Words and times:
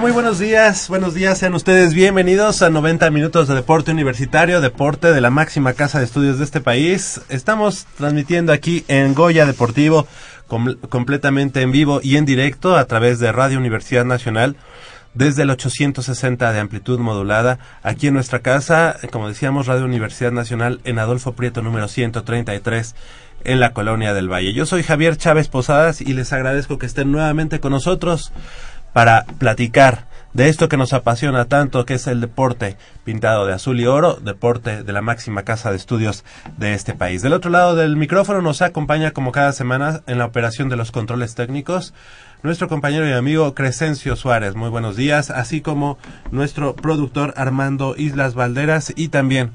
Muy 0.00 0.12
buenos 0.12 0.38
días. 0.38 0.88
Buenos 0.88 1.12
días, 1.12 1.36
sean 1.36 1.52
ustedes 1.52 1.92
bienvenidos 1.92 2.62
a 2.62 2.70
90 2.70 3.10
minutos 3.10 3.48
de 3.48 3.54
deporte 3.54 3.90
universitario, 3.90 4.62
deporte 4.62 5.12
de 5.12 5.20
la 5.20 5.28
máxima 5.28 5.74
casa 5.74 5.98
de 5.98 6.06
estudios 6.06 6.38
de 6.38 6.44
este 6.44 6.62
país. 6.62 7.20
Estamos 7.28 7.86
transmitiendo 7.98 8.54
aquí 8.54 8.82
en 8.88 9.12
Goya 9.12 9.44
Deportivo 9.44 10.06
completamente 10.88 11.60
en 11.60 11.70
vivo 11.70 12.00
y 12.02 12.16
en 12.16 12.24
directo 12.24 12.78
a 12.78 12.86
través 12.86 13.18
de 13.18 13.30
Radio 13.30 13.58
Universidad 13.58 14.06
Nacional 14.06 14.56
desde 15.12 15.42
el 15.42 15.50
860 15.50 16.50
de 16.50 16.60
amplitud 16.60 16.98
modulada, 16.98 17.58
aquí 17.82 18.06
en 18.06 18.14
nuestra 18.14 18.38
casa, 18.38 18.96
como 19.12 19.28
decíamos, 19.28 19.66
Radio 19.66 19.84
Universidad 19.84 20.32
Nacional 20.32 20.80
en 20.84 20.98
Adolfo 20.98 21.34
Prieto 21.34 21.60
número 21.60 21.88
133 21.88 22.94
en 23.44 23.60
la 23.60 23.72
colonia 23.74 24.14
del 24.14 24.32
Valle. 24.32 24.54
Yo 24.54 24.64
soy 24.64 24.82
Javier 24.82 25.16
Chávez 25.16 25.48
Posadas 25.48 26.00
y 26.00 26.14
les 26.14 26.32
agradezco 26.32 26.78
que 26.78 26.86
estén 26.86 27.12
nuevamente 27.12 27.60
con 27.60 27.72
nosotros 27.72 28.32
para 28.92 29.24
platicar 29.38 30.10
de 30.32 30.48
esto 30.48 30.68
que 30.68 30.76
nos 30.76 30.92
apasiona 30.92 31.46
tanto, 31.46 31.84
que 31.84 31.94
es 31.94 32.06
el 32.06 32.20
deporte 32.20 32.76
pintado 33.04 33.46
de 33.46 33.52
azul 33.52 33.80
y 33.80 33.86
oro, 33.86 34.14
deporte 34.14 34.84
de 34.84 34.92
la 34.92 35.02
máxima 35.02 35.42
casa 35.42 35.70
de 35.70 35.76
estudios 35.76 36.24
de 36.56 36.74
este 36.74 36.94
país. 36.94 37.22
Del 37.22 37.32
otro 37.32 37.50
lado 37.50 37.74
del 37.74 37.96
micrófono 37.96 38.40
nos 38.40 38.62
acompaña 38.62 39.10
como 39.10 39.32
cada 39.32 39.52
semana 39.52 40.02
en 40.06 40.18
la 40.18 40.26
operación 40.26 40.68
de 40.68 40.76
los 40.76 40.92
controles 40.92 41.34
técnicos 41.34 41.94
nuestro 42.42 42.68
compañero 42.68 43.08
y 43.08 43.12
amigo 43.12 43.54
Crescencio 43.54 44.16
Suárez. 44.16 44.54
Muy 44.54 44.70
buenos 44.70 44.96
días, 44.96 45.30
así 45.30 45.60
como 45.60 45.98
nuestro 46.30 46.74
productor 46.74 47.34
Armando 47.36 47.94
Islas 47.96 48.34
Valderas 48.34 48.92
y 48.96 49.08
también 49.08 49.52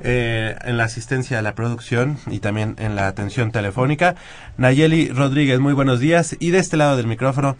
eh, 0.00 0.56
en 0.64 0.76
la 0.76 0.84
asistencia 0.84 1.38
a 1.38 1.42
la 1.42 1.54
producción 1.54 2.18
y 2.26 2.38
también 2.38 2.76
en 2.78 2.94
la 2.94 3.08
atención 3.08 3.50
telefónica. 3.50 4.14
Nayeli 4.56 5.08
Rodríguez, 5.08 5.58
muy 5.58 5.72
buenos 5.72 5.98
días. 5.98 6.36
Y 6.38 6.50
de 6.50 6.58
este 6.58 6.76
lado 6.76 6.96
del 6.96 7.06
micrófono 7.06 7.56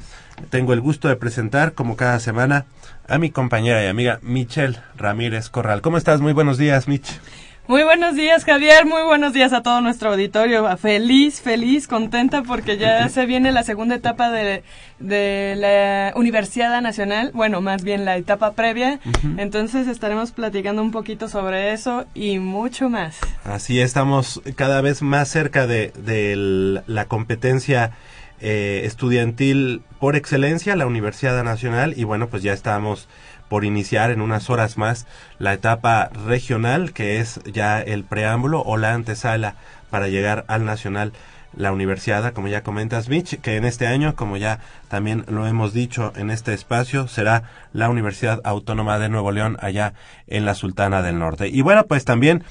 tengo 0.50 0.72
el 0.72 0.80
gusto 0.80 1.08
de 1.08 1.16
presentar, 1.16 1.72
como 1.72 1.96
cada 1.96 2.20
semana, 2.20 2.66
a 3.08 3.18
mi 3.18 3.30
compañera 3.30 3.82
y 3.82 3.88
amiga 3.88 4.20
Michelle 4.22 4.78
Ramírez 4.96 5.50
Corral. 5.50 5.80
¿Cómo 5.80 5.96
estás? 5.96 6.20
Muy 6.20 6.32
buenos 6.32 6.58
días, 6.58 6.86
Mich. 6.86 7.18
Muy 7.68 7.82
buenos 7.82 8.16
días, 8.16 8.46
Javier. 8.46 8.86
Muy 8.86 9.02
buenos 9.02 9.34
días 9.34 9.52
a 9.52 9.60
todo 9.60 9.82
nuestro 9.82 10.12
auditorio. 10.12 10.74
Feliz, 10.78 11.42
feliz, 11.42 11.86
contenta 11.86 12.42
porque 12.42 12.78
ya 12.78 13.06
se 13.10 13.26
viene 13.26 13.52
la 13.52 13.62
segunda 13.62 13.94
etapa 13.94 14.30
de, 14.30 14.62
de 14.98 15.54
la 15.54 16.18
Universidad 16.18 16.80
Nacional. 16.80 17.30
Bueno, 17.34 17.60
más 17.60 17.84
bien 17.84 18.06
la 18.06 18.16
etapa 18.16 18.52
previa. 18.52 19.00
Entonces 19.36 19.86
estaremos 19.86 20.32
platicando 20.32 20.80
un 20.80 20.92
poquito 20.92 21.28
sobre 21.28 21.74
eso 21.74 22.06
y 22.14 22.38
mucho 22.38 22.88
más. 22.88 23.18
Así 23.44 23.82
estamos 23.82 24.40
cada 24.56 24.80
vez 24.80 25.02
más 25.02 25.28
cerca 25.28 25.66
de, 25.66 25.92
de 25.94 26.82
la 26.86 27.04
competencia 27.04 27.92
eh, 28.40 28.82
estudiantil 28.84 29.82
por 30.00 30.16
excelencia, 30.16 30.74
la 30.74 30.86
Universidad 30.86 31.44
Nacional. 31.44 31.92
Y 31.98 32.04
bueno, 32.04 32.28
pues 32.28 32.42
ya 32.42 32.54
estamos 32.54 33.10
por 33.48 33.64
iniciar 33.64 34.10
en 34.10 34.20
unas 34.20 34.50
horas 34.50 34.78
más 34.78 35.06
la 35.38 35.52
etapa 35.52 36.10
regional, 36.26 36.92
que 36.92 37.20
es 37.20 37.40
ya 37.44 37.80
el 37.80 38.04
preámbulo 38.04 38.62
o 38.62 38.76
la 38.76 38.94
antesala 38.94 39.54
para 39.90 40.08
llegar 40.08 40.44
al 40.48 40.64
nacional 40.64 41.12
la 41.56 41.72
universidad, 41.72 42.32
como 42.32 42.48
ya 42.48 42.62
comentas, 42.62 43.08
Mitch, 43.08 43.40
que 43.40 43.56
en 43.56 43.64
este 43.64 43.86
año, 43.86 44.14
como 44.14 44.36
ya 44.36 44.60
también 44.88 45.24
lo 45.28 45.46
hemos 45.46 45.72
dicho 45.72 46.12
en 46.16 46.30
este 46.30 46.52
espacio, 46.52 47.08
será 47.08 47.44
la 47.72 47.88
Universidad 47.88 48.40
Autónoma 48.44 48.98
de 48.98 49.08
Nuevo 49.08 49.32
León, 49.32 49.56
allá 49.60 49.94
en 50.26 50.44
la 50.44 50.54
Sultana 50.54 51.02
del 51.02 51.18
Norte. 51.18 51.48
Y 51.48 51.62
bueno, 51.62 51.86
pues 51.86 52.04
también 52.04 52.44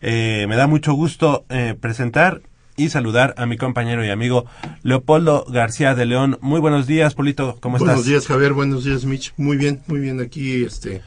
eh, 0.00 0.46
me 0.48 0.56
da 0.56 0.66
mucho 0.66 0.92
gusto 0.92 1.44
eh, 1.48 1.74
presentar 1.80 2.42
y 2.82 2.88
saludar 2.88 3.34
a 3.38 3.46
mi 3.46 3.56
compañero 3.56 4.04
y 4.04 4.10
amigo 4.10 4.44
Leopoldo 4.82 5.46
García 5.48 5.94
de 5.94 6.04
León. 6.04 6.38
Muy 6.40 6.60
buenos 6.60 6.86
días, 6.86 7.14
Polito, 7.14 7.56
¿cómo 7.60 7.76
estás? 7.76 7.90
Buenos 7.90 8.06
días, 8.06 8.26
Javier, 8.26 8.52
buenos 8.52 8.84
días, 8.84 9.04
Mitch. 9.04 9.32
Muy 9.36 9.56
bien, 9.56 9.82
muy 9.86 10.00
bien, 10.00 10.20
aquí 10.20 10.64
este, 10.64 11.02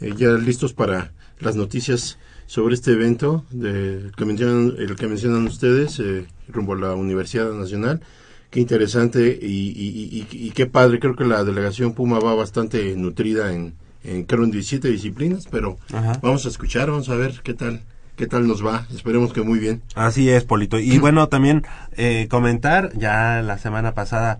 eh, 0.00 0.14
ya 0.16 0.30
listos 0.30 0.72
para 0.72 1.12
las 1.38 1.56
noticias 1.56 2.18
sobre 2.46 2.74
este 2.74 2.92
evento 2.92 3.44
de, 3.50 4.10
que 4.16 4.24
mencionan, 4.24 4.74
el 4.78 4.96
que 4.96 5.08
mencionan 5.08 5.46
ustedes, 5.46 6.00
eh, 6.00 6.26
rumbo 6.48 6.72
a 6.72 6.78
la 6.78 6.94
Universidad 6.94 7.52
Nacional. 7.52 8.00
Qué 8.48 8.60
interesante 8.60 9.38
y, 9.40 10.52
qué 10.54 10.66
padre, 10.66 10.98
creo 11.00 11.14
que 11.14 11.24
la 11.24 11.44
delegación 11.44 11.92
Puma 11.92 12.18
va 12.18 12.34
bastante 12.34 12.96
nutrida 12.96 13.52
en, 13.52 13.74
en 14.02 14.24
creo 14.24 14.42
en 14.42 14.50
17 14.50 14.88
disciplinas, 14.88 15.46
pero 15.50 15.78
vamos 16.20 16.46
a 16.46 16.48
escuchar, 16.48 16.90
vamos 16.90 17.10
a 17.10 17.14
ver 17.14 17.42
qué 17.44 17.54
tal 17.54 17.82
qué 18.20 18.26
tal 18.26 18.46
nos 18.46 18.64
va. 18.64 18.86
Esperemos 18.94 19.32
que 19.32 19.40
muy 19.40 19.58
bien. 19.58 19.80
Así 19.94 20.28
es, 20.28 20.44
Polito. 20.44 20.78
Y 20.78 20.98
bueno, 21.00 21.28
también 21.28 21.62
eh, 21.96 22.28
comentar, 22.28 22.92
ya 22.96 23.40
la 23.40 23.56
semana 23.56 23.94
pasada 23.94 24.38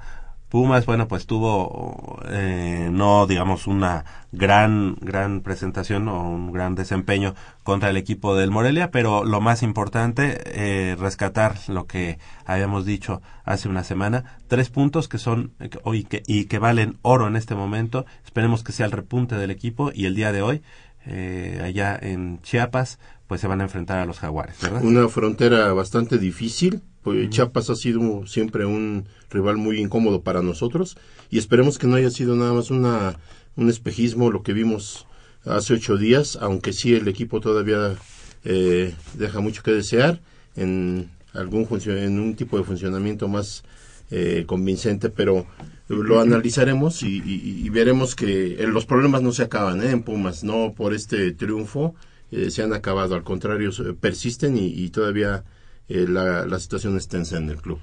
Pumas, 0.50 0.84
bueno, 0.84 1.06
pues 1.06 1.26
tuvo 1.26 2.20
eh, 2.28 2.88
no, 2.90 3.28
digamos, 3.28 3.68
una 3.68 4.04
gran, 4.32 4.96
gran 5.00 5.42
presentación 5.42 6.08
o 6.08 6.28
un 6.28 6.50
gran 6.50 6.74
desempeño 6.74 7.36
contra 7.62 7.88
el 7.88 7.96
equipo 7.96 8.34
del 8.34 8.50
Morelia, 8.50 8.90
pero 8.90 9.24
lo 9.24 9.40
más 9.40 9.62
importante, 9.62 10.40
eh, 10.46 10.96
rescatar 10.96 11.54
lo 11.68 11.86
que 11.86 12.18
habíamos 12.44 12.84
dicho 12.84 13.22
hace 13.44 13.68
una 13.68 13.84
semana, 13.84 14.40
tres 14.48 14.70
puntos 14.70 15.06
que 15.06 15.18
son 15.18 15.52
hoy 15.84 16.02
que, 16.02 16.24
y 16.26 16.46
que 16.46 16.58
valen 16.58 16.98
oro 17.02 17.28
en 17.28 17.36
este 17.36 17.54
momento. 17.54 18.04
Esperemos 18.24 18.64
que 18.64 18.72
sea 18.72 18.86
el 18.86 18.92
repunte 18.92 19.36
del 19.36 19.52
equipo 19.52 19.92
y 19.94 20.06
el 20.06 20.16
día 20.16 20.32
de 20.32 20.42
hoy, 20.42 20.62
allá 21.62 21.96
en 22.02 22.42
Chiapas, 22.42 22.98
pues 23.30 23.40
se 23.40 23.46
van 23.46 23.60
a 23.60 23.62
enfrentar 23.62 24.00
a 24.00 24.06
los 24.06 24.18
jaguares, 24.18 24.56
¿verdad? 24.60 24.82
Una 24.82 25.08
frontera 25.08 25.72
bastante 25.72 26.18
difícil, 26.18 26.80
pues 27.00 27.30
Chiapas 27.30 27.70
ha 27.70 27.76
sido 27.76 28.26
siempre 28.26 28.64
un 28.64 29.06
rival 29.30 29.56
muy 29.56 29.78
incómodo 29.78 30.22
para 30.22 30.42
nosotros 30.42 30.98
y 31.30 31.38
esperemos 31.38 31.78
que 31.78 31.86
no 31.86 31.94
haya 31.94 32.10
sido 32.10 32.34
nada 32.34 32.52
más 32.52 32.72
una, 32.72 33.20
un 33.54 33.70
espejismo 33.70 34.32
lo 34.32 34.42
que 34.42 34.52
vimos 34.52 35.06
hace 35.44 35.74
ocho 35.74 35.96
días, 35.96 36.38
aunque 36.40 36.72
sí 36.72 36.92
el 36.92 37.06
equipo 37.06 37.38
todavía 37.40 37.94
eh, 38.42 38.96
deja 39.14 39.38
mucho 39.38 39.62
que 39.62 39.70
desear 39.70 40.20
en 40.56 41.08
algún 41.32 41.68
en 41.86 42.18
un 42.18 42.34
tipo 42.34 42.58
de 42.58 42.64
funcionamiento 42.64 43.28
más 43.28 43.62
eh, 44.10 44.42
convincente, 44.44 45.08
pero 45.08 45.46
lo 45.86 46.18
analizaremos 46.18 47.04
y, 47.04 47.68
veremos 47.68 48.16
que 48.16 48.54
eh, 48.54 48.66
los 48.66 48.86
problemas 48.86 49.22
no 49.22 49.30
se 49.30 49.44
acaban 49.44 49.84
en 49.84 50.02
Pumas, 50.02 50.42
no 50.42 50.72
por 50.76 50.94
este 50.94 51.30
triunfo 51.30 51.94
eh, 52.30 52.50
se 52.50 52.62
han 52.62 52.72
acabado, 52.72 53.14
al 53.14 53.24
contrario, 53.24 53.70
persisten 54.00 54.56
y, 54.56 54.88
todavía 54.90 55.44
eh, 55.88 56.06
la, 56.08 56.46
la, 56.46 56.58
situación 56.58 56.96
es 56.96 57.08
tensa 57.08 57.36
en 57.36 57.50
el 57.50 57.56
club. 57.56 57.78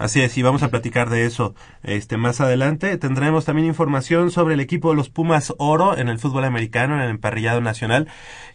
Así 0.00 0.22
es, 0.22 0.38
y 0.38 0.42
vamos 0.42 0.62
a 0.62 0.70
platicar 0.70 1.10
de 1.10 1.26
eso 1.26 1.54
este 1.82 2.16
más 2.16 2.40
adelante. 2.40 2.96
Tendremos 2.96 3.44
también 3.44 3.68
información 3.68 4.30
sobre 4.30 4.54
el 4.54 4.60
equipo 4.60 4.88
de 4.88 4.96
los 4.96 5.10
Pumas 5.10 5.52
Oro 5.58 5.98
en 5.98 6.08
el 6.08 6.18
fútbol 6.18 6.44
americano, 6.44 6.94
en 6.94 7.02
el 7.02 7.10
emparrillado 7.10 7.60
nacional, 7.60 8.08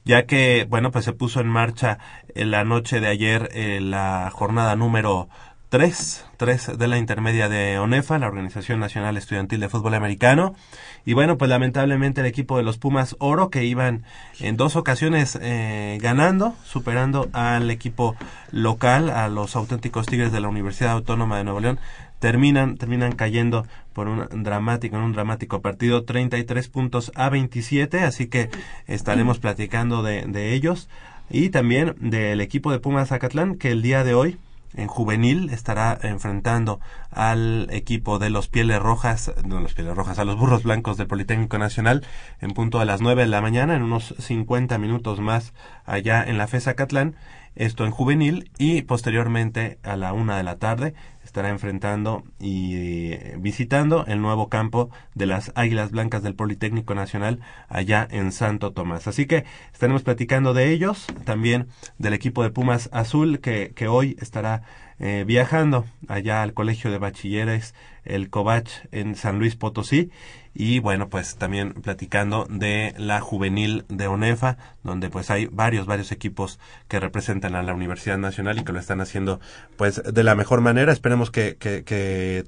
ya 0.05 0.25
que, 0.25 0.65
bueno, 0.67 0.89
pues 0.89 1.05
se 1.05 1.13
puso 1.13 1.41
en 1.41 1.47
marcha 1.47 1.99
en 2.33 2.49
la 2.49 2.63
noche 2.63 2.99
de 2.99 3.09
ayer 3.09 3.49
eh, 3.53 3.79
la 3.79 4.31
jornada 4.33 4.75
número 4.75 5.29
tres, 5.75 6.23
tres 6.37 6.71
de 6.77 6.87
la 6.87 6.97
intermedia 6.97 7.49
de 7.49 7.79
ONEFA, 7.79 8.17
la 8.17 8.27
Organización 8.27 8.79
Nacional 8.79 9.17
Estudiantil 9.17 9.59
de 9.59 9.67
Fútbol 9.67 9.95
Americano. 9.95 10.55
Y 11.03 11.11
bueno, 11.11 11.37
pues 11.37 11.49
lamentablemente 11.49 12.21
el 12.21 12.27
equipo 12.27 12.55
de 12.55 12.63
los 12.63 12.77
Pumas 12.77 13.17
Oro, 13.19 13.49
que 13.49 13.65
iban 13.65 14.05
en 14.39 14.55
dos 14.55 14.77
ocasiones 14.77 15.37
eh, 15.41 15.97
ganando, 16.01 16.55
superando 16.63 17.27
al 17.33 17.69
equipo 17.71 18.15
local, 18.51 19.09
a 19.09 19.27
los 19.27 19.57
auténticos 19.57 20.05
Tigres 20.05 20.31
de 20.31 20.39
la 20.39 20.47
Universidad 20.47 20.93
Autónoma 20.93 21.39
de 21.39 21.43
Nuevo 21.43 21.59
León, 21.59 21.77
terminan, 22.19 22.77
terminan 22.77 23.11
cayendo 23.11 23.67
por 23.91 24.07
un 24.07 24.43
dramático, 24.43 24.95
en 24.95 25.01
un 25.01 25.11
dramático 25.11 25.59
partido, 25.59 26.05
33 26.05 26.69
puntos 26.69 27.11
a 27.15 27.27
27, 27.27 27.99
así 27.99 28.27
que 28.27 28.49
estaremos 28.87 29.39
platicando 29.39 30.03
de, 30.03 30.21
de 30.21 30.53
ellos. 30.53 30.87
Y 31.29 31.49
también 31.49 31.95
del 31.99 32.39
equipo 32.39 32.71
de 32.71 32.79
Pumas 32.79 33.09
Zacatlán, 33.09 33.55
que 33.55 33.71
el 33.71 33.81
día 33.81 34.05
de 34.05 34.13
hoy 34.13 34.37
en 34.77 34.87
juvenil 34.87 35.49
estará 35.49 35.97
enfrentando 36.01 36.79
al 37.11 37.67
equipo 37.71 38.19
de 38.19 38.29
los 38.29 38.47
Pieles 38.47 38.79
Rojas, 38.79 39.33
no 39.45 39.59
los 39.59 39.73
Pieles 39.73 39.95
Rojas, 39.95 40.19
a 40.19 40.25
los 40.25 40.37
Burros 40.37 40.63
Blancos 40.63 40.97
del 40.97 41.07
Politécnico 41.07 41.57
Nacional 41.57 42.05
en 42.41 42.51
punto 42.51 42.79
de 42.79 42.85
las 42.85 43.01
9 43.01 43.23
de 43.23 43.27
la 43.27 43.41
mañana, 43.41 43.75
en 43.75 43.83
unos 43.83 44.15
50 44.19 44.77
minutos 44.77 45.19
más 45.19 45.53
allá 45.85 46.23
en 46.23 46.37
la 46.37 46.47
FESA 46.47 46.75
Catlán, 46.75 47.15
esto 47.55 47.85
en 47.85 47.91
juvenil 47.91 48.51
y 48.57 48.81
posteriormente 48.83 49.79
a 49.83 49.95
la 49.95 50.13
una 50.13 50.37
de 50.37 50.43
la 50.43 50.57
tarde 50.57 50.93
estará 51.23 51.49
enfrentando 51.49 52.23
y 52.39 52.75
eh, 52.75 53.35
visitando 53.39 54.05
el 54.05 54.21
nuevo 54.21 54.47
campo 54.47 54.89
de 55.15 55.25
las 55.25 55.51
Águilas 55.55 55.91
Blancas 55.91 56.23
del 56.23 56.35
Politécnico 56.35 56.95
Nacional 56.95 57.39
allá 57.67 58.07
en 58.09 58.31
Santo 58.31 58.71
Tomás. 58.71 59.07
Así 59.07 59.25
que 59.25 59.43
estaremos 59.73 60.03
platicando 60.03 60.53
de 60.53 60.71
ellos, 60.71 61.07
también 61.25 61.67
del 61.97 62.13
equipo 62.13 62.43
de 62.43 62.51
Pumas 62.51 62.89
Azul 62.93 63.39
que, 63.39 63.73
que 63.75 63.87
hoy 63.87 64.15
estará 64.21 64.63
eh, 64.99 65.25
viajando 65.27 65.85
allá 66.07 66.41
al 66.41 66.53
Colegio 66.53 66.91
de 66.91 66.99
Bachilleres, 66.99 67.73
el 68.05 68.29
Covach 68.29 68.69
en 68.91 69.15
San 69.15 69.39
Luis 69.39 69.55
Potosí 69.55 70.11
y 70.55 70.79
bueno 70.79 71.09
pues 71.09 71.35
también 71.35 71.73
platicando 71.73 72.47
de 72.49 72.95
la 72.97 73.21
juvenil 73.21 73.85
de 73.89 74.07
ONEFA 74.07 74.57
donde 74.83 75.09
pues 75.09 75.29
hay 75.29 75.45
varios 75.47 75.85
varios 75.85 76.11
equipos 76.11 76.59
que 76.87 76.99
representan 76.99 77.55
a 77.55 77.61
la 77.61 77.73
Universidad 77.73 78.17
Nacional 78.17 78.57
y 78.57 78.63
que 78.63 78.71
lo 78.71 78.79
están 78.79 79.01
haciendo 79.01 79.39
pues 79.77 80.01
de 80.01 80.23
la 80.23 80.33
mejor 80.33 80.61
manera 80.61 80.93
esperemos 80.93 81.29
que, 81.29 81.57
que, 81.57 81.83
que 81.83 82.45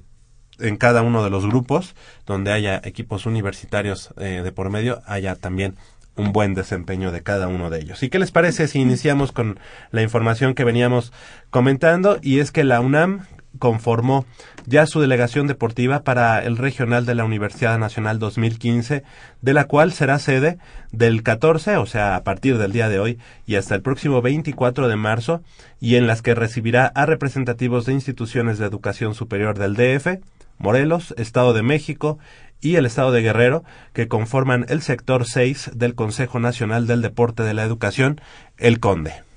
en 0.58 0.76
cada 0.76 1.02
uno 1.02 1.22
de 1.22 1.30
los 1.30 1.46
grupos 1.46 1.94
donde 2.26 2.52
haya 2.52 2.80
equipos 2.84 3.26
universitarios 3.26 4.12
eh, 4.18 4.40
de 4.42 4.52
por 4.52 4.70
medio, 4.70 5.02
haya 5.06 5.34
también 5.36 5.76
un 6.16 6.32
buen 6.32 6.54
desempeño 6.54 7.12
de 7.12 7.22
cada 7.22 7.46
uno 7.46 7.70
de 7.70 7.78
ellos. 7.78 8.02
¿Y 8.02 8.10
qué 8.10 8.18
les 8.18 8.32
parece 8.32 8.66
si 8.66 8.80
iniciamos 8.80 9.30
con 9.30 9.60
la 9.92 10.02
información 10.02 10.54
que 10.54 10.64
veníamos 10.64 11.12
comentando? 11.50 12.18
Y 12.22 12.40
es 12.40 12.50
que 12.50 12.64
la 12.64 12.80
UNAM 12.80 13.26
conformó 13.58 14.26
ya 14.68 14.86
su 14.86 15.00
delegación 15.00 15.46
deportiva 15.46 16.02
para 16.04 16.44
el 16.44 16.58
regional 16.58 17.06
de 17.06 17.14
la 17.14 17.24
Universidad 17.24 17.78
Nacional 17.78 18.18
2015, 18.18 19.02
de 19.40 19.52
la 19.54 19.64
cual 19.64 19.92
será 19.92 20.18
sede 20.18 20.58
del 20.92 21.22
14, 21.22 21.76
o 21.76 21.86
sea, 21.86 22.16
a 22.16 22.22
partir 22.22 22.58
del 22.58 22.72
día 22.72 22.90
de 22.90 22.98
hoy 22.98 23.18
y 23.46 23.54
hasta 23.54 23.74
el 23.74 23.82
próximo 23.82 24.20
24 24.20 24.88
de 24.88 24.96
marzo, 24.96 25.42
y 25.80 25.96
en 25.96 26.06
las 26.06 26.20
que 26.20 26.34
recibirá 26.34 26.86
a 26.86 27.06
representativos 27.06 27.86
de 27.86 27.94
instituciones 27.94 28.58
de 28.58 28.66
educación 28.66 29.14
superior 29.14 29.58
del 29.58 29.74
DF, 29.74 30.22
Morelos, 30.58 31.14
Estado 31.16 31.54
de 31.54 31.62
México 31.62 32.18
y 32.60 32.74
el 32.74 32.84
Estado 32.84 33.10
de 33.10 33.22
Guerrero, 33.22 33.64
que 33.94 34.08
conforman 34.08 34.66
el 34.68 34.82
sector 34.82 35.24
6 35.24 35.70
del 35.74 35.94
Consejo 35.94 36.40
Nacional 36.40 36.86
del 36.86 37.00
Deporte 37.00 37.42
de 37.42 37.54
la 37.54 37.64
Educación, 37.64 38.20
el 38.58 38.80
CONDE. 38.80 39.27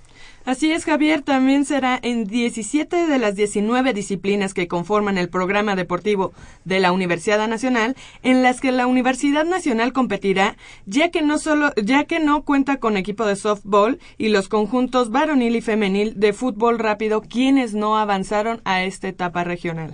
Así 0.44 0.72
es, 0.72 0.86
Javier, 0.86 1.22
también 1.22 1.66
será 1.66 2.00
en 2.02 2.26
17 2.26 3.08
de 3.08 3.20
las 3.20 3.36
19 3.36 3.94
disciplinas 3.94 4.56
que 4.56 4.68
conforman 4.68 5.20
el 5.20 5.30
programa 5.30 5.76
deportivo 5.76 6.34
de 6.66 6.80
la 6.80 6.92
Universidad 6.92 7.48
Nacional, 7.48 7.96
en 8.24 8.42
las 8.42 8.60
que 8.60 8.72
la 8.72 8.88
Universidad 8.88 9.46
Nacional 9.46 9.94
competirá, 9.94 10.58
ya 10.88 11.12
que 11.12 11.22
no 11.22 11.38
solo, 11.38 11.72
ya 11.76 12.06
que 12.06 12.20
no 12.20 12.44
cuenta 12.44 12.78
con 12.78 12.98
equipo 12.98 13.26
de 13.26 13.36
softball 13.36 14.00
y 14.18 14.30
los 14.30 14.48
conjuntos 14.48 15.12
varonil 15.12 15.56
y 15.56 15.62
femenil 15.62 16.20
de 16.20 16.34
fútbol 16.34 16.80
rápido, 16.80 17.22
quienes 17.22 17.76
no 17.76 17.98
avanzaron 17.98 18.62
a 18.66 18.84
esta 18.84 19.10
etapa 19.10 19.44
regional. 19.44 19.94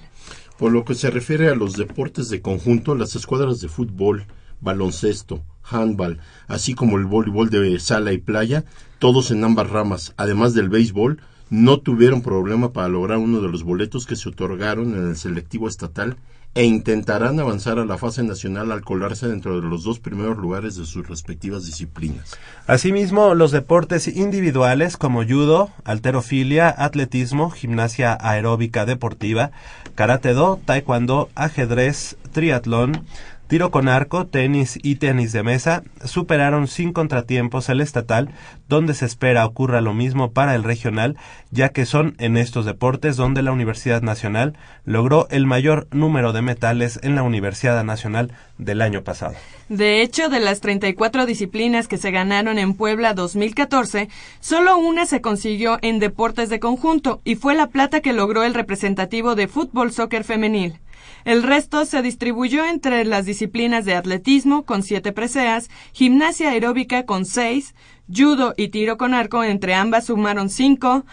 Por 0.58 0.72
lo 0.72 0.86
que 0.86 0.96
se 0.96 1.12
refiere 1.12 1.50
a 1.50 1.56
los 1.56 1.74
deportes 1.74 2.30
de 2.30 2.42
conjunto, 2.42 2.96
las 2.96 3.16
escuadras 3.16 3.60
de 3.60 3.68
fútbol, 3.68 4.26
baloncesto, 4.62 5.44
handball, 5.70 6.20
así 6.48 6.74
como 6.74 6.98
el 6.98 7.06
voleibol 7.06 7.50
de 7.50 7.80
sala 7.80 8.14
y 8.14 8.18
playa, 8.18 8.66
todos 9.00 9.32
en 9.32 9.44
ambas 9.44 9.70
ramas, 9.70 10.14
además 10.18 10.54
del 10.54 10.70
béisbol, 10.70 11.20
no 11.50 11.80
tuvieron 11.80 12.22
problema 12.22 12.74
para 12.74 12.90
lograr 12.90 13.20
uno 13.20 13.42
de 13.42 13.50
los 13.50 13.64
boletos 13.64 14.06
que 14.06 14.16
se 14.16 14.30
otorgaron 14.30 14.96
en 14.96 15.10
el 15.10 15.16
selectivo 15.16 15.68
estatal 15.68 16.18
e 16.58 16.64
intentarán 16.64 17.40
avanzar 17.40 17.78
a 17.78 17.86
la 17.86 18.00
fase 18.00 18.24
nacional 18.24 18.72
al 18.72 18.84
colarse 18.84 19.28
dentro 19.28 19.62
de 19.62 19.68
los 19.68 19.84
dos 19.84 20.00
primeros 20.00 20.38
lugares 20.38 20.76
de 20.76 20.88
sus 20.88 21.08
respectivas 21.08 21.68
disciplinas. 21.68 22.36
Asimismo, 22.66 23.36
los 23.36 23.52
deportes 23.52 24.08
individuales 24.08 24.98
como 24.98 25.24
judo, 25.24 25.70
alterofilia, 25.84 26.74
atletismo, 26.76 27.52
gimnasia 27.52 28.18
aeróbica 28.20 28.88
deportiva, 28.88 29.52
karate 29.94 30.34
do, 30.34 30.60
taekwondo, 30.66 31.30
ajedrez, 31.36 32.18
triatlón, 32.32 33.06
Tiro 33.48 33.72
con 33.72 33.88
arco, 33.88 34.26
tenis 34.26 34.78
y 34.84 34.96
tenis 34.96 35.32
de 35.32 35.42
mesa 35.42 35.84
superaron 36.04 36.68
sin 36.68 36.92
contratiempos 36.92 37.70
el 37.70 37.80
estatal, 37.80 38.30
donde 38.68 38.94
se 38.94 39.06
espera 39.06 39.46
ocurra 39.46 39.80
lo 39.80 39.94
mismo 39.94 40.32
para 40.32 40.54
el 40.54 40.66
regional, 40.66 41.16
ya 41.50 41.70
que 41.70 41.86
son 41.86 42.16
en 42.20 42.36
estos 42.36 42.66
deportes 42.66 43.16
donde 43.16 43.42
la 43.42 43.54
Universidad 43.54 44.02
Nacional 44.02 44.58
logró 44.84 45.30
el 45.30 45.46
mayor 45.46 45.88
número 45.92 46.34
de 46.34 46.42
metales 46.42 47.00
en 47.04 47.16
la 47.16 47.24
Universidad 47.24 47.82
Nacional 47.86 48.34
del 48.58 48.82
año 48.82 49.06
pasado. 49.06 49.36
De 49.70 50.02
hecho, 50.02 50.28
de 50.28 50.42
las 50.42 50.60
34 50.60 51.26
disciplinas 51.26 51.88
que 51.88 51.98
se 51.98 52.12
ganaron 52.12 52.60
en 52.60 52.74
Puebla 52.74 53.14
2014, 53.14 54.10
solo 54.42 54.78
una 54.78 55.06
se 55.06 55.22
consiguió 55.22 55.78
en 55.82 56.00
deportes 56.00 56.50
de 56.50 56.60
conjunto 56.60 57.22
y 57.24 57.36
fue 57.36 57.56
la 57.56 57.68
plata 57.68 58.02
que 58.02 58.12
logró 58.12 58.44
el 58.44 58.54
representativo 58.54 59.36
de 59.36 59.48
fútbol 59.48 59.94
soccer 59.94 60.26
femenil. 60.26 60.82
El 61.28 61.44
resto 61.44 61.84
se 61.84 62.02
distribuyó 62.02 62.64
entre 62.64 63.04
las 63.04 63.26
disciplinas 63.26 63.84
de 63.84 63.96
atletismo 63.96 64.64
con 64.64 64.82
siete 64.82 65.12
preseas, 65.12 65.70
gimnasia 65.92 66.52
aeróbica 66.52 67.06
con 67.06 67.26
seis, 67.26 67.76
judo 68.10 68.54
y 68.56 68.70
tiro 68.70 68.98
con 68.98 69.14
arco 69.14 69.44
entre 69.44 69.74
ambas 69.74 70.06
sumaron 70.06 70.50
cinco, 70.50 71.04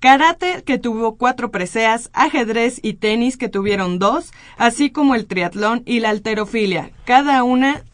karate 0.00 0.64
que 0.64 0.78
tuvo 0.78 1.14
cuatro 1.16 1.52
preseas, 1.52 2.10
ajedrez 2.14 2.80
y 2.82 2.94
tenis 2.94 3.36
que 3.36 3.48
tuvieron 3.48 4.00
dos, 4.00 4.32
así 4.56 4.90
como 4.90 5.14
el 5.14 5.26
triatlón 5.26 5.84
y 5.86 6.00
la 6.00 6.10
alterofilia, 6.10 6.90
cada 7.04 7.44
una 7.44 7.84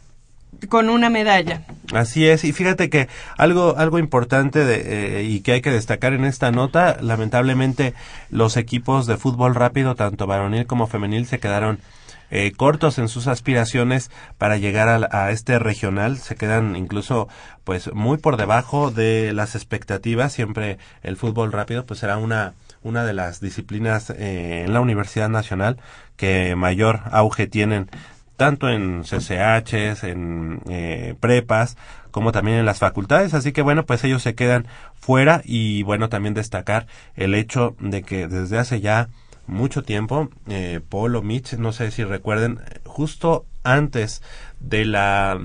con 0.68 0.88
una 0.88 1.10
medalla. 1.10 1.62
Así 1.92 2.26
es, 2.26 2.44
y 2.44 2.52
fíjate 2.52 2.90
que 2.90 3.08
algo, 3.36 3.76
algo 3.76 3.98
importante 3.98 4.64
de, 4.64 5.20
eh, 5.20 5.22
y 5.24 5.40
que 5.40 5.52
hay 5.52 5.60
que 5.60 5.70
destacar 5.70 6.12
en 6.12 6.24
esta 6.24 6.50
nota, 6.50 6.98
lamentablemente 7.00 7.94
los 8.30 8.56
equipos 8.56 9.06
de 9.06 9.16
fútbol 9.16 9.54
rápido, 9.54 9.94
tanto 9.94 10.26
varonil 10.26 10.66
como 10.66 10.86
femenil, 10.86 11.26
se 11.26 11.38
quedaron 11.38 11.78
eh, 12.30 12.52
cortos 12.56 12.98
en 12.98 13.08
sus 13.08 13.28
aspiraciones 13.28 14.10
para 14.36 14.56
llegar 14.56 15.08
a, 15.12 15.30
este 15.30 15.60
regional, 15.60 16.18
se 16.18 16.34
quedan 16.34 16.74
incluso 16.74 17.28
pues 17.62 17.92
muy 17.92 18.18
por 18.18 18.36
debajo 18.36 18.90
de 18.90 19.32
las 19.32 19.54
expectativas, 19.54 20.32
siempre 20.32 20.78
el 21.02 21.16
fútbol 21.16 21.52
rápido 21.52 21.86
pues 21.86 22.00
será 22.00 22.16
una 22.16 22.54
una 22.82 23.04
de 23.04 23.14
las 23.14 23.40
disciplinas 23.40 24.10
eh, 24.10 24.62
en 24.64 24.72
la 24.72 24.80
Universidad 24.80 25.28
Nacional 25.28 25.76
que 26.16 26.54
mayor 26.54 27.00
auge 27.10 27.46
tienen 27.46 27.90
tanto 28.36 28.68
en 28.68 29.02
CCHs, 29.02 30.04
en 30.04 30.60
eh, 30.68 31.14
prepas, 31.20 31.76
como 32.10 32.32
también 32.32 32.58
en 32.58 32.66
las 32.66 32.78
facultades. 32.78 33.34
Así 33.34 33.52
que 33.52 33.62
bueno, 33.62 33.84
pues 33.86 34.04
ellos 34.04 34.22
se 34.22 34.34
quedan 34.34 34.66
fuera 34.94 35.42
y 35.44 35.82
bueno, 35.82 36.08
también 36.08 36.34
destacar 36.34 36.86
el 37.14 37.34
hecho 37.34 37.76
de 37.80 38.02
que 38.02 38.28
desde 38.28 38.58
hace 38.58 38.80
ya 38.80 39.08
mucho 39.46 39.82
tiempo, 39.82 40.28
eh, 40.48 40.80
Polo 40.86 41.22
Mitch, 41.22 41.54
no 41.54 41.72
sé 41.72 41.90
si 41.90 42.04
recuerden, 42.04 42.60
justo 42.84 43.46
antes 43.62 44.22
de 44.60 44.84
la 44.84 45.38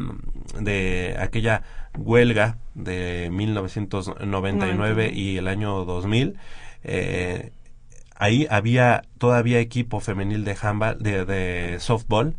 de 0.59 1.15
aquella 1.19 1.63
huelga 1.97 2.57
de 2.73 3.29
1999 3.31 5.11
y 5.13 5.37
el 5.37 5.47
año 5.47 5.85
2000, 5.85 6.37
eh, 6.83 7.51
ahí 8.15 8.47
había 8.49 9.03
todavía 9.17 9.59
equipo 9.59 9.99
femenil 9.99 10.43
de 10.45 10.57
handball, 10.59 10.97
de, 10.99 11.25
de 11.25 11.79
softball 11.79 12.35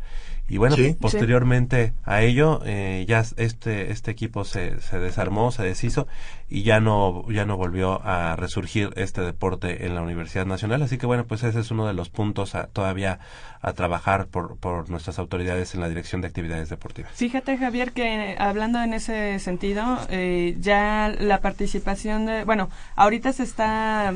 y 0.49 0.57
bueno, 0.57 0.75
posteriormente 0.99 1.93
a 2.03 2.21
ello, 2.21 2.61
eh, 2.65 3.05
ya 3.07 3.23
este, 3.37 3.91
este 3.91 4.11
equipo 4.11 4.43
se, 4.43 4.81
se 4.81 4.99
desarmó, 4.99 5.51
se 5.51 5.63
deshizo 5.63 6.05
y 6.49 6.63
ya 6.63 6.81
no, 6.81 7.25
ya 7.31 7.45
no 7.45 7.55
volvió 7.55 8.05
a 8.05 8.35
resurgir 8.35 8.91
este 8.97 9.21
deporte 9.21 9.85
en 9.85 9.95
la 9.95 10.01
Universidad 10.01 10.45
Nacional. 10.45 10.81
Así 10.81 10.97
que 10.97 11.05
bueno, 11.05 11.25
pues 11.25 11.43
ese 11.43 11.61
es 11.61 11.71
uno 11.71 11.87
de 11.87 11.93
los 11.93 12.09
puntos 12.09 12.53
todavía 12.73 13.19
a 13.61 13.71
trabajar 13.71 14.27
por, 14.27 14.57
por 14.57 14.89
nuestras 14.89 15.17
autoridades 15.17 15.73
en 15.75 15.81
la 15.81 15.87
Dirección 15.87 16.19
de 16.19 16.27
Actividades 16.27 16.67
Deportivas. 16.69 17.13
Fíjate, 17.13 17.57
Javier, 17.57 17.93
que 17.93 18.35
hablando 18.37 18.83
en 18.83 18.93
ese 18.93 19.39
sentido, 19.39 19.97
eh, 20.09 20.57
ya 20.59 21.13
la 21.19 21.39
participación 21.39 22.25
de, 22.25 22.43
bueno, 22.43 22.69
ahorita 22.97 23.31
se 23.31 23.43
está 23.43 24.13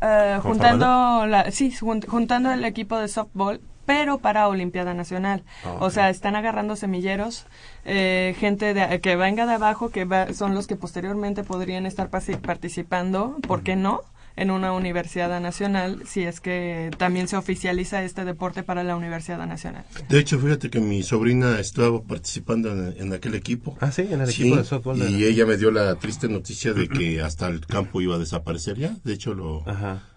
eh, 0.00 0.38
juntando, 0.42 1.26
la, 1.26 1.52
sí, 1.52 1.72
juntando 1.72 2.50
el 2.50 2.64
equipo 2.64 2.98
de 2.98 3.06
softball 3.06 3.60
pero 3.86 4.18
para 4.18 4.48
Olimpiada 4.48 4.94
Nacional. 4.94 5.44
Ah, 5.64 5.76
o 5.80 5.90
sea, 5.90 6.10
están 6.10 6.36
agarrando 6.36 6.76
semilleros, 6.76 7.46
eh, 7.84 8.34
gente 8.38 8.74
de, 8.74 9.00
que 9.00 9.16
venga 9.16 9.46
de 9.46 9.54
abajo, 9.54 9.90
que 9.90 10.06
son 10.34 10.54
los 10.54 10.66
que 10.66 10.76
posteriormente 10.76 11.44
podrían 11.44 11.86
estar 11.86 12.10
participando, 12.10 13.36
¿por 13.46 13.62
qué 13.62 13.76
no? 13.76 14.02
en 14.36 14.50
una 14.50 14.72
universidad 14.72 15.40
nacional 15.40 16.02
si 16.06 16.22
es 16.22 16.40
que 16.40 16.90
también 16.98 17.28
se 17.28 17.36
oficializa 17.36 18.02
este 18.02 18.24
deporte 18.24 18.62
para 18.62 18.82
la 18.82 18.96
universidad 18.96 19.46
nacional. 19.46 19.84
De 20.08 20.18
hecho, 20.18 20.38
fíjate 20.38 20.70
que 20.70 20.80
mi 20.80 21.02
sobrina 21.02 21.60
estaba 21.60 22.02
participando 22.02 22.70
en, 22.90 23.12
aquel 23.12 23.34
equipo. 23.34 23.76
Ah, 23.80 23.92
sí, 23.92 24.02
en 24.10 24.20
el 24.20 24.30
equipo 24.30 24.56
de 24.56 24.64
softball. 24.64 24.98
Y 25.10 25.24
ella 25.24 25.46
me 25.46 25.56
dio 25.56 25.70
la 25.70 25.94
triste 25.96 26.28
noticia 26.28 26.72
de 26.72 26.88
que 26.88 27.20
hasta 27.20 27.46
el 27.46 27.64
campo 27.66 28.00
iba 28.00 28.16
a 28.16 28.18
desaparecer 28.18 28.76
ya. 28.76 28.96
De 29.04 29.12
hecho, 29.12 29.34
lo, 29.34 29.64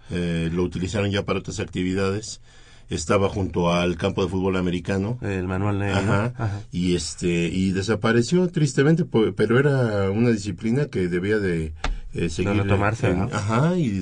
eh, 0.09 0.49
lo 0.51 0.63
utilizaron 0.63 1.11
ya 1.11 1.23
para 1.23 1.39
otras 1.39 1.59
actividades 1.59 2.41
estaba 2.89 3.29
junto 3.29 3.73
al 3.73 3.97
campo 3.97 4.23
de 4.23 4.29
fútbol 4.29 4.57
americano. 4.57 5.17
El 5.21 5.47
Manuel 5.47 5.81
Ajá, 5.83 6.61
Y 6.71 6.95
este 6.95 7.27
y 7.27 7.71
desapareció 7.71 8.47
tristemente, 8.49 9.05
pero 9.05 9.59
era 9.59 10.09
una 10.11 10.29
disciplina 10.29 10.85
que 10.85 11.07
debía 11.07 11.39
de 11.39 11.73
eh, 12.13 12.29
seguir 12.29 12.65
tomarse, 12.65 13.07
ajá 13.31 13.77
y 13.77 14.01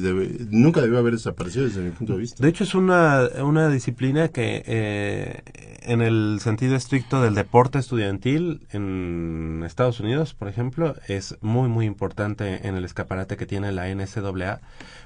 nunca 0.51 0.79
debió 0.79 0.99
haber 0.99 1.13
desaparecido 1.13 1.65
desde 1.65 1.81
mi 1.81 1.89
punto 1.89 2.13
de 2.13 2.19
vista. 2.19 2.41
De 2.41 2.49
hecho 2.49 2.63
es 2.63 2.75
una 2.75 3.27
una 3.43 3.67
disciplina 3.67 4.29
que 4.29 4.63
eh, 4.65 5.41
en 5.81 6.01
el 6.01 6.37
sentido 6.39 6.75
estricto 6.75 7.21
del 7.21 7.33
deporte 7.35 7.79
estudiantil 7.79 8.67
en 8.71 9.63
Estados 9.65 9.99
Unidos 9.99 10.33
por 10.33 10.47
ejemplo 10.47 10.95
es 11.07 11.35
muy 11.41 11.67
muy 11.67 11.85
importante 11.85 12.67
en 12.67 12.75
el 12.75 12.85
escaparate 12.85 13.37
que 13.37 13.47
tiene 13.47 13.71
la 13.71 13.93
NCAA 13.93 14.61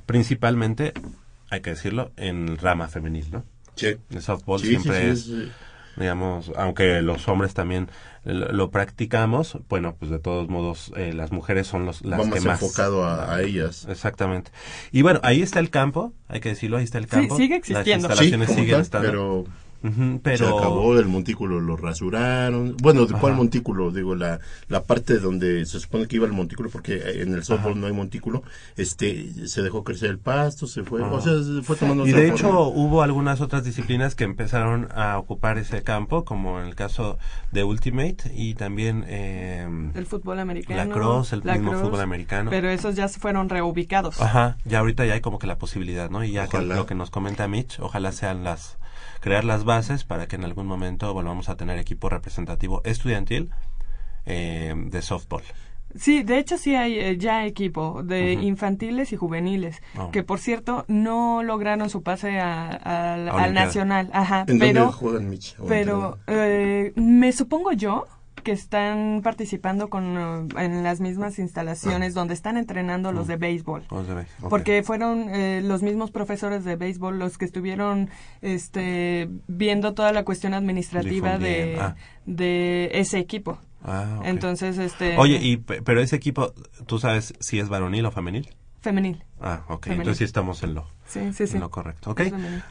principalmente 0.05 0.93
hay 1.49 1.61
que 1.61 1.71
decirlo 1.71 2.11
en 2.17 2.57
rama 2.57 2.89
femenil 2.89 3.31
no 3.31 3.43
el 3.83 4.21
softball 4.21 4.59
siempre 4.59 5.09
es, 5.09 5.31
digamos, 5.95 6.51
aunque 6.55 7.01
los 7.01 7.27
hombres 7.27 7.53
también 7.53 7.89
lo, 8.23 8.69
practicamos, 8.69 9.57
bueno, 9.69 9.95
pues 9.97 10.11
de 10.11 10.19
todos 10.19 10.49
modos 10.49 10.91
eh, 10.95 11.13
las 11.13 11.31
mujeres 11.31 11.67
son 11.67 11.85
los, 11.85 12.03
las 12.03 12.21
que 12.21 12.41
más... 12.41 12.61
enfocado 12.61 13.05
a, 13.05 13.41
ellas. 13.41 13.87
Exactamente. 13.89 14.51
Y 14.91 15.01
bueno, 15.01 15.19
ahí 15.23 15.41
está 15.41 15.59
el 15.59 15.69
campo, 15.69 16.13
hay 16.27 16.39
que 16.39 16.49
decirlo, 16.49 16.77
ahí 16.77 16.83
está 16.83 16.97
el 16.97 17.07
campo. 17.07 17.37
sigue 17.37 17.55
existiendo. 17.55 18.07
Las 18.07 18.21
instalaciones 18.21 18.49
siguen 18.49 18.81
estando. 18.81 19.07
Pero 19.07 19.45
Pero... 20.23 20.37
Se 20.37 20.45
acabó 20.57 20.97
el 20.99 21.07
montículo, 21.07 21.59
lo 21.59 21.77
rasuraron. 21.77 22.75
Bueno, 22.81 23.05
¿de 23.05 23.13
cuál 23.13 23.33
Ajá. 23.33 23.37
montículo? 23.41 23.91
Digo, 23.91 24.15
la, 24.15 24.39
la 24.67 24.83
parte 24.83 25.19
donde 25.19 25.65
se 25.65 25.79
supone 25.79 26.07
que 26.07 26.17
iba 26.17 26.25
el 26.25 26.33
montículo, 26.33 26.69
porque 26.69 27.21
en 27.21 27.33
el 27.33 27.43
softball 27.43 27.79
no 27.79 27.87
hay 27.87 27.93
montículo, 27.93 28.43
este, 28.77 29.47
se 29.47 29.61
dejó 29.61 29.83
crecer 29.83 30.09
el 30.09 30.19
pasto, 30.19 30.67
se 30.67 30.83
fue, 30.83 31.03
Ajá. 31.03 31.11
o 31.13 31.21
sea, 31.21 31.33
se 31.43 31.61
fue 31.61 31.75
tomando 31.75 32.05
Y 32.07 32.09
otra 32.11 32.21
de 32.21 32.31
forma. 32.31 32.47
hecho 32.49 32.67
hubo 32.69 33.01
algunas 33.03 33.41
otras 33.41 33.63
disciplinas 33.63 34.15
que 34.15 34.23
empezaron 34.23 34.89
a 34.95 35.17
ocupar 35.17 35.57
ese 35.57 35.83
campo, 35.83 36.25
como 36.25 36.59
en 36.59 36.67
el 36.67 36.75
caso 36.75 37.17
de 37.51 37.63
Ultimate 37.63 38.17
y 38.33 38.55
también 38.55 39.05
eh, 39.07 39.67
El 39.95 40.05
fútbol 40.05 40.39
americano. 40.39 40.77
Lacrosse, 40.83 41.33
el 41.33 41.43
mismo 41.43 41.73
fútbol 41.73 42.01
americano. 42.01 42.49
Pero 42.49 42.69
esos 42.69 42.95
ya 42.95 43.07
se 43.07 43.19
fueron 43.19 43.49
reubicados. 43.49 44.19
Ajá, 44.21 44.57
ya 44.65 44.79
ahorita 44.79 45.05
ya 45.05 45.13
hay 45.13 45.21
como 45.21 45.39
que 45.39 45.47
la 45.47 45.57
posibilidad, 45.57 46.09
¿no? 46.09 46.23
Y 46.23 46.31
ya 46.31 46.47
que 46.47 46.61
lo 46.61 46.85
que 46.85 46.95
nos 46.95 47.09
comenta 47.11 47.47
Mitch, 47.47 47.79
ojalá 47.79 48.11
sean 48.11 48.43
las 48.43 48.78
crear 49.19 49.43
las 49.43 49.63
bases 49.65 50.03
para 50.03 50.27
que 50.27 50.35
en 50.35 50.43
algún 50.45 50.65
momento 50.67 51.13
volvamos 51.13 51.49
a 51.49 51.55
tener 51.57 51.77
equipo 51.77 52.09
representativo 52.09 52.81
estudiantil 52.85 53.49
eh, 54.25 54.73
de 54.75 55.01
softball. 55.01 55.43
Sí, 55.95 56.21
de 56.21 56.37
hecho 56.37 56.59
sí 56.59 56.75
hay 56.75 56.99
eh, 56.99 57.17
ya 57.17 57.45
equipo 57.47 58.03
de 58.03 58.33
infantiles 58.33 59.11
y 59.11 59.15
juveniles, 59.15 59.81
Oh. 59.97 60.11
que 60.11 60.21
por 60.21 60.37
cierto 60.39 60.85
no 60.87 61.41
lograron 61.41 61.89
su 61.89 62.03
pase 62.03 62.39
a- 62.39 62.69
al- 63.25 63.53
nacional. 63.55 64.09
Ajá, 64.13 64.45
¿En 64.47 64.59
pero 64.59 64.81
dónde 64.81 64.93
juegan, 64.97 65.29
Mitch? 65.29 65.55
¿O 65.59 65.63
en 65.63 65.67
pero 65.69 66.19
eh, 66.27 66.93
me 66.95 67.31
supongo 67.31 67.71
yo 67.71 68.05
que 68.43 68.51
están 68.51 69.21
participando 69.23 69.89
con 69.89 70.17
eh, 70.17 70.47
en 70.57 70.83
las 70.83 70.99
mismas 70.99 71.39
instalaciones 71.39 72.13
donde 72.13 72.33
están 72.33 72.57
entrenando 72.57 73.11
los 73.11 73.27
de 73.27 73.37
béisbol. 73.37 73.83
Porque 74.49 74.83
fueron 74.83 75.29
eh, 75.29 75.61
los 75.63 75.81
mismos 75.83 76.11
profesores 76.11 76.63
de 76.63 76.75
béisbol 76.75 77.19
los 77.19 77.37
que 77.37 77.45
estuvieron 77.45 78.09
este, 78.41 79.29
viendo 79.47 79.93
toda 79.93 80.11
la 80.11 80.23
cuestión 80.23 80.53
administrativa 80.53 81.37
de, 81.37 81.77
ah. 81.79 81.95
de 82.25 82.89
ese 82.93 83.19
equipo. 83.19 83.59
Ah. 83.83 84.19
Entonces, 84.25 84.77
este... 84.77 85.17
Oye, 85.17 85.39
y, 85.41 85.57
pe- 85.57 85.81
pero 85.81 86.01
ese 86.01 86.15
equipo, 86.15 86.53
¿tú 86.85 86.99
sabes 86.99 87.33
si 87.39 87.59
es 87.59 87.69
varonil 87.69 88.05
o 88.05 88.11
femenil? 88.11 88.49
Femenil. 88.81 89.23
Ah, 89.41 89.63
ok. 89.67 89.85
Femenil. 89.85 90.01
Entonces 90.01 90.17
sí 90.19 90.23
estamos 90.23 90.63
en 90.63 90.73
lo, 90.73 90.87
Sí, 91.09 91.33
sí, 91.33 91.47
sí. 91.47 91.57
lo 91.57 91.69
correcto. 91.71 92.11
Ok. 92.11 92.21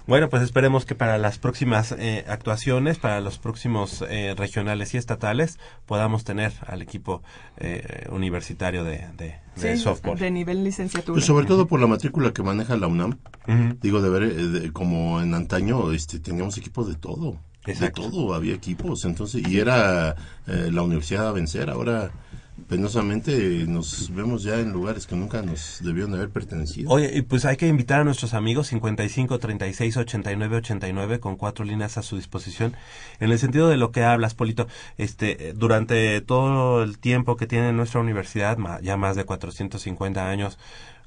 Bueno, 0.06 0.28
pues 0.30 0.42
esperemos 0.42 0.84
que 0.86 0.94
para 0.94 1.18
las 1.18 1.38
próximas 1.38 1.92
eh, 1.98 2.24
actuaciones, 2.28 2.98
para 2.98 3.20
los 3.20 3.38
próximos 3.38 4.04
eh, 4.08 4.34
regionales 4.38 4.94
y 4.94 4.96
estatales, 4.96 5.58
podamos 5.86 6.22
tener 6.24 6.52
al 6.66 6.80
equipo 6.80 7.22
eh, 7.56 8.06
universitario 8.10 8.84
de, 8.84 9.06
de, 9.16 9.34
de 9.56 9.76
softball. 9.76 10.18
de 10.18 10.30
nivel 10.30 10.62
licenciatura. 10.64 11.14
Pues 11.14 11.24
sobre 11.24 11.46
todo 11.46 11.66
por 11.66 11.80
la 11.80 11.86
matrícula 11.88 12.32
que 12.32 12.42
maneja 12.42 12.76
la 12.76 12.86
UNAM. 12.86 13.18
Digo, 13.80 14.00
de 14.02 14.08
ver, 14.10 14.22
eh, 14.22 14.34
de- 14.34 14.72
como 14.72 15.20
en 15.20 15.34
antaño, 15.34 15.90
este, 15.92 16.20
teníamos 16.20 16.56
equipos 16.58 16.88
de 16.88 16.94
todo. 16.94 17.38
Exacto. 17.66 18.02
De 18.02 18.10
todo, 18.10 18.34
había 18.34 18.54
equipos. 18.54 19.04
Entonces, 19.04 19.46
y 19.46 19.58
era 19.58 20.14
eh, 20.46 20.70
la 20.72 20.82
universidad 20.82 21.26
a 21.28 21.32
vencer. 21.32 21.68
Ahora, 21.70 22.10
penosamente, 22.66 23.64
nos 23.66 24.12
vemos 24.14 24.42
ya 24.42 24.58
en 24.58 24.72
lugares 24.72 25.06
que 25.06 25.16
nunca 25.16 25.42
nos 25.42 25.80
debieron 25.82 26.14
haber 26.14 26.30
pertenecido. 26.30 26.90
Oye, 26.90 27.22
pues 27.22 27.44
hay 27.44 27.56
que 27.56 27.68
invitar 27.68 28.00
a 28.00 28.04
nuestros 28.04 28.34
amigos 28.34 28.68
55 28.68 29.38
36 29.38 29.96
89 29.96 30.56
89 30.56 31.20
con 31.20 31.36
cuatro 31.36 31.64
líneas 31.64 31.98
a 31.98 32.02
su 32.02 32.16
disposición. 32.16 32.74
En 33.20 33.30
el 33.30 33.38
sentido 33.38 33.68
de 33.68 33.76
lo 33.76 33.92
que 33.92 34.04
hablas, 34.04 34.34
Polito, 34.34 34.68
este, 34.96 35.52
durante 35.54 36.20
todo 36.20 36.82
el 36.82 36.98
tiempo 36.98 37.36
que 37.36 37.46
tiene 37.46 37.72
nuestra 37.72 38.00
universidad, 38.00 38.58
ya 38.82 38.96
más 38.96 39.16
de 39.16 39.24
450 39.24 40.28
años 40.28 40.58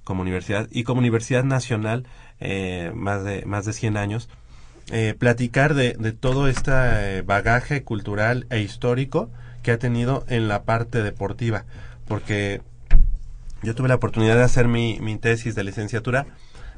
como 0.03 0.21
universidad 0.21 0.67
y 0.71 0.83
como 0.83 0.99
universidad 0.99 1.43
nacional, 1.43 2.07
eh, 2.39 2.91
más 2.95 3.23
de 3.23 3.45
más 3.45 3.65
de 3.65 3.73
100 3.73 3.97
años, 3.97 4.29
eh, 4.91 5.15
platicar 5.17 5.73
de, 5.73 5.93
de 5.93 6.11
todo 6.11 6.47
este 6.47 6.71
eh, 6.73 7.21
bagaje 7.21 7.83
cultural 7.83 8.47
e 8.49 8.61
histórico 8.61 9.29
que 9.63 9.71
ha 9.71 9.77
tenido 9.79 10.23
en 10.27 10.47
la 10.47 10.63
parte 10.63 11.03
deportiva, 11.03 11.65
porque 12.07 12.61
yo 13.63 13.75
tuve 13.75 13.87
la 13.89 13.95
oportunidad 13.95 14.35
de 14.35 14.43
hacer 14.43 14.67
mi, 14.67 14.99
mi 15.01 15.17
tesis 15.17 15.55
de 15.55 15.63
licenciatura 15.63 16.25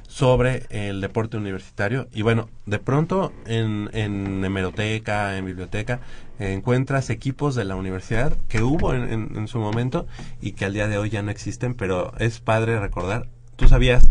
sobre 0.08 0.66
el 0.70 1.02
deporte 1.02 1.38
universitario 1.38 2.08
y 2.14 2.22
bueno, 2.22 2.50
de 2.66 2.78
pronto 2.78 3.32
en, 3.48 3.90
en 3.94 4.44
hemeroteca, 4.44 5.38
en 5.38 5.46
biblioteca, 5.46 6.02
encuentras 6.40 7.10
equipos 7.10 7.56
de 7.56 7.64
la 7.64 7.76
universidad 7.76 8.36
que 8.50 8.62
hubo 8.62 8.94
en, 8.94 9.12
en- 9.12 9.38
en 9.38 9.48
su 9.48 9.60
momento 9.60 10.06
y 10.42 10.52
que 10.52 10.66
al 10.66 10.74
día 10.74 10.88
de 10.88 10.98
hoy 10.98 11.10
ya 11.10 11.22
no 11.24 11.32
existen, 11.32 11.74
pero 11.74 12.14
es 12.20 12.40
padre 12.42 12.80
recordar. 12.80 13.28
¿Tú 13.56 13.68
sabías 13.68 14.10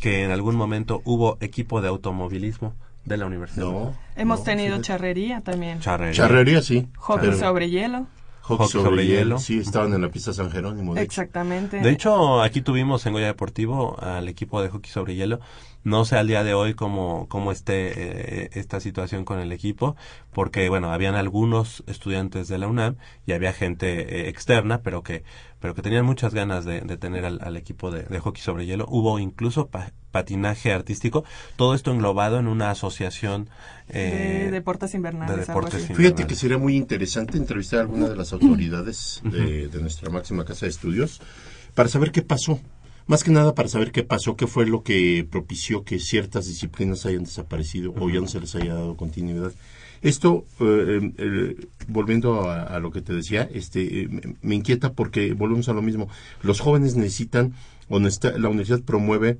que 0.00 0.24
en 0.24 0.32
algún 0.32 0.56
momento 0.56 1.02
hubo 1.04 1.38
equipo 1.40 1.80
de 1.80 1.88
automovilismo 1.88 2.74
de 3.06 3.16
la 3.16 3.26
universidad? 3.26 3.64
No. 3.64 3.94
Hemos 4.16 4.40
no, 4.40 4.44
tenido 4.44 4.82
charrería 4.82 5.40
también. 5.40 5.80
Charrería. 5.80 6.12
Charrería, 6.12 6.62
sí. 6.62 6.88
Hockey 6.98 7.32
sobre 7.32 7.70
hielo. 7.70 8.06
Hockey 8.42 8.68
sobre, 8.68 8.84
sobre 8.84 9.06
hielo. 9.06 9.20
hielo. 9.20 9.38
Sí, 9.38 9.58
estaban 9.58 9.94
en 9.94 10.02
la 10.02 10.10
pista 10.10 10.32
San 10.32 10.50
Jerónimo. 10.50 10.94
de 10.94 11.02
hecho. 11.02 11.22
Exactamente. 11.22 11.80
De 11.80 11.90
hecho, 11.90 12.42
aquí 12.42 12.60
tuvimos 12.60 13.06
en 13.06 13.14
Goya 13.14 13.26
Deportivo 13.26 13.98
al 14.00 14.28
equipo 14.28 14.60
de 14.60 14.68
hockey 14.68 14.90
sobre 14.90 15.14
hielo. 15.14 15.40
No 15.84 16.04
sé 16.04 16.16
al 16.16 16.26
día 16.26 16.42
de 16.42 16.52
hoy 16.52 16.74
cómo, 16.74 17.28
cómo 17.28 17.52
esté 17.52 17.92
eh, 18.44 18.50
esta 18.54 18.80
situación 18.80 19.24
con 19.24 19.38
el 19.38 19.52
equipo, 19.52 19.94
porque 20.32 20.68
bueno, 20.68 20.92
habían 20.92 21.14
algunos 21.14 21.84
estudiantes 21.86 22.48
de 22.48 22.58
la 22.58 22.66
UNAM 22.66 22.96
y 23.24 23.32
había 23.32 23.52
gente 23.52 24.26
eh, 24.26 24.28
externa, 24.28 24.82
pero 24.82 25.04
que, 25.04 25.22
pero 25.66 25.74
que 25.74 25.82
tenían 25.82 26.06
muchas 26.06 26.32
ganas 26.32 26.64
de, 26.64 26.80
de 26.80 26.96
tener 26.96 27.24
al, 27.24 27.40
al 27.42 27.56
equipo 27.56 27.90
de, 27.90 28.04
de 28.04 28.20
hockey 28.20 28.40
sobre 28.40 28.66
hielo. 28.66 28.86
Hubo 28.88 29.18
incluso 29.18 29.66
pa- 29.66 29.90
patinaje 30.12 30.72
artístico, 30.72 31.24
todo 31.56 31.74
esto 31.74 31.90
englobado 31.90 32.38
en 32.38 32.46
una 32.46 32.70
asociación 32.70 33.50
eh, 33.88 34.42
de 34.44 34.50
deportes 34.52 34.94
invernales. 34.94 35.34
de 35.34 35.40
deportes 35.44 35.80
invernales. 35.80 35.96
Fíjate 35.96 36.26
que 36.28 36.36
sería 36.36 36.56
muy 36.56 36.76
interesante 36.76 37.36
entrevistar 37.36 37.80
a 37.80 37.82
alguna 37.82 38.08
de 38.08 38.14
las 38.14 38.32
autoridades 38.32 39.22
de, 39.24 39.66
de 39.66 39.80
nuestra 39.80 40.08
máxima 40.08 40.44
casa 40.44 40.66
de 40.66 40.70
estudios 40.70 41.20
para 41.74 41.88
saber 41.88 42.12
qué 42.12 42.22
pasó. 42.22 42.60
Más 43.08 43.24
que 43.24 43.32
nada 43.32 43.52
para 43.56 43.68
saber 43.68 43.90
qué 43.90 44.04
pasó, 44.04 44.36
qué 44.36 44.46
fue 44.46 44.66
lo 44.66 44.84
que 44.84 45.26
propició 45.28 45.82
que 45.82 45.98
ciertas 45.98 46.46
disciplinas 46.46 47.04
hayan 47.06 47.24
desaparecido 47.24 47.92
o 47.98 48.08
ya 48.08 48.20
no 48.20 48.28
se 48.28 48.38
les 48.38 48.54
haya 48.54 48.74
dado 48.74 48.96
continuidad. 48.96 49.50
Esto, 50.02 50.44
eh, 50.60 51.12
eh, 51.18 51.66
volviendo 51.88 52.50
a, 52.50 52.62
a 52.62 52.78
lo 52.80 52.90
que 52.90 53.02
te 53.02 53.12
decía, 53.14 53.48
este, 53.52 54.02
eh, 54.02 54.08
me, 54.42 54.54
inquieta 54.54 54.92
porque 54.92 55.32
volvemos 55.32 55.68
a 55.68 55.72
lo 55.72 55.82
mismo. 55.82 56.08
Los 56.42 56.60
jóvenes 56.60 56.96
necesitan, 56.96 57.54
o 57.88 57.98
necesita- 57.98 58.36
la 58.38 58.48
universidad 58.48 58.82
promueve 58.82 59.38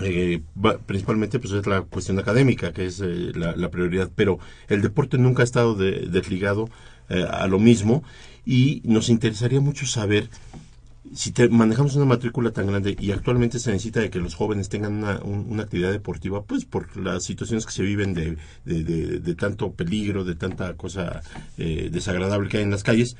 eh, 0.00 0.40
principalmente 0.86 1.38
pues 1.38 1.52
es 1.52 1.66
la 1.66 1.82
cuestión 1.82 2.18
académica 2.18 2.72
que 2.72 2.86
es 2.86 3.00
eh, 3.00 3.32
la, 3.34 3.54
la 3.54 3.70
prioridad 3.70 4.10
pero 4.14 4.38
el 4.68 4.80
deporte 4.80 5.18
nunca 5.18 5.42
ha 5.42 5.44
estado 5.44 5.74
de- 5.74 6.06
desligado 6.08 6.70
eh, 7.10 7.26
a 7.30 7.46
lo 7.46 7.58
mismo 7.58 8.02
y 8.46 8.80
nos 8.84 9.10
interesaría 9.10 9.60
mucho 9.60 9.86
saber 9.86 10.30
si 11.14 11.32
te- 11.32 11.48
manejamos 11.48 11.94
una 11.96 12.04
matrícula 12.06 12.50
tan 12.52 12.66
grande 12.66 12.96
y 12.98 13.12
actualmente 13.12 13.58
se 13.58 13.70
necesita 13.72 14.00
de 14.00 14.10
que 14.10 14.18
los 14.18 14.34
jóvenes 14.34 14.68
tengan 14.68 14.94
una, 14.94 15.20
un- 15.22 15.46
una 15.50 15.62
actividad 15.64 15.90
deportiva, 15.92 16.42
pues 16.44 16.64
por 16.64 16.96
las 16.96 17.22
situaciones 17.24 17.66
que 17.66 17.72
se 17.72 17.82
viven 17.82 18.14
de, 18.14 18.36
de- 18.64 18.84
de- 18.84 19.18
de 19.20 19.34
tanto 19.34 19.72
peligro, 19.72 20.24
de 20.24 20.34
tanta 20.34 20.74
cosa 20.74 21.22
eh, 21.58 21.88
desagradable 21.92 22.48
que 22.48 22.58
hay 22.58 22.62
en 22.64 22.70
las 22.70 22.82
calles, 22.82 23.16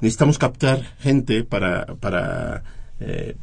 necesitamos 0.00 0.38
captar 0.38 0.82
gente 1.00 1.44
para, 1.44 1.86
para 1.96 2.62
eh, 3.00 3.36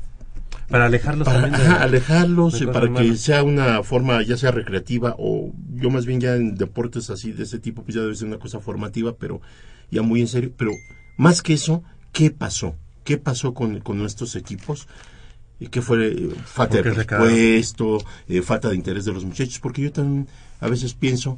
para 0.70 0.86
alejarlos 0.86 1.26
para 1.26 1.42
también 1.42 1.62
de- 1.62 1.68
ajá, 1.68 1.84
alejarlos, 1.84 2.54
de 2.54 2.66
eh, 2.66 2.68
para 2.68 2.88
que 2.94 3.18
sea 3.18 3.44
una 3.44 3.84
forma 3.84 4.22
ya 4.24 4.38
sea 4.38 4.52
recreativa 4.52 5.16
o 5.18 5.52
yo 5.76 5.90
más 5.90 6.06
bien 6.06 6.22
ya 6.22 6.36
en 6.36 6.56
deportes 6.56 7.10
así 7.10 7.32
de 7.34 7.44
ese 7.44 7.60
tipo 7.60 7.84
pues 7.84 7.96
ya 7.96 8.02
debe 8.02 8.16
ser 8.16 8.28
una 8.28 8.38
cosa 8.40 8.60
formativa 8.62 9.16
pero 9.18 9.42
ya 9.90 10.02
muy 10.02 10.22
en 10.22 10.28
serio 10.30 10.52
pero 10.56 10.72
más 11.18 11.42
que 11.42 11.54
eso 11.54 11.84
¿qué 12.14 12.32
pasó? 12.32 12.76
¿Qué 13.12 13.18
pasó 13.18 13.54
con, 13.54 13.82
con 13.82 13.98
nuestros 13.98 14.38
equipos? 14.38 14.88
¿qué 15.70 15.82
fue 15.82 16.08
eh, 16.08 16.30
falta 16.46 16.78
de 16.78 16.84
presupuesto? 16.84 18.06
eh, 18.30 18.42
falta 18.42 18.70
de 18.70 18.76
interés 18.76 19.04
de 19.04 19.12
los 19.12 19.26
muchachos 19.26 19.60
porque 19.60 19.82
yo 19.82 19.92
también 19.92 20.28
a 20.62 20.70
veces 20.70 20.94
pienso 20.94 21.38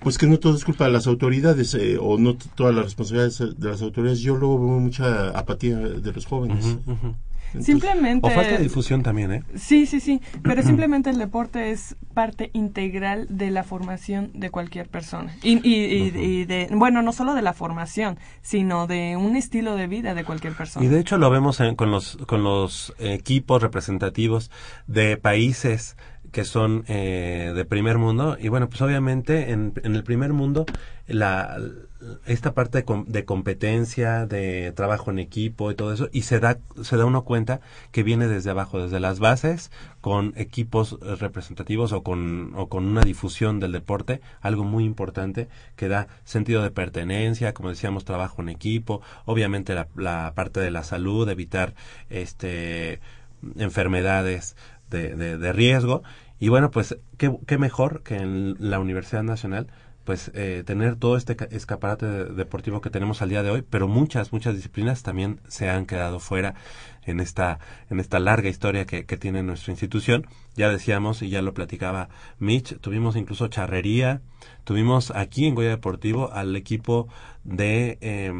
pues 0.00 0.16
que 0.16 0.26
no 0.26 0.38
todo 0.38 0.56
es 0.56 0.64
culpa 0.64 0.86
de 0.86 0.90
las 0.90 1.06
autoridades 1.06 1.74
eh, 1.74 1.98
o 2.00 2.16
no 2.16 2.34
todas 2.56 2.74
las 2.74 2.86
responsabilidades 2.86 3.40
eh, 3.42 3.52
de 3.54 3.68
las 3.68 3.82
autoridades 3.82 4.20
yo 4.20 4.36
luego 4.36 4.58
veo 4.58 4.80
mucha 4.80 5.28
apatía 5.38 5.76
de 5.78 6.12
los 6.12 6.24
jóvenes 6.24 6.78
ujú. 6.86 7.14
Entonces, 7.54 7.66
Simplemente. 7.66 8.26
O 8.26 8.30
falta 8.30 8.52
de 8.56 8.62
difusión 8.62 9.02
también, 9.02 9.32
¿eh? 9.32 9.42
Sí, 9.56 9.86
sí, 9.86 10.00
sí, 10.00 10.20
pero 10.42 10.62
simplemente 10.62 11.10
el 11.10 11.18
deporte 11.18 11.70
es 11.70 11.96
parte 12.14 12.50
integral 12.54 13.26
de 13.28 13.50
la 13.50 13.62
formación 13.62 14.30
de 14.34 14.50
cualquier 14.50 14.88
persona. 14.88 15.34
Y, 15.42 15.58
y, 15.68 15.84
y- 15.84 16.18
y 16.18 16.44
de, 16.44 16.68
bueno, 16.72 17.02
no 17.02 17.12
solo 17.12 17.34
de 17.34 17.42
la 17.42 17.52
formación, 17.52 18.18
sino 18.40 18.86
de 18.86 19.16
un 19.16 19.36
estilo 19.36 19.76
de 19.76 19.86
vida 19.86 20.14
de 20.14 20.24
cualquier 20.24 20.54
persona. 20.54 20.84
Y 20.84 20.88
de 20.88 21.00
hecho 21.00 21.18
lo 21.18 21.28
vemos 21.30 21.60
en- 21.60 21.76
con 21.76 21.90
los 21.90 22.16
con 22.26 22.42
los 22.42 22.94
equipos 22.98 23.62
representativos 23.62 24.50
de 24.86 25.16
países 25.16 25.96
que 26.30 26.44
son 26.46 26.84
eh, 26.88 27.52
de 27.54 27.64
primer 27.66 27.98
mundo 27.98 28.38
y 28.40 28.48
bueno, 28.48 28.68
pues 28.70 28.80
obviamente 28.80 29.50
en, 29.52 29.74
en 29.84 29.94
el 29.94 30.02
primer 30.02 30.32
mundo 30.32 30.64
la 31.06 31.58
esta 32.26 32.52
parte 32.52 32.82
de, 32.82 33.04
de, 33.06 33.24
competencia, 33.24 34.26
de 34.26 34.72
trabajo 34.72 35.10
en 35.10 35.18
equipo 35.18 35.70
y 35.70 35.74
todo 35.74 35.92
eso, 35.92 36.08
y 36.12 36.22
se 36.22 36.40
da, 36.40 36.58
se 36.82 36.96
da 36.96 37.04
uno 37.04 37.24
cuenta 37.24 37.60
que 37.90 38.02
viene 38.02 38.28
desde 38.28 38.50
abajo, 38.50 38.82
desde 38.82 39.00
las 39.00 39.18
bases, 39.18 39.70
con 40.00 40.32
equipos 40.36 40.98
representativos 41.00 41.92
o 41.92 42.02
con, 42.02 42.52
o 42.56 42.68
con 42.68 42.86
una 42.86 43.02
difusión 43.02 43.60
del 43.60 43.72
deporte, 43.72 44.20
algo 44.40 44.64
muy 44.64 44.84
importante 44.84 45.48
que 45.76 45.88
da 45.88 46.08
sentido 46.24 46.62
de 46.62 46.70
pertenencia, 46.70 47.54
como 47.54 47.68
decíamos, 47.68 48.04
trabajo 48.04 48.42
en 48.42 48.48
equipo, 48.48 49.00
obviamente 49.24 49.74
la, 49.74 49.88
la 49.96 50.32
parte 50.34 50.60
de 50.60 50.70
la 50.70 50.84
salud, 50.84 51.28
evitar 51.28 51.74
este 52.10 53.00
enfermedades 53.58 54.56
de, 54.90 55.16
de, 55.16 55.36
de 55.36 55.52
riesgo, 55.52 56.02
y 56.38 56.48
bueno, 56.48 56.70
pues 56.70 56.96
qué 57.18 57.58
mejor 57.58 58.02
que 58.02 58.16
en 58.16 58.56
la 58.58 58.80
Universidad 58.80 59.22
Nacional 59.22 59.68
pues 60.04 60.30
eh, 60.34 60.62
tener 60.66 60.96
todo 60.96 61.16
este 61.16 61.36
escaparate 61.50 62.06
deportivo 62.06 62.80
que 62.80 62.90
tenemos 62.90 63.22
al 63.22 63.28
día 63.28 63.42
de 63.42 63.50
hoy, 63.50 63.62
pero 63.68 63.88
muchas, 63.88 64.32
muchas 64.32 64.54
disciplinas 64.54 65.02
también 65.02 65.40
se 65.48 65.70
han 65.70 65.86
quedado 65.86 66.18
fuera 66.20 66.54
en 67.04 67.20
esta, 67.20 67.58
en 67.90 68.00
esta 68.00 68.18
larga 68.18 68.48
historia 68.48 68.86
que, 68.86 69.02
tiene 69.16 69.42
nuestra 69.42 69.72
institución. 69.72 70.26
Ya 70.56 70.68
decíamos, 70.68 71.22
y 71.22 71.28
ya 71.28 71.42
lo 71.42 71.54
platicaba 71.54 72.08
Mitch, 72.38 72.78
tuvimos 72.80 73.16
incluso 73.16 73.48
charrería, 73.48 74.22
tuvimos 74.64 75.10
aquí 75.10 75.46
en 75.46 75.54
Goya 75.54 75.70
Deportivo 75.70 76.32
al 76.32 76.56
equipo 76.56 77.08
de 77.44 77.98
eh, 78.00 78.32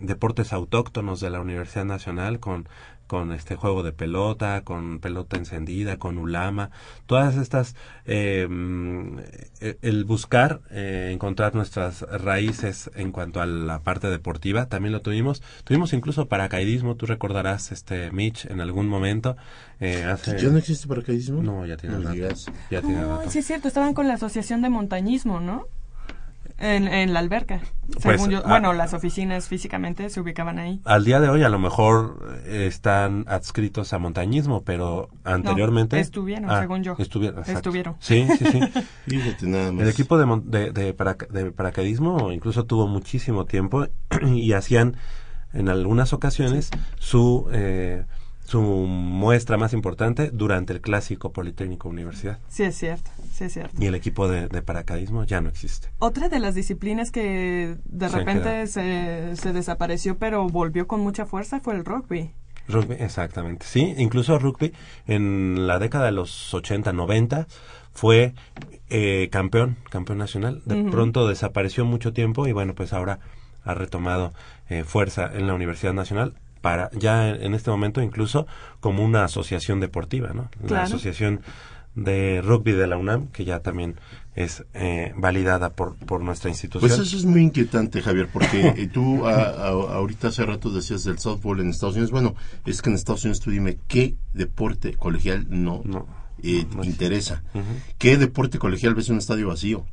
deportes 0.00 0.52
autóctonos 0.52 1.20
de 1.20 1.30
la 1.30 1.40
Universidad 1.40 1.84
Nacional 1.84 2.40
con 2.40 2.68
con 3.10 3.32
este 3.32 3.56
juego 3.56 3.82
de 3.82 3.90
pelota, 3.90 4.62
con 4.62 5.00
pelota 5.00 5.36
encendida, 5.36 5.96
con 5.96 6.16
ulama, 6.16 6.70
todas 7.06 7.36
estas, 7.36 7.74
eh, 8.06 8.46
el 9.82 10.04
buscar 10.04 10.60
eh, 10.70 11.10
encontrar 11.12 11.56
nuestras 11.56 12.02
raíces 12.02 12.88
en 12.94 13.10
cuanto 13.10 13.40
a 13.40 13.46
la 13.46 13.80
parte 13.80 14.06
deportiva, 14.06 14.66
también 14.66 14.92
lo 14.92 15.02
tuvimos, 15.02 15.42
tuvimos 15.64 15.92
incluso 15.92 16.28
paracaidismo, 16.28 16.94
tú 16.94 17.06
recordarás, 17.06 17.72
este 17.72 18.12
Mitch, 18.12 18.44
en 18.44 18.60
algún 18.60 18.86
momento. 18.86 19.36
Eh, 19.80 20.04
hace... 20.04 20.38
¿Ya 20.38 20.48
no 20.48 20.58
existe 20.58 20.86
paracaidismo? 20.86 21.42
No, 21.42 21.66
ya 21.66 21.76
tiene 21.76 21.98
no 21.98 22.14
Ya 22.14 22.80
tiene 22.80 23.04
oh, 23.06 23.28
Sí, 23.28 23.40
es 23.40 23.46
cierto, 23.48 23.66
estaban 23.66 23.92
con 23.92 24.06
la 24.06 24.14
Asociación 24.14 24.62
de 24.62 24.68
Montañismo, 24.68 25.40
¿no? 25.40 25.66
En, 26.60 26.86
en 26.88 27.12
la 27.14 27.20
alberca. 27.20 27.60
Pues, 28.02 28.28
yo, 28.28 28.42
bueno, 28.42 28.70
a, 28.70 28.74
las 28.74 28.94
oficinas 28.94 29.48
físicamente 29.48 30.08
se 30.10 30.20
ubicaban 30.20 30.58
ahí. 30.58 30.80
Al 30.84 31.04
día 31.04 31.18
de 31.18 31.28
hoy 31.28 31.42
a 31.42 31.48
lo 31.48 31.58
mejor 31.58 32.42
están 32.46 33.24
adscritos 33.28 33.92
a 33.92 33.98
montañismo, 33.98 34.62
pero 34.62 35.08
anteriormente... 35.24 35.96
No, 35.96 36.02
estuvieron, 36.02 36.50
ah, 36.50 36.60
según 36.60 36.82
yo. 36.82 36.96
Estuvieron, 36.98 37.42
estuvieron. 37.46 37.96
Sí, 37.98 38.26
sí, 38.38 38.44
sí. 38.44 38.60
Fíjate 39.08 39.46
nada 39.46 39.72
más. 39.72 39.82
El 39.82 39.88
equipo 39.88 40.18
de, 40.18 40.40
de, 40.44 40.72
de, 40.72 40.94
para, 40.94 41.14
de 41.14 41.50
paracaidismo 41.50 42.30
incluso 42.30 42.64
tuvo 42.64 42.86
muchísimo 42.86 43.46
tiempo 43.46 43.86
y 44.22 44.52
hacían 44.52 44.96
en 45.52 45.68
algunas 45.68 46.12
ocasiones 46.12 46.70
su... 46.98 47.48
Eh, 47.52 48.04
su 48.50 48.60
muestra 48.60 49.56
más 49.56 49.72
importante 49.72 50.30
durante 50.32 50.72
el 50.72 50.80
clásico 50.80 51.32
Politécnico 51.32 51.88
Universidad. 51.88 52.40
Sí, 52.48 52.64
es 52.64 52.76
cierto, 52.76 53.08
sí, 53.32 53.44
es 53.44 53.52
cierto. 53.52 53.76
Y 53.80 53.86
el 53.86 53.94
equipo 53.94 54.26
de, 54.26 54.48
de 54.48 54.60
paracaidismo 54.60 55.22
ya 55.22 55.40
no 55.40 55.48
existe. 55.48 55.90
Otra 56.00 56.28
de 56.28 56.40
las 56.40 56.56
disciplinas 56.56 57.12
que 57.12 57.76
de 57.84 58.08
Se 58.08 58.18
repente 58.18 58.66
se, 58.66 59.36
se 59.36 59.52
desapareció, 59.52 60.18
pero 60.18 60.48
volvió 60.48 60.88
con 60.88 60.98
mucha 60.98 61.26
fuerza, 61.26 61.60
fue 61.60 61.76
el 61.76 61.84
rugby. 61.84 62.32
Rugby, 62.66 62.96
exactamente. 62.98 63.64
Sí, 63.66 63.94
incluso 63.98 64.36
rugby 64.40 64.72
en 65.06 65.68
la 65.68 65.78
década 65.78 66.06
de 66.06 66.12
los 66.12 66.52
80, 66.52 66.92
90 66.92 67.46
fue 67.92 68.34
eh, 68.88 69.28
campeón, 69.30 69.76
campeón 69.90 70.18
nacional. 70.18 70.60
De 70.64 70.90
pronto 70.90 71.28
desapareció 71.28 71.84
mucho 71.84 72.12
tiempo 72.12 72.48
y 72.48 72.52
bueno, 72.52 72.74
pues 72.74 72.92
ahora 72.92 73.20
ha 73.62 73.74
retomado 73.74 74.32
eh, 74.68 74.82
fuerza 74.82 75.30
en 75.32 75.46
la 75.46 75.54
Universidad 75.54 75.92
Nacional 75.92 76.34
para 76.60 76.90
ya 76.92 77.30
en 77.30 77.54
este 77.54 77.70
momento 77.70 78.02
incluso 78.02 78.46
como 78.80 79.04
una 79.04 79.24
asociación 79.24 79.80
deportiva, 79.80 80.32
¿no? 80.34 80.50
La 80.62 80.66
Claro. 80.68 80.84
asociación 80.84 81.40
de 81.94 82.40
rugby 82.42 82.72
de 82.72 82.86
la 82.86 82.96
UNAM 82.96 83.28
que 83.28 83.44
ya 83.44 83.60
también 83.60 83.96
es 84.36 84.64
eh, 84.74 85.12
validada 85.16 85.70
por, 85.70 85.96
por 85.96 86.20
nuestra 86.22 86.48
institución. 86.48 86.88
Pues 86.88 87.00
eso 87.00 87.16
es 87.16 87.24
muy 87.24 87.42
inquietante, 87.42 88.00
Javier, 88.00 88.28
porque 88.32 88.68
eh, 88.76 88.88
tú 88.92 89.26
a- 89.26 89.32
a- 89.42 89.68
ahorita 89.68 90.28
hace 90.28 90.46
rato 90.46 90.70
decías 90.70 91.02
del 91.04 91.18
softball 91.18 91.60
en 91.60 91.70
Estados 91.70 91.96
Unidos. 91.96 92.12
Bueno, 92.12 92.36
es 92.64 92.80
que 92.80 92.90
en 92.90 92.94
Estados 92.96 93.24
Unidos 93.24 93.40
tú 93.40 93.50
dime 93.50 93.76
qué 93.88 94.14
deporte 94.32 94.94
colegial 94.94 95.46
no, 95.50 95.82
No, 95.84 96.06
eh, 96.44 96.64
no 96.76 96.84
interesa. 96.84 97.42
¿Qué 97.98 98.16
deporte 98.16 98.58
colegial 98.60 98.94
ves 98.94 99.08
en 99.08 99.14
un 99.14 99.18
estadio 99.18 99.48
vacío? 99.48 99.84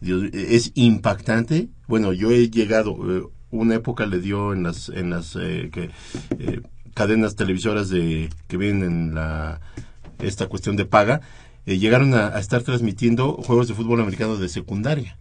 Dios, 0.00 0.24
eh, 0.32 0.48
es 0.50 0.72
impactante. 0.74 1.68
Bueno, 1.86 2.12
yo 2.12 2.30
he 2.32 2.50
llegado, 2.50 2.96
eh, 3.16 3.22
una 3.54 3.76
época 3.76 4.06
le 4.06 4.20
dio 4.20 4.52
en 4.52 4.62
las, 4.64 4.88
en 4.88 5.10
las 5.10 5.36
eh, 5.36 5.70
que, 5.72 5.90
eh, 6.38 6.60
cadenas 6.92 7.36
televisoras 7.36 7.88
de 7.88 8.30
que 8.48 8.56
vienen 8.56 8.82
en 8.82 9.14
la 9.14 9.60
esta 10.18 10.46
cuestión 10.46 10.76
de 10.76 10.84
paga, 10.84 11.20
eh, 11.66 11.78
llegaron 11.78 12.14
a, 12.14 12.28
a 12.28 12.40
estar 12.40 12.62
transmitiendo 12.62 13.34
juegos 13.34 13.68
de 13.68 13.74
fútbol 13.74 14.00
americano 14.00 14.36
de 14.36 14.48
secundaria. 14.48 15.16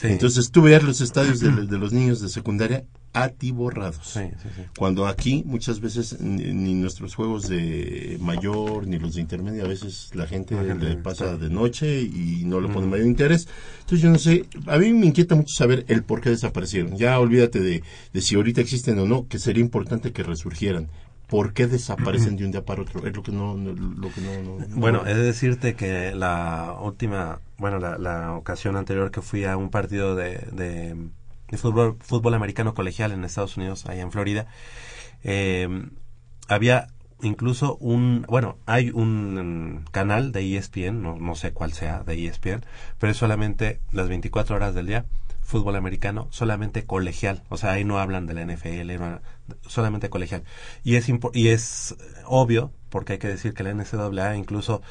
Sí, 0.00 0.08
Entonces 0.08 0.50
tú 0.50 0.62
veías 0.62 0.82
los 0.82 1.00
estadios 1.00 1.40
de, 1.40 1.50
de 1.66 1.78
los 1.78 1.92
niños 1.92 2.20
de 2.20 2.28
secundaria 2.28 2.84
atiborrados. 3.12 3.98
sí. 4.04 4.20
Cuando 4.78 5.06
aquí 5.06 5.42
muchas 5.46 5.80
veces 5.80 6.20
ni, 6.20 6.52
ni 6.52 6.74
nuestros 6.74 7.14
juegos 7.14 7.48
de 7.48 8.18
mayor 8.20 8.86
ni 8.86 8.98
los 8.98 9.14
de 9.14 9.22
intermedia 9.22 9.64
a 9.64 9.66
veces 9.68 10.10
la 10.14 10.26
gente 10.26 10.54
le 10.74 10.96
pasa 10.96 11.36
de 11.36 11.48
noche 11.48 12.02
y 12.02 12.42
no 12.44 12.60
le 12.60 12.68
pone 12.68 12.86
Mm. 12.86 12.90
mayor 12.90 13.06
interés. 13.06 13.48
Entonces 13.80 14.00
yo 14.02 14.10
no 14.10 14.18
sé, 14.18 14.44
a 14.66 14.76
mí 14.78 14.92
me 14.92 15.06
inquieta 15.06 15.34
mucho 15.34 15.54
saber 15.54 15.84
el 15.88 16.04
por 16.04 16.20
qué 16.20 16.30
desaparecieron. 16.30 16.96
Ya 16.96 17.18
olvídate 17.18 17.60
de, 17.60 17.82
de 18.12 18.20
si 18.20 18.34
ahorita 18.34 18.60
existen 18.60 18.98
o 18.98 19.06
no, 19.06 19.26
que 19.28 19.38
sería 19.38 19.62
importante 19.62 20.12
que 20.12 20.22
resurgieran. 20.22 20.88
¿Por 21.26 21.52
qué 21.54 21.66
desaparecen 21.66 22.36
de 22.36 22.44
un 22.44 22.52
día 22.52 22.64
para 22.64 22.82
otro? 22.82 23.04
Es 23.06 23.14
lo 23.16 23.22
que 23.22 23.32
no, 23.32 23.54
no- 23.56 23.72
lo 23.72 24.12
que 24.12 24.20
no, 24.20 24.42
no- 24.42 24.58
no- 24.66 24.76
Bueno, 24.76 25.06
he 25.06 25.14
de 25.14 25.22
decirte 25.22 25.74
que 25.74 26.14
la 26.14 26.76
última, 26.80 27.40
bueno, 27.58 27.78
la, 27.78 27.98
la 27.98 28.32
ocasión 28.34 28.76
anterior 28.76 29.10
que 29.10 29.22
fui 29.22 29.44
a 29.44 29.56
un 29.56 29.70
partido 29.70 30.14
de, 30.14 30.38
de, 30.52 30.94
de 31.48 31.58
fútbol, 31.58 31.96
fútbol 32.00 32.34
americano 32.34 32.74
colegial 32.74 33.10
en 33.12 33.24
Estados 33.24 33.56
Unidos, 33.56 33.86
allá 33.86 34.02
en 34.02 34.12
Florida, 34.12 34.46
eh, 35.24 35.68
había 36.48 36.88
incluso 37.22 37.76
un, 37.78 38.24
bueno, 38.28 38.58
hay 38.66 38.90
un 38.90 39.84
canal 39.90 40.32
de 40.32 40.56
ESPN, 40.56 41.02
no, 41.02 41.16
no 41.18 41.34
sé 41.34 41.52
cuál 41.52 41.72
sea, 41.72 42.02
de 42.04 42.26
ESPN, 42.26 42.62
pero 42.98 43.10
es 43.10 43.16
solamente 43.16 43.80
las 43.90 44.08
24 44.08 44.54
horas 44.56 44.74
del 44.74 44.86
día, 44.86 45.06
fútbol 45.42 45.76
americano, 45.76 46.28
solamente 46.30 46.84
colegial, 46.84 47.42
o 47.48 47.56
sea, 47.56 47.72
ahí 47.72 47.84
no 47.84 47.98
hablan 47.98 48.26
de 48.26 48.34
la 48.34 48.42
NFL, 48.42 48.98
no, 48.98 49.20
solamente 49.66 50.10
colegial. 50.10 50.42
Y 50.84 50.96
es, 50.96 51.06
y 51.32 51.48
es 51.48 51.92
eh, 51.92 52.22
obvio, 52.26 52.72
porque 52.90 53.14
hay 53.14 53.18
que 53.18 53.28
decir 53.28 53.54
que 53.54 53.62
la 53.62 53.70
NCAA 53.74 54.36
incluso 54.36 54.82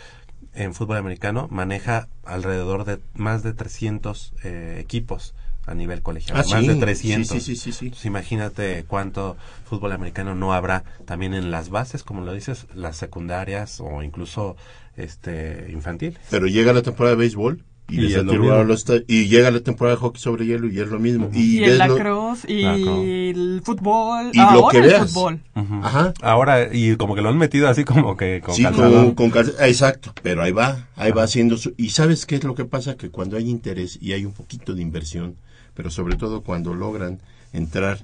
en 0.54 0.74
fútbol 0.74 0.98
americano 0.98 1.48
maneja 1.52 2.08
alrededor 2.24 2.86
de 2.86 3.00
más 3.14 3.44
de 3.44 3.54
300 3.54 4.34
eh, 4.44 4.78
equipos 4.80 5.36
a 5.68 5.74
nivel 5.74 6.02
colegial, 6.02 6.38
Ah, 6.38 6.44
más 6.50 6.62
sí, 6.62 6.68
de 6.68 6.76
300. 6.76 7.28
Sí, 7.28 7.40
sí, 7.40 7.56
sí, 7.56 7.62
sí, 7.62 7.72
sí. 7.72 7.86
Entonces, 7.86 8.06
imagínate 8.06 8.86
cuánto 8.88 9.36
fútbol 9.66 9.92
americano 9.94 10.36
no 10.36 10.54
habrá 10.54 10.84
también 11.06 11.34
en 11.34 11.50
las 11.52 11.70
bases, 11.70 12.04
como 12.04 12.22
lo 12.22 12.34
dices, 12.34 12.68
las 12.76 12.98
secundarias 12.98 13.80
o 13.80 14.04
incluso 14.04 14.56
este 14.96 15.68
infantiles. 15.72 16.20
Pero 16.30 16.46
llega 16.48 16.72
la 16.72 16.84
temporada 16.84 17.16
de 17.16 17.20
béisbol 17.20 17.64
y, 17.88 17.98
Y 18.06 18.10
los 18.10 18.86
y 19.08 19.28
llega 19.28 19.52
la 19.52 19.60
temporada 19.60 19.96
de 19.96 20.02
hockey 20.02 20.20
sobre 20.22 20.46
hielo 20.46 20.68
y 20.68 20.80
es 20.80 20.88
lo 20.88 21.00
mismo. 21.00 21.30
Y, 21.34 21.60
ves 21.60 21.70
el 21.70 21.78
lacrosse 21.78 22.46
y 22.52 22.64
el 22.66 23.62
fútbol. 23.64 24.32
Y 24.34 24.38
lo 24.38 24.44
Ahora 24.44 24.72
que 24.72 24.78
el 24.78 24.84
veas. 24.88 25.12
fútbol. 25.14 25.40
Ujú. 25.56 25.76
Ajá. 25.84 26.14
Ahora, 26.22 26.74
y 26.74 26.96
como 26.96 27.14
que 27.16 27.22
lo 27.22 27.30
han 27.30 27.38
metido 27.38 27.68
así 27.70 27.84
como 27.84 28.18
que 28.18 28.42
con 28.42 28.56
Sí, 28.56 28.64
con, 28.64 29.14
con 29.14 29.30
cal- 29.30 29.54
exacto, 29.60 30.14
pero 30.24 30.42
ahí 30.42 30.52
va, 30.52 30.88
ahí 30.96 31.12
va 31.12 31.24
haciendo 31.24 31.58
su... 31.58 31.74
Y 31.78 31.90
¿sabes 31.90 32.26
qué 32.26 32.36
es 32.36 32.44
lo 32.44 32.56
que 32.56 32.66
pasa? 32.66 32.96
Que 32.96 33.10
cuando 33.10 33.38
hay 33.38 33.50
interés 33.50 34.00
y 34.02 34.14
hay 34.14 34.26
un 34.26 34.34
poquito 34.34 34.74
de 34.74 34.82
inversión, 34.82 35.36
pero 35.76 35.92
sobre 35.92 36.16
todo 36.16 36.42
cuando 36.42 36.74
logran 36.74 37.20
entrar 37.54 38.00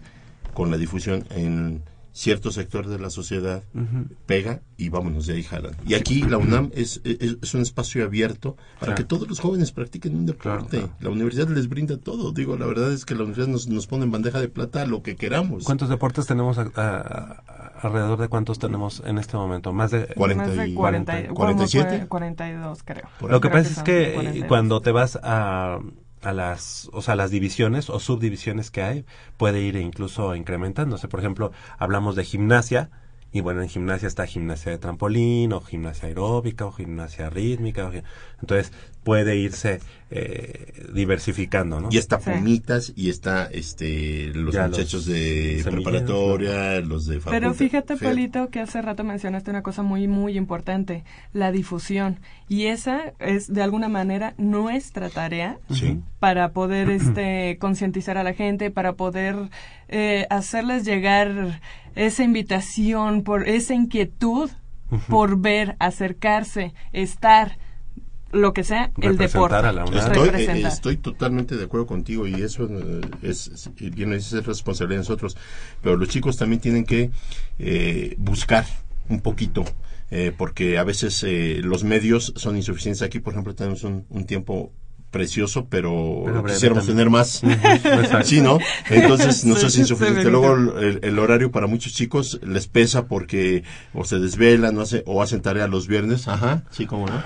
con 0.53 0.69
la 0.69 0.77
difusión 0.77 1.25
en 1.31 1.81
cierto 2.13 2.51
sector 2.51 2.87
de 2.87 2.99
la 2.99 3.09
sociedad, 3.09 3.63
pega 4.25 4.61
y 4.77 4.89
vámonos 4.89 5.27
de 5.27 5.33
ahí 5.35 5.43
jalan. 5.43 5.75
Y 5.85 5.93
aquí 5.93 6.21
la 6.23 6.37
UNAM 6.37 6.69
es, 6.73 6.99
es, 7.03 7.37
es 7.41 7.53
un 7.53 7.61
espacio 7.61 8.03
abierto 8.03 8.55
para 8.79 8.93
Claro. 8.93 8.95
que 8.95 9.03
todos 9.05 9.29
los 9.29 9.39
jóvenes 9.39 9.71
practiquen 9.71 10.15
un 10.15 10.25
deporte. 10.25 10.41
Claro, 10.77 10.87
claro. 10.87 10.93
La 10.99 11.09
universidad 11.09 11.47
les 11.49 11.69
brinda 11.69 11.97
todo. 11.97 12.31
Digo, 12.31 12.57
la 12.57 12.65
verdad 12.65 12.91
es 12.91 13.05
que 13.05 13.15
la 13.15 13.21
universidad 13.21 13.47
nos, 13.47 13.67
nos 13.67 13.87
pone 13.87 14.03
en 14.05 14.11
bandeja 14.11 14.39
de 14.41 14.49
plata 14.49 14.85
lo 14.85 15.01
que 15.03 15.15
queramos. 15.15 15.63
¿Cuántos 15.63 15.87
deportes 15.89 16.25
tenemos 16.27 16.57
a- 16.57 16.69
a- 16.75 17.41
a- 17.47 17.79
alrededor 17.81 18.19
de 18.19 18.27
cuántos 18.27 18.59
tenemos 18.59 19.01
en 19.05 19.17
este 19.17 19.37
momento? 19.37 19.71
Más 19.71 19.91
de 19.91 20.07
Cuarenta 20.07 20.47
Más 20.47 20.55
de 20.57 20.67
y- 20.67 20.73
40, 20.73 21.21
y- 21.21 21.27
47. 21.27 21.85
como 21.87 21.99
fue 21.99 22.07
42, 22.09 22.83
creo. 22.83 23.03
Lo 23.21 23.39
que 23.41 23.49
Creo 23.49 23.63
pasa 23.63 23.69
es 23.71 23.83
que 23.83 24.11
42. 24.15 24.47
cuando 24.47 24.81
te 24.81 24.91
vas 24.91 25.17
a, 25.23 25.79
a 26.21 26.33
las, 26.33 26.89
o 26.93 27.01
sea, 27.01 27.15
las 27.15 27.31
divisiones 27.31 27.89
o 27.89 27.99
subdivisiones 27.99 28.71
que 28.71 28.83
hay, 28.83 29.05
puede 29.37 29.61
ir 29.61 29.75
incluso 29.75 30.35
incrementándose. 30.35 31.07
Por 31.07 31.19
ejemplo, 31.19 31.51
hablamos 31.77 32.15
de 32.15 32.23
gimnasia 32.25 32.89
y 33.33 33.41
bueno, 33.41 33.61
en 33.61 33.69
gimnasia 33.69 34.07
está 34.07 34.27
gimnasia 34.27 34.71
de 34.71 34.77
trampolín, 34.77 35.53
o 35.53 35.61
gimnasia 35.61 36.07
aeróbica, 36.09 36.65
o 36.65 36.71
gimnasia 36.71 37.29
rítmica. 37.29 37.87
o 37.87 37.91
entonces 38.41 38.73
puede 39.03 39.35
irse 39.37 39.79
eh, 40.13 40.73
diversificando, 40.93 41.79
¿no? 41.79 41.89
Y 41.91 41.97
está 41.97 42.19
Sí. 42.19 42.29
Pumitas 42.31 42.91
y 42.95 43.09
está 43.09 43.45
este 43.51 44.27
los 44.33 44.53
Ya 44.53 44.67
muchachos 44.67 44.93
los 44.93 45.05
de 45.05 45.61
preparatoria, 45.63 46.81
los 46.81 47.05
de 47.05 47.15
facultad. 47.19 47.31
Pero 47.31 47.53
fíjate, 47.53 47.95
Fer- 47.95 48.09
Polito, 48.09 48.49
que 48.49 48.59
hace 48.59 48.81
rato 48.81 49.03
mencionaste 49.03 49.49
una 49.49 49.63
cosa 49.63 49.83
muy, 49.83 50.07
muy 50.07 50.37
importante, 50.37 51.03
la 51.33 51.51
difusión. 51.51 52.19
Y 52.49 52.65
esa 52.67 53.13
es, 53.19 53.51
de 53.51 53.61
alguna 53.63 53.87
manera, 53.87 54.33
nuestra 54.37 55.09
tarea 55.09 55.57
Sí. 55.71 55.99
para 56.19 56.51
poder 56.51 56.89
este, 56.91 57.57
concientizar 57.59 58.17
a 58.17 58.23
la 58.23 58.33
gente, 58.33 58.69
para 58.69 58.93
poder 58.93 59.35
eh, 59.87 60.27
hacerles 60.29 60.83
llegar 60.85 61.61
esa 61.95 62.23
invitación, 62.23 63.23
por 63.23 63.47
esa 63.47 63.73
inquietud 63.73 64.49
por 65.07 65.39
ver, 65.39 65.77
acercarse, 65.79 66.73
estar, 66.91 67.57
lo 68.31 68.53
que 68.53 68.63
sea, 68.63 68.91
el 69.01 69.17
deporte. 69.17 69.55
a 69.55 69.71
la. 69.71 69.83
Estoy, 69.83 70.29
eh, 70.29 70.31
Representar. 70.31 70.71
estoy 70.71 70.97
totalmente 70.97 71.57
de 71.57 71.65
acuerdo 71.65 71.85
contigo 71.87 72.27
y 72.27 72.35
eso 72.35 72.67
eh, 72.69 73.01
es, 73.21 73.69
bien 73.77 74.13
es 74.13 74.31
responsabilidad 74.45 74.97
de 74.97 75.03
nosotros. 75.03 75.37
Pero 75.81 75.97
los 75.97 76.09
chicos 76.09 76.37
también 76.37 76.61
tienen 76.61 76.85
que 76.85 77.11
eh, 77.59 78.15
buscar 78.17 78.65
un 79.09 79.21
poquito, 79.21 79.65
eh, 80.09 80.31
porque 80.37 80.77
a 80.77 80.83
veces 80.83 81.23
eh, 81.23 81.59
los 81.63 81.83
medios 81.83 82.33
son 82.35 82.55
insuficientes. 82.55 83.01
Aquí, 83.01 83.19
por 83.19 83.33
ejemplo, 83.33 83.53
tenemos 83.55 83.83
un, 83.83 84.05
un 84.09 84.25
tiempo 84.25 84.71
precioso, 85.11 85.67
pero, 85.69 86.23
Pero 86.25 86.41
breve 86.41 86.55
quisiéramos 86.55 86.85
también. 86.87 86.97
tener 86.97 87.09
más. 87.11 87.41
Sí, 88.25 88.41
¿no? 88.41 88.57
Entonces 88.89 89.45
nos 89.45 89.59
Sí, 89.59 89.65
es 89.67 89.77
insuficiente. 89.77 90.23
Luego 90.29 90.55
el, 90.79 90.99
el 91.03 91.19
horario 91.19 91.51
para 91.51 91.67
muchos 91.67 91.93
chicos 91.93 92.39
les 92.43 92.67
pesa 92.67 93.05
porque 93.05 93.63
o 93.93 94.03
se 94.05 94.19
desvelan 94.19 94.77
o, 94.77 94.81
hace- 94.81 95.03
o 95.05 95.21
hacen 95.21 95.41
tarea 95.41 95.67
los 95.67 95.87
viernes. 95.87 96.27
Ajá, 96.27 96.63
sí, 96.71 96.85
como 96.85 97.05
no. 97.07 97.21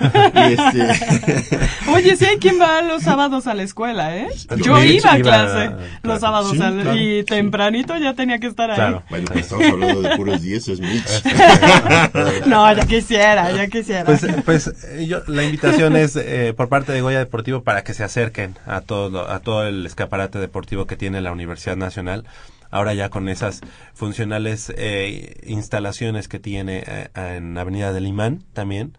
Y 0.48 0.52
este, 0.54 1.58
Oye, 1.94 2.16
sí 2.16 2.24
hay 2.24 2.38
quien 2.38 2.60
va 2.60 2.82
los 2.82 3.02
sábados 3.02 3.46
a 3.46 3.54
la 3.54 3.62
escuela, 3.62 4.16
¿eh? 4.16 4.28
Yo 4.56 4.76
iba 4.82 5.12
a 5.12 5.16
iba, 5.16 5.16
clase 5.22 5.66
claro. 5.68 5.78
los 6.02 6.20
sábados 6.20 6.50
Sí, 6.52 6.60
al- 6.62 6.80
claro, 6.82 6.96
y 6.96 7.20
sí. 7.20 7.24
tempranito 7.24 7.96
ya 7.96 8.14
tenía 8.14 8.38
que 8.38 8.48
estar 8.48 8.70
ahí. 8.70 8.76
Claro. 8.76 9.02
bueno, 9.08 9.26
pues 9.32 9.44
estamos 9.44 9.66
hablando 9.68 10.02
de 10.02 10.16
puros 10.16 10.42
10, 10.42 10.68
es 10.68 10.80
Mitch. 10.80 11.22
No, 12.46 12.72
ya 12.74 12.86
quisiera, 12.86 13.50
ya 13.52 13.66
quisiera. 13.68 14.04
Pues, 14.04 14.26
pues 14.44 14.66
eh, 14.88 15.06
yo, 15.08 15.20
la 15.26 15.44
invitación 15.44 15.96
es 15.96 16.16
eh, 16.16 16.54
por 16.56 16.68
parte 16.68 16.92
de 16.92 17.00
Goya 17.00 17.18
Deportivo 17.18 17.62
para 17.62 17.75
que 17.82 17.94
se 17.94 18.04
acerquen 18.04 18.56
a 18.66 18.80
todo, 18.80 19.28
a 19.30 19.40
todo 19.40 19.66
el 19.66 19.86
escaparate 19.86 20.38
deportivo 20.38 20.86
que 20.86 20.96
tiene 20.96 21.20
la 21.20 21.32
Universidad 21.32 21.76
Nacional. 21.76 22.24
Ahora 22.70 22.94
ya 22.94 23.10
con 23.10 23.28
esas 23.28 23.60
funcionales 23.94 24.72
eh, 24.76 25.40
instalaciones 25.46 26.28
que 26.28 26.38
tiene 26.38 26.82
eh, 26.86 27.08
en 27.14 27.56
Avenida 27.56 27.92
del 27.92 28.06
Imán 28.06 28.44
también, 28.52 28.98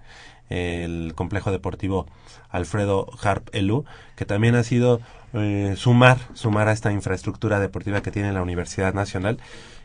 el 0.50 1.13
complejo 1.16 1.52
deportivo 1.52 2.08
Alfredo 2.50 3.08
Harp 3.22 3.50
Elú, 3.54 3.86
que 4.16 4.26
también 4.26 4.56
ha 4.56 4.63
sido 4.63 5.02
eh, 5.34 5.74
sumar, 5.76 6.18
sumar 6.34 6.70
a 6.70 6.72
esta 6.72 6.92
infraestructura 6.92 7.60
deportiva 7.60 8.02
que 8.02 8.12
tiene 8.12 8.32
la 8.32 8.42
Universidad 8.42 8.94
Nacional. 8.94 9.40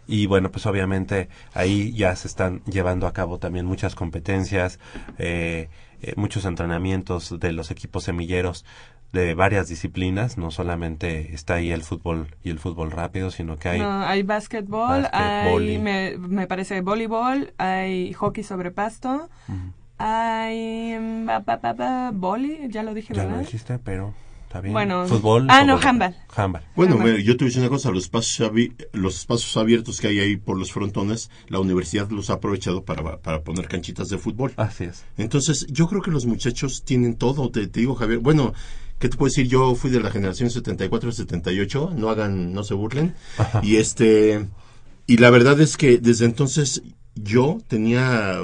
Y 0.07 0.27
bueno, 0.27 0.51
pues 0.51 0.67
obviamente 0.67 1.29
ahí 1.55 1.93
ya 1.93 2.15
se 2.17 2.27
están 2.29 2.63
llevando 2.65 3.07
a 3.07 3.13
cabo 3.13 3.39
también 3.39 3.67
muchas 3.67 3.95
competencias, 3.95 4.79
eh, 5.19 5.69
eh, 6.03 6.15
muchos 6.17 6.45
entrenamientos 6.45 7.39
de 7.39 7.53
los 7.53 7.71
equipos 7.71 8.05
semilleros 8.05 8.65
de 9.13 9.35
varias 9.35 9.69
disciplinas, 9.69 10.39
no 10.39 10.51
solamente 10.51 11.35
está 11.35 11.55
ahí 11.55 11.71
el 11.71 11.83
fútbol 11.83 12.35
y 12.43 12.51
el 12.51 12.59
fútbol 12.59 12.91
rápido, 12.91 13.31
sino 13.31 13.59
que 13.59 13.69
hay 13.69 13.79
No, 13.81 14.03
hay 14.03 14.23
básquetbol, 14.23 15.07
hay, 15.13 15.79
me, 15.79 16.17
me 16.19 16.47
parece, 16.47 16.81
voleibol, 16.81 17.53
hay 17.59 18.13
hockey 18.15 18.43
sobre 18.43 18.71
pasto, 18.71 19.29
hay, 19.99 20.97
mm, 20.99 21.29
boli, 22.15 22.69
ya 22.69 22.83
lo 22.83 22.95
dije, 22.95 23.15
ya 23.15 23.23
¿verdad? 23.23 23.37
lo 23.37 23.43
dijiste, 23.43 23.79
pero 23.79 24.15
está 24.53 24.61
bien. 24.61 24.75
Bueno, 24.75 25.07
fútbol. 25.07 25.47
ah, 25.49 25.65
no, 25.65 25.79
handball. 25.83 26.15
Handball. 26.37 26.63
Bueno, 26.77 26.97
bueno. 26.97 27.11
mira, 27.13 27.25
yo 27.25 27.37
te 27.37 27.45
voy 27.45 27.47
a 27.47 27.49
decir 27.49 27.63
una 27.63 27.71
cosa, 27.71 27.91
los 27.91 28.05
espacios, 28.05 28.53
los 28.93 29.19
espacios 29.19 29.57
abiertos 29.57 29.99
que 29.99 30.09
hay 30.09 30.21
ahí 30.21 30.37
por 30.37 30.59
los 30.59 30.73
frontones, 30.73 31.31
la 31.49 31.59
universidad 31.59 32.11
los 32.11 32.29
ha 32.29 32.35
aprovechado 32.35 32.85
para, 32.85 33.19
para 33.19 33.43
poner 33.43 33.67
canchitas 33.67 34.11
de 34.11 34.19
fútbol. 34.19 34.53
Así 34.57 34.85
es. 34.85 35.05
Entonces, 35.17 35.67
yo 35.71 35.89
creo 35.89 36.03
que 36.03 36.11
los 36.11 36.27
muchachos 36.27 36.85
tienen 36.85 37.17
todo, 37.17 37.51
te, 37.51 37.67
te 37.67 37.81
digo, 37.81 37.95
Javier. 37.95 38.19
Bueno, 38.19 38.53
¿qué 38.99 39.09
te 39.09 39.17
puedo 39.17 39.31
decir? 39.31 39.49
Yo 39.49 39.75
fui 39.75 39.91
de 39.91 40.01
la 40.01 40.11
generación 40.11 40.51
74-78, 40.51 41.95
no 41.95 42.11
hagan, 42.11 42.53
no 42.53 42.63
se 42.63 42.75
burlen. 42.75 43.15
Y 43.63 43.77
este, 43.77 44.49
y 45.07 45.17
la 45.17 45.31
verdad 45.31 45.59
es 45.63 45.79
que 45.79 45.97
desde 45.97 46.27
entonces 46.27 46.83
yo 47.15 47.59
tenía 47.69 48.39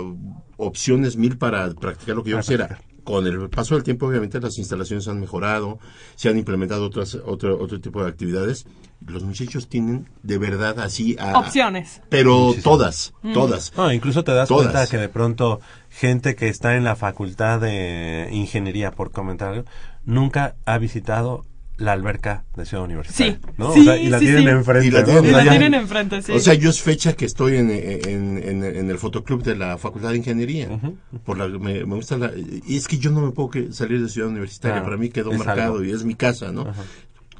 opciones 0.56 1.16
mil 1.16 1.36
para 1.36 1.70
practicar 1.74 2.16
lo 2.16 2.24
que 2.24 2.30
yo 2.30 2.38
quisiera. 2.38 2.80
Con 3.08 3.26
el 3.26 3.48
paso 3.48 3.74
del 3.74 3.84
tiempo, 3.84 4.06
obviamente, 4.06 4.38
las 4.38 4.58
instalaciones 4.58 5.08
han 5.08 5.18
mejorado, 5.18 5.78
se 6.14 6.28
han 6.28 6.36
implementado 6.36 6.84
otras, 6.84 7.14
otro, 7.24 7.58
otro 7.58 7.80
tipo 7.80 8.02
de 8.02 8.10
actividades. 8.10 8.66
Los 9.06 9.22
muchachos 9.22 9.66
tienen 9.66 10.10
de 10.22 10.36
verdad 10.36 10.78
así 10.80 11.16
a, 11.18 11.38
Opciones. 11.38 12.02
pero 12.10 12.36
Muchísimo. 12.48 12.62
todas, 12.64 13.14
todas. 13.32 13.72
No, 13.78 13.90
incluso 13.90 14.24
te 14.24 14.32
das 14.32 14.46
Todas. 14.46 14.64
cuenta 14.72 14.86
que 14.90 14.98
de 14.98 15.08
pronto 15.08 15.62
gente 15.88 16.36
que 16.36 16.50
está 16.50 16.76
en 16.76 16.84
la 16.84 16.96
facultad 16.96 17.60
de 17.60 18.28
ingeniería, 18.30 18.90
por 18.90 19.10
comentario, 19.10 19.64
nunca 20.04 20.56
ha 20.66 20.76
visitado 20.76 21.46
la 21.78 21.92
alberca 21.92 22.44
de 22.56 22.66
Ciudad 22.66 22.84
Universitaria. 22.84 23.38
Sí, 23.40 23.52
¿no? 23.56 23.72
sí, 23.72 23.80
o 23.80 23.84
sea, 23.84 23.96
y 23.96 24.08
la 24.08 24.18
sí, 24.18 24.24
tienen 24.26 24.44
sí. 24.44 24.48
enfrente. 24.50 24.86
Y 24.86 24.90
la 24.90 25.00
¿no? 25.00 25.04
tienen- 25.06 25.24
Y 25.24 25.28
O 25.28 25.30
sea, 25.30 25.38
la 25.38 25.44
ya- 25.44 25.50
tienen 25.50 25.74
enfrente, 25.74 26.22
sí. 26.22 26.32
O 26.32 26.40
sea, 26.40 26.54
yo 26.54 26.70
es 26.70 26.82
fecha 26.82 27.12
que 27.14 27.24
estoy 27.24 27.56
en, 27.56 27.70
en, 27.70 28.38
en, 28.42 28.64
en 28.64 28.90
el 28.90 28.98
fotoclub 28.98 29.42
de 29.42 29.56
la 29.56 29.78
Facultad 29.78 30.10
de 30.10 30.16
Ingeniería. 30.18 30.68
por 31.24 31.38
la, 31.38 31.46
me, 31.48 31.84
me 31.86 31.94
gusta 31.94 32.18
la, 32.18 32.32
y 32.36 32.76
es 32.76 32.86
que 32.88 32.98
yo 32.98 33.10
no 33.10 33.20
me 33.20 33.30
puedo 33.32 33.50
que- 33.50 33.72
salir 33.72 34.02
de 34.02 34.08
Ciudad 34.08 34.28
Universitaria. 34.28 34.74
Claro, 34.76 34.86
Para 34.86 34.96
mí 34.96 35.08
quedó 35.08 35.32
marcado 35.32 35.74
algo. 35.76 35.84
y 35.84 35.92
es 35.92 36.04
mi 36.04 36.14
casa, 36.14 36.52
¿no? 36.52 36.66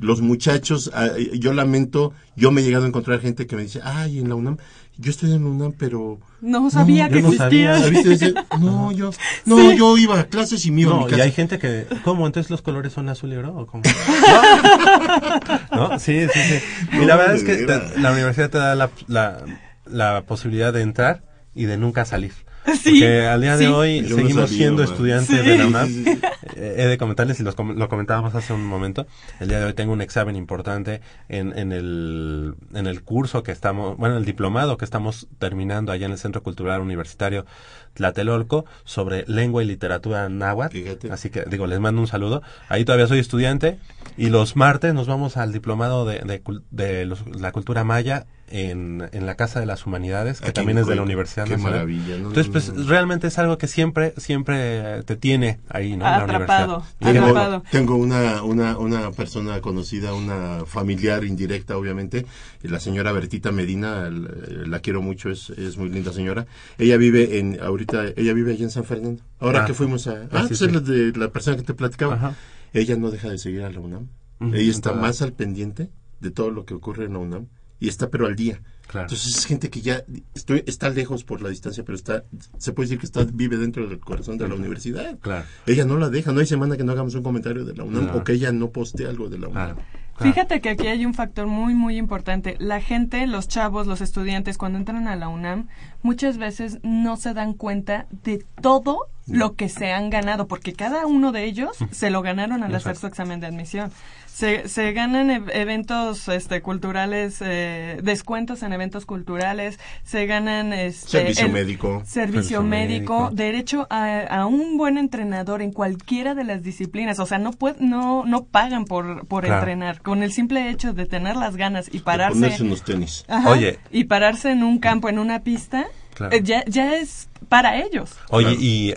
Los 0.01 0.21
muchachos, 0.21 0.93
ah, 0.95 1.09
yo 1.35 1.53
lamento, 1.53 2.13
yo 2.37 2.53
me 2.53 2.61
he 2.61 2.65
llegado 2.65 2.85
a 2.85 2.89
encontrar 2.89 3.21
gente 3.21 3.49
que 3.49 3.57
me 3.57 3.63
dice, 3.63 3.81
ay, 3.83 4.21
en 4.21 4.29
la 4.29 4.37
UNAM, 4.37 4.57
yo 5.01 5.11
estoy 5.11 5.33
en 5.33 5.45
la 5.45 5.51
UNAM, 5.51 5.73
pero... 5.79 6.19
no 6.41 6.69
sabía 6.71 7.09
que 7.09 7.23
no 7.23 7.29
existía. 7.29 7.77
No, 8.61 8.91
yo, 8.93 9.11
no, 9.47 9.57
Sí. 9.71 9.77
yo 9.79 9.97
iba 9.97 10.19
a 10.21 10.25
clases 10.25 10.67
y 10.67 10.71
me 10.73 10.81
iba 10.83 10.93
a 10.93 10.95
mi 10.97 11.01
No, 11.03 11.07
y 11.09 11.11
casa. 11.13 11.23
hay 11.23 11.33
gente 11.33 11.59
que, 11.59 11.87
¿cómo? 12.05 12.27
Entonces 12.27 12.51
los 12.51 12.63
colores 12.63 12.93
son 12.93 13.09
azul 13.09 13.33
y 13.33 13.37
oro 13.37 13.57
o 13.57 13.67
cómo? 13.67 13.83
¿No? 15.73 15.99
Sí, 15.99 16.27
sí, 16.33 16.41
sí. 16.41 16.59
Y 16.93 16.97
No, 16.99 17.05
la 17.07 17.17
verdad 17.17 17.37
es 17.37 17.45
que 17.45 17.57
te- 17.65 17.99
la 18.01 18.13
universidad 18.13 18.51
te 18.51 18.59
da 18.59 18.75
la, 18.75 18.91
la, 19.07 19.39
la 19.87 20.23
posibilidad 20.23 20.73
de 20.73 20.83
entrar 20.83 21.23
y 21.55 21.65
de 21.65 21.77
nunca 21.77 22.05
salir. 22.05 22.33
Sí, 22.83 22.91
Porque 22.91 23.27
al 23.27 23.41
día 23.41 23.57
de 23.57 23.67
sí. 23.67 23.71
hoy 23.73 24.03
Yo 24.03 24.11
no 24.11 24.17
seguimos 24.23 24.43
sabía, 24.51 24.57
siendo 24.59 24.83
man. 24.83 24.93
estudiantes 24.93 25.41
Sí. 25.41 25.47
de 25.49 25.59
la 25.59 25.67
UNAM. 25.67 25.87
Sí, 25.89 25.95
sí, 26.05 26.05
sí. 26.15 26.21
Eh, 26.57 26.75
He 26.79 26.87
de 26.87 26.99
comentarles, 26.99 27.39
y 27.41 27.43
los 27.43 27.55
com- 27.55 27.77
lo 27.77 27.89
comentábamos 27.89 28.35
hace 28.35 28.53
un 28.53 28.65
momento, 28.65 29.07
el 29.41 29.49
día 29.49 29.59
de 29.61 29.67
hoy 29.67 29.75
tengo 29.75 29.93
un 29.93 30.01
examen 30.01 30.35
importante 30.37 31.01
en, 31.29 31.57
en, 31.59 31.73
el, 31.73 32.55
en 32.75 32.87
el 32.87 33.03
curso 33.03 33.43
que 33.43 33.53
estamos, 33.53 33.97
bueno, 33.97 34.17
el 34.17 34.25
diplomado 34.25 34.77
que 34.77 34.85
estamos 34.85 35.29
terminando 35.39 35.93
allá 35.93 36.07
en 36.07 36.13
el 36.13 36.19
Centro 36.19 36.43
Cultural 36.43 36.81
Universitario 36.81 37.47
Tlatelolco 37.95 38.65
sobre 38.85 39.25
lengua 39.27 39.63
y 39.63 39.67
literatura 39.67 40.29
náhuatl. 40.29 40.77
Fíjate. 40.77 41.11
Así 41.13 41.31
que, 41.31 41.45
digo, 41.49 41.67
les 41.67 41.81
mando 41.81 42.01
un 42.01 42.07
saludo. 42.07 42.43
Ahí 42.69 42.85
todavía 42.85 43.07
soy 43.07 43.19
estudiante 43.19 43.79
y 44.17 44.29
los 44.29 44.57
martes 44.57 44.95
nos 44.95 45.07
vamos 45.07 45.37
al 45.37 45.53
diplomado 45.53 46.05
de, 46.05 46.19
de, 46.21 46.43
cul- 46.43 46.63
de 46.71 47.05
los- 47.07 47.27
la 47.41 47.53
cultura 47.53 47.85
maya 47.85 48.27
en, 48.51 49.09
en 49.13 49.27
la 49.27 49.35
Casa 49.37 49.61
de 49.61 49.67
las 49.67 49.87
Humanidades, 49.87 50.41
que 50.41 50.47
Aquí 50.47 50.53
también 50.55 50.79
es 50.79 50.87
de 50.87 50.97
la. 50.97 51.03
Universidad 51.03 51.45
Qué 51.45 51.53
Nacional. 51.53 51.73
maravilla, 51.73 52.19
¿no? 52.19 52.29
Entonces, 52.29 52.49
pues 52.49 52.73
no, 52.73 52.83
no. 52.83 52.89
realmente 52.89 53.27
es 53.29 53.39
algo 53.39 53.57
que 53.59 53.67
siempre, 53.67 54.15
siempre 54.17 55.03
te 55.05 55.17
tiene 55.17 55.61
ahí, 55.69 55.91
¿no? 55.97 56.05
En 56.07 56.11
la 56.13 56.17
Atrapado, 56.25 56.85
universidad. 57.01 57.13
Tengo, 57.13 57.27
atrapado. 57.27 57.63
tengo 57.71 57.97
una, 57.97 58.43
una, 58.43 58.79
una 58.79 59.11
persona 59.13 59.61
conocida, 59.61 60.15
una 60.15 60.65
familiar 60.67 61.25
indirecta, 61.25 61.77
obviamente, 61.77 62.27
la 62.63 62.81
señora 62.81 63.13
Bertita 63.13 63.53
Medina, 63.53 64.07
l- 64.09 64.67
la 64.67 64.81
quiero 64.81 65.01
mucho, 65.03 65.31
es, 65.31 65.51
es 65.51 65.77
muy 65.79 65.89
linda 65.89 66.13
señora. 66.13 66.47
Ella 66.79 66.97
vive 66.97 67.39
en, 67.39 67.59
ahorita, 67.61 68.05
ella 68.17 68.33
vive 68.33 68.53
allá 68.53 68.65
en 68.65 68.71
San 68.71 68.85
Fernando. 68.85 69.23
Ahora 69.41 69.63
Ah. 69.63 69.67
que 69.67 69.75
fuimos 69.75 70.07
a, 70.09 70.13
Ah, 70.13 70.29
ah, 70.33 70.41
sí, 70.43 70.49
pues 70.49 70.59
sí. 70.59 70.65
es 70.67 70.73
la 70.73 70.81
de 70.81 71.13
la 71.17 71.29
persona 71.31 71.57
que 71.57 71.63
te 71.63 71.75
platicaba. 71.75 72.15
Ajá. 72.15 72.35
Ella 72.73 72.97
no 72.97 73.11
deja 73.11 73.29
de 73.31 73.39
seguir 73.39 73.63
a 73.63 73.71
la 73.71 73.81
UNAM. 73.81 74.09
Ella 74.41 74.71
está 74.71 74.91
claro. 74.91 75.07
más 75.07 75.23
al 75.23 75.33
pendiente 75.33 75.91
de 76.21 76.31
todo 76.31 76.51
lo 76.51 76.65
que 76.65 76.75
ocurre 76.75 77.07
en 77.07 77.15
la 77.15 77.19
UNAM 77.21 77.47
y 77.81 77.89
está 77.89 78.11
pero 78.11 78.27
al 78.27 78.37
día. 78.37 78.61
Claro. 78.87 79.07
Entonces 79.07 79.37
es 79.37 79.45
gente 79.45 79.69
que 79.69 79.83
ya 79.83 80.03
estoy, 80.35 80.65
está 80.67 80.89
lejos 80.89 81.23
por 81.23 81.43
la 81.43 81.51
distancia, 81.51 81.85
pero 81.85 81.95
está, 81.95 82.25
se 82.57 82.73
puede 82.73 82.87
decir 82.89 82.99
que 82.99 83.05
está, 83.07 83.25
vive 83.25 83.59
dentro 83.59 83.87
del 83.87 84.01
corazón 84.01 84.39
de 84.39 84.49
la 84.49 84.55
universidad. 84.55 85.19
Claro. 85.21 85.45
Ella 85.67 85.85
no 85.85 85.99
la 85.99 86.09
deja, 86.09 86.33
no 86.33 86.41
hay 86.41 86.47
semana 86.47 86.77
que 86.77 86.85
no 86.85 86.93
hagamos 86.93 87.15
un 87.15 87.23
comentario 87.23 87.67
de 87.67 87.75
la 87.75 87.85
UNAM 87.85 88.05
Claro. 88.05 88.19
o 88.19 88.25
que 88.25 88.33
ella 88.33 88.51
no 88.51 88.71
postee 88.71 89.07
algo 89.07 89.29
de 89.29 89.39
la 89.39 89.49
UNAM. 89.49 89.75
Claro. 89.75 89.83
claro. 90.17 90.33
Fíjate 90.33 90.61
que 90.63 90.71
aquí 90.71 90.87
hay 90.87 91.05
un 91.05 91.13
factor 91.13 91.47
muy, 91.47 91.75
muy 91.75 91.99
importante. 91.99 92.57
La 92.61 92.81
gente, 92.81 93.27
los 93.27 93.47
chavos, 93.47 93.87
los 93.87 94.01
estudiantes, 94.01 94.57
cuando 94.57 94.79
entran 94.79 95.07
a 95.07 95.17
la 95.17 95.29
UNAM, 95.29 95.69
muchas 96.03 96.39
veces 96.39 96.79
no 96.83 97.17
se 97.17 97.35
dan 97.35 97.55
cuenta 97.55 98.07
de 98.25 98.45
todo 98.61 99.07
lo 99.27 99.55
que 99.57 99.69
se 99.69 99.93
han 99.93 100.09
ganado, 100.09 100.49
porque 100.49 100.73
cada 100.73 101.07
uno 101.07 101.33
de 101.33 101.45
ellos 101.45 101.77
se 101.91 102.09
lo 102.09 102.23
ganaron 102.23 102.63
al 102.63 102.75
hacer 102.75 102.97
su 102.97 103.07
examen 103.07 103.41
de 103.41 103.47
admisión. 103.47 103.93
Se, 104.27 104.69
se 104.69 104.93
ganan 104.93 105.31
e- 105.31 105.43
eventos 105.53 106.29
este, 106.29 106.63
culturales, 106.63 107.39
eh, 107.45 107.99
descuentos 108.03 108.63
en 108.63 108.73
eventos 108.73 109.05
culturales, 109.05 109.79
se 110.05 110.25
ganan 110.27 110.73
este, 110.73 111.09
Servicio 111.11 111.47
el 111.47 111.53
médico. 111.53 112.03
servicio 112.07 112.63
médico, 112.63 113.15
médico. 113.25 113.31
derecho 113.35 113.87
a, 113.91 114.21
a 114.21 114.47
un 114.47 114.79
buen 114.79 114.97
entrenador 114.97 115.61
en 115.61 115.73
cualquiera 115.73 116.35
de 116.35 116.45
las 116.45 116.63
disciplinas. 116.63 117.19
O 117.19 117.27
sea, 117.27 117.39
no 117.39 117.51
puede, 117.53 117.77
no, 117.81 118.25
no 118.25 118.45
pagan 118.45 118.85
por, 118.87 119.27
por 119.27 119.45
Claro. 119.45 119.59
entrenar. 119.61 120.01
Con 120.03 120.23
el 120.23 120.33
simple 120.33 120.71
hecho 120.71 120.93
de 120.95 121.05
tener 121.05 121.37
las 121.37 121.57
ganas 121.57 121.89
y 121.89 121.99
De 121.99 122.05
pararse. 122.05 122.39
ponerse 122.39 122.63
unos 122.63 122.83
tenis. 122.85 123.25
Ajá, 123.29 123.51
Oye. 123.51 123.79
Y 123.91 124.05
pararse 124.05 124.53
en 124.53 124.63
un 124.63 124.79
campo, 124.79 125.09
en 125.11 125.19
una 125.19 125.41
pista, 125.43 125.85
Claro. 126.19 126.37
eh, 126.37 126.43
ya, 126.43 126.63
ya 126.67 126.97
es 126.97 127.29
para 127.49 127.81
ellos. 127.83 128.11
Oye, 128.29 128.49
Claro. 128.49 128.61
y 128.61 128.95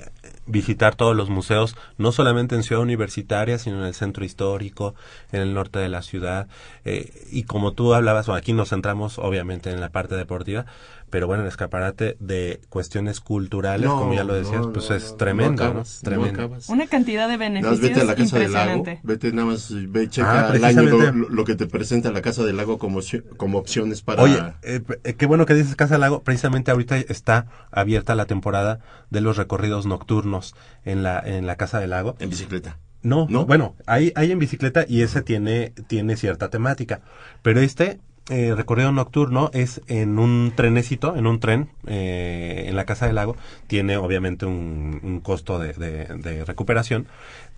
visitar 0.47 0.95
todos 0.95 1.15
los 1.15 1.29
museos, 1.29 1.77
no 1.97 2.11
solamente 2.11 2.55
en 2.55 2.63
Ciudad 2.63 2.81
Universitaria, 2.81 3.57
sino 3.57 3.77
en 3.79 3.85
el 3.85 3.93
centro 3.93 4.25
histórico, 4.25 4.95
en 5.31 5.39
el 5.41 5.53
norte 5.53 5.79
de 5.79 5.87
la 5.87 6.01
ciudad. 6.01 6.47
eh, 6.83 7.11
y 7.31 7.43
como 7.43 7.71
tú 7.73 7.93
hablabas, 7.93 8.25
bueno, 8.25 8.39
aquí 8.39 8.51
nos 8.51 8.69
centramos 8.69 9.17
obviamente 9.19 9.69
en 9.71 9.79
la 9.79 9.89
parte 9.89 10.15
deportiva, 10.15 10.65
pero 11.11 11.27
bueno, 11.27 11.43
el 11.43 11.49
escaparate 11.49 12.17
de 12.19 12.59
cuestiones 12.69 13.19
culturales, 13.19 13.85
No, 13.85 13.99
como 13.99 14.13
ya 14.15 14.23
lo 14.23 14.33
decías, 14.33 14.61
no, 14.61 14.73
pues 14.73 14.89
no, 14.89 14.95
es 14.95 15.11
no, 15.11 15.17
tremendo, 15.17 15.63
acabas, 15.63 15.99
no 16.01 16.09
Tremendo. 16.09 16.33
acabas. 16.41 16.69
Una 16.69 16.87
cantidad 16.87 17.29
de 17.29 17.37
beneficios 17.37 17.79
vete 17.81 18.01
a 18.01 18.03
la 18.05 18.15
Casa 18.15 18.39
del 18.39 18.53
Lago, 18.53 18.77
impresionante. 18.77 19.07
vete 19.07 19.31
nada 19.33 19.47
más, 19.49 19.71
ve, 19.71 20.03
Ah, 20.05 20.09
checa 20.09 20.47
al 20.49 20.63
año 20.65 20.81
lo, 20.83 21.11
lo- 21.29 21.45
que 21.45 21.55
te 21.55 21.67
presenta 21.67 22.11
la 22.11 22.21
Casa 22.23 22.43
del 22.43 22.57
Lago 22.57 22.79
como, 22.79 23.01
como 23.37 23.59
opciones 23.59 24.01
para... 24.01 24.23
Oye, 24.23 24.41
eh, 24.63 24.81
eh, 25.03 25.13
qué 25.13 25.25
bueno 25.27 25.45
que 25.45 25.53
dices 25.53 25.75
Casa 25.75 25.95
del 25.95 26.01
Lago. 26.01 26.23
Precisamente 26.23 26.71
ahorita 26.71 26.97
está 26.97 27.45
abierta 27.71 28.15
la 28.15 28.25
temporada 28.25 28.79
de 29.09 29.21
los 29.21 29.37
recorridos 29.37 29.85
nocturnos 29.85 30.55
en 30.85 31.03
la, 31.03 31.19
en 31.19 31.45
la 31.45 31.57
Casa 31.57 31.79
del 31.79 31.89
Lago. 31.91 32.15
En 32.19 32.29
bicicleta. 32.29 32.77
No, 33.03 33.25
¿No? 33.29 33.45
bueno, 33.47 33.75
hay, 33.87 34.13
hay 34.15 34.31
en 34.31 34.37
bicicleta 34.39 34.85
y 34.87 35.01
ese 35.01 35.21
tiene, 35.23 35.73
tiene 35.87 36.15
cierta 36.15 36.49
temática. 36.49 37.01
Pero 37.41 37.59
este 37.59 37.99
eh, 38.31 38.55
recorrido 38.55 38.91
nocturno 38.91 39.51
es 39.53 39.81
en 39.87 40.17
un 40.17 40.53
trenecito, 40.55 41.15
en 41.15 41.27
un 41.27 41.39
tren, 41.39 41.69
eh, 41.85 42.65
en 42.67 42.75
la 42.75 42.85
Casa 42.85 43.05
del 43.05 43.15
Lago. 43.15 43.35
Tiene 43.67 43.97
obviamente 43.97 44.45
un, 44.47 44.99
un 45.03 45.19
costo 45.19 45.59
de, 45.59 45.73
de- 45.73 46.05
de 46.15 46.43
recuperación, 46.45 47.07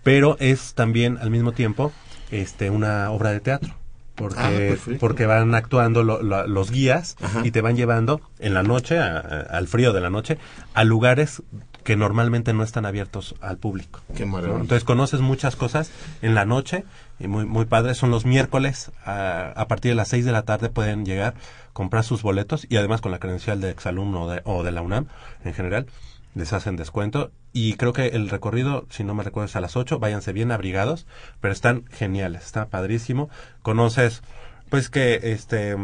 pero 0.02 0.36
es 0.40 0.74
también 0.74 1.16
al 1.18 1.30
mismo 1.30 1.52
tiempo 1.52 1.92
este, 2.30 2.68
una 2.70 3.10
obra 3.10 3.30
de 3.30 3.40
teatro. 3.40 3.70
Ah, 3.72 4.16
Porque, 4.16 4.68
perfecto. 4.68 5.00
porque 5.00 5.26
van 5.26 5.54
actuando 5.56 6.02
lo- 6.04 6.22
lo- 6.22 6.46
los 6.46 6.70
guías 6.70 7.16
Ajá. 7.20 7.40
y 7.44 7.50
te 7.50 7.60
van 7.62 7.74
llevando 7.76 8.20
en 8.38 8.54
la 8.54 8.62
noche, 8.62 8.98
a- 8.98 9.16
a- 9.18 9.40
al 9.56 9.66
frío 9.66 9.92
de 9.92 10.00
la 10.00 10.08
noche, 10.10 10.38
a 10.74 10.84
lugares 10.84 11.42
que 11.84 11.96
normalmente 11.96 12.52
no 12.52 12.62
están 12.64 12.86
abiertos 12.86 13.34
al 13.40 13.58
público. 13.58 14.00
Qué 14.16 14.24
¿no? 14.24 14.32
maravilla. 14.32 14.60
Entonces 14.60 14.84
conoces 14.84 15.20
muchas 15.20 15.54
cosas 15.54 15.90
en 16.22 16.34
la 16.34 16.44
noche 16.44 16.84
y 17.20 17.28
muy 17.28 17.44
muy 17.44 17.66
padre. 17.66 17.94
Son 17.94 18.10
los 18.10 18.24
miércoles 18.24 18.90
a, 19.04 19.52
a 19.54 19.68
partir 19.68 19.92
de 19.92 19.96
las 19.96 20.08
6 20.08 20.24
de 20.24 20.32
la 20.32 20.42
tarde 20.42 20.70
pueden 20.70 21.04
llegar, 21.04 21.34
comprar 21.72 22.04
sus 22.04 22.22
boletos 22.22 22.66
y 22.68 22.76
además 22.76 23.00
con 23.00 23.12
la 23.12 23.18
credencial 23.18 23.60
de 23.60 23.70
exalumno 23.70 24.24
o 24.24 24.30
de, 24.30 24.40
o 24.44 24.64
de 24.64 24.72
la 24.72 24.82
UNAM 24.82 25.06
en 25.44 25.54
general 25.54 25.86
les 26.34 26.52
hacen 26.52 26.76
descuento 26.76 27.30
y 27.52 27.74
creo 27.74 27.92
que 27.92 28.08
el 28.08 28.28
recorrido, 28.28 28.86
si 28.90 29.04
no 29.04 29.14
me 29.14 29.22
recuerdo, 29.22 29.46
es 29.46 29.56
a 29.56 29.60
las 29.60 29.76
8, 29.76 30.00
váyanse 30.00 30.32
bien 30.32 30.50
abrigados, 30.50 31.06
pero 31.40 31.52
están 31.52 31.84
geniales, 31.92 32.44
está 32.44 32.66
padrísimo. 32.66 33.30
Conoces 33.62 34.22
pues 34.68 34.90
que 34.90 35.20
este 35.22 35.76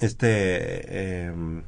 este 0.00 1.26
em, 1.26 1.62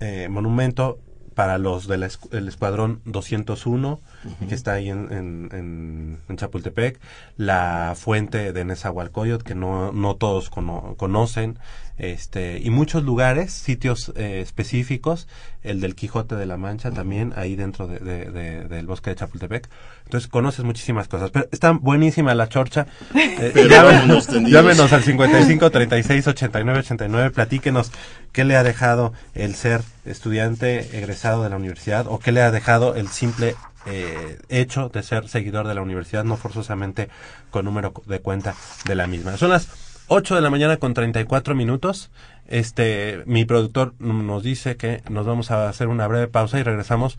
eh, 0.00 0.28
monumento 0.28 0.98
para 1.34 1.58
los 1.58 1.86
del 1.88 2.02
escuadrón 2.04 3.00
201 3.04 4.00
que 4.48 4.54
está 4.54 4.72
ahí 4.74 4.88
en, 4.88 5.12
en, 5.12 5.48
en- 5.52 6.18
en 6.28 6.36
Chapultepec, 6.36 7.00
la 7.36 7.94
fuente 7.96 8.52
de 8.52 8.64
Nezahualcóyotl 8.64 9.44
que 9.44 9.54
no, 9.54 9.92
no 9.92 10.16
todos 10.16 10.48
cono- 10.50 10.94
conocen, 10.96 11.58
este 11.96 12.58
y 12.62 12.70
muchos 12.70 13.04
lugares, 13.04 13.52
sitios 13.52 14.12
eh, 14.16 14.40
específicos, 14.40 15.28
el 15.62 15.80
del 15.80 15.94
Quijote 15.94 16.34
de 16.34 16.44
la 16.46 16.56
Mancha 16.56 16.90
también 16.90 17.32
ahí 17.36 17.54
dentro 17.56 17.86
de, 17.86 17.98
de- 18.00 18.30
de- 18.30 18.64
del 18.64 18.86
bosque 18.86 19.10
de 19.10 19.16
Chapultepec. 19.16 19.68
Entonces 20.04 20.28
conoces 20.28 20.64
muchísimas 20.64 21.08
cosas, 21.08 21.30
pero 21.30 21.46
está 21.52 21.70
buenísima 21.72 22.34
la 22.34 22.48
chorcha. 22.48 22.86
Eh, 23.36 23.66
llámenos, 23.68 24.28
llámenos 24.28 24.92
al 24.92 25.02
55 25.02 25.70
36 25.70 26.26
89 26.28 26.78
89, 26.80 27.30
platíquenos 27.30 27.90
qué 28.32 28.44
le 28.44 28.56
ha 28.56 28.62
dejado 28.62 29.12
el 29.34 29.54
ser 29.54 29.82
estudiante 30.04 30.96
egresado 30.98 31.42
de 31.42 31.50
la 31.50 31.56
universidad 31.56 32.06
o 32.08 32.18
qué 32.18 32.32
le 32.32 32.42
ha 32.42 32.50
dejado 32.50 32.94
el 32.94 33.08
simple 33.08 33.54
eh, 33.86 34.38
hecho 34.48 34.88
de 34.88 35.02
ser 35.02 35.28
seguidor 35.28 35.66
de 35.68 35.74
la 35.74 35.82
universidad, 35.82 36.24
no 36.24 36.36
forzosamente 36.36 37.08
con 37.50 37.64
número 37.64 37.92
de 38.06 38.20
cuenta 38.20 38.54
de 38.86 38.94
la 38.94 39.06
misma. 39.06 39.36
Son 39.36 39.50
las 39.50 39.68
8 40.08 40.34
de 40.34 40.40
la 40.40 40.50
mañana 40.50 40.76
con 40.76 40.94
34 40.94 41.54
minutos. 41.54 42.10
Este, 42.46 43.22
mi 43.26 43.44
productor 43.44 43.94
nos 44.00 44.42
dice 44.42 44.76
que 44.76 45.02
nos 45.08 45.26
vamos 45.26 45.50
a 45.50 45.68
hacer 45.68 45.88
una 45.88 46.06
breve 46.06 46.28
pausa 46.28 46.58
y 46.58 46.62
regresamos 46.62 47.18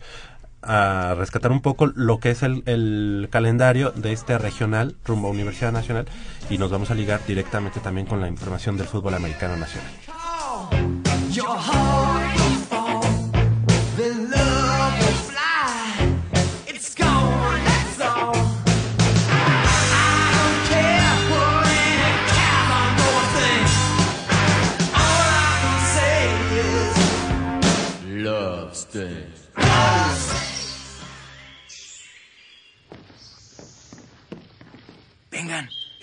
a 0.62 1.14
rescatar 1.16 1.52
un 1.52 1.60
poco 1.60 1.86
lo 1.86 2.18
que 2.18 2.30
es 2.30 2.42
el, 2.42 2.62
el 2.66 3.28
calendario 3.30 3.92
de 3.92 4.12
este 4.12 4.38
regional 4.38 4.96
rumbo 5.04 5.28
a 5.28 5.30
Universidad 5.30 5.72
Nacional 5.72 6.06
y 6.50 6.58
nos 6.58 6.70
vamos 6.70 6.90
a 6.90 6.94
ligar 6.94 7.20
directamente 7.26 7.80
también 7.80 8.06
con 8.06 8.20
la 8.20 8.28
información 8.28 8.76
del 8.76 8.86
fútbol 8.86 9.14
americano 9.14 9.56
nacional. 9.56 9.90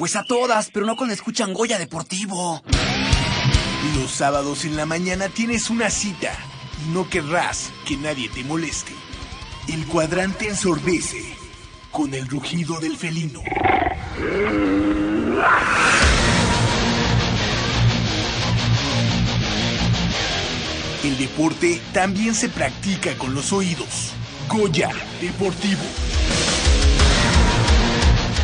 Pues 0.00 0.16
a 0.16 0.24
todas, 0.24 0.70
pero 0.70 0.86
no 0.86 0.96
con 0.96 1.10
escuchan 1.10 1.52
Goya 1.52 1.78
Deportivo. 1.78 2.62
Los 3.98 4.10
sábados 4.10 4.64
en 4.64 4.74
la 4.74 4.86
mañana 4.86 5.28
tienes 5.28 5.68
una 5.68 5.90
cita 5.90 6.32
y 6.82 6.90
no 6.94 7.10
querrás 7.10 7.70
que 7.86 7.98
nadie 7.98 8.30
te 8.30 8.42
moleste. 8.42 8.92
El 9.68 9.84
cuadrante 9.84 10.48
ensordece 10.48 11.22
con 11.90 12.14
el 12.14 12.26
rugido 12.28 12.80
del 12.80 12.96
felino. 12.96 13.42
El 21.04 21.18
deporte 21.18 21.78
también 21.92 22.34
se 22.34 22.48
practica 22.48 23.18
con 23.18 23.34
los 23.34 23.52
oídos. 23.52 24.12
Goya 24.48 24.88
Deportivo. 25.20 25.84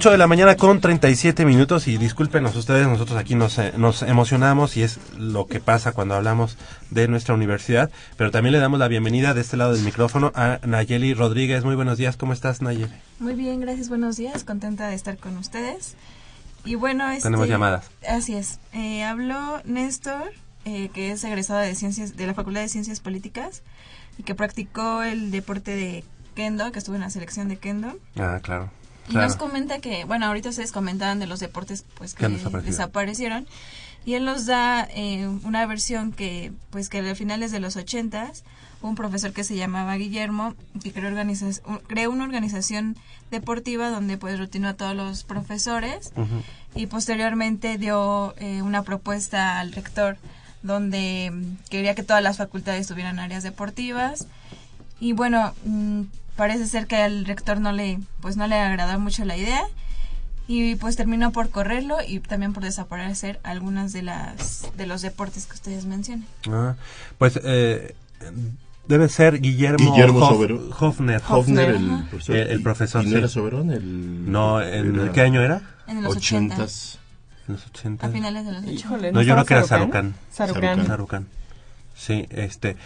8 0.00 0.12
de 0.12 0.16
la 0.16 0.26
mañana 0.26 0.56
con 0.56 0.80
37 0.80 1.44
minutos 1.44 1.86
y 1.86 1.98
discúlpenos 1.98 2.56
ustedes, 2.56 2.88
nosotros 2.88 3.18
aquí 3.18 3.34
nos, 3.34 3.58
eh, 3.58 3.74
nos 3.76 4.00
emocionamos 4.00 4.78
y 4.78 4.82
es 4.82 4.98
lo 5.18 5.46
que 5.46 5.60
pasa 5.60 5.92
cuando 5.92 6.14
hablamos 6.14 6.56
de 6.88 7.06
nuestra 7.06 7.34
universidad, 7.34 7.90
pero 8.16 8.30
también 8.30 8.54
le 8.54 8.60
damos 8.60 8.78
la 8.78 8.88
bienvenida 8.88 9.34
de 9.34 9.42
este 9.42 9.58
lado 9.58 9.74
del 9.74 9.84
micrófono 9.84 10.32
a 10.34 10.58
Nayeli 10.66 11.12
Rodríguez. 11.12 11.64
Muy 11.64 11.74
buenos 11.74 11.98
días, 11.98 12.16
¿cómo 12.16 12.32
estás 12.32 12.62
Nayeli? 12.62 12.90
Muy 13.18 13.34
bien, 13.34 13.60
gracias, 13.60 13.90
buenos 13.90 14.16
días, 14.16 14.42
contenta 14.42 14.88
de 14.88 14.94
estar 14.94 15.18
con 15.18 15.36
ustedes. 15.36 15.96
Y 16.64 16.76
bueno, 16.76 17.06
este, 17.10 17.24
Tenemos 17.24 17.46
llamadas. 17.46 17.90
Así 18.08 18.34
es. 18.34 18.58
Eh, 18.72 19.04
habló 19.04 19.60
Néstor, 19.66 20.32
eh, 20.64 20.88
que 20.94 21.10
es 21.10 21.22
egresado 21.24 21.60
de 21.60 21.74
ciencias 21.74 22.16
de 22.16 22.26
la 22.26 22.32
Facultad 22.32 22.62
de 22.62 22.70
Ciencias 22.70 23.00
Políticas 23.00 23.62
y 24.16 24.22
que 24.22 24.34
practicó 24.34 25.02
el 25.02 25.30
deporte 25.30 25.76
de 25.76 26.04
kendo, 26.34 26.72
que 26.72 26.78
estuvo 26.78 26.94
en 26.94 27.02
la 27.02 27.10
selección 27.10 27.48
de 27.48 27.58
kendo. 27.58 27.98
Ah, 28.16 28.40
claro. 28.42 28.70
Y 29.08 29.12
claro. 29.12 29.26
nos 29.28 29.36
comenta 29.36 29.80
que, 29.80 30.04
bueno, 30.04 30.26
ahorita 30.26 30.50
ustedes 30.50 30.72
comentaban 30.72 31.18
de 31.18 31.26
los 31.26 31.40
deportes 31.40 31.84
pues 31.96 32.14
Que 32.14 32.28
desaparecieron. 32.28 33.46
Y 34.06 34.14
él 34.14 34.24
nos 34.24 34.46
da 34.46 34.88
eh, 34.94 35.26
una 35.44 35.66
versión 35.66 36.12
que 36.12 36.52
pues 36.70 36.88
que 36.88 36.98
a 37.00 37.14
finales 37.14 37.50
de 37.52 37.60
los 37.60 37.76
ochentas 37.76 38.44
un 38.82 38.94
profesor 38.94 39.34
que 39.34 39.44
se 39.44 39.56
llamaba 39.56 39.94
Guillermo 39.96 40.54
que 40.82 40.90
creó, 40.90 41.10
organiza- 41.10 41.60
creó 41.86 42.10
una 42.10 42.24
organización 42.24 42.96
deportiva 43.30 43.90
donde 43.90 44.16
pues 44.16 44.38
rutinó 44.38 44.68
a 44.70 44.74
todos 44.74 44.96
los 44.96 45.24
profesores. 45.24 46.12
Y 46.74 46.86
posteriormente 46.86 47.76
dio 47.76 48.34
eh, 48.38 48.62
una 48.62 48.82
propuesta 48.82 49.60
al 49.60 49.72
rector 49.72 50.16
donde 50.62 51.32
quería 51.68 51.94
que 51.94 52.02
todas 52.02 52.22
las 52.22 52.36
facultades 52.38 52.86
tuvieran 52.86 53.18
áreas 53.18 53.42
deportivas. 53.42 54.26
Y 54.98 55.12
bueno 55.12 55.52
mm, 55.64 56.02
parece 56.40 56.66
ser 56.66 56.86
que 56.86 56.96
al 56.96 57.26
rector 57.26 57.60
no 57.60 57.70
le 57.70 57.98
pues 58.22 58.38
no 58.38 58.46
le 58.46 58.54
agradó 58.58 58.98
mucho 58.98 59.26
la 59.26 59.36
idea 59.36 59.60
y 60.48 60.74
pues 60.76 60.96
terminó 60.96 61.32
por 61.32 61.50
correrlo 61.50 61.98
y 62.06 62.18
también 62.20 62.54
por 62.54 62.62
desaparecer 62.64 63.38
algunas 63.42 63.92
de 63.92 64.00
las 64.02 64.66
de 64.74 64.86
los 64.86 65.02
deportes 65.02 65.44
que 65.46 65.52
ustedes 65.52 65.84
mencionan 65.84 66.26
Ah, 66.48 66.76
pues 67.18 67.38
eh, 67.44 67.94
debe 68.88 69.10
ser 69.10 69.38
Guillermo, 69.42 69.92
Guillermo 69.92 70.20
Hof- 70.20 70.30
Soberón. 70.30 70.70
Hofner. 70.80 71.22
Hofner, 71.28 71.70
el 71.74 72.04
profesor. 72.08 72.36
El- 72.36 72.48
el 72.48 72.62
profesor, 72.62 73.02
¿Y 73.02 73.06
no 73.08 73.12
sí. 73.12 73.18
era 73.18 73.28
Soberón? 73.28 73.70
El, 73.70 74.32
No, 74.32 74.62
¿en 74.62 74.98
era 74.98 75.12
qué 75.12 75.20
año 75.20 75.42
era? 75.42 75.60
en 75.88 76.02
los 76.02 76.16
ochentas 76.16 76.58
Ochentas. 76.58 76.98
En 77.48 77.54
los 77.54 77.66
80. 77.66 78.06
a 78.06 78.10
finales 78.10 78.46
de 78.46 78.52
los 78.52 78.62
ochentas 78.62 78.80
Híjole, 78.86 79.12
No, 79.12 79.20
yo 79.22 79.34
creo 79.34 79.44
que 79.44 79.54
era 79.54 79.64
Sarucán? 79.64 80.14
Sarucán. 80.32 80.62
Sarucán. 80.62 80.86
Sarucán. 80.86 81.26
Sí, 81.94 82.26
este. 82.30 82.76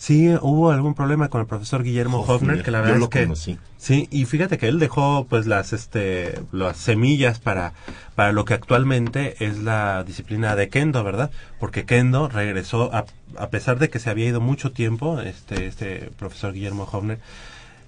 Sí, 0.00 0.28
hubo 0.42 0.70
algún 0.70 0.94
problema 0.94 1.28
con 1.28 1.40
el 1.40 1.48
profesor 1.48 1.82
Guillermo 1.82 2.20
Hofner, 2.20 2.58
Hofner, 2.58 2.62
que 2.62 2.70
la 2.70 2.84
yo 2.84 2.84
verdad 2.84 2.98
lo 3.00 3.04
es 3.06 3.10
que 3.10 3.22
conocí. 3.24 3.58
sí, 3.78 4.06
y 4.12 4.26
fíjate 4.26 4.56
que 4.56 4.68
él 4.68 4.78
dejó 4.78 5.26
pues 5.28 5.46
las 5.48 5.72
este 5.72 6.40
las 6.52 6.76
semillas 6.76 7.40
para 7.40 7.72
para 8.14 8.30
lo 8.30 8.44
que 8.44 8.54
actualmente 8.54 9.44
es 9.44 9.58
la 9.58 10.04
disciplina 10.04 10.54
de 10.54 10.68
kendo, 10.68 11.02
¿verdad? 11.02 11.32
Porque 11.58 11.84
kendo 11.84 12.28
regresó 12.28 12.94
a, 12.94 13.06
a 13.36 13.48
pesar 13.50 13.80
de 13.80 13.90
que 13.90 13.98
se 13.98 14.08
había 14.08 14.26
ido 14.28 14.40
mucho 14.40 14.70
tiempo 14.70 15.20
este 15.20 15.66
este 15.66 16.10
profesor 16.16 16.52
Guillermo 16.52 16.88
Hofner, 16.90 17.18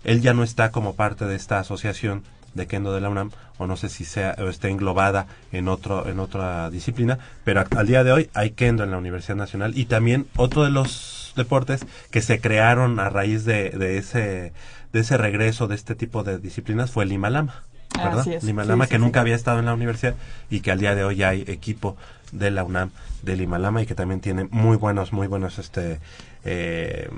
él 0.02 0.20
ya 0.20 0.34
no 0.34 0.42
está 0.42 0.72
como 0.72 0.96
parte 0.96 1.26
de 1.26 1.36
esta 1.36 1.60
asociación 1.60 2.24
de 2.54 2.66
kendo 2.66 2.92
de 2.92 3.00
la 3.00 3.08
UNAM 3.08 3.30
o 3.58 3.68
no 3.68 3.76
sé 3.76 3.88
si 3.88 4.04
sea 4.04 4.34
o 4.40 4.48
esté 4.48 4.68
englobada 4.68 5.28
en 5.52 5.68
otro 5.68 6.08
en 6.08 6.18
otra 6.18 6.70
disciplina, 6.70 7.20
pero 7.44 7.62
al 7.76 7.86
día 7.86 8.02
de 8.02 8.10
hoy 8.10 8.30
hay 8.34 8.50
kendo 8.50 8.82
en 8.82 8.90
la 8.90 8.98
Universidad 8.98 9.36
Nacional 9.36 9.78
y 9.78 9.84
también 9.84 10.26
otro 10.34 10.64
de 10.64 10.70
los 10.70 11.19
deportes 11.40 11.86
que 12.10 12.22
se 12.22 12.40
crearon 12.40 13.00
a 13.00 13.08
raíz 13.08 13.44
de, 13.44 13.70
de 13.70 13.98
ese 13.98 14.52
de 14.92 15.00
ese 15.00 15.16
regreso 15.16 15.68
de 15.68 15.74
este 15.74 15.94
tipo 15.94 16.22
de 16.24 16.38
disciplinas 16.38 16.90
fue 16.90 17.04
el 17.04 17.10
Lima 17.10 17.30
Lama, 17.30 17.62
¿verdad? 17.96 18.26
Es, 18.26 18.42
Lima 18.44 18.64
sí, 18.64 18.70
que 18.88 18.96
sí. 18.96 18.98
nunca 18.98 19.20
había 19.20 19.36
estado 19.36 19.58
en 19.60 19.66
la 19.66 19.74
universidad 19.74 20.14
y 20.50 20.60
que 20.60 20.70
al 20.72 20.80
día 20.80 20.94
de 20.94 21.04
hoy 21.04 21.22
hay 21.22 21.44
equipo 21.46 21.96
de 22.32 22.50
la 22.50 22.64
UNAM 22.64 22.90
de 23.22 23.36
Lima 23.36 23.58
Lama 23.58 23.82
y 23.82 23.86
que 23.86 23.94
también 23.94 24.20
tiene 24.20 24.44
muy 24.50 24.76
buenos 24.76 25.12
muy 25.12 25.26
buenos 25.26 25.58
este 25.58 26.00
eh, 26.44 27.08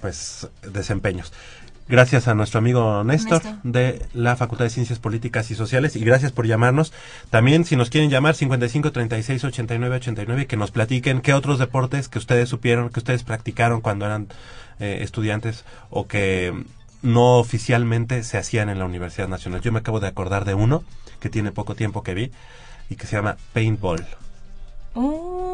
pues 0.00 0.48
desempeños. 0.62 1.32
Gracias 1.88 2.28
a 2.28 2.34
nuestro 2.34 2.58
amigo 2.58 3.04
Néstor, 3.04 3.44
Néstor. 3.44 3.62
de 3.64 4.06
la 4.14 4.36
Facultad 4.36 4.64
de 4.64 4.70
Ciencias 4.70 4.98
Políticas 4.98 5.50
y 5.50 5.54
Sociales 5.54 5.96
y 5.96 6.04
gracias 6.04 6.32
por 6.32 6.46
llamarnos. 6.46 6.92
También 7.30 7.64
si 7.64 7.76
nos 7.76 7.90
quieren 7.90 8.08
llamar 8.08 8.34
55 8.34 8.92
36 8.92 9.44
89 9.44 9.96
89 9.96 10.46
que 10.46 10.56
nos 10.56 10.70
platiquen 10.70 11.20
qué 11.20 11.34
otros 11.34 11.58
deportes 11.58 12.08
que 12.08 12.18
ustedes 12.18 12.48
supieron, 12.48 12.88
que 12.90 13.00
ustedes 13.00 13.24
practicaron 13.24 13.80
cuando 13.80 14.06
eran 14.06 14.28
eh, 14.80 15.00
estudiantes 15.02 15.64
o 15.90 16.06
que 16.06 16.54
no 17.02 17.38
oficialmente 17.38 18.22
se 18.22 18.38
hacían 18.38 18.68
en 18.68 18.78
la 18.78 18.84
Universidad 18.84 19.28
Nacional. 19.28 19.60
Yo 19.60 19.72
me 19.72 19.80
acabo 19.80 20.00
de 20.00 20.08
acordar 20.08 20.44
de 20.44 20.54
uno 20.54 20.84
que 21.20 21.28
tiene 21.28 21.52
poco 21.52 21.74
tiempo 21.74 22.02
que 22.02 22.14
vi 22.14 22.32
y 22.88 22.96
que 22.96 23.06
se 23.06 23.16
llama 23.16 23.36
paintball. 23.52 24.06
Oh, 24.94 25.51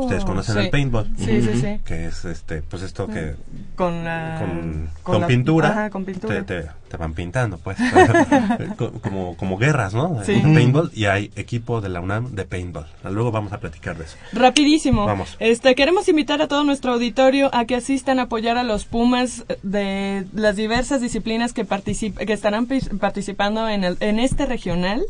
Ustedes 0.00 0.24
conocen 0.24 0.54
sí. 0.56 0.60
el 0.62 0.70
paintball, 0.70 1.06
Sí, 1.18 1.42
sí, 1.42 1.60
sí. 1.60 1.80
que 1.84 2.06
es 2.06 2.24
este 2.24 2.62
pues 2.62 2.82
esto 2.82 3.06
que 3.06 3.34
Con 3.74 4.04
la... 4.04 4.38
con, 4.40 4.90
con 5.02 5.20
la- 5.20 5.26
pintura, 5.26 5.68
Ajá, 5.70 5.90
con 5.90 6.04
pintura. 6.04 6.42
Te, 6.44 6.62
te- 6.62 6.68
te 6.88 6.96
van 6.96 7.14
pintando, 7.14 7.58
pues. 7.58 7.76
Co- 8.76 8.92
como, 9.02 9.36
como 9.36 9.58
guerras, 9.58 9.92
¿no? 9.92 10.22
Sí. 10.24 10.40
Paintball 10.40 10.90
y 10.94 11.06
hay 11.06 11.32
equipo 11.36 11.80
de 11.80 11.88
la 11.88 12.00
UNAM 12.00 12.32
de 12.34 12.44
paintball. 12.44 12.86
Luego 13.04 13.32
vamos 13.32 13.52
a 13.52 13.58
platicar 13.58 13.96
de 13.98 14.04
eso. 14.04 14.16
Rapidísimo. 14.32 15.04
Vamos. 15.04 15.36
Este, 15.40 15.74
queremos 15.74 16.08
invitar 16.08 16.40
a 16.42 16.48
todo 16.48 16.62
nuestro 16.64 16.92
auditorio 16.92 17.50
a 17.52 17.64
que 17.64 17.74
asistan 17.74 18.18
a 18.20 18.22
apoyar 18.22 18.56
a 18.56 18.62
los 18.62 18.84
Pumas 18.84 19.44
de 19.64 20.26
las 20.32 20.54
diversas 20.56 21.00
disciplinas 21.00 21.52
que 21.52 21.66
que 21.66 22.32
estarán 22.32 22.68
participando 23.00 23.68
en, 23.68 23.82
el, 23.84 23.96
en 24.00 24.18
este 24.20 24.46
regional 24.46 25.02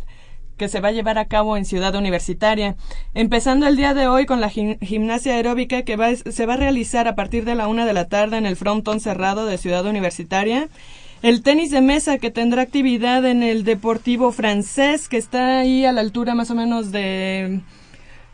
que 0.57 0.69
se 0.69 0.81
va 0.81 0.89
a 0.89 0.93
llevar 0.93 1.19
a 1.19 1.27
cabo 1.27 1.57
en 1.57 1.65
Ciudad 1.65 1.95
Universitaria. 1.95 2.77
Empezando 3.15 3.67
el 3.67 3.77
día 3.77 3.95
de 3.95 4.09
hoy 4.09 4.27
con 4.27 4.41
la 4.41 4.51
gim- 4.51 4.79
gimnasia 4.81 5.35
aeróbica 5.35 5.83
que 5.83 5.97
se 6.31 6.47
va 6.47 6.55
a 6.55 6.57
realizar 6.57 7.09
a 7.09 7.15
partir 7.15 7.45
de 7.45 7.55
la 7.55 7.69
una 7.69 7.87
de 7.87 7.93
la 7.93 8.09
tarde 8.09 8.39
en 8.39 8.47
el 8.47 8.57
frontón 8.57 9.01
cerrado 9.01 9.47
de 9.47 9.59
Ciudad 9.59 9.85
Universitaria. 9.87 10.69
El 11.23 11.43
tenis 11.43 11.71
de 11.71 11.81
mesa 11.81 12.19
que 12.19 12.31
tendrá 12.31 12.63
actividad 12.63 13.25
en 13.25 13.43
el 13.43 13.65
Deportivo 13.65 14.33
Francés 14.33 15.09
que 15.09 15.17
está 15.17 15.59
ahí 15.59 15.85
a 15.85 15.93
la 15.93 16.03
altura 16.03 16.35
más 16.35 16.51
o 16.51 16.55
menos 16.55 16.93
de, 16.93 17.61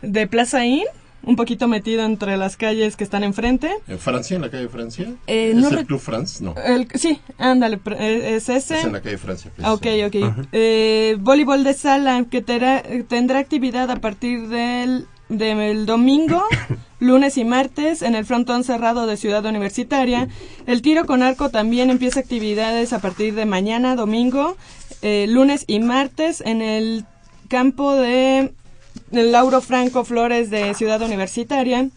de 0.02 0.26
Plaza 0.26 0.66
Inn, 0.66 0.86
un 1.24 1.36
poquito 1.36 1.68
metido 1.68 2.02
entre 2.04 2.36
las 2.36 2.56
calles 2.56 2.96
que 2.96 3.04
están 3.04 3.22
enfrente. 3.24 3.70
¿En 3.88 3.98
Francia, 3.98 4.34
en 4.36 4.42
la 4.42 4.50
calle 4.50 4.68
Francia? 4.68 5.12
Eh, 5.26 5.50
¿Es 5.50 5.56
no 5.56 5.68
el 5.68 5.86
Club 5.86 6.00
France? 6.00 6.42
No. 6.42 6.54
El, 6.64 6.88
sí, 6.94 7.20
ándale, 7.38 7.78
pr- 7.78 7.96
eh, 7.98 8.36
es 8.36 8.48
ese. 8.48 8.78
Es 8.78 8.84
en 8.84 8.92
la 8.92 9.00
calle 9.02 9.18
Francia. 9.18 9.50
Ah, 9.62 9.72
Ok, 9.74 9.86
ok. 10.06 10.46
Eh, 10.52 11.16
voleibol 11.20 11.62
de 11.64 11.74
sala 11.74 12.24
que 12.30 12.42
tera- 12.42 12.82
tendrá 13.08 13.38
actividad 13.38 13.90
a 13.90 13.96
partir 13.96 14.48
del, 14.48 15.06
del 15.28 15.86
domingo, 15.86 16.42
lunes 17.00 17.36
y 17.38 17.44
martes 17.44 18.02
en 18.02 18.14
el 18.16 18.24
frontón 18.24 18.64
cerrado 18.64 19.06
de 19.06 19.16
Ciudad 19.16 19.44
Universitaria. 19.44 20.28
El 20.66 20.82
tiro 20.82 21.04
con 21.06 21.22
arco 21.22 21.50
también 21.50 21.90
empieza 21.90 22.20
actividades 22.20 22.92
a 22.92 22.98
partir 23.00 23.34
de 23.34 23.46
mañana, 23.46 23.94
domingo, 23.96 24.56
eh, 25.02 25.26
lunes 25.28 25.64
y 25.66 25.78
martes 25.80 26.40
en 26.44 26.62
el 26.62 27.04
campo 27.48 27.94
de 27.94 28.52
Lauro 29.10 29.60
Franco 29.60 30.04
Flores 30.04 30.50
de 30.50 30.74
Ciudad 30.74 31.00
Universitaria 31.02 31.88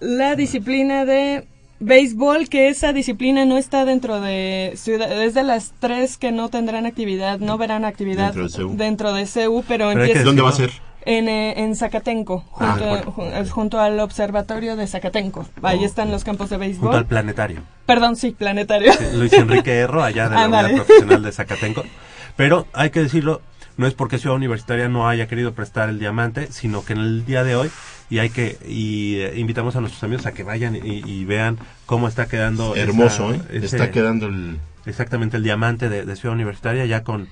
la 0.00 0.34
disciplina 0.34 1.04
de 1.04 1.46
béisbol, 1.78 2.48
que 2.48 2.68
esa 2.68 2.92
disciplina 2.92 3.44
no 3.44 3.56
está 3.58 3.84
dentro 3.84 4.20
de 4.20 4.72
ciudad, 4.76 5.10
es 5.22 5.34
de 5.34 5.42
las 5.42 5.72
tres 5.78 6.16
que 6.16 6.32
no 6.32 6.48
tendrán 6.48 6.86
actividad, 6.86 7.38
no 7.38 7.58
verán 7.58 7.84
actividad 7.84 8.32
Dentro 8.34 8.42
de 8.44 8.50
CEU. 8.50 8.76
dentro 8.76 9.12
de 9.12 9.26
pero, 9.26 9.88
Pero 9.88 9.90
empieza 9.90 10.22
¿Dónde 10.22 10.42
va 10.42 10.50
a 10.50 10.52
ser? 10.52 10.70
en, 11.06 11.28
eh, 11.28 11.54
en 11.62 11.74
Zacatenco, 11.76 12.44
Ah, 12.58 13.02
junto, 13.50 13.80
al 13.80 14.00
observatorio 14.00 14.76
de 14.76 14.86
Zacatenco. 14.86 15.46
Ahí 15.62 15.84
están 15.84 16.10
los 16.10 16.24
campos 16.24 16.50
de 16.50 16.56
Junto 16.56 16.64
al 16.64 16.90
béisbol. 16.90 17.06
planetario. 17.06 17.62
Perdón, 17.86 18.16
sí, 18.16 18.32
planetario. 18.32 18.92
Luis 19.14 19.32
Enrique 19.32 19.72
Erro, 19.72 20.02
allá 20.02 20.28
de 20.28 20.36
la. 20.36 20.46
Unidad 20.46 20.70
Profesional 20.76 21.22
de 21.22 21.32
Zacatenco. 21.32 21.82
Pero 22.36 22.66
hay 22.74 22.90
que 22.90 23.00
decirlo, 23.00 23.40
no 23.80 23.86
es 23.86 23.94
porque 23.94 24.18
Ciudad 24.18 24.36
Universitaria 24.36 24.88
no 24.88 25.08
haya 25.08 25.26
querido 25.26 25.54
prestar 25.54 25.88
el 25.88 25.98
diamante, 25.98 26.48
sino 26.52 26.84
que 26.84 26.92
en 26.92 27.00
el 27.00 27.24
día 27.24 27.42
de 27.44 27.56
hoy 27.56 27.70
y 28.10 28.18
hay 28.18 28.30
que 28.30 28.58
y 28.68 29.16
eh, 29.16 29.34
invitamos 29.38 29.74
a 29.76 29.80
nuestros 29.80 30.02
amigos 30.04 30.26
a 30.26 30.32
que 30.32 30.42
vayan 30.42 30.76
y, 30.76 31.02
y 31.04 31.24
vean 31.24 31.58
cómo 31.86 32.06
está 32.06 32.26
quedando 32.28 32.76
Hermoso, 32.76 33.32
esa- 33.32 33.42
¿eh? 33.44 33.46
ese- 33.58 33.66
Está 33.66 33.90
quedando 33.90 34.26
el... 34.26 34.58
exactamente 34.86 35.36
el 35.36 35.42
diamante 35.42 35.88
de, 35.88 36.04
de 36.04 36.16
Ciudad 36.16 36.34
Universitaria 36.34 36.86
ya 36.86 37.02
con 37.02 37.28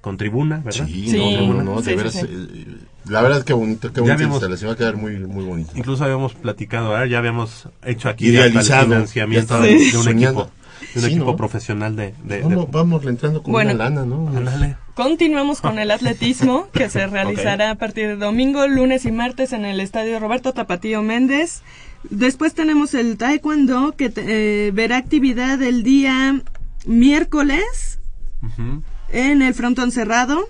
con 0.00 0.16
tribuna, 0.16 0.62
¿verdad? 0.64 0.86
Sí, 0.86 1.08
Sí, 1.10 1.18
no, 1.18 1.52
no, 1.52 1.62
no, 1.62 1.78
sí, 1.80 1.84
de 1.84 1.90
sí, 1.90 1.96
veras. 1.96 2.12
sí. 2.14 2.20
eh, 2.26 2.76
La 3.06 3.20
verdad, 3.20 3.44
qué 3.44 3.52
bonito, 3.52 3.92
qué 3.92 4.00
bonita 4.00 4.14
habíamos- 4.14 4.36
instalación. 4.36 4.70
Va 4.70 4.72
a 4.72 4.76
quedar 4.78 4.96
muy, 4.96 5.18
muy 5.18 5.44
bonito. 5.44 5.72
Incluso 5.74 6.02
habíamos 6.04 6.32
platicado, 6.32 6.88
¿verdad? 6.88 7.04
ya 7.04 7.18
habíamos 7.18 7.68
hecho 7.84 8.08
aquí 8.08 8.34
el 8.34 8.50
financiamiento 8.50 9.60
Ya 9.60 9.66
de, 9.66 9.74
un 9.76 9.90
soñando. 10.02 10.40
equipo, 10.40 10.50
de 10.80 11.00
un 11.00 11.00
Sí, 11.06 11.10
equipo 11.12 11.24
¿no? 11.32 11.36
profesional 11.36 11.96
de, 11.96 12.14
de, 12.24 12.36
de- 12.38 12.42
Vamos, 12.42 12.70
vamos 12.70 13.04
entrando 13.06 13.42
con 13.42 13.52
Bueno. 13.52 13.74
una 13.74 13.84
lana, 13.84 14.04
¿no? 14.04 14.28
Ándale. 14.28 14.76
Continuamos 14.94 15.60
con 15.60 15.78
el 15.78 15.90
atletismo 15.90 16.68
que 16.72 16.88
se 16.90 17.06
realizará 17.06 17.70
a 17.70 17.74
partir 17.76 18.06
de 18.08 18.16
domingo, 18.16 18.66
lunes 18.66 19.04
y 19.06 19.12
martes 19.12 19.52
en 19.52 19.64
el 19.64 19.80
estadio 19.80 20.18
Roberto 20.20 20.52
Tapatío 20.52 21.02
Méndez. 21.02 21.62
Después 22.08 22.54
tenemos 22.54 22.94
el 22.94 23.16
taekwondo 23.16 23.92
que 23.96 24.10
te- 24.10 24.66
eh, 24.66 24.70
verá 24.72 24.96
actividad 24.96 25.62
el 25.62 25.82
día 25.82 26.40
miércoles 26.86 27.98
en 29.12 29.42
el 29.42 29.54
frontón 29.54 29.90
cerrado. 29.92 30.48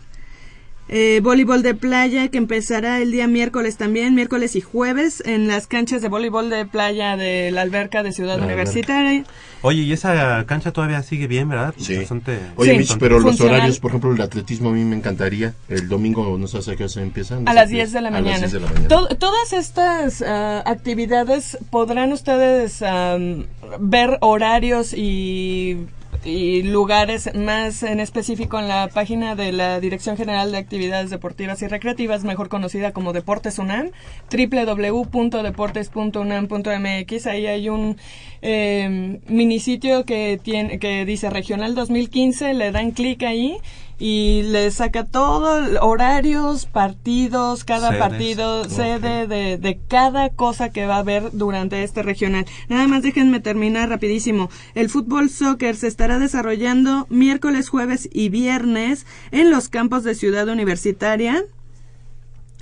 Eh, 0.93 1.21
voleibol 1.23 1.63
de 1.63 1.75
playa 1.75 2.27
que 2.29 2.39
empezará 2.39 2.99
el 2.99 3.13
día 3.13 3.29
miércoles 3.29 3.77
también, 3.77 4.13
miércoles 4.17 4.57
y 4.57 4.61
jueves 4.61 5.23
en 5.25 5.47
las 5.47 5.69
canchas 5.69 6.03
de 6.03 6.09
voleibol 6.09 6.51
de 6.51 6.67
playa 6.67 7.17
de 7.17 7.53
la 7.53 7.61
alberca 7.61 8.03
de 8.03 8.11
Ciudad 8.11 8.39
La 8.39 8.45
Universitaria. 8.45 9.23
Oye, 9.63 9.83
y 9.83 9.93
esa 9.93 10.45
cancha 10.47 10.73
todavía 10.73 11.01
sigue 11.05 11.29
bien, 11.29 11.49
¿verdad? 11.49 11.75
Sí. 11.79 11.97
Bastante- 11.97 12.41
Oye, 12.57 12.73
Sí. 12.73 12.79
Mitch, 12.79 12.99
pero 12.99 13.21
los 13.21 13.41
horarios, 13.41 13.79
por 13.79 13.93
ejemplo, 13.93 14.13
el 14.13 14.21
atletismo 14.21 14.71
a 14.71 14.73
mí 14.73 14.83
me 14.85 14.97
encantaría. 14.97 15.55
El 15.69 15.89
domingo, 15.89 16.37
no 16.37 16.49
sabes 16.49 16.67
a 16.67 16.77
qué 16.77 16.83
hora 16.83 16.89
se 16.89 17.03
empieza. 17.03 17.37
No 17.39 17.43
A 17.49 17.53
sé 17.53 17.55
las 17.55 17.69
qué- 17.69 17.75
10 17.77 17.93
de 17.93 18.01
la 18.01 18.09
a 18.09 18.11
las 18.11 18.23
mañana. 18.23 18.39
10 18.39 18.53
de 18.53 18.61
la 18.61 18.67
mañana. 18.67 18.89
To- 18.89 19.09
todas 19.17 19.53
estas 19.53 20.23
ah, 20.27 20.63
actividades 20.67 21.57
podrán 21.71 22.13
ustedes 22.13 22.83
am, 22.83 23.45
ver 23.79 24.19
horarios 24.23 24.93
y, 24.93 25.77
y 26.25 26.63
lugares 26.63 27.35
más 27.35 27.83
en 27.83 28.01
específico 28.01 28.59
en 28.59 28.69
la 28.69 28.89
página 28.89 29.35
de 29.35 29.53
la 29.53 29.81
Dirección 29.81 30.17
General 30.17 30.51
de 30.53 30.59
Actividades 30.59 31.11
Deportivas 31.11 31.61
y 31.63 31.69
Recreativas, 31.69 32.25
mejor 32.25 32.49
conocida 32.49 32.93
como 32.93 33.13
Deportes 33.13 33.59
UNAM, 33.59 33.91
www.deportes.unam.mx. 34.31 37.27
Ahí 37.27 37.47
hay 37.47 37.69
un 37.69 37.99
eh, 38.43 39.21
minisitio 39.27 40.05
que 40.05 40.41
tiene 40.43 40.79
que 40.79 41.05
dice 41.05 41.31
Regional 41.31 41.75
2015, 41.75 42.55
le 42.55 42.73
dan 42.73 42.93
clic 42.93 43.23
ahí 43.23 43.59
y 44.01 44.45
le 44.45 44.71
saca 44.71 45.05
todo 45.05 45.61
horarios, 45.83 46.65
partidos, 46.65 47.65
cada 47.65 47.99
partido, 47.99 48.65
sede 48.65 49.27
de, 49.27 49.59
de 49.59 49.79
cada 49.89 50.31
cosa 50.31 50.71
que 50.71 50.87
va 50.87 50.97
a 50.97 51.01
haber 51.01 51.33
durante 51.33 51.83
este 51.83 52.03
regional. 52.03 52.47
Nada 52.71 52.89
más 52.89 53.03
déjenme 53.03 53.41
terminar 53.41 53.91
rapidísimo. 53.91 54.49
El 54.75 54.89
fútbol 54.89 55.29
soccer 55.29 55.77
se 55.77 55.87
estará 55.87 56.19
desarrollando 56.19 57.07
miércoles, 57.11 57.69
jueves 57.69 58.09
y 58.11 58.31
viernes 58.31 59.05
en 59.33 59.51
los 59.51 59.69
campos 59.69 60.03
de 60.03 60.15
Ciudad 60.15 60.49
Universitaria. 60.49 61.45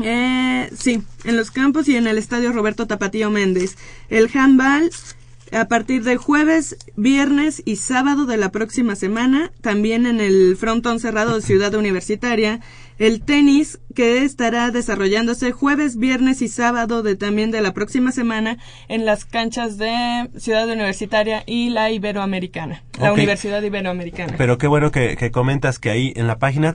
Eh, 0.03 0.69
sí, 0.77 1.03
en 1.25 1.37
los 1.37 1.53
campos 1.53 1.89
y 1.89 1.97
en 1.97 2.09
el 2.09 2.19
estadio 2.19 2.53
Roberto 2.53 2.89
Tapatío 2.89 3.31
Méndez. 3.31 3.77
El 4.11 4.29
handball 4.35 4.91
a 5.53 5.69
partir 5.69 6.05
de 6.05 6.17
jueves, 6.17 6.77
viernes 6.97 7.63
y 7.65 7.77
sábado 7.77 8.27
de 8.27 8.37
la 8.37 8.51
próxima 8.51 8.97
semana, 8.97 9.53
también 9.61 10.07
en 10.07 10.21
el 10.21 10.57
frontón 10.57 11.01
cerrado 11.01 11.37
de 11.37 11.43
Ciudad 11.43 11.75
Universitaria. 11.75 12.61
El 12.99 13.21
tenis 13.23 13.79
que 13.95 14.25
estará 14.25 14.71
desarrollándose 14.73 15.53
jueves, 15.53 15.97
viernes 15.97 16.43
y 16.43 16.49
sábado 16.49 17.05
de 17.05 17.15
también 17.15 17.53
de 17.53 17.61
la 17.61 17.73
próxima 17.73 18.11
semana 18.11 18.59
en 18.89 19.05
las 19.05 19.25
canchas 19.25 19.79
de 19.79 20.29
Ciudad 20.37 20.69
Universitaria 20.69 21.45
y 21.47 21.71
la 21.71 21.93
Iberoamericana, 21.93 22.83
la. 22.99 23.13
Universidad 23.13 23.63
Iberoamericana. 23.63 24.35
Pero 24.37 24.59
qué 24.59 24.67
bueno 24.67 24.91
que, 24.91 25.17
que 25.17 25.31
comentas 25.31 25.79
que 25.79 25.91
ahí 25.91 26.13
en 26.17 26.27
la 26.27 26.39
página 26.39 26.73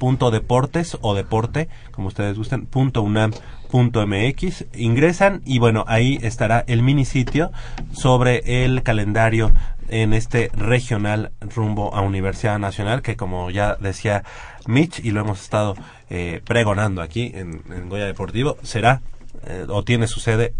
www.deportes 0.00 0.98
o 1.00 1.14
deporte, 1.14 1.68
como 1.92 2.08
ustedes 2.08 2.36
gusten, 2.36 2.66
punto 2.66 3.02
unam 3.02 3.32
punto 3.70 4.04
mx, 4.04 4.64
ingresan 4.74 5.42
y 5.44 5.58
bueno, 5.60 5.84
ahí 5.86 6.18
estará 6.22 6.64
el 6.66 6.82
mini 6.82 7.04
sitio 7.04 7.52
sobre 7.92 8.64
el 8.64 8.82
calendario 8.82 9.52
en 9.88 10.12
este 10.12 10.50
regional 10.54 11.32
rumbo 11.40 11.94
a 11.94 12.00
Universidad 12.00 12.58
Nacional, 12.58 13.02
que 13.02 13.16
como 13.16 13.50
ya 13.50 13.76
decía 13.76 14.24
Mitch 14.66 15.00
y 15.04 15.10
lo 15.10 15.20
hemos 15.20 15.40
estado 15.40 15.76
eh, 16.08 16.40
pregonando 16.44 17.02
aquí 17.02 17.30
en, 17.34 17.62
en 17.72 17.88
Goya 17.88 18.06
Deportivo, 18.06 18.56
será 18.62 19.02
eh, 19.46 19.66
o 19.68 19.84
tiene 19.84 20.06
su 20.08 20.20
sede 20.20 20.54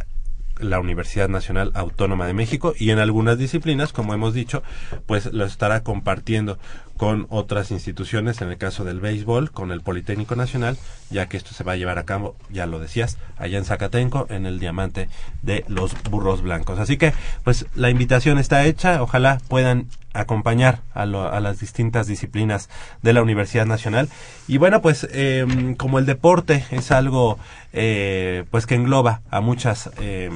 la 0.60 0.78
Universidad 0.78 1.28
Nacional 1.28 1.72
Autónoma 1.74 2.26
de 2.26 2.34
México 2.34 2.74
y 2.78 2.90
en 2.90 2.98
algunas 2.98 3.38
disciplinas, 3.38 3.92
como 3.92 4.14
hemos 4.14 4.34
dicho, 4.34 4.62
pues 5.06 5.32
lo 5.32 5.44
estará 5.44 5.82
compartiendo 5.82 6.58
con 7.00 7.26
otras 7.30 7.70
instituciones, 7.70 8.42
en 8.42 8.50
el 8.50 8.58
caso 8.58 8.84
del 8.84 9.00
béisbol, 9.00 9.52
con 9.52 9.72
el 9.72 9.80
Politécnico 9.80 10.36
Nacional, 10.36 10.76
ya 11.08 11.30
que 11.30 11.38
esto 11.38 11.54
se 11.54 11.64
va 11.64 11.72
a 11.72 11.76
llevar 11.76 11.98
a 11.98 12.04
cabo, 12.04 12.36
ya 12.50 12.66
lo 12.66 12.78
decías, 12.78 13.16
allá 13.38 13.56
en 13.56 13.64
Zacatenco, 13.64 14.26
en 14.28 14.44
el 14.44 14.58
diamante 14.60 15.08
de 15.40 15.64
los 15.66 15.94
burros 16.10 16.42
blancos. 16.42 16.78
Así 16.78 16.98
que, 16.98 17.14
pues 17.42 17.64
la 17.74 17.88
invitación 17.88 18.38
está 18.38 18.66
hecha, 18.66 19.02
ojalá 19.02 19.38
puedan 19.48 19.86
acompañar 20.12 20.80
a, 20.92 21.06
lo- 21.06 21.32
a 21.32 21.40
las 21.40 21.58
distintas 21.58 22.06
disciplinas 22.06 22.68
de 23.00 23.14
la 23.14 23.22
Universidad 23.22 23.64
Nacional. 23.64 24.10
Y 24.46 24.58
bueno, 24.58 24.82
pues 24.82 25.08
eh, 25.10 25.46
como 25.78 26.00
el 26.00 26.04
deporte 26.04 26.66
es 26.70 26.90
algo 26.90 27.38
eh, 27.72 28.44
pues 28.50 28.66
que 28.66 28.74
engloba 28.74 29.22
a 29.30 29.40
muchas 29.40 29.88
eh, 30.02 30.28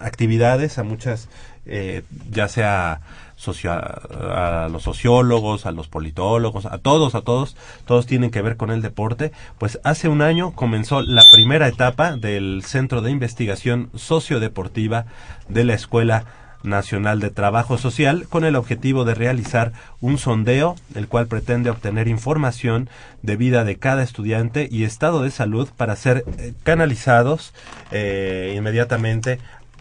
actividades, 0.00 0.78
a 0.78 0.82
muchas, 0.82 1.28
eh, 1.64 2.02
ya 2.28 2.48
sea 2.48 3.02
socio- 3.38 3.72
a 3.72 4.68
los 4.70 4.82
sociólogos, 4.82 5.64
a 5.64 5.72
los 5.72 5.88
politólogos, 5.88 6.66
a 6.66 6.76
todos, 6.78 7.14
a 7.14 7.22
todos, 7.22 7.56
todos 7.86 8.06
tienen 8.06 8.30
que 8.30 8.42
ver 8.42 8.56
con 8.56 8.70
el 8.70 8.82
deporte. 8.82 9.32
Pues 9.58 9.80
hace 9.84 10.08
un 10.08 10.20
año 10.20 10.52
comenzó 10.52 11.00
la 11.02 11.22
primera 11.32 11.68
etapa 11.68 12.16
del 12.16 12.62
Centro 12.66 13.00
de 13.00 13.10
Investigación 13.12 13.90
Sociodeportiva 13.94 15.06
de 15.48 15.64
la 15.64 15.74
Escuela 15.74 16.24
Nacional 16.64 17.20
de 17.20 17.30
Trabajo 17.30 17.78
Social 17.78 18.26
con 18.28 18.44
el 18.44 18.56
objetivo 18.56 19.04
de 19.04 19.14
realizar 19.14 19.72
un 20.00 20.18
sondeo, 20.18 20.74
el 20.96 21.06
cual 21.06 21.28
pretende 21.28 21.70
obtener 21.70 22.08
información 22.08 22.90
de 23.22 23.36
vida 23.36 23.62
de 23.62 23.76
cada 23.76 24.02
estudiante 24.02 24.68
y 24.68 24.82
estado 24.82 25.22
de 25.22 25.30
salud 25.30 25.68
para 25.76 25.94
ser 25.94 26.24
eh, 26.38 26.54
canalizados 26.64 27.54
eh, 27.92 28.54
inmediatamente, 28.56 29.38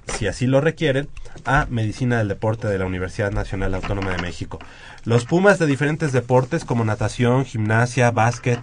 si 0.08 0.28
así 0.28 0.48
lo 0.48 0.62
requieren, 0.62 1.08
a 1.46 1.68
Medicina 1.70 2.18
del 2.18 2.28
Deporte 2.28 2.68
de 2.68 2.78
la 2.78 2.86
Universidad 2.86 3.32
Nacional 3.32 3.76
Autónoma 3.76 4.12
de 4.12 4.22
México. 4.22 4.60
Los 5.06 5.26
Pumas 5.26 5.60
de 5.60 5.66
diferentes 5.68 6.12
deportes 6.12 6.66
como 6.66 6.84
natación, 6.84 7.46
gimnasia, 7.46 8.12
básquet, 8.12 8.60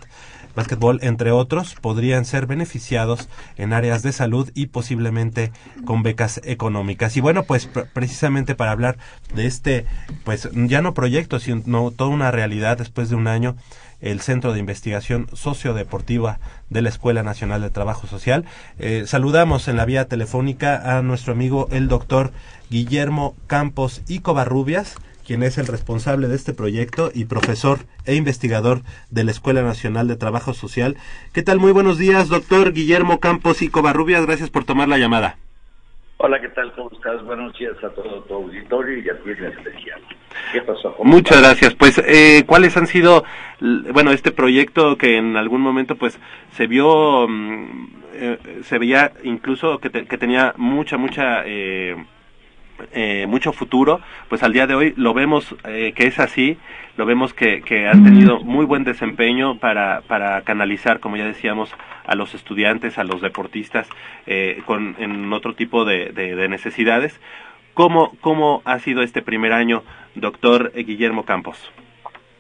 básquetbol, 0.55 1.01
entre 1.03 1.33
otros, 1.33 1.75
podrían 1.81 2.25
ser 2.25 2.47
beneficiados 2.47 3.29
en 3.57 3.73
áreas 3.73 4.03
de 4.03 4.13
salud 4.13 4.51
y 4.55 4.67
posiblemente 4.67 5.51
con 5.85 6.03
becas 6.03 6.41
económicas. 6.45 7.17
Y 7.17 7.21
bueno, 7.21 7.43
pues 7.43 7.73
pr- 7.73 7.89
precisamente 7.93 8.55
para 8.55 8.71
hablar 8.71 8.97
de 9.35 9.47
este, 9.47 9.87
pues 10.25 10.49
ya 10.53 10.81
no 10.81 10.95
proyecto, 10.95 11.41
sino 11.41 11.91
toda 11.91 12.11
una 12.11 12.31
realidad 12.31 12.79
después 12.79 13.09
de 13.09 13.17
un 13.17 13.27
año, 13.27 13.57
el 14.05 14.21
Centro 14.21 14.53
de 14.53 14.61
Investigación 14.61 15.27
Sociodeportiva 15.33 16.39
de 16.69 16.83
la 16.83 16.91
Escuela 16.91 17.23
Nacional 17.23 17.63
de 17.63 17.71
Trabajo 17.71 18.07
Social. 18.07 18.45
Eh, 18.79 19.05
saludamos 19.07 19.67
en 19.67 19.77
la 19.77 19.87
vía 19.87 20.09
telefónica 20.09 20.97
a 20.97 21.03
nuestro 21.03 21.33
amigo 21.33 21.69
el 21.73 21.89
doctor 21.89 22.31
Guillermo 22.71 23.35
Campos 23.47 24.03
y 24.07 24.21
Covarrubias, 24.21 24.97
quien 25.27 25.43
es 25.43 25.57
el 25.57 25.67
responsable 25.67 26.29
de 26.29 26.37
este 26.37 26.53
proyecto 26.53 27.11
y 27.15 27.25
profesor 27.25 27.79
e 28.05 28.15
investigador 28.15 28.83
de 29.11 29.25
la 29.25 29.31
Escuela 29.31 29.63
Nacional 29.63 30.07
de 30.07 30.17
Trabajo 30.17 30.53
Social. 30.53 30.97
¿Qué 31.33 31.43
tal? 31.43 31.59
Muy 31.59 31.73
buenos 31.73 31.97
días, 31.97 32.29
doctor 32.29 32.75
Guillermo 32.75 33.21
Campos 33.21 33.63
y 33.63 33.71
Covarrubias. 33.71 34.27
Gracias 34.27 34.51
por 34.51 34.65
tomar 34.65 34.89
la 34.89 34.99
llamada. 34.99 35.39
Hola, 36.19 36.41
¿qué 36.41 36.49
tal? 36.51 36.73
¿Cómo 36.75 36.91
estás? 36.93 37.25
Buenos 37.25 37.59
días 37.59 37.77
a 37.83 37.89
todo 37.89 38.23
tu 38.25 38.35
auditorio 38.35 38.99
y 38.99 39.09
a 39.09 39.17
ti 39.23 39.31
en 39.31 39.45
especial. 39.45 40.01
¿Qué 40.53 40.61
pasó? 40.63 40.95
¿Cómo 40.97 41.11
Muchas 41.13 41.41
gracias. 41.41 41.75
Pues, 41.75 41.99
eh, 42.07 42.45
¿cuáles 42.47 42.77
han 42.77 42.87
sido, 42.87 43.25
bueno, 43.93 44.11
este 44.13 44.31
proyecto 44.33 44.97
que 44.97 45.17
en 45.17 45.37
algún 45.37 45.61
momento, 45.61 45.97
pues, 45.97 46.19
se 46.53 46.67
vio, 46.67 47.27
mm, 47.29 47.87
eh, 48.15 48.39
se 48.65 48.79
veía 48.79 49.13
incluso 49.25 49.79
que, 49.79 49.91
que 49.91 50.19
tenía 50.19 50.55
mucha, 50.57 50.97
mucha, 50.97 51.43
eh, 51.45 51.97
eh, 52.93 53.27
mucho 53.29 53.53
futuro, 53.53 54.01
pues 54.29 54.43
al 54.43 54.53
día 54.53 54.67
de 54.67 54.75
hoy 54.75 54.95
lo 54.97 55.15
vemos 55.15 55.55
eh, 55.65 55.93
que 55.95 56.07
es 56.09 56.19
así, 56.19 56.59
lo 56.97 57.07
vemos 57.07 57.33
que, 57.33 57.63
que 57.63 57.87
han 57.87 58.03
tenido 58.05 58.41
muy 58.41 58.65
buen 58.67 58.83
desempeño 58.85 59.59
para, 59.59 60.01
para 60.03 60.43
canalizar, 60.43 60.99
como 61.01 61.17
ya 61.17 61.25
decíamos, 61.25 61.71
a 62.05 62.15
los 62.17 62.35
estudiantes, 62.35 62.99
a 62.99 63.05
los 63.05 63.21
deportistas, 63.21 63.89
eh, 64.27 64.61
con, 64.67 64.97
en 64.99 65.33
otro 65.33 65.55
tipo 65.55 65.85
de, 65.85 66.11
de- 66.11 66.35
de 66.35 66.49
necesidades. 66.49 67.21
¿Cómo, 67.75 68.13
¿Cómo 68.21 68.63
ha 68.65 68.79
sido 68.81 69.03
este 69.03 69.23
primer 69.23 69.53
año, 69.53 69.83
doctor 70.15 70.73
Guillermo 70.73 71.25
Campos? 71.25 71.73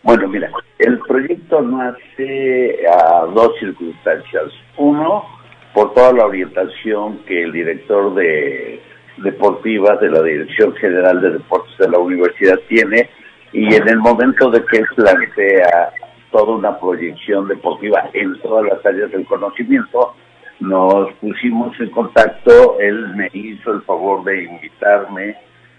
Bueno, 0.02 0.28
mira, 0.28 0.50
el 0.78 0.98
proyecto 1.00 1.62
nace 1.62 2.86
a 2.86 3.24
dos 3.26 3.52
circunstancias. 3.58 4.52
Uno, 4.76 5.24
por 5.72 5.94
toda 5.94 6.12
la 6.12 6.26
orientación 6.26 7.18
que 7.26 7.42
el 7.42 7.52
director 7.52 8.14
de 8.14 8.80
deportivas 9.18 10.00
de 10.00 10.10
la 10.10 10.22
Dirección 10.22 10.74
General 10.74 11.20
de 11.20 11.30
Deportes 11.30 11.76
de 11.78 11.88
la 11.88 11.98
universidad 11.98 12.58
tiene 12.68 13.08
y 13.52 13.74
en 13.74 13.88
el 13.88 13.98
momento 13.98 14.50
de 14.50 14.64
que 14.64 14.78
él 14.78 14.86
plantea 14.96 15.92
toda 16.32 16.56
una 16.56 16.78
proyección 16.78 17.46
deportiva 17.46 18.10
en 18.12 18.38
todas 18.40 18.66
las 18.66 18.84
áreas 18.84 19.10
del 19.12 19.24
conocimiento, 19.24 20.14
nos 20.58 21.12
pusimos 21.14 21.78
en 21.78 21.90
contacto, 21.90 22.78
él 22.80 23.14
me 23.14 23.30
hizo 23.32 23.72
el 23.72 23.82
favor 23.82 24.24
de 24.24 24.44
invitarme 24.44 25.36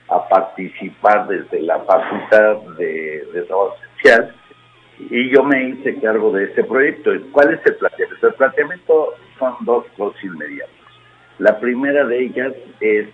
a 0.09 0.27
participar 0.27 1.27
desde 1.27 1.61
la 1.61 1.79
Facultad 1.79 2.57
de, 2.77 3.43
Trabajo 3.47 3.75
Social 3.95 4.35
y 4.97 5.29
yo 5.29 5.43
me 5.43 5.69
hice 5.69 5.99
cargo 5.99 6.31
de 6.31 6.45
este 6.45 6.63
proyecto. 6.63 7.11
¿Cuál 7.31 7.53
es 7.53 7.59
el 7.65 7.75
planteamiento? 7.75 8.27
El 8.27 8.33
planteamiento 8.35 9.13
son 9.37 9.53
dos 9.61 9.85
cosas 9.97 10.23
inmediatas. 10.23 10.73
La 11.39 11.59
primera 11.59 12.05
de 12.05 12.23
ellas 12.23 12.53
es 12.79 13.07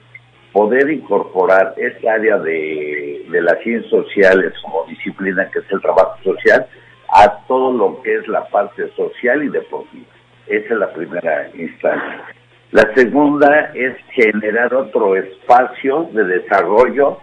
poder 0.53 0.91
incorporar 0.91 1.73
esa 1.77 2.13
área 2.13 2.37
de, 2.37 3.25
de 3.29 3.41
las 3.41 3.57
ciencias 3.63 3.89
sociales 3.89 4.53
como 4.61 4.85
disciplina, 4.85 5.49
que 5.49 5.59
es 5.59 5.71
el 5.71 5.81
trabajo 5.81 6.17
social, 6.23 6.67
a 7.13 7.45
todo 7.47 7.73
lo 7.73 8.01
que 8.03 8.15
es 8.15 8.27
la 8.27 8.45
parte 8.49 8.89
social 8.95 9.43
y 9.43 9.49
deportiva. 9.49 10.05
Esa 10.47 10.73
es 10.73 10.79
la 10.79 10.93
primera 10.93 11.49
instancia. 11.55 12.25
La 12.71 12.93
segunda 12.93 13.71
es 13.73 13.97
generar 14.13 14.73
otro 14.73 15.17
espacio 15.17 16.09
de 16.13 16.23
desarrollo 16.23 17.17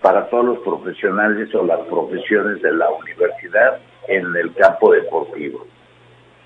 para 0.00 0.28
todos 0.30 0.44
los 0.44 0.58
profesionales 0.58 1.52
o 1.56 1.64
las 1.64 1.80
profesiones 1.88 2.62
de 2.62 2.72
la 2.72 2.88
universidad 2.88 3.80
en 4.06 4.24
el 4.36 4.54
campo 4.54 4.92
deportivo. 4.92 5.66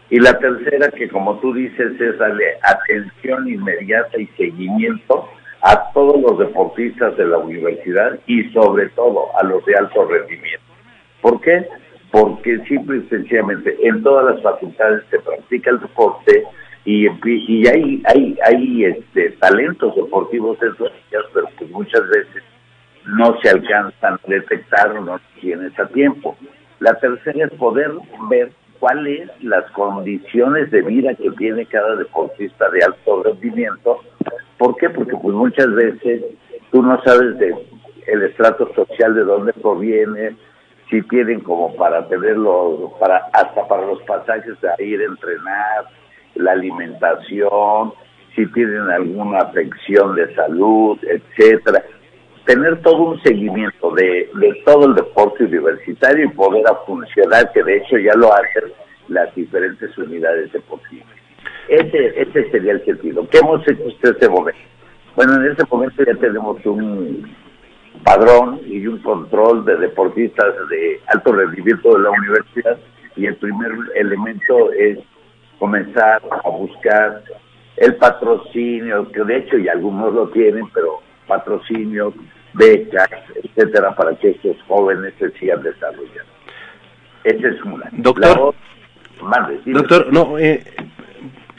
Y 0.08 0.20
la 0.20 0.38
tercera, 0.38 0.88
que 0.90 1.06
como 1.10 1.38
tú 1.40 1.52
dices, 1.52 2.00
es 2.00 2.18
darle 2.18 2.44
atención 2.62 3.46
inmediata 3.46 4.18
y 4.18 4.26
seguimiento 4.38 5.28
a 5.60 5.92
todos 5.92 6.18
los 6.22 6.38
deportistas 6.38 7.14
de 7.18 7.26
la 7.26 7.36
universidad 7.36 8.18
y 8.26 8.44
sobre 8.52 8.88
todo 8.90 9.36
a 9.38 9.44
los 9.44 9.62
de 9.66 9.74
alto 9.74 10.06
rendimiento. 10.06 10.64
¿Por 11.20 11.42
qué? 11.42 11.66
Porque 12.10 12.58
simple 12.68 12.98
y 13.04 13.08
sencillamente 13.08 13.76
en 13.82 14.02
todas 14.02 14.34
las 14.34 14.42
facultades 14.42 15.02
se 15.10 15.18
practica 15.18 15.70
el 15.72 15.80
deporte 15.80 16.44
y, 16.86 17.08
y 17.24 17.66
hay, 17.66 18.02
hay, 18.06 18.38
hay 18.44 18.84
este, 18.84 19.30
talentos 19.40 19.94
deportivos 19.96 20.58
dentro 20.60 20.86
de 20.86 20.92
ellas, 21.10 21.24
pero 21.34 21.48
que 21.58 21.64
muchas 21.66 22.08
veces 22.08 22.44
no 23.06 23.36
se 23.42 23.50
alcanzan 23.50 24.14
a 24.14 24.20
detectar 24.26 24.96
o 24.96 25.00
no 25.04 25.20
tienes 25.40 25.76
a 25.80 25.86
tiempo. 25.88 26.36
La 26.78 26.94
tercera 26.94 27.46
es 27.46 27.52
poder 27.54 27.90
ver 28.30 28.52
cuáles 28.78 29.28
las 29.42 29.68
condiciones 29.72 30.70
de 30.70 30.82
vida 30.82 31.12
que 31.14 31.30
tiene 31.32 31.66
cada 31.66 31.96
deportista 31.96 32.70
de 32.70 32.84
alto 32.84 33.22
rendimiento. 33.24 34.00
¿Por 34.56 34.76
qué? 34.76 34.88
Porque 34.88 35.16
pues 35.16 35.34
muchas 35.34 35.72
veces 35.74 36.22
tú 36.70 36.82
no 36.82 37.02
sabes 37.02 37.36
de 37.38 37.52
el 38.06 38.22
estrato 38.22 38.72
social 38.74 39.12
de 39.16 39.24
dónde 39.24 39.52
proviene, 39.54 40.36
si 40.88 41.02
tienen 41.02 41.40
como 41.40 41.74
para 41.74 42.06
tenerlo, 42.06 42.92
para 43.00 43.16
hasta 43.32 43.66
para 43.66 43.84
los 43.84 44.00
pasajes 44.02 44.54
de 44.60 44.84
ir 44.84 45.00
a 45.00 45.06
entrenar, 45.06 45.86
la 46.36 46.52
alimentación, 46.52 47.92
si 48.34 48.46
tienen 48.52 48.90
alguna 48.90 49.38
afección 49.38 50.14
de 50.14 50.34
salud, 50.34 50.98
etcétera 51.02 51.82
tener 52.46 52.80
todo 52.82 53.10
un 53.10 53.22
seguimiento 53.22 53.90
de, 53.96 54.30
de, 54.34 54.62
todo 54.64 54.86
el 54.86 54.94
deporte 54.94 55.44
universitario 55.44 56.26
y 56.26 56.28
poder 56.28 56.64
funcionar, 56.86 57.52
que 57.52 57.62
de 57.62 57.78
hecho 57.78 57.98
ya 57.98 58.14
lo 58.14 58.32
hacen 58.32 58.72
las 59.08 59.34
diferentes 59.34 59.96
unidades 59.98 60.52
deportivas. 60.52 61.08
Ese, 61.68 62.22
ese 62.22 62.50
sería 62.50 62.72
el 62.72 62.84
sentido. 62.84 63.28
¿Qué 63.28 63.38
hemos 63.38 63.66
hecho 63.68 63.82
hasta 63.88 64.10
este 64.10 64.28
momento? 64.28 64.60
Bueno, 65.16 65.34
en 65.34 65.50
este 65.50 65.64
momento 65.68 66.04
ya 66.04 66.14
tenemos 66.14 66.64
un 66.64 67.34
padrón 68.04 68.60
y 68.64 68.86
un 68.86 68.98
control 68.98 69.64
de 69.64 69.76
deportistas 69.78 70.54
de 70.70 71.00
alto 71.08 71.32
rendimiento 71.32 71.96
de 71.96 72.02
la 72.02 72.10
universidad 72.10 72.78
y 73.16 73.26
el 73.26 73.34
primer 73.36 73.72
elemento 73.96 74.72
es 74.72 74.98
comenzar 75.58 76.22
a 76.44 76.48
buscar 76.48 77.22
el 77.76 77.96
patrocinio, 77.96 79.10
que 79.12 79.22
de 79.24 79.38
hecho 79.38 79.58
y 79.58 79.68
algunos 79.68 80.12
lo 80.14 80.28
tienen, 80.28 80.66
pero 80.72 81.00
patrocinio, 81.26 82.14
becas, 82.54 83.08
etcétera, 83.42 83.94
para 83.94 84.14
que 84.16 84.30
estos 84.30 84.56
jóvenes 84.66 85.14
se 85.18 85.30
sigan 85.32 85.62
desarrollando. 85.62 86.32
Esa 87.24 87.48
es 87.48 87.62
una. 87.62 87.88
Doctor, 87.92 88.54
doctor, 89.66 90.12
no, 90.12 90.38
eh, 90.38 90.62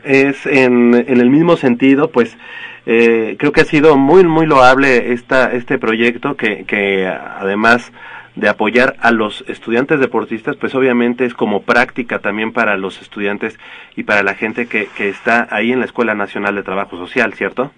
es 0.04 0.45
en, 0.45 0.93
en 0.93 1.20
el 1.20 1.30
mismo 1.30 1.58
sentido, 1.58 2.10
pues 2.10 2.38
eh, 2.86 3.36
creo 3.38 3.52
que 3.52 3.62
ha 3.62 3.66
sido 3.66 3.98
muy, 3.98 4.24
muy 4.24 4.45
loable 4.45 5.12
esta, 5.12 5.52
este 5.52 5.78
proyecto 5.78 6.38
que, 6.38 6.64
que 6.64 7.06
además 7.06 7.91
de 8.38 8.49
apoyar 8.49 8.95
a 9.01 9.11
los 9.11 9.43
estudiantes 9.49 9.99
deportistas, 9.99 10.55
pues 10.57 10.75
obviamente 10.75 11.25
es 11.25 11.33
como 11.33 11.63
práctica 11.63 12.19
también 12.19 12.53
para 12.53 12.77
los 12.77 13.01
estudiantes 13.01 13.57
y 13.95 14.03
para 14.03 14.21
la 14.21 14.35
gente 14.35 14.67
que, 14.67 14.88
que 14.95 15.09
está 15.09 15.47
ahí 15.49 15.71
en 15.71 15.79
la 15.79 15.85
Escuela 15.85 16.13
Nacional 16.13 16.53
de 16.55 16.61
Trabajo 16.61 16.97
Social, 16.97 17.33
¿cierto? 17.33 17.71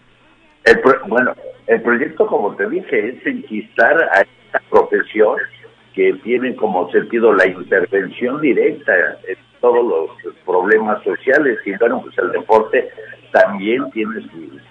El 0.66 0.82
pro- 0.82 1.00
bueno, 1.08 1.34
el 1.68 1.82
proyecto, 1.82 2.28
como 2.28 2.56
te 2.58 2.70
dije, 2.70 3.08
es 3.10 3.26
enquistar 3.26 3.96
a 4.14 4.22
esta 4.22 4.62
profesión 4.70 5.38
que 5.94 6.14
tiene 6.24 6.54
como 6.56 6.92
sentido 6.92 7.34
la 7.34 7.48
intervención 7.48 8.42
directa 8.42 8.94
en 9.30 9.38
todos 9.62 9.86
los 9.86 10.34
problemas 10.46 11.02
sociales 11.04 11.58
y 11.66 11.72
bueno, 11.78 12.02
pues 12.02 12.18
el 12.18 12.32
deporte 12.32 12.90
también 13.32 13.90
tiene 13.92 14.22
sus 14.24 14.62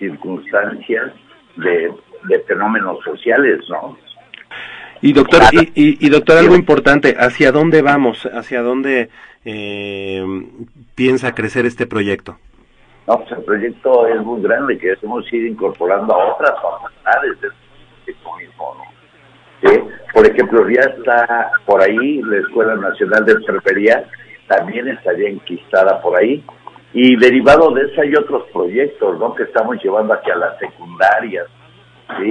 circunstancias 0.00 1.12
de, 1.56 1.92
de 2.24 2.40
fenómenos 2.48 2.98
sociales, 3.04 3.60
¿no? 3.68 3.96
Y 5.02 5.12
doctor, 5.12 5.42
y, 5.52 5.60
y, 5.74 6.06
y 6.06 6.08
doctor, 6.08 6.38
algo 6.38 6.54
importante, 6.54 7.16
¿hacia 7.18 7.52
dónde 7.52 7.82
vamos? 7.82 8.26
¿Hacia 8.32 8.62
dónde 8.62 9.10
eh, 9.44 10.24
piensa 10.94 11.34
crecer 11.34 11.66
este 11.66 11.86
proyecto? 11.86 12.38
No, 13.06 13.18
pues 13.18 13.32
el 13.32 13.44
proyecto 13.44 14.06
es 14.08 14.20
muy 14.22 14.42
grande, 14.42 14.78
que 14.78 14.94
hemos 15.00 15.32
ido 15.32 15.46
incorporando 15.46 16.12
a 16.14 16.34
otras 16.34 16.52
facultades 16.60 17.40
del 17.40 17.52
proyecto 18.04 18.36
mismo, 18.36 18.76
¿no? 18.78 19.70
¿Sí? 19.70 19.80
Por 20.12 20.26
ejemplo, 20.26 20.68
ya 20.68 20.80
está 20.80 21.50
por 21.64 21.82
ahí 21.82 22.20
la 22.22 22.38
Escuela 22.38 22.74
Nacional 22.74 23.24
de 23.24 23.32
Enfermería, 23.32 24.04
también 24.48 24.88
estaría 24.88 25.28
enquistada 25.28 26.00
por 26.00 26.18
ahí. 26.18 26.42
Y 26.92 27.16
derivado 27.16 27.70
de 27.72 27.82
eso 27.82 28.00
hay 28.00 28.14
otros 28.14 28.44
proyectos, 28.52 29.18
¿no? 29.18 29.34
Que 29.34 29.44
estamos 29.44 29.76
llevando 29.82 30.14
aquí 30.14 30.30
a 30.30 30.36
las 30.36 30.58
secundarias, 30.58 31.46
¿sí? 32.18 32.30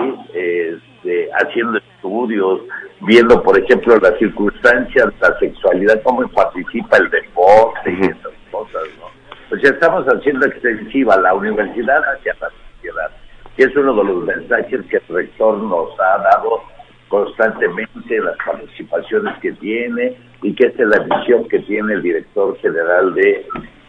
Este, 1.05 1.29
haciendo 1.33 1.77
estudios, 1.77 2.61
viendo, 3.01 3.41
por 3.43 3.59
ejemplo, 3.59 3.95
las 3.97 4.17
circunstancias, 4.17 5.13
la 5.21 5.37
sexualidad, 5.39 6.01
cómo 6.03 6.27
participa 6.29 6.97
el 6.97 7.09
deporte 7.11 7.91
y 7.91 8.05
esas 8.05 8.33
cosas, 8.49 8.83
¿no? 8.99 9.05
Pues 9.49 9.61
ya 9.61 9.69
estamos 9.69 10.03
haciendo 10.05 10.47
extensiva 10.47 11.15
la 11.17 11.35
universidad 11.35 12.01
hacia 12.15 12.33
la 12.41 12.49
sociedad, 12.49 13.11
que 13.55 13.63
es 13.65 13.75
uno 13.75 13.93
de 13.93 14.03
los 14.03 14.23
mensajes 14.23 14.81
que 14.89 14.97
el 14.97 15.15
rector 15.15 15.57
nos 15.59 15.89
ha 15.99 16.17
dado 16.17 16.63
constantemente, 17.07 18.19
las 18.19 18.37
participaciones 18.43 19.37
que 19.41 19.51
tiene 19.53 20.17
y 20.41 20.55
que 20.55 20.65
esta 20.65 20.83
es 20.83 20.89
la 20.89 21.17
visión 21.17 21.47
que 21.47 21.59
tiene 21.59 21.93
el 21.93 22.01
director 22.01 22.57
general 22.57 23.13
de 23.13 23.45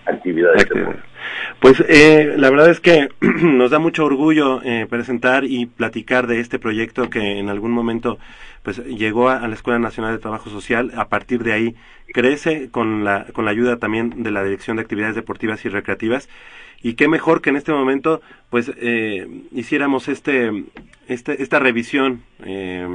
actividades 0.06 0.68
deportivas. 0.68 1.04
Pues 1.60 1.82
eh, 1.88 2.34
la 2.36 2.50
verdad 2.50 2.70
es 2.70 2.80
que 2.80 3.08
nos 3.20 3.70
da 3.70 3.78
mucho 3.78 4.04
orgullo 4.04 4.62
eh, 4.62 4.86
presentar 4.88 5.44
y 5.44 5.66
platicar 5.66 6.26
de 6.26 6.40
este 6.40 6.58
proyecto 6.58 7.10
que 7.10 7.38
en 7.38 7.48
algún 7.48 7.72
momento 7.72 8.18
pues 8.62 8.84
llegó 8.84 9.28
a, 9.28 9.38
a, 9.38 9.48
la 9.48 9.54
Escuela 9.54 9.78
Nacional 9.78 10.12
de 10.12 10.18
Trabajo 10.18 10.50
Social. 10.50 10.92
A 10.96 11.08
partir 11.08 11.42
de 11.42 11.52
ahí 11.52 11.76
crece 12.12 12.70
con 12.70 13.04
la 13.04 13.26
con 13.32 13.44
la 13.44 13.50
ayuda 13.52 13.78
también 13.78 14.22
de 14.22 14.30
la 14.30 14.44
Dirección 14.44 14.76
de 14.76 14.82
Actividades 14.82 15.14
Deportivas 15.16 15.64
y 15.64 15.68
Recreativas. 15.68 16.28
Y 16.82 16.94
qué 16.94 17.08
mejor 17.08 17.40
que 17.40 17.50
en 17.50 17.56
este 17.56 17.72
momento 17.72 18.20
pues 18.50 18.70
eh, 18.76 19.26
hiciéramos 19.52 20.08
este, 20.08 20.64
este 21.08 21.42
esta 21.42 21.58
revisión 21.58 22.22
eh, 22.44 22.86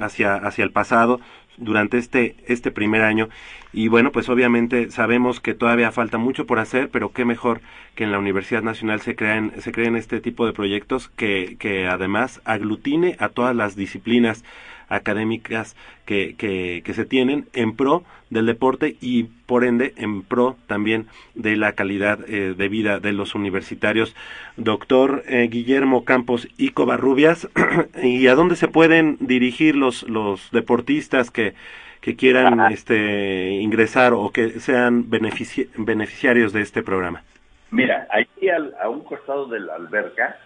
hacia 0.00 0.34
hacia 0.34 0.64
el 0.64 0.70
pasado 0.70 1.20
durante 1.56 1.98
este 1.98 2.36
este 2.46 2.70
primer 2.70 3.02
año. 3.02 3.28
Y 3.72 3.88
bueno 3.88 4.12
pues 4.12 4.28
obviamente 4.28 4.90
sabemos 4.90 5.40
que 5.40 5.54
todavía 5.54 5.92
falta 5.92 6.18
mucho 6.18 6.46
por 6.46 6.58
hacer 6.58 6.90
pero 6.90 7.12
qué 7.12 7.24
mejor 7.24 7.60
que 7.94 8.04
en 8.04 8.12
la 8.12 8.18
Universidad 8.18 8.62
Nacional 8.62 9.00
se 9.00 9.16
crean 9.16 9.52
se 9.60 9.72
creen 9.72 9.96
este 9.96 10.20
tipo 10.20 10.46
de 10.46 10.52
proyectos 10.52 11.08
que 11.08 11.56
que 11.58 11.86
además 11.86 12.40
aglutine 12.44 13.16
a 13.18 13.28
todas 13.28 13.54
las 13.54 13.76
disciplinas 13.76 14.44
académicas 14.88 15.76
que, 16.04 16.34
que, 16.36 16.82
que, 16.84 16.94
se 16.94 17.04
tienen 17.04 17.46
en 17.52 17.76
pro 17.76 18.04
del 18.30 18.46
deporte 18.46 18.96
y 19.00 19.24
por 19.46 19.64
ende 19.64 19.92
en 19.96 20.22
pro 20.22 20.56
también 20.66 21.06
de 21.34 21.56
la 21.56 21.72
calidad 21.72 22.18
eh, 22.28 22.54
de 22.56 22.68
vida 22.68 23.00
de 23.00 23.12
los 23.12 23.34
universitarios. 23.34 24.14
Doctor 24.56 25.22
eh, 25.26 25.48
Guillermo 25.50 26.04
Campos 26.04 26.48
y 26.58 26.70
Covarrubias, 26.70 27.48
¿y 28.02 28.26
a 28.26 28.34
dónde 28.34 28.56
se 28.56 28.68
pueden 28.68 29.16
dirigir 29.20 29.76
los, 29.76 30.02
los 30.04 30.50
deportistas 30.50 31.30
que, 31.30 31.54
que 32.00 32.16
quieran 32.16 32.72
este, 32.72 33.50
ingresar 33.52 34.12
o 34.12 34.30
que 34.30 34.60
sean 34.60 35.08
benefici 35.08 35.70
beneficiarios 35.76 36.52
de 36.52 36.60
este 36.60 36.82
programa? 36.82 37.22
Mira, 37.70 38.06
aquí 38.10 38.48
al, 38.48 38.74
a 38.80 38.88
un 38.88 39.02
costado 39.04 39.46
de 39.46 39.60
la 39.60 39.74
alberca 39.74 40.38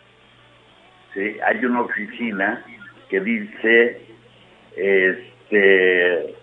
¿sí? 1.14 1.36
hay 1.44 1.64
una 1.64 1.82
oficina 1.82 2.64
que 3.10 3.20
dice 3.20 4.07
este 4.78 6.34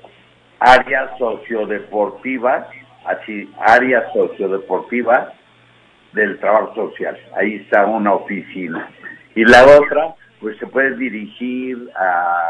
área 0.59 1.15
sociodeportiva, 1.17 2.67
así, 3.05 3.49
área 3.59 4.11
sociodeportiva 4.13 5.33
del 6.13 6.39
trabajo 6.39 6.73
social. 6.75 7.17
Ahí 7.35 7.55
está 7.55 7.85
una 7.85 8.13
oficina. 8.13 8.89
Y 9.35 9.43
la 9.45 9.65
otra, 9.65 10.15
pues 10.39 10.57
se 10.57 10.67
puede 10.67 10.95
dirigir 10.95 11.89
a 11.95 12.47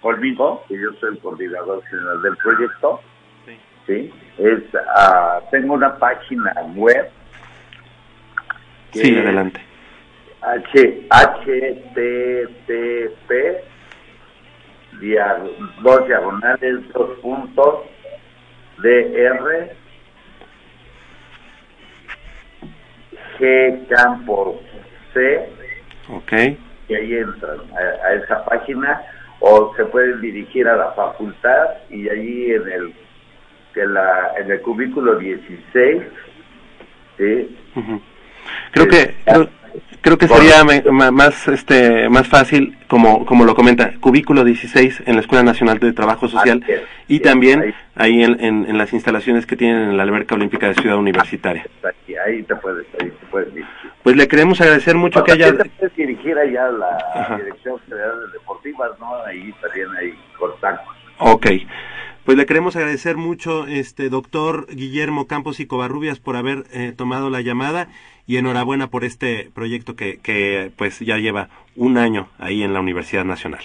conmigo, 0.00 0.64
que 0.68 0.74
yo 0.80 0.92
soy 1.00 1.14
el 1.14 1.18
coordinador 1.20 1.82
general 1.84 2.22
del 2.22 2.36
proyecto. 2.36 3.00
Sí. 3.44 3.58
¿sí? 3.86 4.12
Es, 4.38 4.62
uh, 4.74 5.40
tengo 5.50 5.74
una 5.74 5.96
página 5.96 6.52
web. 6.74 7.10
sí, 8.92 9.16
adelante. 9.16 9.60
H, 10.40 11.08
HTTP 11.10 12.48
dia- 15.00 15.38
dos 15.82 16.06
diagonales, 16.06 16.92
dos 16.92 17.18
puntos, 17.20 17.80
DR, 18.78 19.70
G 23.38 23.86
Campos 23.88 24.56
C, 25.14 25.48
Ok. 26.10 26.32
y 26.88 26.94
ahí 26.94 27.14
entran 27.14 27.58
a, 27.74 28.06
a 28.06 28.14
esa 28.14 28.44
página 28.44 29.00
o 29.40 29.72
se 29.76 29.84
pueden 29.86 30.20
dirigir 30.20 30.66
a 30.66 30.76
la 30.76 30.92
facultad 30.92 31.66
y 31.90 32.08
allí 32.08 32.52
en 32.52 32.68
el 32.68 32.94
en, 33.76 33.94
la, 33.94 34.32
en 34.38 34.50
el 34.50 34.60
cubículo 34.62 35.16
16 35.16 36.02
¿sí? 37.16 37.56
Creo 38.72 38.88
que 38.88 39.14
creo, 39.24 39.48
creo 40.00 40.16
que 40.18 40.28
sería 40.28 40.64
más 41.12 41.48
este 41.48 42.08
más 42.08 42.26
fácil 42.28 42.76
como 42.88 43.24
como 43.26 43.44
lo 43.44 43.54
comenta 43.54 43.92
cubículo 44.00 44.44
16 44.44 45.02
en 45.06 45.14
la 45.16 45.20
Escuela 45.20 45.42
Nacional 45.42 45.78
de 45.78 45.92
Trabajo 45.92 46.28
Social 46.28 46.64
y 47.08 47.16
Sí, 47.16 47.20
también 47.20 47.60
ahí. 47.62 47.74
ahí 47.96 48.22
en, 48.24 48.40
en- 48.42 48.66
en 48.68 48.78
las 48.78 48.92
instalaciones 48.92 49.46
que 49.46 49.56
tienen 49.56 49.90
en 49.90 49.96
la 49.96 50.02
alberca 50.04 50.34
olímpica 50.34 50.68
de 50.68 50.74
Ciudad 50.74 50.96
Universitaria. 50.96 51.66
ahí, 51.84 52.14
ahí 52.26 52.42
te 52.42 52.54
puedes 52.56 52.86
ahí 53.00 53.08
te 53.10 53.26
puedes 53.30 53.48
dirigir 53.54 53.90
Pues 54.02 54.16
le 54.16 54.28
queremos 54.28 54.60
agradecer 54.60 54.94
mucho 54.94 55.22
que 55.24 55.32
haya 55.32 55.56
te 55.56 55.64
puedes 55.70 55.96
dirigir 55.96 56.36
allá 56.38 56.66
a 56.66 56.72
la 56.72 56.98
Ajá. 57.14 57.36
Dirección 57.36 57.78
Federal 57.88 58.20
de 58.26 58.32
Deportivas 58.38 58.90
¿no? 59.00 59.14
ahí 59.26 59.52
también 59.60 59.88
hay 60.00 60.14
contactos 60.38 60.94
Ok. 61.20 61.46
Pues 62.28 62.36
le 62.36 62.44
queremos 62.44 62.76
agradecer 62.76 63.16
mucho, 63.16 63.66
este 63.66 64.10
doctor 64.10 64.66
Guillermo 64.66 65.26
Campos 65.26 65.60
y 65.60 65.66
Covarrubias, 65.66 66.20
por 66.20 66.36
haber 66.36 66.64
eh, 66.74 66.92
tomado 66.94 67.30
la 67.30 67.40
llamada 67.40 67.88
y 68.26 68.36
enhorabuena 68.36 68.88
por 68.88 69.02
este 69.04 69.50
proyecto 69.54 69.96
que, 69.96 70.18
que 70.20 70.70
pues 70.76 71.00
ya 71.00 71.16
lleva 71.16 71.48
un 71.74 71.96
año 71.96 72.28
ahí 72.38 72.62
en 72.62 72.74
la 72.74 72.80
Universidad 72.80 73.24
Nacional. 73.24 73.62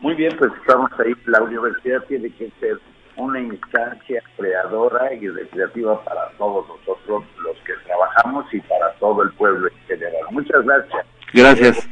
Muy 0.00 0.14
bien, 0.16 0.36
pues 0.38 0.52
estamos 0.60 0.90
ahí. 1.00 1.14
La 1.24 1.42
universidad 1.42 2.04
tiene 2.08 2.28
que 2.34 2.52
ser 2.60 2.78
una 3.16 3.40
instancia 3.40 4.22
creadora 4.36 5.14
y 5.14 5.26
recreativa 5.28 6.04
para 6.04 6.28
todos 6.36 6.68
nosotros 6.68 7.24
los 7.42 7.56
que 7.64 7.72
trabajamos 7.86 8.52
y 8.52 8.60
para 8.60 8.92
todo 9.00 9.22
el 9.22 9.32
pueblo 9.32 9.68
en 9.68 9.86
general. 9.86 10.24
Muchas 10.30 10.62
gracias. 10.62 11.06
Gracias. 11.32 11.88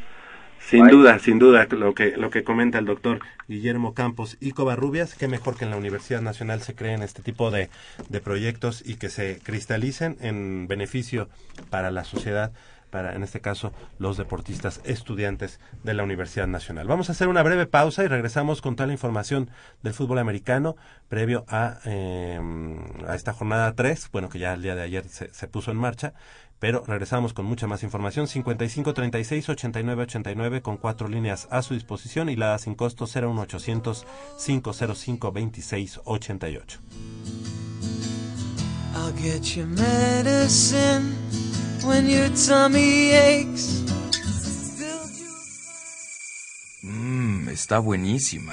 Sin 0.70 0.84
Bye. 0.84 0.92
duda, 0.92 1.18
sin 1.18 1.40
duda, 1.40 1.66
lo 1.68 1.94
que, 1.96 2.16
lo 2.16 2.30
que 2.30 2.44
comenta 2.44 2.78
el 2.78 2.84
doctor 2.84 3.18
Guillermo 3.48 3.92
Campos 3.92 4.36
y 4.38 4.52
Covarrubias, 4.52 5.16
qué 5.16 5.26
mejor 5.26 5.56
que 5.56 5.64
en 5.64 5.72
la 5.72 5.76
Universidad 5.76 6.22
Nacional 6.22 6.60
se 6.60 6.76
creen 6.76 7.02
este 7.02 7.22
tipo 7.22 7.50
de, 7.50 7.70
de 8.08 8.20
proyectos 8.20 8.80
y 8.86 8.94
que 8.94 9.08
se 9.08 9.40
cristalicen 9.42 10.16
en 10.20 10.68
beneficio 10.68 11.28
para 11.70 11.90
la 11.90 12.04
sociedad, 12.04 12.52
para 12.90 13.16
en 13.16 13.24
este 13.24 13.40
caso 13.40 13.72
los 13.98 14.16
deportistas 14.16 14.80
estudiantes 14.84 15.58
de 15.82 15.92
la 15.92 16.04
Universidad 16.04 16.46
Nacional. 16.46 16.86
Vamos 16.86 17.08
a 17.08 17.12
hacer 17.12 17.26
una 17.26 17.42
breve 17.42 17.66
pausa 17.66 18.04
y 18.04 18.06
regresamos 18.06 18.62
con 18.62 18.76
toda 18.76 18.86
la 18.86 18.92
información 18.92 19.50
del 19.82 19.92
fútbol 19.92 20.20
americano 20.20 20.76
previo 21.08 21.44
a, 21.48 21.78
eh, 21.84 22.38
a 23.08 23.16
esta 23.16 23.32
jornada 23.32 23.74
3, 23.74 24.08
bueno 24.12 24.28
que 24.28 24.38
ya 24.38 24.54
el 24.54 24.62
día 24.62 24.76
de 24.76 24.82
ayer 24.82 25.04
se, 25.08 25.34
se 25.34 25.48
puso 25.48 25.72
en 25.72 25.78
marcha, 25.78 26.14
pero 26.60 26.84
regresamos 26.86 27.32
con 27.32 27.46
mucha 27.46 27.66
más 27.66 27.82
información. 27.82 28.28
55 28.28 28.94
36 28.94 29.48
89 29.48 30.02
89 30.02 30.62
con 30.62 30.76
cuatro 30.76 31.08
líneas 31.08 31.48
a 31.50 31.62
su 31.62 31.74
disposición 31.74 32.28
y 32.28 32.36
la 32.36 32.56
sin 32.58 32.76
costo 32.76 33.06
01800 33.06 34.06
505 34.46 35.32
26 35.32 36.00
88. 36.04 36.80
I'll 38.94 39.12
get 39.12 39.56
you 39.56 39.66
medicine 39.66 41.16
when 41.84 42.08
your 42.08 42.28
tummy 42.30 43.12
aches. 43.12 43.84
Mmm, 46.82 47.48
está 47.48 47.78
buenísima. 47.78 48.52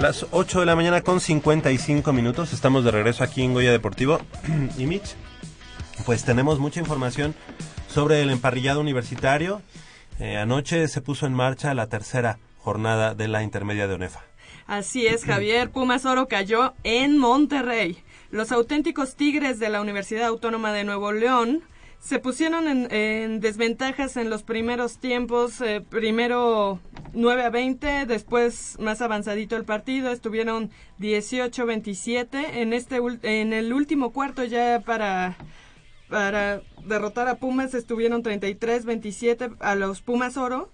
Las 0.00 0.26
8 0.30 0.60
de 0.60 0.66
la 0.66 0.76
mañana 0.76 1.02
con 1.02 1.20
55 1.20 2.14
minutos. 2.14 2.54
Estamos 2.54 2.84
de 2.84 2.90
regreso 2.90 3.22
aquí 3.22 3.42
en 3.42 3.52
Goya 3.52 3.70
Deportivo. 3.70 4.18
y 4.78 4.86
Mitch, 4.86 5.14
pues 6.06 6.24
tenemos 6.24 6.58
mucha 6.58 6.80
información 6.80 7.34
sobre 7.86 8.22
el 8.22 8.30
emparrillado 8.30 8.80
universitario. 8.80 9.60
Eh, 10.18 10.38
anoche 10.38 10.88
se 10.88 11.02
puso 11.02 11.26
en 11.26 11.34
marcha 11.34 11.74
la 11.74 11.88
tercera 11.90 12.38
jornada 12.60 13.14
de 13.14 13.28
la 13.28 13.42
intermedia 13.42 13.86
de 13.88 13.94
ONEFA. 13.96 14.24
Así 14.66 15.06
es, 15.06 15.24
Javier. 15.26 15.68
Pumas 15.70 16.06
Oro 16.06 16.28
cayó 16.28 16.72
en 16.82 17.18
Monterrey. 17.18 18.02
Los 18.30 18.52
auténticos 18.52 19.16
Tigres 19.16 19.58
de 19.58 19.68
la 19.68 19.82
Universidad 19.82 20.28
Autónoma 20.28 20.72
de 20.72 20.84
Nuevo 20.84 21.12
León 21.12 21.62
se 22.00 22.18
pusieron 22.18 22.66
en, 22.66 22.92
en 22.92 23.40
desventajas 23.40 24.16
en 24.16 24.30
los 24.30 24.42
primeros 24.42 24.98
tiempos. 24.98 25.60
eh, 25.60 25.84
primero 25.86 26.80
9 27.12 27.42
a 27.44 27.50
20, 27.50 28.06
después 28.06 28.78
más 28.80 29.02
avanzadito 29.02 29.56
el 29.56 29.64
partido, 29.64 30.10
estuvieron 30.10 30.70
18-27. 30.98 32.54
En, 32.54 32.72
este, 32.72 32.98
en 33.22 33.52
el 33.52 33.72
último 33.72 34.12
cuarto 34.12 34.44
ya 34.44 34.80
para, 34.80 35.36
para 36.08 36.62
derrotar 36.86 37.28
a 37.28 37.36
Pumas 37.36 37.74
estuvieron 37.74 38.22
33-27 38.22 39.56
a 39.60 39.74
los 39.74 40.00
Pumas 40.00 40.36
Oro. 40.38 40.70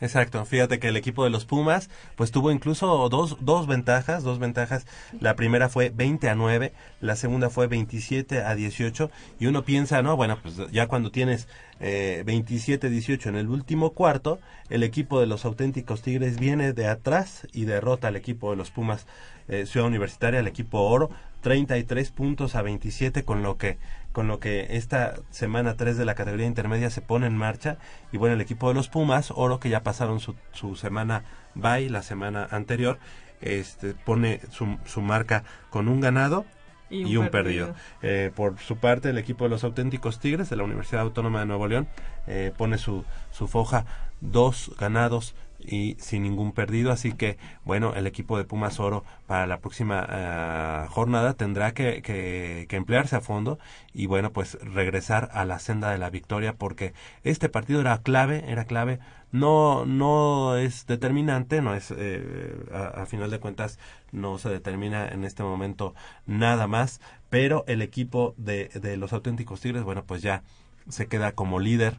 Exacto, 0.00 0.44
fíjate 0.44 0.78
que 0.78 0.88
el 0.88 0.96
equipo 0.96 1.22
de 1.24 1.30
los 1.30 1.44
Pumas 1.44 1.88
pues 2.16 2.32
tuvo 2.32 2.50
incluso 2.50 3.08
dos, 3.08 3.36
dos 3.40 3.66
ventajas, 3.66 4.24
dos 4.24 4.38
ventajas. 4.38 4.86
La 5.20 5.36
primera 5.36 5.68
fue 5.68 5.90
20 5.90 6.28
a 6.28 6.34
9, 6.34 6.72
la 7.00 7.16
segunda 7.16 7.50
fue 7.50 7.68
27 7.68 8.42
a 8.42 8.54
18 8.54 9.10
y 9.38 9.46
uno 9.46 9.64
piensa, 9.64 10.02
no, 10.02 10.16
bueno, 10.16 10.38
pues 10.42 10.56
ya 10.72 10.88
cuando 10.88 11.10
tienes 11.10 11.46
eh, 11.80 12.22
27 12.26 12.88
a 12.88 12.90
18 12.90 13.28
en 13.28 13.36
el 13.36 13.48
último 13.48 13.90
cuarto, 13.90 14.40
el 14.70 14.82
equipo 14.82 15.20
de 15.20 15.26
los 15.26 15.44
auténticos 15.44 16.02
Tigres 16.02 16.38
viene 16.38 16.72
de 16.72 16.88
atrás 16.88 17.46
y 17.52 17.64
derrota 17.64 18.08
al 18.08 18.16
equipo 18.16 18.50
de 18.50 18.56
los 18.56 18.70
Pumas 18.70 19.06
eh, 19.48 19.66
Ciudad 19.66 19.86
Universitaria, 19.86 20.40
el 20.40 20.46
equipo 20.48 20.80
Oro, 20.80 21.10
33 21.42 22.10
puntos 22.10 22.54
a 22.54 22.62
27 22.62 23.24
con 23.24 23.42
lo 23.42 23.58
que 23.58 23.78
con 24.12 24.28
lo 24.28 24.38
que 24.38 24.76
esta 24.76 25.16
semana 25.30 25.76
3 25.76 25.96
de 25.96 26.04
la 26.04 26.14
categoría 26.14 26.46
intermedia 26.46 26.90
se 26.90 27.00
pone 27.00 27.26
en 27.26 27.36
marcha. 27.36 27.78
Y 28.12 28.18
bueno 28.18 28.34
el 28.34 28.40
equipo 28.40 28.68
de 28.68 28.74
los 28.74 28.88
Pumas 28.88 29.32
Oro 29.34 29.58
que 29.58 29.68
ya 29.68 29.82
pasaron 29.82 30.20
su, 30.20 30.34
su 30.52 30.76
semana 30.76 31.24
bye 31.54 31.90
la 31.90 32.02
semana 32.02 32.46
anterior 32.50 32.98
este 33.42 33.94
pone 33.94 34.40
su, 34.50 34.78
su 34.84 35.02
marca 35.02 35.44
con 35.70 35.88
un 35.88 36.00
ganado 36.00 36.46
Y 36.88 37.02
y 37.02 37.16
un 37.16 37.24
un, 37.24 37.30
perdido, 37.30 37.74
Eh, 38.02 38.30
por 38.34 38.58
su 38.58 38.76
parte 38.76 39.10
el 39.10 39.18
equipo 39.18 39.44
de 39.44 39.50
los 39.50 39.64
auténticos 39.64 40.20
Tigres 40.20 40.48
de 40.48 40.56
la 40.56 40.64
Universidad 40.64 41.02
Autónoma 41.02 41.40
de 41.40 41.46
Nuevo 41.46 41.66
León 41.66 41.88
eh, 42.26 42.52
pone 42.56 42.78
su, 42.78 43.04
su 43.30 43.48
foja 43.48 43.84
dos 44.20 44.70
ganados 44.78 45.34
y 45.64 45.96
sin 45.98 46.22
ningún 46.22 46.52
perdido. 46.52 46.92
Así 46.92 47.12
que 47.12 47.38
bueno 47.64 47.94
el 47.94 48.06
equipo 48.06 48.36
de 48.38 48.44
Pumas 48.44 48.80
Oro 48.80 49.04
para 49.26 49.46
la 49.46 49.60
próxima 49.60 50.06
eh, 50.10 50.86
jornada 50.90 51.34
tendrá 51.34 51.72
que, 51.74 52.02
que, 52.02 52.66
que 52.68 52.76
emplearse 52.76 53.16
a 53.16 53.20
fondo 53.20 53.58
y 53.92 54.06
bueno 54.06 54.32
pues 54.32 54.58
regresar 54.62 55.30
a 55.32 55.44
la 55.44 55.58
senda 55.58 55.90
de 55.90 55.98
la 55.98 56.10
victoria 56.10 56.54
porque 56.54 56.94
este 57.24 57.48
partido 57.48 57.80
era 57.80 57.98
clave 58.02 58.44
era 58.48 58.64
clave. 58.64 58.98
No 59.30 59.86
no 59.86 60.56
es 60.56 60.86
determinante 60.86 61.62
no 61.62 61.74
es 61.74 61.92
eh, 61.96 62.54
a, 62.72 63.02
a 63.02 63.06
final 63.06 63.30
de 63.30 63.40
cuentas 63.40 63.78
no 64.10 64.36
se 64.38 64.50
determina 64.50 65.08
en 65.08 65.24
este 65.24 65.42
momento 65.42 65.94
nada 66.26 66.66
más 66.66 67.00
pero 67.30 67.64
el 67.66 67.80
equipo 67.80 68.34
de, 68.36 68.68
de 68.68 68.98
los 68.98 69.12
auténticos 69.14 69.60
tigres 69.60 69.84
bueno 69.84 70.04
pues 70.04 70.20
ya 70.20 70.42
se 70.88 71.06
queda 71.06 71.32
como 71.32 71.60
líder 71.60 71.98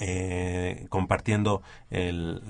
eh, 0.00 0.86
compartiendo 0.90 1.62
el, 1.90 2.42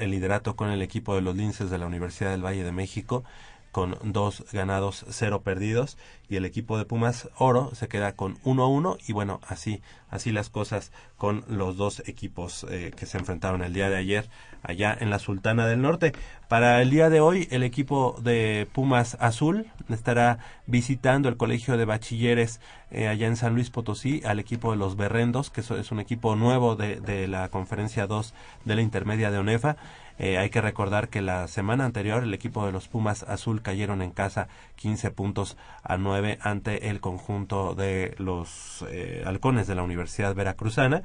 el- 0.00 0.10
liderato 0.10 0.56
con 0.56 0.70
el 0.70 0.82
equipo 0.82 1.14
de 1.14 1.20
los 1.22 1.36
linces 1.36 1.70
de 1.70 1.78
la 1.78 1.86
Universidad 1.86 2.30
del 2.30 2.44
Valle 2.44 2.64
de 2.64 2.72
México 2.72 3.24
con 3.76 3.98
dos 4.04 4.42
ganados, 4.54 5.04
cero 5.10 5.42
perdidos 5.42 5.98
y 6.30 6.36
el 6.36 6.46
equipo 6.46 6.78
de 6.78 6.86
Pumas 6.86 7.28
Oro 7.36 7.74
se 7.74 7.88
queda 7.88 8.12
con 8.12 8.38
1-1 8.38 8.96
y 9.06 9.12
bueno, 9.12 9.38
así 9.46 9.82
así 10.08 10.32
las 10.32 10.48
cosas 10.48 10.92
con 11.18 11.44
los 11.46 11.76
dos 11.76 12.02
equipos 12.06 12.64
eh, 12.70 12.92
que 12.96 13.04
se 13.04 13.18
enfrentaron 13.18 13.62
el 13.62 13.74
día 13.74 13.90
de 13.90 13.96
ayer 13.96 14.30
allá 14.62 14.96
en 14.98 15.10
la 15.10 15.18
Sultana 15.18 15.66
del 15.66 15.82
Norte. 15.82 16.14
Para 16.48 16.80
el 16.80 16.88
día 16.88 17.10
de 17.10 17.20
hoy 17.20 17.48
el 17.50 17.62
equipo 17.62 18.16
de 18.22 18.66
Pumas 18.72 19.18
Azul 19.20 19.66
estará 19.90 20.38
visitando 20.66 21.28
el 21.28 21.36
Colegio 21.36 21.76
de 21.76 21.84
Bachilleres 21.84 22.62
eh, 22.90 23.08
allá 23.08 23.26
en 23.26 23.36
San 23.36 23.54
Luis 23.54 23.68
Potosí 23.68 24.22
al 24.24 24.38
equipo 24.38 24.70
de 24.70 24.78
los 24.78 24.96
Berrendos, 24.96 25.50
que 25.50 25.60
es 25.60 25.92
un 25.92 26.00
equipo 26.00 26.34
nuevo 26.34 26.76
de, 26.76 26.98
de 27.00 27.28
la 27.28 27.50
Conferencia 27.50 28.06
2 28.06 28.32
de 28.64 28.74
la 28.74 28.80
Intermedia 28.80 29.30
de 29.30 29.36
ONEFA. 29.36 29.76
Eh, 30.18 30.38
hay 30.38 30.50
que 30.50 30.60
recordar 30.60 31.08
que 31.08 31.20
la 31.20 31.46
semana 31.48 31.84
anterior 31.84 32.22
el 32.22 32.32
equipo 32.32 32.64
de 32.64 32.72
los 32.72 32.88
Pumas 32.88 33.22
Azul 33.22 33.62
cayeron 33.62 34.02
en 34.02 34.10
casa 34.10 34.48
15 34.76 35.10
puntos 35.10 35.56
a 35.82 35.96
9 35.96 36.38
ante 36.40 36.88
el 36.88 37.00
conjunto 37.00 37.74
de 37.74 38.14
los 38.18 38.84
eh, 38.90 39.22
halcones 39.26 39.66
de 39.66 39.74
la 39.74 39.82
Universidad 39.82 40.34
Veracruzana. 40.34 41.02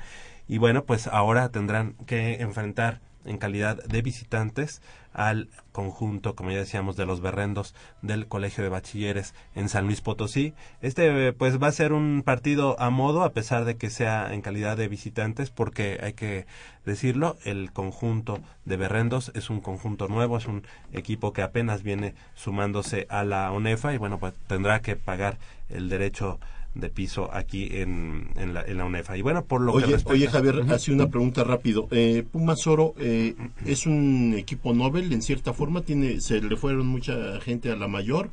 Y 0.47 0.57
bueno, 0.57 0.85
pues 0.85 1.07
ahora 1.07 1.49
tendrán 1.49 1.93
que 2.05 2.41
enfrentar 2.41 2.99
en 3.25 3.37
calidad 3.37 3.83
de 3.83 4.01
visitantes 4.01 4.81
al 5.13 5.49
conjunto, 5.71 6.35
como 6.35 6.51
ya 6.51 6.57
decíamos, 6.57 6.95
de 6.95 7.05
los 7.05 7.21
berrendos 7.21 7.73
del 8.01 8.27
Colegio 8.27 8.63
de 8.63 8.69
Bachilleres 8.69 9.33
en 9.55 9.69
San 9.69 9.85
Luis 9.85 10.01
Potosí. 10.01 10.53
Este 10.81 11.33
pues 11.33 11.61
va 11.61 11.67
a 11.67 11.71
ser 11.71 11.93
un 11.93 12.23
partido 12.23 12.79
a 12.79 12.89
modo, 12.89 13.23
a 13.23 13.33
pesar 13.33 13.65
de 13.65 13.77
que 13.77 13.89
sea 13.89 14.33
en 14.33 14.41
calidad 14.41 14.77
de 14.77 14.87
visitantes, 14.87 15.49
porque 15.49 15.99
hay 16.01 16.13
que 16.13 16.45
decirlo, 16.85 17.37
el 17.43 17.71
conjunto 17.71 18.39
de 18.65 18.77
berrendos 18.77 19.31
es 19.35 19.49
un 19.49 19.61
conjunto 19.61 20.07
nuevo, 20.07 20.37
es 20.37 20.47
un 20.47 20.63
equipo 20.93 21.33
que 21.33 21.41
apenas 21.41 21.83
viene 21.83 22.15
sumándose 22.35 23.05
a 23.09 23.23
la 23.23 23.51
ONEFA 23.51 23.93
y 23.93 23.97
bueno, 23.97 24.19
pues 24.19 24.33
tendrá 24.47 24.81
que 24.81 24.95
pagar 24.95 25.37
el 25.69 25.89
derecho 25.89 26.39
de 26.73 26.89
piso 26.89 27.29
aquí 27.33 27.67
en, 27.71 28.29
en, 28.35 28.53
la, 28.53 28.61
en 28.63 28.77
la 28.77 28.85
UNEFA. 28.85 29.17
Y 29.17 29.21
bueno, 29.21 29.43
por 29.43 29.61
lo 29.61 29.73
oye, 29.73 29.85
que 29.87 29.91
respecta- 29.93 30.13
oye 30.13 30.27
Javier, 30.27 30.63
así 30.69 30.91
una 30.91 31.07
pregunta 31.09 31.43
rápido. 31.43 31.87
Eh, 31.91 32.23
Pumas 32.31 32.65
Oro 32.67 32.93
eh, 32.97 33.35
es 33.65 33.85
un 33.85 34.35
equipo 34.37 34.73
Nobel 34.73 35.11
en 35.11 35.21
cierta 35.21 35.53
forma, 35.53 35.81
tiene, 35.81 36.21
se 36.21 36.39
le 36.41 36.55
fueron 36.55 36.87
mucha 36.87 37.39
gente 37.41 37.71
a 37.71 37.75
la 37.75 37.87
mayor 37.87 38.29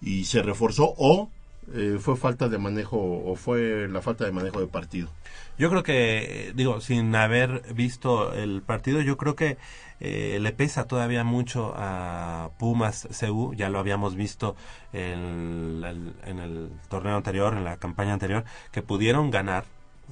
y 0.00 0.24
se 0.24 0.42
reforzó 0.42 0.94
o 0.96 1.28
eh, 1.72 1.98
fue 2.00 2.16
falta 2.16 2.48
de 2.48 2.58
manejo 2.58 2.98
o 2.98 3.36
fue 3.36 3.86
la 3.88 4.02
falta 4.02 4.24
de 4.24 4.32
manejo 4.32 4.60
de 4.60 4.66
partido. 4.66 5.08
Yo 5.58 5.70
creo 5.70 5.82
que, 5.82 6.48
eh, 6.48 6.52
digo, 6.54 6.80
sin 6.80 7.14
haber 7.14 7.62
visto 7.74 8.32
el 8.32 8.62
partido, 8.62 9.02
yo 9.02 9.16
creo 9.16 9.36
que 9.36 9.58
eh, 10.00 10.38
le 10.40 10.52
pesa 10.52 10.86
todavía 10.86 11.22
mucho 11.22 11.74
a 11.76 12.50
Pumas 12.58 13.06
CU, 13.20 13.54
ya 13.54 13.68
lo 13.68 13.78
habíamos 13.78 14.16
visto 14.16 14.56
en 14.92 15.84
el, 15.84 16.14
en 16.24 16.38
el 16.38 16.70
torneo 16.88 17.16
anterior, 17.16 17.54
en 17.54 17.64
la 17.64 17.76
campaña 17.76 18.14
anterior, 18.14 18.44
que 18.72 18.82
pudieron 18.82 19.30
ganar, 19.30 19.64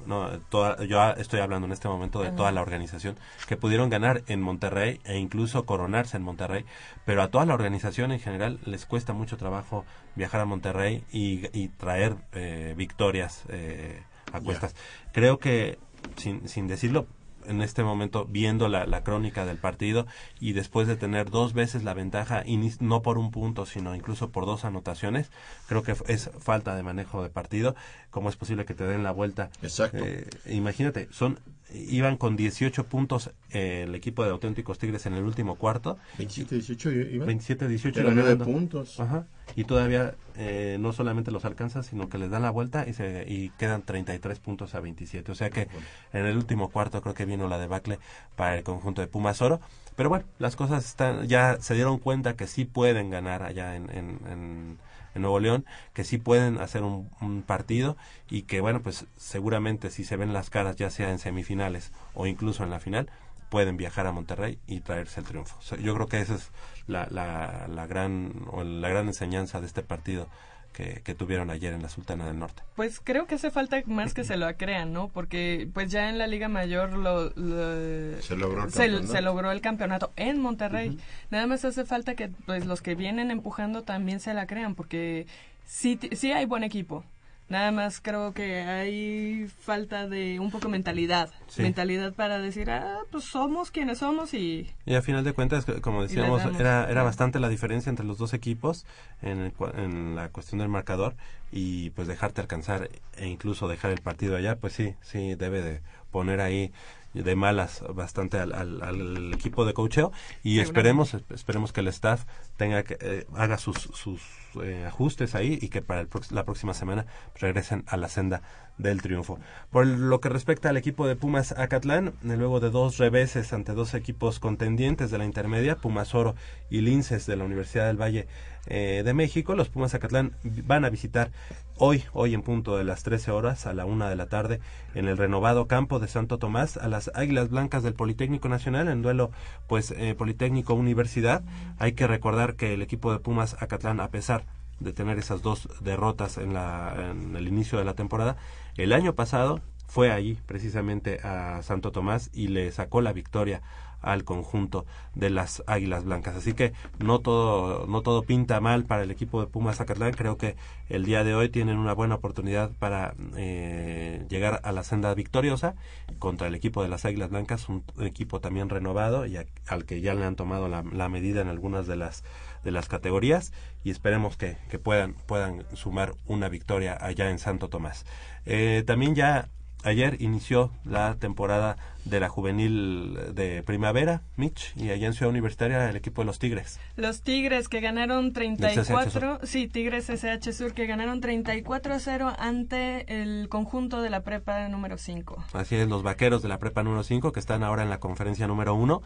no, 0.05 0.29
toda, 0.49 0.83
yo 0.85 1.01
estoy 1.11 1.39
hablando 1.39 1.65
en 1.65 1.73
este 1.73 1.87
momento 1.87 2.21
de 2.21 2.31
toda 2.31 2.51
la 2.51 2.61
organización, 2.61 3.17
que 3.47 3.57
pudieron 3.57 3.89
ganar 3.89 4.23
en 4.27 4.41
Monterrey 4.41 4.99
e 5.03 5.17
incluso 5.17 5.65
coronarse 5.65 6.17
en 6.17 6.23
Monterrey, 6.23 6.65
pero 7.05 7.21
a 7.21 7.29
toda 7.29 7.45
la 7.45 7.53
organización 7.53 8.11
en 8.11 8.19
general 8.19 8.59
les 8.65 8.85
cuesta 8.85 9.13
mucho 9.13 9.37
trabajo 9.37 9.85
viajar 10.15 10.41
a 10.41 10.45
Monterrey 10.45 11.03
y, 11.11 11.47
y 11.57 11.69
traer 11.69 12.15
eh, 12.33 12.73
victorias 12.77 13.43
eh, 13.49 14.01
a 14.33 14.39
cuestas. 14.41 14.75
Creo 15.11 15.39
que, 15.39 15.77
sin, 16.17 16.47
sin 16.47 16.67
decirlo, 16.67 17.07
en 17.45 17.61
este 17.61 17.83
momento 17.83 18.25
viendo 18.25 18.67
la, 18.67 18.85
la 18.85 19.03
crónica 19.03 19.45
del 19.45 19.57
partido 19.57 20.07
y 20.39 20.53
después 20.53 20.87
de 20.87 20.95
tener 20.95 21.29
dos 21.29 21.53
veces 21.53 21.83
la 21.83 21.93
ventaja, 21.93 22.43
y 22.45 22.57
no 22.79 23.01
por 23.01 23.17
un 23.17 23.31
punto, 23.31 23.65
sino 23.65 23.95
incluso 23.95 24.29
por 24.29 24.45
dos 24.45 24.65
anotaciones, 24.65 25.31
creo 25.67 25.83
que 25.83 25.95
es 26.07 26.29
falta 26.39 26.75
de 26.75 26.83
manejo 26.83 27.23
de 27.23 27.29
partido. 27.29 27.75
¿Cómo 28.09 28.29
es 28.29 28.35
posible 28.35 28.65
que 28.65 28.73
te 28.73 28.85
den 28.85 29.03
la 29.03 29.11
vuelta? 29.11 29.49
Exacto. 29.61 30.03
Eh, 30.03 30.27
imagínate, 30.47 31.07
son 31.11 31.39
iban 31.73 32.17
con 32.17 32.35
18 32.35 32.85
puntos 32.85 33.31
eh, 33.51 33.83
el 33.87 33.95
equipo 33.95 34.23
de 34.23 34.31
auténticos 34.31 34.79
Tigres 34.79 35.05
en 35.05 35.13
el 35.13 35.23
último 35.23 35.55
cuarto. 35.55 35.97
27-18 36.17 37.13
iba. 37.13 37.25
27-18 37.25 37.87
Era 37.97 38.01
iban 38.01 38.15
nueve 38.15 38.29
ganando. 38.31 38.45
puntos. 38.45 38.99
Ajá. 38.99 39.25
Y 39.55 39.63
todavía 39.63 40.15
eh, 40.35 40.77
no 40.79 40.93
solamente 40.93 41.31
los 41.31 41.45
alcanza, 41.45 41.81
sino 41.83 42.07
que 42.09 42.17
les 42.17 42.29
dan 42.29 42.43
la 42.43 42.51
vuelta 42.51 42.87
y, 42.87 42.93
se, 42.93 43.25
y 43.27 43.49
quedan 43.57 43.81
33 43.83 44.39
puntos 44.39 44.75
a 44.75 44.79
27. 44.79 45.31
O 45.31 45.35
sea 45.35 45.49
que 45.49 45.67
en 46.13 46.25
el 46.25 46.37
último 46.37 46.69
cuarto 46.69 47.01
creo 47.01 47.13
que 47.15 47.25
vino 47.25 47.47
la 47.47 47.57
debacle 47.57 47.99
para 48.35 48.57
el 48.57 48.63
conjunto 48.63 49.01
de 49.01 49.07
Pumas 49.07 49.41
Oro. 49.41 49.59
Pero 49.95 50.09
bueno, 50.09 50.25
las 50.37 50.55
cosas 50.55 50.85
están, 50.85 51.27
ya 51.27 51.57
se 51.59 51.73
dieron 51.73 51.97
cuenta 51.99 52.35
que 52.35 52.47
sí 52.47 52.65
pueden 52.65 53.09
ganar 53.09 53.43
allá 53.43 53.75
en, 53.75 53.89
en, 53.89 54.19
en, 54.31 54.77
en 55.15 55.21
Nuevo 55.21 55.39
León, 55.39 55.65
que 55.93 56.03
sí 56.03 56.17
pueden 56.17 56.59
hacer 56.59 56.83
un, 56.83 57.09
partido 57.45 57.97
y 58.29 58.43
que 58.43 58.61
bueno, 58.61 58.81
pues 58.81 59.05
seguramente 59.17 59.89
si 59.89 60.03
se 60.03 60.17
ven 60.17 60.33
las 60.33 60.49
caras 60.49 60.75
ya 60.75 60.89
sea 60.89 61.09
en 61.09 61.19
semifinales 61.19 61.91
o 62.13 62.27
incluso 62.27 62.63
en 62.63 62.69
la 62.69 62.79
final, 62.79 63.09
pueden 63.49 63.77
viajar 63.77 64.07
a 64.07 64.11
Monterrey 64.11 64.59
y 64.67 64.81
traerse 64.81 65.21
el 65.21 65.25
triunfo. 65.25 65.57
Yo 65.77 65.95
creo 65.95 66.07
que 66.07 66.21
esa 66.21 66.35
es 66.35 66.51
la, 66.87 67.07
la, 67.09 67.67
la 67.67 67.87
gran 67.87 68.45
o 68.51 68.63
la 68.63 68.89
gran 68.89 69.07
enseñanza 69.07 69.59
de 69.59 69.67
este 69.67 69.81
partido 69.81 70.27
que, 70.73 71.01
que 71.03 71.15
tuvieron 71.15 71.49
ayer 71.49 71.73
en 71.73 71.81
la 71.81 71.89
Sultana 71.89 72.25
del 72.27 72.39
Norte. 72.39 72.61
Pues 72.75 72.99
creo 73.03 73.25
que 73.27 73.35
hace 73.35 73.51
falta 73.51 73.81
más 73.85 74.13
que 74.13 74.23
se 74.23 74.37
lo 74.37 74.47
crean, 74.55 74.93
¿no? 74.93 75.09
Porque 75.09 75.67
pues 75.73 75.91
ya 75.91 76.09
en 76.09 76.17
la 76.17 76.27
Liga 76.27 76.47
Mayor 76.47 76.93
lo, 76.93 77.31
lo- 77.35 78.21
Se 78.21 78.35
logró 78.37 78.63
el 78.63 78.71
se, 78.71 78.77
campeonato. 78.83 79.11
se 79.13 79.21
logró 79.21 79.51
el 79.51 79.61
campeonato 79.61 80.11
en 80.15 80.39
Monterrey. 80.41 80.97
Nada 81.31 81.47
más 81.47 81.65
hace 81.65 81.85
falta 81.85 82.15
que 82.15 82.29
pues 82.45 82.65
los 82.65 82.81
que 82.81 82.95
vienen 82.95 83.31
empujando 83.31 83.83
también 83.83 84.19
se 84.19 84.33
la 84.33 84.47
crean, 84.47 84.75
porque 84.75 85.27
sí, 85.65 85.99
sí 86.13 86.31
hay 86.31 86.45
buen 86.45 86.63
equipo. 86.63 87.03
Nada 87.49 87.71
más 87.71 87.99
creo 87.99 88.31
que 88.33 88.61
hay 88.61 89.47
falta 89.47 90.07
de 90.07 90.39
un 90.39 90.51
poco 90.51 90.69
mentalidad. 90.69 91.31
Sí. 91.47 91.63
Mentalidad 91.63 92.13
para 92.13 92.37
decir, 92.37 92.69
ah, 92.69 92.99
pues 93.11 93.23
somos 93.23 93.71
quienes 93.71 93.97
somos 93.97 94.35
y... 94.35 94.69
Y 94.85 94.93
a 94.93 95.01
final 95.01 95.23
de 95.23 95.33
cuentas, 95.33 95.65
como 95.81 96.03
decíamos, 96.03 96.43
era, 96.59 96.89
era 96.89 97.01
bastante 97.01 97.39
la 97.39 97.49
diferencia 97.49 97.89
entre 97.89 98.05
los 98.05 98.19
dos 98.19 98.33
equipos 98.33 98.85
en, 99.23 99.39
el 99.39 99.53
en 99.77 100.15
la 100.15 100.29
cuestión 100.29 100.59
del 100.59 100.69
marcador 100.69 101.15
y 101.51 101.89
pues 101.91 102.07
dejarte 102.07 102.41
alcanzar 102.41 102.89
e 103.17 103.27
incluso 103.27 103.67
dejar 103.67 103.91
el 103.91 104.01
partido 104.01 104.35
allá, 104.35 104.57
pues 104.57 104.73
sí, 104.73 104.95
sí 105.01 105.33
debe 105.33 105.63
de 105.63 105.81
poner 106.11 106.41
ahí 106.41 106.71
de 107.13 107.35
malas 107.35 107.83
bastante 107.93 108.37
al, 108.37 108.53
al- 108.53 108.81
al 108.83 109.33
equipo 109.33 109.65
de 109.65 109.73
cocheo 109.73 110.11
y 110.43 110.59
esperemos 110.59 111.15
esperemos 111.33 111.73
que 111.73 111.79
el 111.81 111.87
staff 111.87 112.25
tenga 112.57 112.83
que 112.83 112.97
eh, 113.01 113.25
haga 113.35 113.57
sus 113.57 113.77
sus 113.77 114.21
eh, 114.63 114.85
ajustes 114.87 115.35
ahí 115.35 115.57
y 115.61 115.69
que 115.69 115.81
para 115.81 116.01
el 116.01 116.09
la 116.31 116.45
próxima 116.45 116.73
semana 116.73 117.05
regresen 117.35 117.83
a 117.87 117.97
la 117.97 118.09
senda 118.09 118.41
del 118.77 119.01
triunfo. 119.01 119.39
Por 119.71 119.85
lo 119.85 120.21
que 120.21 120.29
respecta 120.29 120.69
al 120.69 120.77
equipo 120.77 121.05
de 121.05 121.15
Pumas 121.17 121.51
Acatlán, 121.51 122.13
luego 122.23 122.59
de 122.61 122.69
dos 122.69 122.97
reveses 122.97 123.51
ante 123.51 123.73
dos 123.73 123.93
equipos 123.93 124.39
contendientes 124.39 125.11
de 125.11 125.17
la 125.17 125.25
intermedia, 125.25 125.75
Pumas 125.75 126.15
Oro 126.15 126.35
y 126.69 126.79
Linces 126.81 127.25
de 127.25 127.35
la 127.35 127.43
Universidad 127.43 127.87
del 127.87 128.01
Valle 128.01 128.27
eh, 128.67 129.01
de 129.03 129.13
México, 129.13 129.53
los 129.55 129.67
Pumas 129.69 129.93
Acatlán 129.95 130.33
van 130.43 130.85
a 130.85 130.89
visitar 130.89 131.31
hoy, 131.79 132.03
hoy 132.13 132.33
en 132.33 132.41
punto 132.41 132.77
de 132.77 132.83
las 132.83 133.03
13 133.03 133.31
horas 133.31 133.65
a 133.65 133.73
la 133.73 133.85
una 133.85 134.09
de 134.09 134.15
la 134.15 134.27
tarde 134.27 134.59
en 134.93 135.07
el 135.07 135.17
renovado 135.17 135.67
campo 135.67 135.99
de 135.99 136.07
Santo 136.07 136.37
Tomás 136.37 136.77
a 136.77 136.87
las 136.87 137.09
Águilas 137.15 137.49
Blancas 137.49 137.83
del 137.83 137.93
Politécnico 137.93 138.49
Nacional 138.49 138.89
en 138.89 139.01
duelo 139.01 139.31
pues 139.67 139.91
eh, 139.91 140.13
Politécnico 140.15 140.73
Universidad. 140.73 141.43
Hay 141.77 141.93
que 141.93 142.05
recordar 142.05 142.55
que 142.55 142.73
el 142.73 142.81
equipo 142.81 143.11
de 143.11 143.19
Pumas 143.19 143.55
Acatlán 143.61 144.01
a 144.01 144.09
pesar 144.09 144.45
de 144.79 144.93
tener 144.93 145.17
esas 145.17 145.41
dos 145.41 145.67
derrotas 145.81 146.37
en, 146.37 146.53
la, 146.53 146.93
en 147.11 147.35
el 147.35 147.47
inicio 147.47 147.79
de 147.79 147.85
la 147.85 147.95
temporada, 147.95 148.37
el 148.77 148.93
año 148.93 149.15
pasado 149.15 149.61
fue 149.87 150.11
allí 150.11 150.37
precisamente 150.45 151.19
a 151.23 151.61
Santo 151.63 151.91
Tomás 151.91 152.29
y 152.33 152.49
le 152.49 152.71
sacó 152.71 153.01
la 153.01 153.11
victoria 153.11 153.61
al 154.01 154.23
conjunto 154.23 154.85
de 155.15 155.29
las 155.29 155.63
Águilas 155.67 156.03
Blancas. 156.05 156.35
Así 156.35 156.53
que 156.53 156.73
no 156.99 157.19
todo, 157.19 157.87
no 157.87 158.01
todo 158.01 158.23
pinta 158.23 158.59
mal 158.59 158.85
para 158.85 159.03
el 159.03 159.11
equipo 159.11 159.41
de 159.41 159.47
Pumas 159.47 159.77
Zacatlán. 159.77 160.13
Creo 160.13 160.37
que 160.37 160.55
el 160.89 161.05
día 161.05 161.23
de 161.23 161.35
hoy 161.35 161.49
tienen 161.49 161.77
una 161.77 161.93
buena 161.93 162.15
oportunidad 162.15 162.71
para 162.79 163.13
eh, 163.35 164.25
llegar 164.29 164.61
a 164.63 164.71
la 164.71 164.83
senda 164.83 165.13
victoriosa 165.13 165.75
contra 166.19 166.47
el 166.47 166.55
equipo 166.55 166.81
de 166.83 166.89
las 166.89 167.05
Águilas 167.05 167.29
Blancas, 167.29 167.69
un, 167.69 167.83
equipo 167.99 168.39
también 168.39 168.69
renovado 168.69 169.25
y 169.25 169.37
a- 169.37 169.45
al 169.67 169.85
que 169.85 170.01
ya 170.01 170.13
le 170.13 170.25
han 170.25 170.35
tomado 170.35 170.67
la, 170.67 170.81
medida 171.09 171.41
en 171.41 171.47
algunas 171.47 171.87
de 171.87 171.95
las 171.95 172.23
de 172.63 172.71
las 172.71 172.87
categorías 172.89 173.53
y 173.83 173.89
esperemos 173.89 174.35
que, 174.35 174.57
que 174.69 174.79
puedan 174.79 175.13
puedan 175.27 175.63
sumar 175.73 176.13
una 176.27 176.49
victoria 176.49 176.97
allá 176.99 177.29
en 177.29 177.39
Santo 177.39 177.69
Tomás. 177.69 178.05
Eh, 178.45 178.83
también 178.85 179.15
ya 179.15 179.49
Ayer 179.83 180.17
inició 180.19 180.71
la 180.83 181.15
temporada 181.15 181.77
de 182.03 182.19
la 182.19 182.27
juvenil 182.27 183.17
de 183.33 183.63
primavera, 183.63 184.23
Mitch, 184.35 184.73
y 184.75 184.89
allá 184.89 185.07
en 185.07 185.13
Ciudad 185.13 185.29
Universitaria 185.29 185.89
el 185.89 185.95
equipo 185.95 186.21
de 186.21 186.25
los 186.25 186.37
Tigres. 186.37 186.79
Los 186.97 187.21
Tigres 187.21 187.69
que 187.69 187.79
ganaron 187.79 188.33
Del 188.33 188.57
34, 188.57 189.39
sí, 189.43 189.67
Tigres 189.67 190.09
SH 190.09 190.51
Sur 190.51 190.73
que 190.73 190.85
ganaron 190.85 191.21
34 191.21 191.93
a 191.93 191.99
0 191.99 192.33
ante 192.37 193.21
el 193.21 193.47
conjunto 193.47 194.01
de 194.01 194.09
la 194.09 194.23
prepa 194.23 194.67
número 194.67 194.97
5. 194.97 195.45
Así 195.53 195.75
es, 195.75 195.87
los 195.87 196.03
vaqueros 196.03 196.41
de 196.41 196.49
la 196.49 196.59
prepa 196.59 196.83
número 196.83 197.03
5 197.03 197.31
que 197.31 197.39
están 197.39 197.63
ahora 197.63 197.83
en 197.83 197.89
la 197.89 197.99
conferencia 197.99 198.47
número 198.47 198.75
1 198.75 199.01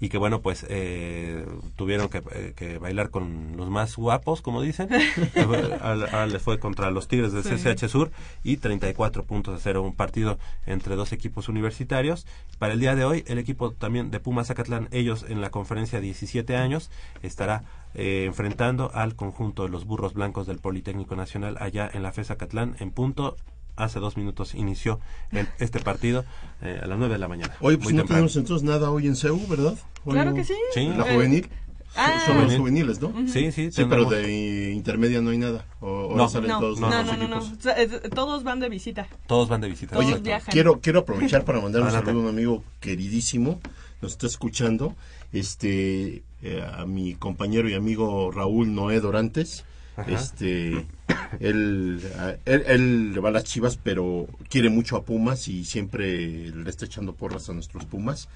y 0.00 0.08
que 0.08 0.18
bueno, 0.18 0.40
pues 0.40 0.64
eh, 0.68 1.44
tuvieron 1.76 2.08
que, 2.08 2.22
eh, 2.32 2.52
que 2.56 2.78
bailar 2.78 3.10
con 3.10 3.56
los 3.56 3.68
más 3.68 3.96
guapos, 3.96 4.42
como 4.42 4.62
dicen. 4.62 4.88
ahora 5.80 6.26
les 6.26 6.42
fue 6.42 6.58
contra 6.58 6.90
los 6.90 7.08
Tigres 7.08 7.32
de 7.32 7.42
Sí. 7.42 7.56
CCH 7.56 7.88
Sur 7.88 8.10
y 8.44 8.58
34 8.58 9.24
puntos 9.24 9.54
a 9.54 9.58
cero, 9.62 9.82
un 9.82 9.94
partido 9.94 10.38
entre 10.66 10.96
dos 10.96 11.12
equipos 11.12 11.48
universitarios. 11.48 12.26
Para 12.58 12.74
el 12.74 12.80
día 12.80 12.94
de 12.94 13.04
hoy, 13.04 13.24
el 13.26 13.38
equipo 13.38 13.72
también 13.72 14.10
de 14.10 14.20
Pumas 14.20 14.48
Zacatlán, 14.48 14.88
ellos 14.92 15.24
en 15.28 15.40
la 15.40 15.50
conferencia 15.50 16.00
17 16.00 16.56
años, 16.56 16.90
estará 17.22 17.64
eh, 17.94 18.24
enfrentando 18.26 18.90
al 18.94 19.16
conjunto 19.16 19.64
de 19.64 19.70
los 19.70 19.84
burros 19.84 20.14
blancos 20.14 20.46
del 20.46 20.58
Politécnico 20.58 21.16
Nacional 21.16 21.56
allá 21.60 21.90
en 21.92 22.02
la 22.02 22.12
FES 22.12 22.28
Zacatlán 22.28 22.76
en 22.78 22.90
punto. 22.90 23.36
Hace 23.78 24.00
dos 24.00 24.16
minutos 24.16 24.54
inició 24.54 25.00
el- 25.32 25.48
este 25.58 25.78
partido 25.80 26.24
eh, 26.62 26.80
a 26.82 26.86
las 26.86 26.98
9 26.98 27.14
de 27.14 27.18
la 27.18 27.28
mañana. 27.28 27.54
Oye, 27.60 27.76
pues 27.78 27.94
no 27.94 28.00
temprano. 28.02 28.06
tenemos 28.26 28.36
entonces 28.36 28.68
nada 28.68 28.90
hoy 28.90 29.06
en 29.06 29.14
CEU, 29.16 29.40
¿verdad? 29.48 29.74
Hoy 30.04 30.12
Claro 30.14 30.30
no- 30.30 30.36
que 30.36 30.44
sí. 30.44 30.54
Sí. 30.74 30.86
¿La 30.96 31.04
juvenil? 31.04 31.48
ah. 31.96 32.22
Son 32.26 32.34
los 32.36 32.44
Juvenil. 32.44 32.58
juveniles, 32.58 33.00
¿no? 33.00 33.12
Sí, 33.28 33.52
sí, 33.52 33.70
Sí, 33.70 33.84
pero 33.88 34.04
de 34.10 34.72
intermedia 34.72 35.20
no 35.20 35.30
hay 35.30 35.38
nada. 35.38 35.64
O, 35.80 36.08
o 36.08 36.16
No. 36.16 36.28
salen 36.28 36.50
No, 36.50 36.58
todos 36.60 36.80
no, 36.80 36.88
los 36.90 37.06
no, 37.18 37.28
no, 37.28 38.10
Todos 38.14 38.42
van 38.44 38.60
de 38.60 38.68
visita. 38.68 39.06
Todos 39.26 39.48
van 39.48 39.60
de 39.60 39.68
visita. 39.68 39.94
Todos 39.96 40.06
Oye, 40.06 40.18
viajan. 40.20 40.52
quiero, 40.52 40.80
quiero 40.80 41.00
aprovechar 41.00 41.44
para 41.44 41.60
mandar 41.60 41.82
un 41.82 41.90
saludo 41.90 42.18
a 42.18 42.22
un 42.22 42.28
amigo 42.28 42.64
queridísimo, 42.80 43.60
nos 44.02 44.12
está 44.12 44.26
escuchando, 44.26 44.94
este, 45.32 46.22
eh, 46.42 46.64
a 46.76 46.84
mi 46.84 47.14
compañero 47.14 47.68
y 47.68 47.74
amigo 47.74 48.30
Raúl 48.32 48.74
Noé 48.74 49.00
Dorantes. 49.00 49.64
Ajá. 49.98 50.10
Este, 50.12 50.86
él, 51.40 52.00
él, 52.44 52.62
él 52.66 53.12
le 53.12 53.20
va 53.20 53.28
a 53.28 53.32
las 53.32 53.44
chivas, 53.44 53.76
pero 53.82 54.26
quiere 54.48 54.70
mucho 54.70 54.96
a 54.96 55.04
Pumas 55.04 55.48
y 55.48 55.64
siempre 55.64 56.50
le 56.50 56.70
está 56.70 56.86
echando 56.86 57.14
porras 57.14 57.48
a 57.50 57.52
nuestros 57.52 57.84
Pumas. 57.84 58.28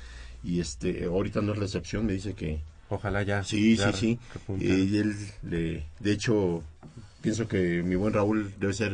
Y 0.44 0.60
este, 0.60 1.04
ahorita 1.04 1.40
no 1.40 1.52
es 1.52 1.58
la 1.58 1.64
excepción, 1.66 2.04
me 2.06 2.12
dice 2.14 2.34
que, 2.34 2.60
Ojalá 2.88 3.22
ya. 3.22 3.42
Sí, 3.42 3.76
ya 3.76 3.92
sí, 3.92 4.18
sí. 4.48 4.58
Y 4.60 4.98
él, 4.98 5.14
le, 5.48 5.86
de 6.00 6.12
hecho, 6.12 6.62
pienso 7.22 7.48
que 7.48 7.82
mi 7.82 7.94
buen 7.94 8.12
Raúl 8.12 8.52
debe 8.58 8.74
ser, 8.74 8.92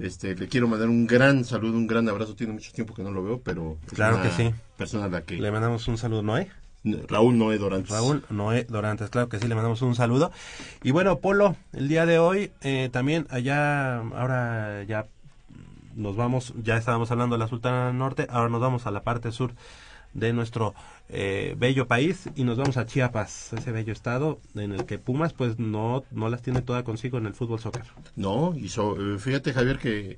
este, 0.00 0.34
le 0.34 0.48
quiero 0.48 0.66
mandar 0.66 0.88
un 0.88 1.06
gran 1.06 1.44
saludo, 1.44 1.74
un 1.74 1.86
gran 1.86 2.08
abrazo. 2.08 2.34
Tiene 2.34 2.54
mucho 2.54 2.72
tiempo 2.72 2.92
que 2.92 3.02
no 3.04 3.12
lo 3.12 3.22
veo, 3.22 3.40
pero 3.40 3.76
es 3.86 3.92
Claro 3.92 4.16
una 4.16 4.24
que 4.24 4.30
sí. 4.42 4.54
persona 4.76 5.04
a 5.04 5.08
la 5.08 5.22
que 5.22 5.36
Le 5.36 5.50
mandamos 5.52 5.86
un 5.86 5.96
saludo, 5.96 6.22
Noé. 6.22 6.48
Raúl 6.84 7.36
Noé 7.38 7.58
Dorantes. 7.58 7.90
Raúl 7.90 8.24
Noé 8.30 8.64
Dorantes, 8.64 9.10
claro 9.10 9.28
que 9.28 9.38
sí, 9.38 9.46
le 9.48 9.54
mandamos 9.54 9.82
un 9.82 9.94
saludo. 9.94 10.32
Y 10.82 10.90
bueno, 10.92 11.18
Polo, 11.18 11.56
el 11.72 11.88
día 11.88 12.06
de 12.06 12.18
hoy 12.18 12.52
eh, 12.62 12.88
también 12.92 13.26
allá, 13.30 13.98
ahora 13.98 14.82
ya 14.84 15.06
nos 15.94 16.16
vamos, 16.16 16.54
ya 16.62 16.76
estábamos 16.76 17.10
hablando 17.10 17.34
de 17.36 17.40
la 17.40 17.48
Sultana 17.48 17.92
Norte, 17.92 18.26
ahora 18.30 18.48
nos 18.48 18.60
vamos 18.60 18.86
a 18.86 18.90
la 18.90 19.02
parte 19.02 19.32
sur 19.32 19.52
de 20.14 20.32
nuestro 20.32 20.74
eh, 21.08 21.54
bello 21.58 21.86
país 21.86 22.28
y 22.34 22.42
nos 22.44 22.56
vamos 22.56 22.76
a 22.76 22.86
Chiapas, 22.86 23.52
ese 23.52 23.70
bello 23.72 23.92
estado 23.92 24.40
en 24.54 24.72
el 24.72 24.86
que 24.86 24.98
Pumas 24.98 25.32
pues 25.32 25.58
no, 25.58 26.02
no 26.10 26.28
las 26.28 26.42
tiene 26.42 26.62
toda 26.62 26.82
consigo 26.82 27.18
en 27.18 27.26
el 27.26 27.34
fútbol 27.34 27.60
soccer. 27.60 27.84
No, 28.16 28.54
y 28.56 28.68
so- 28.70 28.96
eh, 28.98 29.18
fíjate 29.18 29.52
Javier 29.52 29.78
que 29.78 30.16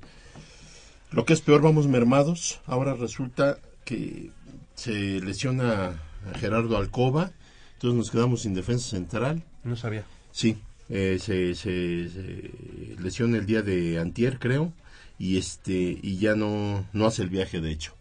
lo 1.11 1.25
que 1.25 1.33
es 1.33 1.41
peor 1.41 1.61
vamos 1.61 1.87
mermados. 1.87 2.59
Ahora 2.65 2.93
resulta 2.95 3.57
que 3.85 4.31
se 4.75 5.19
lesiona 5.21 5.93
Gerardo 6.39 6.77
Alcoba, 6.77 7.31
entonces 7.73 7.97
nos 7.97 8.11
quedamos 8.11 8.41
sin 8.41 8.53
defensa 8.53 8.89
central. 8.89 9.43
No 9.63 9.75
sabía. 9.75 10.03
Sí, 10.31 10.57
eh, 10.89 11.17
se, 11.19 11.55
se, 11.55 12.09
se 12.09 12.51
lesiona 12.99 13.37
el 13.37 13.45
día 13.45 13.61
de 13.61 13.99
antier, 13.99 14.39
creo, 14.39 14.71
y 15.19 15.37
este 15.37 15.73
y 16.01 16.17
ya 16.17 16.35
no 16.35 16.85
no 16.93 17.05
hace 17.05 17.21
el 17.23 17.29
viaje, 17.29 17.61
de 17.61 17.71
hecho. 17.71 17.93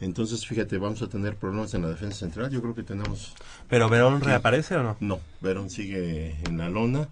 Entonces, 0.00 0.46
fíjate, 0.46 0.76
vamos 0.78 1.00
a 1.02 1.08
tener 1.08 1.36
problemas 1.36 1.72
en 1.74 1.82
la 1.82 1.88
defensa 1.88 2.18
central. 2.18 2.50
Yo 2.50 2.60
creo 2.60 2.74
que 2.74 2.82
tenemos... 2.82 3.32
¿Pero 3.68 3.88
Verón 3.88 4.18
Sí. 4.20 4.26
reaparece 4.26 4.76
o 4.76 4.82
no? 4.82 4.96
No, 5.00 5.20
Verón 5.40 5.70
sigue 5.70 6.36
en 6.46 6.58
la 6.58 6.68
lona. 6.68 7.08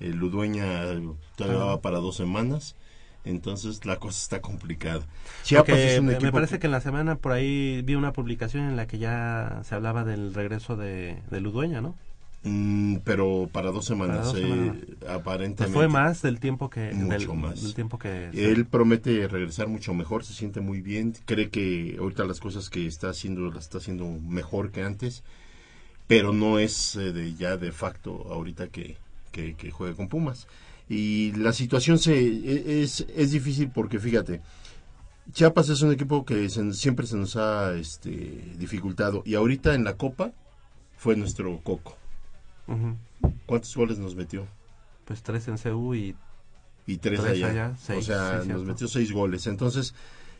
El 0.00 0.16
Ludueña 0.16 0.82
todavía 1.36 1.62
Ah. 1.62 1.66
va 1.66 1.80
para 1.80 1.98
dos 1.98 2.16
semanas. 2.16 2.74
Entonces, 3.26 3.84
la 3.86 3.96
cosa 3.98 4.18
está 4.22 4.40
complicada. 4.40 5.06
Chiapas 5.42 5.66
Porque 5.66 5.94
es 5.94 6.00
un 6.00 6.06
me- 6.06 6.12
equipo... 6.14 6.26
me 6.26 6.32
parece 6.32 6.58
que 6.58 6.66
en 6.66 6.72
la 6.72 6.80
semana 6.80 7.16
por 7.16 7.32
ahí 7.32 7.82
vi 7.82 7.94
una 7.94 8.12
publicación 8.12 8.64
en 8.68 8.76
la 8.76 8.86
que 8.86 8.98
ya 8.98 9.60
se 9.64 9.74
hablaba 9.74 10.04
del 10.04 10.34
regreso 10.34 10.76
de, 10.76 11.22
de 11.30 11.40
Ludueña, 11.40 11.80
¿no? 11.80 11.94
Mm, 12.42 12.98
pero 13.04 13.48
para 13.52 13.72
dos 13.72 13.86
semanas, 13.86 14.18
Para 14.18 14.28
dos 14.28 14.36
eh, 14.38 14.96
aparentemente. 15.08 15.74
Fue 15.74 15.88
más 15.88 16.22
del 16.22 16.38
tiempo 16.38 16.70
que 16.70 16.92
Mucho 16.92 17.30
del, 17.30 17.38
más. 17.38 17.62
del 17.62 17.74
tiempo 17.74 17.98
que 17.98 18.28
Él 18.28 18.66
promete 18.66 19.26
regresar 19.26 19.66
mucho 19.68 19.94
mejor, 19.94 20.24
se 20.24 20.32
siente 20.32 20.60
muy 20.60 20.80
bien, 20.80 21.14
cree 21.24 21.50
que 21.50 21.96
ahorita 21.98 22.24
las 22.24 22.38
cosas 22.40 22.70
que 22.70 22.86
está 22.86 23.08
haciendo 23.10 23.50
las 23.50 23.64
está 23.64 23.78
haciendo 23.78 24.06
mejor 24.08 24.70
que 24.70 24.82
antes, 24.82 25.24
pero 26.06 26.32
no 26.32 26.58
es 26.58 26.96
eh, 26.96 27.12
de 27.12 27.34
ya 27.34 27.56
de 27.56 27.72
facto 27.72 28.26
ahorita 28.32 28.68
que, 28.68 28.96
que, 29.32 29.54
que 29.54 29.70
juegue 29.70 29.96
con 29.96 30.08
Pumas. 30.08 30.46
Y 30.88 31.32
la 31.32 31.52
situación 31.52 31.98
se 31.98 32.16
e- 32.16 32.82
es, 32.82 33.04
es 33.14 33.32
difícil 33.32 33.70
porque 33.70 33.98
fíjate, 33.98 34.40
Chiapas 35.32 35.68
es 35.68 35.82
un 35.82 35.92
equipo 35.92 36.24
que 36.24 36.48
se- 36.48 36.72
siempre 36.74 37.06
se 37.06 37.16
nos 37.16 37.36
ha 37.36 37.74
este, 37.74 38.10
dificultado 38.58 39.22
y 39.26 39.34
ahorita 39.34 39.74
en 39.74 39.82
la 39.84 39.96
Copa 39.96 40.32
fue 40.96 41.16
nuestro 41.16 41.58
coco. 41.62 41.96
¿Cuántos 43.46 43.74
goles 43.76 43.98
nos 43.98 44.14
metió? 44.16 44.46
pues 45.04 45.22
tres 45.22 45.46
en 45.46 45.56
CU 45.56 45.94
y 45.94 46.16
y 46.88 46.96
tres, 46.98 47.20
Tres 47.20 47.32
allá. 47.42 47.48
allá, 47.48 47.96
o 47.96 48.02
sea, 48.02 48.42
nos 48.46 48.64
metió 48.64 48.86
seis 48.88 49.10
goles. 49.12 49.46
Entonces, 49.48 49.92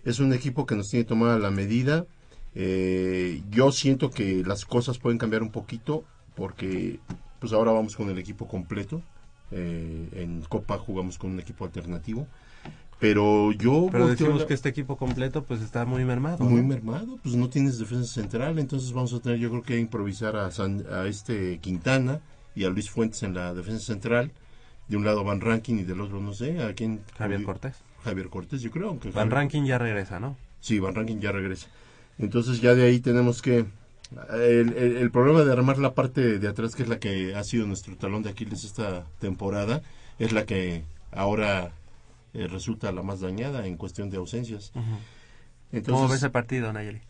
es 0.04 0.20
un 0.20 0.32
equipo 0.32 0.64
que 0.66 0.76
nos 0.76 0.88
tiene 0.90 1.04
tomada 1.04 1.38
la 1.38 1.50
medida. 1.50 2.04
Eh, 2.54 3.42
yo 3.50 3.70
siento 3.72 4.10
que 4.10 4.42
las 4.44 4.64
cosas 4.64 4.98
pueden 4.98 5.18
cambiar 5.18 5.42
un 5.42 5.50
poquito 5.50 6.04
porque 6.36 7.00
pues 7.40 7.52
ahora 7.52 7.72
vamos 7.72 7.96
con 7.96 8.08
el 8.10 8.18
equipo 8.18 8.46
completo. 8.48 9.02
Eh, 9.52 10.08
en 10.12 10.42
Copa 10.42 10.76
jugamos 10.78 11.18
con 11.18 11.30
un 11.32 11.40
equipo 11.40 11.64
alternativo. 11.64 12.26
Pero 12.98 13.52
yo 13.52 13.88
pero 13.92 14.08
decimos 14.08 14.40
la- 14.40 14.46
que 14.46 14.54
este 14.54 14.70
equipo 14.70 14.96
completo 14.96 15.44
pues 15.44 15.60
está 15.60 15.84
muy 15.84 16.04
mermado 16.06 16.42
muy 16.44 16.62
¿no? 16.62 16.68
mermado, 16.68 17.18
pues 17.22 17.34
no 17.36 17.50
tienes 17.50 17.78
defensa 17.78 18.10
central, 18.10 18.58
entonces 18.58 18.92
vamos 18.92 19.12
a 19.12 19.20
tener 19.20 19.38
yo 19.38 19.50
creo 19.50 19.62
que 19.62 19.78
improvisar 19.78 20.34
a, 20.36 20.50
San- 20.50 20.84
a 20.90 21.06
este 21.06 21.58
Quintana 21.58 22.20
y 22.54 22.64
a 22.64 22.70
Luis 22.70 22.88
Fuentes 22.90 23.22
en 23.22 23.34
la 23.34 23.52
defensa 23.52 23.84
central. 23.84 24.32
De 24.88 24.96
un 24.96 25.04
lado 25.04 25.24
Van 25.24 25.40
Ranking 25.40 25.74
y 25.74 25.82
del 25.82 26.00
otro 26.00 26.20
no 26.20 26.32
sé, 26.32 26.62
a 26.62 26.72
quién 26.74 27.00
Javier 27.18 27.42
Cortés 27.42 27.74
Javier 28.04 28.28
Cortés, 28.28 28.62
yo 28.62 28.70
creo. 28.70 28.88
Aunque 28.88 29.10
Van 29.10 29.28
Javier- 29.28 29.32
Ranking 29.34 29.64
ya 29.64 29.78
regresa 29.78 30.18
¿no? 30.20 30.36
Sí, 30.60 30.78
Van 30.78 30.94
Ranking 30.94 31.18
ya 31.18 31.32
regresa. 31.32 31.66
Entonces 32.18 32.60
ya 32.62 32.74
de 32.74 32.84
ahí 32.84 33.00
tenemos 33.00 33.42
que... 33.42 33.66
El, 34.34 34.72
el- 34.76 34.96
el 34.98 35.10
problema 35.10 35.42
de 35.42 35.52
armar 35.52 35.78
la 35.78 35.94
parte 35.94 36.38
de 36.38 36.48
atrás, 36.48 36.74
que 36.74 36.82
es 36.84 36.88
la 36.88 36.98
que 36.98 37.34
ha 37.34 37.42
sido 37.44 37.66
nuestro 37.66 37.96
talón 37.96 38.22
de 38.22 38.30
Aquiles 38.30 38.64
esta 38.64 39.04
temporada, 39.18 39.82
es 40.18 40.32
la 40.32 40.44
que 40.46 40.84
ahora 41.12 41.72
eh, 42.34 42.46
resulta 42.48 42.92
la 42.92 43.02
más 43.02 43.20
dañada 43.20 43.66
en 43.66 43.76
cuestión 43.76 44.10
de 44.10 44.18
ausencias. 44.18 44.72
Entonces, 45.72 45.92
¿Cómo 46.00 46.08
ves 46.08 46.22
el 46.22 46.30
partido 46.30 46.72
Nayeli? 46.72 47.00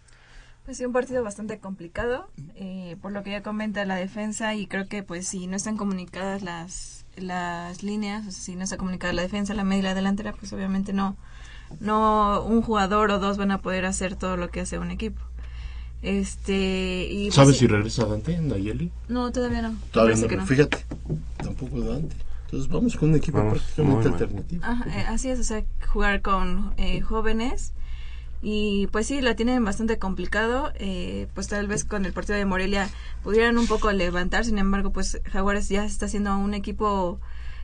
Pues 0.64 0.78
sí, 0.78 0.84
un 0.84 0.92
partido 0.92 1.22
bastante 1.22 1.58
complicado, 1.60 2.28
eh, 2.56 2.96
por 3.00 3.12
lo 3.12 3.22
que 3.22 3.30
ya 3.30 3.42
comenta 3.42 3.84
la 3.84 3.94
defensa 3.96 4.54
y 4.54 4.66
creo 4.66 4.88
que 4.88 5.02
pues 5.04 5.28
si 5.28 5.46
no 5.46 5.54
están 5.54 5.76
comunicadas 5.76 6.42
las, 6.42 7.04
las 7.16 7.82
líneas, 7.84 8.26
o 8.26 8.30
sea, 8.32 8.40
si 8.42 8.56
no 8.56 8.64
está 8.64 8.76
comunicada 8.76 9.12
la 9.12 9.22
defensa, 9.22 9.54
la 9.54 9.62
media 9.64 9.78
y 9.80 9.82
la 9.82 9.94
delantera, 9.94 10.32
pues 10.32 10.52
obviamente 10.52 10.92
no, 10.92 11.16
no 11.78 12.42
un 12.42 12.62
jugador 12.62 13.10
o 13.12 13.18
dos 13.20 13.36
van 13.36 13.52
a 13.52 13.60
poder 13.62 13.84
hacer 13.84 14.16
todo 14.16 14.36
lo 14.36 14.48
que 14.50 14.60
hace 14.62 14.78
un 14.80 14.90
equipo. 14.90 15.20
Este, 16.02 17.08
y 17.10 17.24
pues, 17.24 17.34
¿Sabes 17.34 17.56
si 17.56 17.66
regresa 17.66 18.04
Dante, 18.04 18.38
Nayeli? 18.38 18.92
No, 19.08 19.32
todavía 19.32 19.62
no. 19.62 19.74
Todavía 19.90 20.16
no, 20.16 20.28
que 20.28 20.36
no. 20.36 20.46
fíjate, 20.46 20.84
tampoco 21.38 21.80
Dante. 21.80 22.16
Entonces 22.44 22.68
vamos 22.68 22.96
con 22.96 23.10
un 23.10 23.16
equipo 23.16 23.38
Vamos, 23.38 23.54
prácticamente 23.54 24.08
alternativo. 24.08 24.64
Ajá, 24.64 24.84
eh, 24.88 25.04
así 25.08 25.28
es, 25.28 25.40
o 25.40 25.44
sea, 25.44 25.64
jugar 25.92 26.22
con 26.22 26.74
eh, 26.76 27.00
jóvenes 27.00 27.72
y 28.42 28.86
pues 28.88 29.06
sí, 29.06 29.20
la 29.20 29.34
tienen 29.34 29.64
bastante 29.64 29.98
complicado, 29.98 30.70
eh, 30.76 31.26
pues 31.34 31.48
tal 31.48 31.66
vez 31.66 31.84
con 31.84 32.04
el 32.04 32.12
partido 32.12 32.38
de 32.38 32.44
Morelia 32.44 32.88
pudieran 33.22 33.58
un 33.58 33.66
poco 33.66 33.90
levantar, 33.92 34.44
sin 34.44 34.58
embargo, 34.58 34.92
pues 34.92 35.20
Jaguares 35.32 35.68
ya 35.68 35.84
está 35.84 36.06
siendo 36.06 36.36
un 36.38 36.54
equipo 36.54 37.18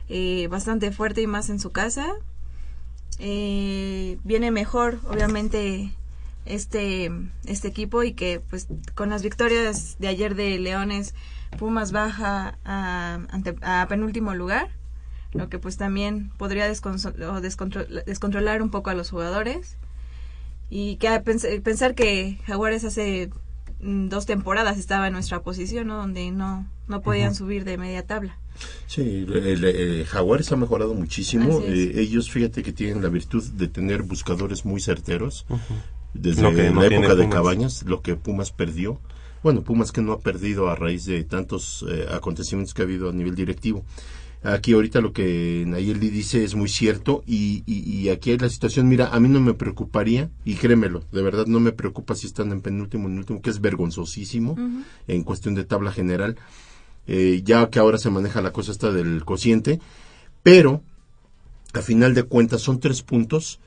eh, 0.09 0.47
bastante 0.49 0.91
fuerte 0.91 1.21
y 1.21 1.27
más 1.27 1.49
en 1.49 1.59
su 1.59 1.71
casa. 1.71 2.13
Eh, 3.19 4.17
viene 4.23 4.51
mejor, 4.51 4.99
obviamente, 5.07 5.93
este, 6.45 7.11
este 7.45 7.67
equipo 7.67 8.03
y 8.03 8.13
que 8.13 8.41
pues 8.49 8.67
con 8.95 9.09
las 9.09 9.23
victorias 9.23 9.95
de 9.99 10.07
ayer 10.07 10.35
de 10.35 10.59
Leones, 10.59 11.13
Pumas 11.57 11.91
baja 11.91 12.57
a, 12.65 13.19
ante- 13.29 13.55
a 13.61 13.85
penúltimo 13.87 14.33
lugar 14.33 14.69
lo 15.33 15.49
que 15.49 15.59
pues 15.59 15.77
también 15.77 16.31
podría 16.37 16.67
desconso- 16.71 17.13
o 17.27 17.41
descontro- 17.41 17.85
descontrolar 18.05 18.61
un 18.61 18.69
poco 18.71 18.89
a 18.89 18.93
los 18.95 19.09
jugadores. 19.11 19.77
Y 20.69 20.95
que 20.97 21.07
pens- 21.23 21.61
pensar 21.61 21.93
que 21.95 22.39
Jaguares 22.47 22.83
hace 22.83 23.29
mm, 23.81 24.09
dos 24.09 24.25
temporadas 24.25 24.77
estaba 24.77 25.07
en 25.07 25.13
nuestra 25.13 25.41
posición, 25.41 25.87
¿no? 25.87 25.97
Donde 25.97 26.31
no, 26.31 26.67
no 26.87 27.01
podían 27.01 27.35
subir 27.35 27.63
de 27.65 27.77
media 27.77 28.05
tabla. 28.05 28.37
Sí, 28.87 29.25
el, 29.31 29.63
el 29.63 30.05
Jaguares 30.05 30.51
ha 30.51 30.55
mejorado 30.55 30.93
muchísimo. 30.93 31.59
Eh, 31.61 31.93
ellos, 32.01 32.29
fíjate 32.31 32.61
que 32.63 32.71
tienen 32.71 33.01
la 33.03 33.09
virtud 33.09 33.43
de 33.53 33.67
tener 33.67 34.03
buscadores 34.03 34.65
muy 34.65 34.79
certeros. 34.81 35.45
Desde 36.13 36.41
Lo 36.41 36.53
que 36.53 36.69
no 36.69 36.81
la 36.81 36.87
época 36.87 37.15
de. 37.15 37.29
Cabañas, 37.29 37.83
lo 37.83 38.01
que 38.01 38.15
Pumas 38.15 38.51
perdió. 38.51 38.99
Bueno, 39.41 39.63
Pumas 39.63 39.91
que 39.91 40.01
no 40.01 40.13
ha 40.13 40.19
perdido 40.19 40.69
a 40.69 40.75
raíz 40.75 41.05
de 41.05 41.23
tantos 41.23 41.85
eh, 41.89 42.05
acontecimientos 42.11 42.73
que 42.73 42.81
ha 42.81 42.85
habido 42.85 43.09
a 43.09 43.13
nivel 43.13 43.35
directivo. 43.35 43.83
Aquí 44.43 44.73
ahorita 44.73 44.99
lo 44.99 45.13
que 45.13 45.63
Nayeli 45.65 46.09
dice 46.09 46.43
es 46.43 46.53
muy 46.53 46.67
cierto 46.67 47.23
y, 47.25 47.63
y, 47.65 47.79
y 47.89 48.09
aquí 48.09 48.31
hay 48.31 48.37
la 48.37 48.49
situación, 48.49 48.89
mira, 48.89 49.07
a 49.07 49.19
mí 49.21 49.29
no 49.29 49.39
me 49.39 49.53
preocuparía, 49.53 50.29
y 50.43 50.55
créemelo, 50.55 51.05
de 51.13 51.21
verdad 51.21 51.45
no 51.45 51.61
me 51.61 51.71
preocupa 51.71 52.13
si 52.13 52.27
están 52.27 52.51
en 52.51 52.59
penúltimo, 52.59 53.07
en 53.07 53.17
último, 53.17 53.41
que 53.41 53.49
es 53.49 53.61
vergonzosísimo 53.61 54.57
en 55.07 55.23
cuestión 55.23 55.55
de 55.55 55.63
tabla 55.63 55.93
general, 55.93 56.35
eh, 57.07 57.41
ya 57.45 57.69
que 57.69 57.79
ahora 57.79 57.97
se 57.97 58.09
maneja 58.09 58.41
la 58.41 58.51
cosa 58.51 58.73
esta 58.73 58.91
del 58.91 59.23
cociente, 59.23 59.79
pero 60.43 60.81
a 61.73 61.81
final 61.81 62.13
de 62.13 62.23
cuentas 62.23 62.59
son 62.59 62.81
tres 62.81 63.01
puntos 63.01 63.61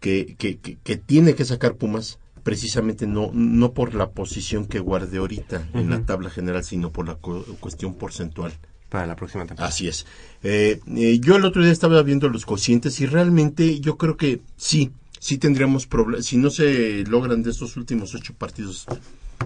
que, 0.00 0.34
que, 0.38 0.58
que, 0.58 0.76
que 0.82 0.96
tiene 0.96 1.34
que 1.34 1.44
sacar 1.44 1.74
Pumas 1.76 2.18
precisamente 2.42 3.06
no, 3.06 3.30
no 3.34 3.72
por 3.72 3.94
la 3.94 4.10
posición 4.10 4.64
que 4.66 4.80
guarde 4.80 5.18
ahorita 5.18 5.68
en 5.74 5.90
la 5.90 6.02
tabla 6.06 6.30
general, 6.30 6.64
sino 6.64 6.90
por 6.90 7.06
la 7.06 7.14
cu- 7.16 7.44
cuestión 7.60 7.94
porcentual. 7.94 8.52
Para 8.88 9.06
la 9.06 9.14
próxima 9.14 9.44
temporada. 9.46 9.68
Así 9.68 9.86
es. 9.86 10.06
Eh, 10.42 10.80
eh, 10.96 11.20
yo 11.20 11.36
el 11.36 11.44
otro 11.44 11.62
día 11.62 11.70
estaba 11.70 12.02
viendo 12.02 12.28
los 12.28 12.44
cocientes 12.46 12.98
y 13.00 13.06
realmente 13.06 13.78
yo 13.80 13.96
creo 13.98 14.16
que 14.16 14.40
sí, 14.56 14.90
sí 15.20 15.38
tendríamos 15.38 15.86
problemas. 15.86 16.26
Si 16.26 16.38
no 16.38 16.50
se 16.50 17.04
logran 17.04 17.42
de 17.42 17.50
estos 17.50 17.76
últimos 17.76 18.14
ocho 18.14 18.34
partidos 18.34 18.86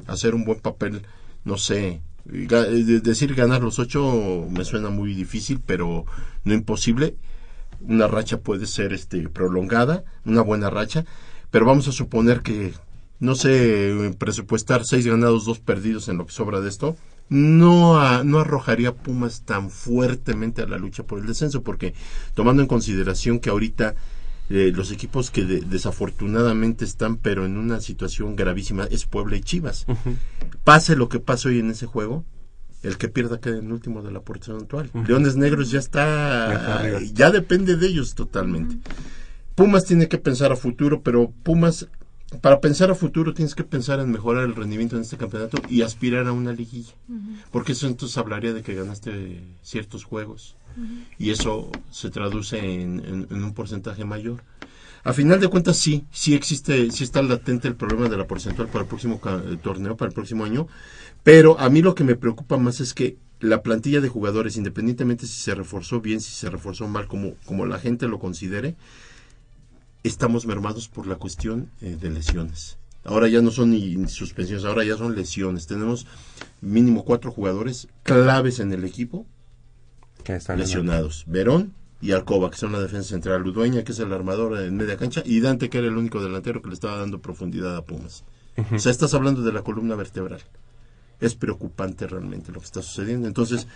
hacer 0.07 0.35
un 0.35 0.45
buen 0.45 0.61
papel, 0.61 1.03
no 1.45 1.59
sé, 1.59 2.01
decir 2.25 3.35
ganar 3.35 3.63
los 3.63 3.79
ocho 3.79 4.47
me 4.51 4.65
suena 4.65 4.89
muy 4.91 5.15
difícil, 5.15 5.61
pero 5.67 6.07
no 6.45 6.55
imposible. 6.55 7.17
Una 7.87 8.07
racha 8.07 8.39
puede 8.39 8.67
ser 8.67 8.93
este 8.93 9.29
prolongada, 9.29 10.05
una 10.25 10.41
buena 10.43 10.71
racha, 10.71 11.05
pero 11.51 11.67
vamos 11.67 11.87
a 11.89 11.93
suponer 11.93 12.41
que, 12.41 12.73
no 13.21 13.35
sé, 13.35 14.15
presupuestar 14.19 14.85
seis 14.85 15.07
ganados, 15.07 15.45
dos 15.45 15.59
perdidos 15.61 16.09
en 16.09 16.17
lo 16.19 16.27
que 16.27 16.33
sobra 16.33 16.61
de 16.61 16.69
esto, 16.69 16.97
no, 17.29 17.99
a- 17.99 18.23
no 18.25 18.39
arrojaría 18.41 18.91
a 18.91 18.95
Pumas 18.95 19.43
tan 19.43 19.71
fuertemente 19.71 20.63
a 20.63 20.67
la 20.67 20.79
lucha 20.79 21.03
por 21.05 21.19
el 21.19 21.27
descenso, 21.27 21.63
porque 21.63 21.95
tomando 22.35 22.63
en 22.63 22.69
consideración 22.69 23.39
que 23.39 23.51
ahorita 23.51 23.95
eh, 24.51 24.73
los 24.75 24.93
equipos 24.93 25.31
que 25.31 25.45
de- 25.45 25.61
desafortunadamente 25.63 26.85
están, 26.85 27.17
pero 27.17 27.47
en 27.47 27.57
una 27.57 27.81
situación 27.81 28.37
gravísima, 28.37 28.85
es 28.91 29.07
Puebla 29.07 29.37
y 29.37 29.41
Chivas. 29.41 29.87
Pase 30.65 30.97
lo 30.97 31.09
que 31.09 31.19
pase 31.19 31.49
hoy 31.49 31.61
en 31.61 31.71
ese 31.71 31.87
juego, 31.87 32.25
el 32.85 32.97
que 32.99 33.09
pierda 33.09 33.41
queda 33.41 33.59
en 33.59 33.73
último 33.73 34.03
de 34.03 34.13
la 34.13 34.21
porcentual. 34.21 34.91
Leones 35.07 35.37
Negros 35.37 35.71
ya 35.71 35.79
Está 35.81 36.75
arriba. 36.81 37.01
ya 37.13 37.31
depende 37.31 37.77
de 37.77 37.87
ellos 37.87 38.15
totalmente. 38.15 38.77
Pumas 39.55 39.85
tiene 39.85 40.09
que 40.09 40.19
pensar 40.19 40.53
a 40.53 40.57
futuro, 40.57 41.03
pero 41.03 41.31
Pumas, 41.43 41.89
para 42.41 42.61
pensar 42.61 42.91
a 42.91 42.95
futuro 42.95 43.33
tienes 43.35 43.55
que 43.55 43.63
pensar 43.65 44.01
en 44.01 44.11
mejorar 44.11 44.45
el 44.45 44.55
rendimiento 44.57 44.97
en 44.97 45.03
este 45.03 45.17
campeonato 45.17 45.59
y 45.69 45.83
aspirar 45.83 46.27
a 46.27 46.33
una 46.33 46.53
liguilla. 46.53 46.93
Porque 47.53 47.73
eso 47.73 47.87
entonces 47.87 48.19
hablaría 48.19 48.53
de 48.53 48.63
que 48.63 48.75
ganaste 48.75 49.41
ciertos 49.63 50.05
juegos 50.05 50.57
y 51.19 51.31
eso 51.31 51.71
se 51.91 52.11
traduce 52.11 52.59
en, 52.59 52.99
en- 53.01 53.27
en 53.31 53.45
un 53.45 53.55
porcentaje 53.55 54.05
mayor. 54.05 54.43
A 55.07 55.13
final 55.13 55.39
de 55.39 55.49
cuentas 55.49 55.77
sí, 55.77 56.05
sí 56.11 56.35
existe, 56.35 56.91
sí 56.91 57.05
está 57.05 57.23
latente 57.23 57.69
el 57.69 57.77
problema 57.77 58.09
de 58.09 58.17
la 58.17 58.27
porcentual 58.27 58.69
para 58.69 58.81
el 58.85 58.89
próximo 58.89 59.21
ca- 59.21 59.37
eh, 59.47 59.59
torneo, 59.63 59.97
para 59.99 60.09
el 60.09 60.15
próximo 60.15 60.45
año, 60.47 60.67
pero 61.25 61.59
a 61.59 61.69
mí 61.69 61.83
lo 61.83 61.97
que 61.97 62.05
me 62.05 62.15
preocupa 62.15 62.57
más 62.59 62.79
es 62.81 62.95
que 62.95 63.17
la 63.41 63.63
plantilla 63.63 64.01
de 64.01 64.09
jugadores, 64.09 64.57
independientemente 64.57 65.27
si 65.27 65.41
se 65.41 65.55
reforzó 65.55 66.01
bien, 66.01 66.21
si 66.21 66.33
se 66.33 66.49
reforzó 66.49 66.87
mal, 66.87 67.09
como, 67.09 67.35
como 67.45 67.67
la 67.67 67.79
gente 67.79 68.07
lo 68.07 68.19
considere, 68.19 68.77
estamos 70.03 70.47
mermados 70.47 70.89
por 70.89 71.07
la 71.07 71.17
cuestión 71.17 71.71
eh, 71.81 71.97
de 72.01 72.11
lesiones. 72.11 72.79
Ahora 73.05 73.29
ya 73.29 73.43
no 73.43 73.51
son 73.51 73.71
ni, 73.71 73.97
ni 73.97 74.09
suspensiones, 74.09 74.65
ahora 74.65 74.85
ya 74.85 74.97
son 74.97 75.15
lesiones. 75.15 75.67
Tenemos 75.67 76.07
mínimo 76.61 77.05
cuatro 77.05 77.31
jugadores 77.31 77.89
claves 78.03 78.61
en 78.61 78.73
el 78.73 78.85
equipo 78.85 79.27
Que 80.23 80.37
están 80.37 80.59
lesionados. 80.59 81.25
Verón 81.27 81.75
y 82.01 82.13
Alcoba, 82.13 82.51
que 82.51 82.57
son 82.57 82.73
la 82.73 82.81
defensa 82.81 83.11
central. 83.11 83.43
Ludueña, 83.43 83.85
que 83.85 83.93
es 83.93 83.99
el 83.99 84.13
armador 84.13 84.59
en 84.59 84.77
media 84.77 84.97
cancha. 84.97 85.23
Y 85.25 85.41
Dante, 85.41 85.69
que 85.69 85.79
era 85.79 85.87
el 85.87 85.97
único 85.97 86.23
delantero 86.23 86.63
que 86.63 86.69
le 86.69 86.75
estaba 86.75 86.99
dando 86.99 87.21
profundidad 87.21 87.77
a 87.77 87.85
Pumas. 87.85 88.25
Ujú. 88.57 88.77
O 88.77 88.79
sea, 88.79 88.93
estás 88.93 89.13
hablando 89.13 89.43
de 89.43 89.53
la 89.53 89.63
columna 89.63 89.97
vertebral. 89.97 90.41
Es 91.27 91.35
preocupante 91.35 92.07
realmente 92.07 92.53
lo 92.53 92.61
que 92.61 92.67
está 92.67 92.83
sucediendo. 92.83 93.27
Entonces, 93.27 93.67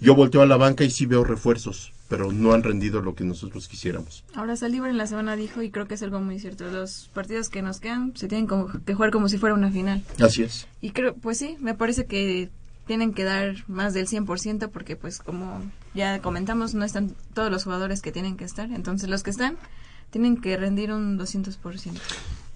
yo 0.00 0.14
volteo 0.14 0.42
a 0.42 0.46
la 0.46 0.56
banca 0.56 0.84
y 0.84 0.90
sí 0.90 1.06
veo 1.06 1.24
refuerzos, 1.24 1.92
pero 2.08 2.32
no 2.32 2.52
han 2.52 2.62
rendido 2.62 3.00
lo 3.00 3.14
que 3.14 3.24
nosotros 3.24 3.68
quisiéramos. 3.68 4.24
Ahora 4.34 4.56
Saldívar 4.56 4.90
en 4.90 4.98
la 4.98 5.06
semana 5.06 5.36
dijo, 5.36 5.62
y 5.62 5.70
creo 5.70 5.86
que 5.86 5.94
es 5.94 6.02
algo 6.02 6.20
muy 6.20 6.38
cierto, 6.38 6.70
los 6.70 7.10
partidos 7.14 7.48
que 7.48 7.62
nos 7.62 7.80
quedan 7.80 8.16
se 8.16 8.28
tienen 8.28 8.46
como 8.46 8.68
que 8.84 8.94
jugar 8.94 9.10
como 9.10 9.28
si 9.28 9.38
fuera 9.38 9.54
una 9.54 9.70
final. 9.70 10.02
Así 10.20 10.42
es. 10.42 10.66
Y 10.80 10.90
creo, 10.90 11.14
pues 11.14 11.38
sí, 11.38 11.56
me 11.60 11.74
parece 11.74 12.06
que 12.06 12.50
tienen 12.86 13.12
que 13.12 13.24
dar 13.24 13.64
más 13.68 13.94
del 13.94 14.08
100% 14.08 14.70
porque 14.70 14.96
pues 14.96 15.18
como 15.18 15.62
ya 15.94 16.20
comentamos, 16.20 16.74
no 16.74 16.84
están 16.84 17.14
todos 17.34 17.50
los 17.50 17.64
jugadores 17.64 18.00
que 18.00 18.12
tienen 18.12 18.36
que 18.36 18.44
estar. 18.44 18.72
Entonces 18.72 19.08
los 19.08 19.22
que 19.22 19.30
están 19.30 19.56
tienen 20.10 20.40
que 20.40 20.56
rendir 20.56 20.90
un 20.92 21.18
200%. 21.18 22.00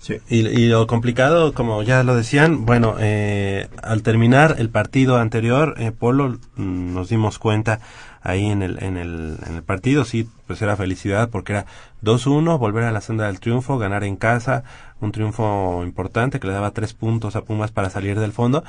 Sí. 0.03 0.17
Y, 0.29 0.67
lo 0.67 0.89
complicado, 0.89 1.55
como 1.55 1.85
ya 1.85 2.03
lo 2.03 2.17
decían, 2.17 2.67
bueno, 2.67 2.97
eh, 2.99 3.69
al 3.85 4.03
terminar 4.03 4.57
el 4.59 4.69
partido 4.69 5.17
anterior, 5.17 5.77
eh, 5.79 5.93
Polo, 5.93 6.41
mm, 6.57 6.93
nos 6.93 7.09
dimos 7.09 7.39
cuenta 7.39 7.79
ahí 8.21 8.47
en 8.47 8.63
el, 8.63 8.83
en 8.83 8.97
el, 8.97 9.39
en 9.47 9.55
el 9.55 9.63
partido, 9.63 10.05
sí, 10.05 10.29
pues 10.49 10.61
era 10.61 10.77
felicidad 10.77 11.31
porque 11.31 11.53
era 11.53 11.67
2-1, 12.03 12.59
volver 12.59 12.83
a 12.83 12.91
la 12.91 13.01
senda 13.01 13.27
del 13.27 13.39
triunfo, 13.39 13.79
ganar 13.79 14.03
en 14.03 14.17
casa, 14.17 14.65
un 15.01 15.13
triunfo 15.13 15.85
importante 15.85 16.41
que 16.41 16.49
le 16.49 16.53
daba 16.53 16.73
tres 16.73 16.95
puntos 16.95 17.37
a 17.37 17.43
Pumas 17.43 17.71
para 17.71 17.89
salir 17.89 18.19
del 18.19 18.33
fondo, 18.33 18.65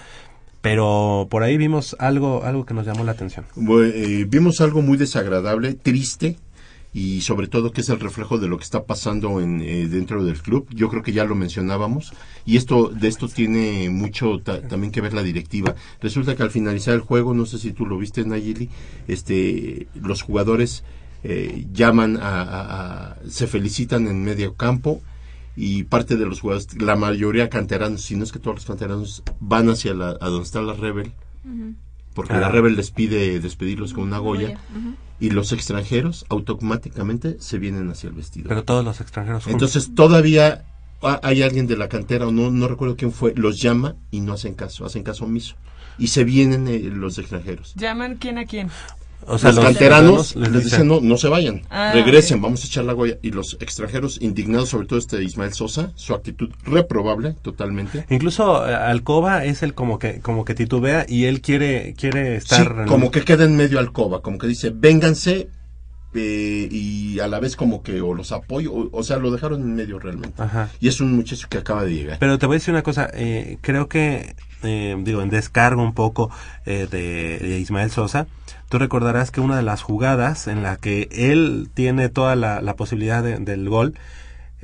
pero 0.61 1.27
por 1.31 1.41
ahí 1.41 1.57
vimos 1.57 1.95
algo, 1.97 2.43
algo 2.43 2.63
que 2.63 2.75
nos 2.75 2.85
llamó 2.85 3.03
la 3.05 3.13
atención. 3.13 3.45
Eh, 3.57 4.25
vimos 4.29 4.61
algo 4.61 4.83
muy 4.83 4.97
desagradable, 4.97 5.73
triste 5.73 6.37
y 6.93 7.21
sobre 7.21 7.47
todo 7.47 7.71
que 7.71 7.81
es 7.81 7.89
el 7.89 7.99
reflejo 7.99 8.37
de 8.37 8.47
lo 8.47 8.57
que 8.57 8.63
está 8.63 8.83
pasando 8.85 9.41
en, 9.41 9.61
eh, 9.61 9.87
dentro 9.87 10.23
del 10.23 10.39
club. 10.41 10.67
Yo 10.69 10.89
creo 10.89 11.01
que 11.01 11.11
ya 11.11 11.25
lo 11.25 11.33
mencionábamos 11.35 12.13
y 12.45 12.57
esto 12.57 12.89
de 12.89 13.07
esto 13.07 13.27
tiene 13.27 13.89
mucho 13.89 14.39
ta- 14.43 14.61
también 14.67 14.91
que 14.91 15.01
ver 15.01 15.13
la 15.13 15.23
directiva. 15.23 15.73
Resulta 16.01 16.35
que 16.35 16.43
al 16.43 16.51
finalizar 16.51 16.93
el 16.93 17.01
juego, 17.01 17.33
no 17.33 17.45
sé 17.47 17.57
si 17.57 17.71
tú 17.73 17.85
lo 17.87 17.97
viste 17.97 18.23
Nayeli, 18.25 18.69
este 19.07 19.87
los 19.95 20.21
jugadores 20.21 20.83
eh, 21.23 21.65
llaman 21.73 22.17
a, 22.17 22.41
a- 22.41 23.11
a- 23.13 23.17
se 23.29 23.47
felicitan 23.47 24.07
en 24.07 24.23
medio 24.23 24.55
campo 24.55 25.01
y 25.55 25.83
parte 25.83 26.17
de 26.17 26.25
los 26.25 26.41
jugadores, 26.41 26.79
la 26.81 26.95
mayoría 26.95 27.47
canteranos, 27.49 28.01
si 28.01 28.15
no 28.15 28.23
es 28.23 28.31
que 28.31 28.39
todos 28.39 28.55
los 28.57 28.65
canteranos 28.65 29.23
van 29.39 29.69
hacia 29.69 29.93
la, 29.93 30.09
a 30.19 30.27
donde 30.29 30.43
está 30.43 30.61
la 30.61 30.73
Rebel 30.73 31.11
porque 32.13 32.33
Ah. 32.33 32.39
la 32.41 32.49
Rebel 32.49 32.75
les 32.75 32.91
pide 32.91 33.39
despedirlos 33.39 33.93
con 33.93 34.03
una 34.03 34.17
Goya. 34.19 34.59
Y 35.23 35.29
los 35.29 35.53
extranjeros 35.53 36.25
automáticamente 36.29 37.37
se 37.39 37.57
vienen 37.57 37.89
hacia 37.89 38.09
el 38.09 38.13
vestido. 38.15 38.49
Pero 38.49 38.63
todos 38.65 38.83
los 38.83 38.99
extranjeros. 38.99 39.47
Entonces 39.47 39.95
todavía 39.95 40.65
ha- 41.01 41.19
hay 41.23 41.41
alguien 41.43 41.65
de 41.65 41.77
la 41.77 41.87
cantera 41.87 42.27
o 42.27 42.31
no 42.31 42.51
no 42.51 42.67
recuerdo 42.67 42.97
quién 42.97 43.11
fue, 43.13 43.33
los 43.35 43.61
llama 43.61 43.95
y 44.11 44.19
no 44.19 44.33
hacen 44.33 44.53
caso, 44.53 44.85
hacen 44.85 45.03
caso 45.03 45.23
omiso 45.25 45.55
y 45.97 46.07
se 46.07 46.25
vienen 46.25 46.67
eh, 46.67 46.79
los 46.79 47.17
extranjeros. 47.19 47.73
¿Llaman 47.75 48.17
quién 48.17 48.37
a 48.37 48.45
quién? 48.45 48.69
O 49.27 49.37
sea, 49.37 49.49
los, 49.49 49.57
los 49.57 49.65
canteranos 49.65 50.35
les, 50.35 50.63
dicen 50.63 50.87
no, 50.87 50.99
no 51.01 51.17
se 51.17 51.27
vayan, 51.27 51.61
Ah, 51.69 51.91
regresen, 51.93 52.41
vamos 52.41 52.63
a 52.63 52.67
echar 52.67 52.85
la 52.85 52.93
Goya 52.93 53.17
y 53.21 53.31
los 53.31 53.57
extranjeros 53.59 54.21
indignados, 54.21 54.69
sobre 54.69 54.87
todo 54.87 54.99
este 54.99 55.23
Ismael 55.23 55.53
Sosa, 55.53 55.91
su 55.95 56.13
actitud 56.13 56.49
reprobable 56.65 57.35
totalmente. 57.41 58.05
Incluso 58.09 58.67
eh, 58.67 58.73
Alcoba 58.73 59.45
es 59.45 59.63
el 59.63 59.73
como 59.73 59.99
que 59.99 60.19
como 60.19 60.45
que 60.45 60.53
titubea 60.55 61.05
y 61.07 61.25
él 61.25 61.41
quiere 61.41 61.93
quiere 61.97 62.35
estar 62.35 62.85
como 62.85 63.11
que 63.11 63.21
queda 63.21 63.45
en 63.45 63.55
medio 63.55 63.79
alcoba, 63.79 64.21
como 64.21 64.37
que 64.37 64.47
dice, 64.47 64.71
vénganse 64.73 65.47
eh, 66.15 66.67
y 66.71 67.19
a 67.19 67.27
la 67.27 67.39
vez 67.39 67.55
como 67.55 67.83
que 67.83 68.01
o 68.01 68.13
los 68.13 68.31
apoyo, 68.31 68.71
o, 68.73 68.89
o 68.91 69.03
sea, 69.03 69.17
lo 69.17 69.31
dejaron 69.31 69.61
en 69.61 69.75
medio 69.75 69.99
realmente. 69.99 70.41
Ajá. 70.41 70.69
Y 70.79 70.87
es 70.87 70.99
un 71.01 71.13
muchacho 71.15 71.47
que 71.49 71.57
acaba 71.57 71.83
de 71.83 71.93
llegar. 71.93 72.17
Pero 72.19 72.37
te 72.39 72.45
voy 72.45 72.55
a 72.55 72.59
decir 72.59 72.73
una 72.73 72.83
cosa, 72.83 73.09
eh, 73.13 73.57
creo 73.61 73.87
que, 73.87 74.35
eh, 74.63 74.95
digo, 75.03 75.21
en 75.21 75.29
descargo 75.29 75.81
un 75.83 75.93
poco 75.93 76.29
eh, 76.65 76.87
de, 76.89 77.39
de 77.39 77.59
Ismael 77.59 77.91
Sosa, 77.91 78.27
tú 78.69 78.79
recordarás 78.79 79.29
que 79.31 79.41
una 79.41 79.55
de 79.57 79.63
las 79.63 79.81
jugadas 79.81 80.47
en 80.47 80.63
la 80.63 80.77
que 80.77 81.07
él 81.11 81.69
tiene 81.73 82.09
toda 82.09 82.35
la, 82.35 82.61
la 82.61 82.75
posibilidad 82.75 83.23
de- 83.23 83.37
del 83.37 83.69
gol, 83.69 83.93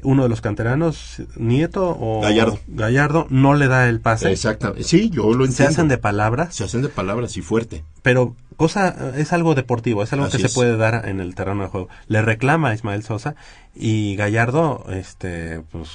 uno 0.03 0.23
de 0.23 0.29
los 0.29 0.41
canteranos, 0.41 1.21
Nieto 1.35 1.95
o 1.99 2.21
Gallardo. 2.21 2.59
Gallardo, 2.67 3.27
no 3.29 3.53
le 3.55 3.67
da 3.67 3.87
el 3.89 3.99
pase. 3.99 4.31
Exactamente. 4.31 4.83
Sí, 4.83 5.09
yo 5.09 5.23
lo 5.33 5.45
entiendo. 5.45 5.53
Se 5.55 5.63
hacen 5.65 5.87
de 5.87 5.97
palabras, 5.97 6.55
Se 6.55 6.63
hacen 6.63 6.81
de 6.81 6.89
palabras 6.89 7.37
y 7.37 7.41
fuerte. 7.41 7.83
pero 8.01 8.35
cosa 8.57 9.13
es 9.15 9.31
algo 9.33 9.55
deportivo, 9.55 10.03
es 10.03 10.11
algo 10.13 10.25
Así 10.25 10.37
que 10.37 10.45
es. 10.45 10.51
se 10.51 10.55
puede 10.55 10.75
dar 10.77 11.07
en 11.07 11.19
el 11.19 11.33
terreno 11.35 11.63
de 11.63 11.69
juego. 11.69 11.87
Le 12.07 12.21
reclama 12.21 12.69
a 12.69 12.73
Ismael 12.73 13.03
Sosa 13.03 13.35
y 13.75 14.15
Gallardo, 14.17 14.85
este, 14.89 15.61
pues 15.71 15.89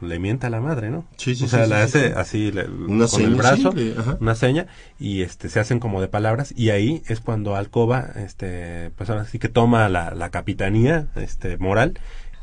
le 0.00 0.18
mienta 0.18 0.48
a 0.48 0.50
la 0.50 0.60
madre, 0.60 0.90
¿no? 0.90 1.04
Sí, 1.16 1.36
sí, 1.36 1.44
o 1.44 1.48
sea, 1.48 1.62
sí, 1.64 1.70
le 1.70 1.76
hace 1.76 2.08
sí. 2.08 2.14
así 2.16 2.50
le- 2.52 2.68
Una 2.68 3.06
con 3.06 3.22
el 3.22 3.36
brazo, 3.36 3.72
le- 3.72 3.94
una 4.20 4.34
seña, 4.34 4.66
y 4.98 5.22
este 5.22 5.48
se 5.48 5.60
hacen 5.60 5.78
como 5.78 6.00
de 6.00 6.08
palabras, 6.08 6.52
y 6.56 6.70
ahí 6.70 7.04
es 7.06 7.20
cuando 7.20 7.54
Alcoba, 7.54 8.10
este, 8.16 8.90
pues 8.96 9.10
ahora 9.10 9.26
sí 9.26 9.38
que 9.38 9.48
toma 9.48 9.88
la, 9.88 10.12
la 10.12 10.30
capitanía, 10.30 11.06
este, 11.14 11.56
moral, 11.56 12.00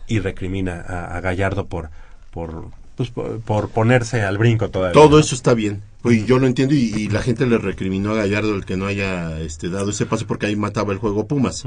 y 0.10 0.20
recrimina 0.20 0.82
a, 0.82 1.16
a 1.16 1.22
Gallardo 1.22 1.68
por, 1.68 1.90
por, 2.32 2.66
pues, 2.96 3.10
por, 3.10 3.40
por 3.40 3.70
ponerse 3.70 4.24
al 4.24 4.38
brinco 4.38 4.70
todavía. 4.70 4.94
Todo 4.94 5.12
¿no? 5.12 5.20
eso 5.20 5.36
está 5.36 5.54
bien. 5.54 5.82
Pues 6.02 6.26
yo 6.26 6.40
lo 6.40 6.48
entiendo 6.48 6.76
y, 6.76 6.94
y 6.96 7.08
la 7.10 7.22
gente 7.22 7.46
le 7.46 7.58
recriminó 7.58 8.12
a 8.12 8.16
Gallardo 8.16 8.56
el 8.56 8.66
que 8.66 8.78
no 8.78 8.86
haya 8.86 9.40
este, 9.40 9.70
dado 9.70 9.90
ese 9.92 10.06
paso 10.06 10.26
porque 10.28 10.48
ahí 10.48 10.56
mataba 10.56 10.92
el 10.94 11.00
juego 11.00 11.28
Pumas. 11.28 11.64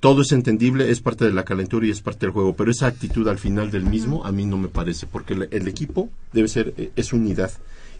Todo 0.00 0.22
es 0.22 0.32
entendible, 0.32 0.90
es 0.90 1.00
parte 1.00 1.24
de 1.24 1.32
la 1.32 1.44
calentura 1.44 1.86
y 1.86 1.90
es 1.90 2.02
parte 2.02 2.26
del 2.26 2.32
juego, 2.32 2.54
pero 2.54 2.70
esa 2.70 2.86
actitud 2.86 3.26
al 3.26 3.38
final 3.38 3.70
del 3.70 3.84
mismo 3.84 4.26
a 4.26 4.32
mí 4.32 4.44
no 4.44 4.58
me 4.58 4.68
parece, 4.68 5.06
porque 5.06 5.32
el, 5.32 5.48
el 5.50 5.66
equipo 5.66 6.10
debe 6.32 6.48
ser, 6.48 6.74
eh, 6.76 6.90
es 6.94 7.14
unidad. 7.14 7.50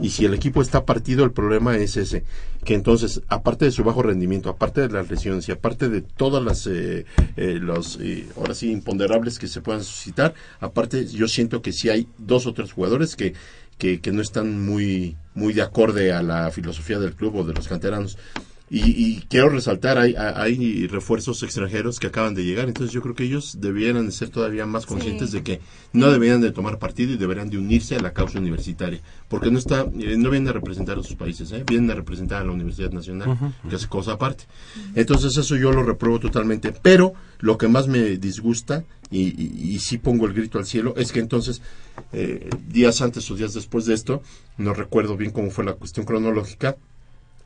Y 0.01 0.11
si 0.11 0.25
el 0.25 0.35
equipo 0.35 0.61
está 0.61 0.85
partido, 0.85 1.25
el 1.25 1.33
problema 1.33 1.77
es 1.77 1.97
ese, 1.97 2.25
que 2.65 2.75
entonces, 2.75 3.23
aparte 3.29 3.65
de 3.65 3.71
su 3.71 3.85
bajo 3.85 4.03
rendimiento, 4.03 4.49
aparte 4.49 4.81
de 4.81 4.89
las 4.89 5.09
lesiones 5.09 5.49
y 5.49 5.53
aparte 5.53 5.89
de 5.89 6.01
todas 6.03 6.43
las, 6.43 6.67
eh, 6.67 7.05
eh, 7.37 7.59
los, 7.61 7.99
eh, 8.01 8.27
ahora 8.37 8.55
sí, 8.55 8.71
imponderables 8.71 9.39
que 9.39 9.47
se 9.47 9.61
puedan 9.61 9.85
suscitar, 9.85 10.35
aparte 10.61 11.07
yo 11.07 11.29
siento 11.29 11.63
que 11.63 11.73
sí 11.73 11.91
hay 11.91 12.09
dos 12.19 12.47
o 12.47 12.55
tres 12.55 12.73
jugadores 12.73 13.15
que, 13.15 13.35
que, 13.79 14.01
que 14.01 14.13
no 14.13 14.21
están 14.21 14.65
muy, 14.65 15.17
muy 15.35 15.53
de 15.53 15.63
acorde 15.63 16.13
a 16.13 16.23
la 16.23 16.51
filosofía 16.51 16.99
del 16.99 17.15
club 17.15 17.37
o 17.37 17.45
de 17.45 17.55
los 17.55 17.69
canteranos. 17.69 18.19
Y, 18.77 18.91
y 18.91 19.21
quiero 19.29 19.51
resaltar, 19.51 19.99
hay, 19.99 20.15
hay 20.17 20.89
refuerzos 20.89 21.45
extranjeros 21.45 22.01
que 22.01 22.09
acaban 22.09 22.35
de 22.35 22.45
llegar, 22.45 22.67
entonces 22.67 22.93
yo 22.93 23.03
creo 23.03 23.15
que 23.15 23.23
ellos 23.23 23.59
debieran 23.61 24.07
de 24.07 24.11
ser 24.13 24.31
todavía 24.31 24.67
más 24.67 24.85
conscientes 24.85 25.31
Sí. 25.31 25.37
de 25.37 25.43
que 25.45 25.61
no 25.93 26.11
deberían 26.11 26.41
de 26.41 26.51
tomar 26.51 26.81
partido 26.81 27.13
y 27.13 27.17
deberían 27.17 27.51
de 27.51 27.59
unirse 27.59 27.95
a 27.95 28.01
la 28.01 28.13
causa 28.13 28.41
universitaria, 28.41 29.01
porque 29.29 29.53
no 29.53 29.59
está, 29.61 29.83
eh, 30.01 30.17
no 30.19 30.29
vienen 30.29 30.49
a 30.49 30.53
representar 30.53 30.99
a 30.99 31.05
sus 31.05 31.15
países, 31.15 31.53
¿eh? 31.53 31.63
vienen 31.65 31.89
a 31.93 31.95
representar 31.95 32.43
a 32.43 32.45
la 32.45 32.51
Universidad 32.51 32.91
Nacional, 32.91 33.39
que 33.69 33.77
hace 33.77 33.87
cosa 33.87 34.15
aparte. 34.15 34.45
Entonces 34.97 35.37
eso 35.37 35.55
yo 35.55 35.71
lo 35.71 35.85
repruebo 35.85 36.19
totalmente, 36.19 36.73
pero 36.73 37.13
lo 37.39 37.57
que 37.59 37.69
más 37.69 37.87
me 37.87 38.17
disgusta, 38.17 38.85
y, 39.11 39.21
y, 39.41 39.75
y 39.75 39.79
sí 39.79 39.99
pongo 39.99 40.27
el 40.27 40.33
grito 40.33 40.59
al 40.59 40.67
cielo, 40.67 40.95
es 40.97 41.13
que 41.13 41.21
entonces, 41.21 41.63
eh, 42.13 42.51
días 42.69 43.01
antes 43.03 43.31
o 43.31 43.37
días 43.37 43.55
después 43.55 43.87
de 43.87 43.95
esto, 43.95 44.21
no 44.59 44.75
recuerdo 44.75 45.17
bien 45.17 45.31
cómo 45.31 45.51
fue 45.53 45.65
la 45.65 45.75
cuestión 45.75 46.05
cronológica, 46.07 46.77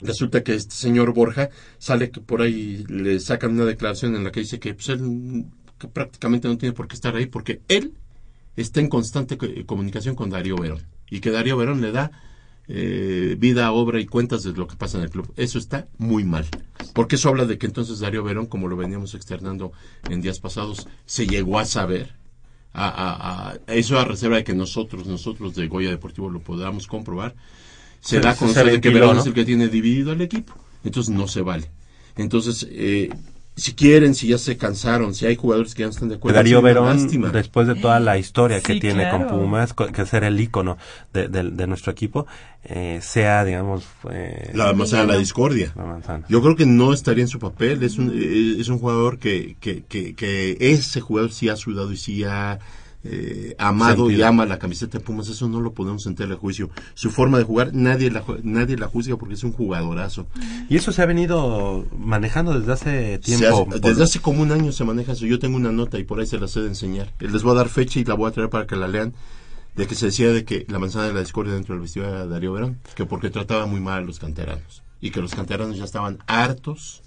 Resulta 0.01 0.43
que 0.45 0.55
este 0.55 0.75
señor 0.75 1.13
Borja 1.13 1.51
sale 1.79 2.11
que 2.11 2.21
por 2.21 2.41
ahí 2.43 2.85
le 2.89 3.19
sacan 3.21 3.53
una 3.53 3.65
declaración 3.65 4.15
en 4.15 4.25
la 4.25 4.31
que 4.31 4.41
dice 4.41 4.61
que, 4.61 4.75
pues, 4.75 4.89
él 4.91 5.47
prácticamente 5.93 6.49
no 6.49 6.59
tiene 6.59 6.73
por 6.73 6.89
qué 6.89 6.95
estar 6.95 7.15
ahí 7.17 7.27
porque 7.27 7.63
él 7.69 7.95
está 8.57 8.81
en 8.81 8.89
constante 8.89 9.37
co- 9.39 9.47
eh, 9.47 9.65
comunicación 9.67 10.15
con 10.15 10.31
Darío 10.31 10.57
Verón 10.57 10.83
y 11.11 11.21
que 11.21 11.31
Darío 11.31 11.57
Verón 11.57 11.81
le 11.81 11.93
da 11.93 12.11
eh, 12.69 13.37
vida, 13.39 13.73
obra 13.73 13.99
y 14.01 14.07
cuentas 14.07 14.43
de 14.43 14.53
lo 14.53 14.67
que 14.69 14.77
pasa 14.77 14.99
en 14.99 15.05
el 15.05 15.11
club. 15.11 15.33
Eso 15.37 15.59
está 15.59 15.89
muy 15.97 16.25
mal. 16.25 16.47
Porque 16.95 17.17
eso 17.17 17.29
habla 17.31 17.47
de 17.47 17.57
que 17.59 17.67
entonces 17.67 17.99
Darío 18.01 18.23
Verón, 18.23 18.47
como 18.47 18.69
lo 18.69 18.77
veníamos 18.77 19.15
externando 19.15 19.73
en 20.11 20.21
días 20.21 20.39
pasados, 20.39 20.87
se 21.07 21.27
llegó 21.27 21.59
a 21.59 21.65
saber. 21.65 22.15
A- 22.75 23.55
a- 23.67 23.73
eso 23.75 23.99
a 23.99 24.05
reserva 24.05 24.37
de 24.37 24.45
que 24.45 24.55
nosotros, 24.55 25.07
nosotros 25.07 25.55
de 25.55 25.67
Goya 25.67 25.91
Deportivo 25.91 26.29
lo 26.31 26.41
podamos 26.41 26.87
comprobar. 26.87 27.35
Se 28.01 28.21
da 28.21 28.31
a 28.31 28.37
conocer 28.37 28.71
de 28.71 28.81
que 28.81 28.91
Verón 28.91 29.17
¿no? 29.17 29.21
es 29.21 29.27
el 29.27 29.35
que 29.35 29.45
tiene 29.45 29.69
dividido 29.69 30.13
al 30.13 30.21
equipo. 30.21 30.55
Entonces 30.85 31.15
no 31.15 31.27
se 31.29 31.41
vale. 31.43 31.71
Entonces, 32.17 32.67
eh, 32.71 33.11
si 33.57 33.75
quieren, 33.75 34.15
si 34.15 34.29
ya 34.29 34.39
se 34.39 34.57
cansaron, 34.57 35.15
si 35.15 35.27
hay 35.27 35.35
jugadores 35.35 35.75
que 35.75 35.81
ya 35.81 35.87
no 35.87 35.91
están 35.91 36.09
de 36.09 36.15
acuerdo, 36.15 36.37
Darío 36.37 36.59
es 36.59 36.63
una 36.63 36.69
Verón, 36.69 36.87
lástima. 36.97 37.31
después 37.31 37.67
de 37.67 37.75
toda 37.75 37.99
la 37.99 38.17
historia 38.17 38.61
que 38.61 38.79
tiene 38.81 39.03
claro. 39.09 39.27
con 39.27 39.41
Pumas, 39.41 39.73
que 39.75 40.07
ser 40.07 40.23
el 40.25 40.41
ícono 40.41 40.79
de, 41.13 41.27
de- 41.29 41.51
de 41.51 41.67
nuestro 41.67 41.91
equipo, 41.91 42.27
eh, 42.65 43.01
sea, 43.03 43.45
digamos... 43.45 43.85
eh, 44.11 44.53
la 44.55 44.73
manzana 44.73 45.05
la 45.13 45.19
discordia. 45.19 45.73
la 45.77 45.85
manzana. 45.85 46.25
Yo 46.29 46.41
creo 46.41 46.55
que 46.55 46.67
no 46.67 46.93
estaría 46.93 47.23
en 47.25 47.29
su 47.29 47.41
papel. 47.41 47.83
Es 47.83 47.99
un, 47.99 48.13
eh, 48.15 48.57
es 48.61 48.69
un 48.69 48.79
jugador 48.79 49.19
que, 49.19 49.57
que, 49.61 49.83
que, 49.85 50.15
que 50.15 50.57
ese 50.61 51.01
jugador 51.01 51.33
sí 51.33 51.49
ha 51.49 51.57
sudado 51.57 51.93
y 51.93 51.97
sí 51.97 52.23
ha 52.25 52.61
eh, 53.05 53.55
amado 53.59 54.11
y 54.11 54.21
ama 54.23 54.45
la 54.47 54.59
camiseta 54.59 54.99
de 54.99 55.05
Pumas. 55.05 55.29
Eso 55.29 55.49
no 55.49 55.61
lo 55.61 55.73
podemos 55.73 56.05
entrar 56.07 56.31
a 56.33 56.37
juicio. 56.37 56.71
Su 56.95 57.11
forma 57.11 57.39
de 57.39 57.45
jugar, 57.45 57.71
nadie 57.73 58.11
la, 58.11 58.25
ju- 58.25 58.41
nadie 58.43 58.77
la 58.77 58.89
juzga 58.89 59.17
porque 59.17 59.35
es 59.35 59.45
un 59.45 59.53
jugadorazo. 59.53 60.27
Y 60.69 60.77
eso 60.77 60.91
se 60.93 61.03
ha 61.03 61.07
venido 61.07 61.87
manejando 61.97 62.59
desde 62.59 62.73
hace 62.73 63.19
tiempo. 63.19 63.47
hace- 63.47 63.65
por- 63.65 63.81
desde 63.81 64.03
hace 64.05 64.21
como 64.21 64.43
un 64.43 64.53
año 64.53 64.73
se 64.73 64.85
maneja 64.85 65.13
eso. 65.13 65.27
Yo 65.27 65.39
tengo 65.39 65.57
una 65.57 65.73
nota 65.73 65.99
y 65.99 66.05
por 66.05 66.19
ahí 66.21 66.27
se 66.27 66.39
la 66.39 66.49
sé 66.49 66.61
de 66.61 66.69
enseñar. 66.69 67.13
Les 67.21 67.43
voy 67.43 67.53
a 67.53 67.57
dar 67.57 67.69
fecha 67.69 68.01
y 68.01 68.05
la 68.05 68.15
voy 68.15 68.29
a 68.29 68.33
traer 68.33 68.51
para 68.51 68.67
que 68.67 68.77
la 68.77 68.89
lean. 68.89 69.15
De 69.77 69.87
que 69.87 69.95
se 69.95 70.07
decía 70.07 70.33
de 70.33 70.45
que 70.45 70.67
la 70.69 70.81
manzana 70.81 71.07
de 71.07 71.15
la 71.15 71.21
discordia 71.21 71.55
dentro 71.55 71.75
del 71.75 71.83
vestido 71.83 72.09
era 72.09 72.27
Darío 72.27 72.53
Verón. 72.53 72.79
Que 72.97 73.05
porque 73.07 73.31
trataba 73.31 73.67
muy 73.67 73.81
mal 73.81 74.03
a 74.03 74.05
los 74.07 74.19
canteranos. 74.19 74.83
Y 75.01 75.11
que 75.13 75.21
los 75.21 75.33
canteranos 75.37 75.77
ya 75.77 75.85
estaban 75.85 76.19
hartos 76.27 77.03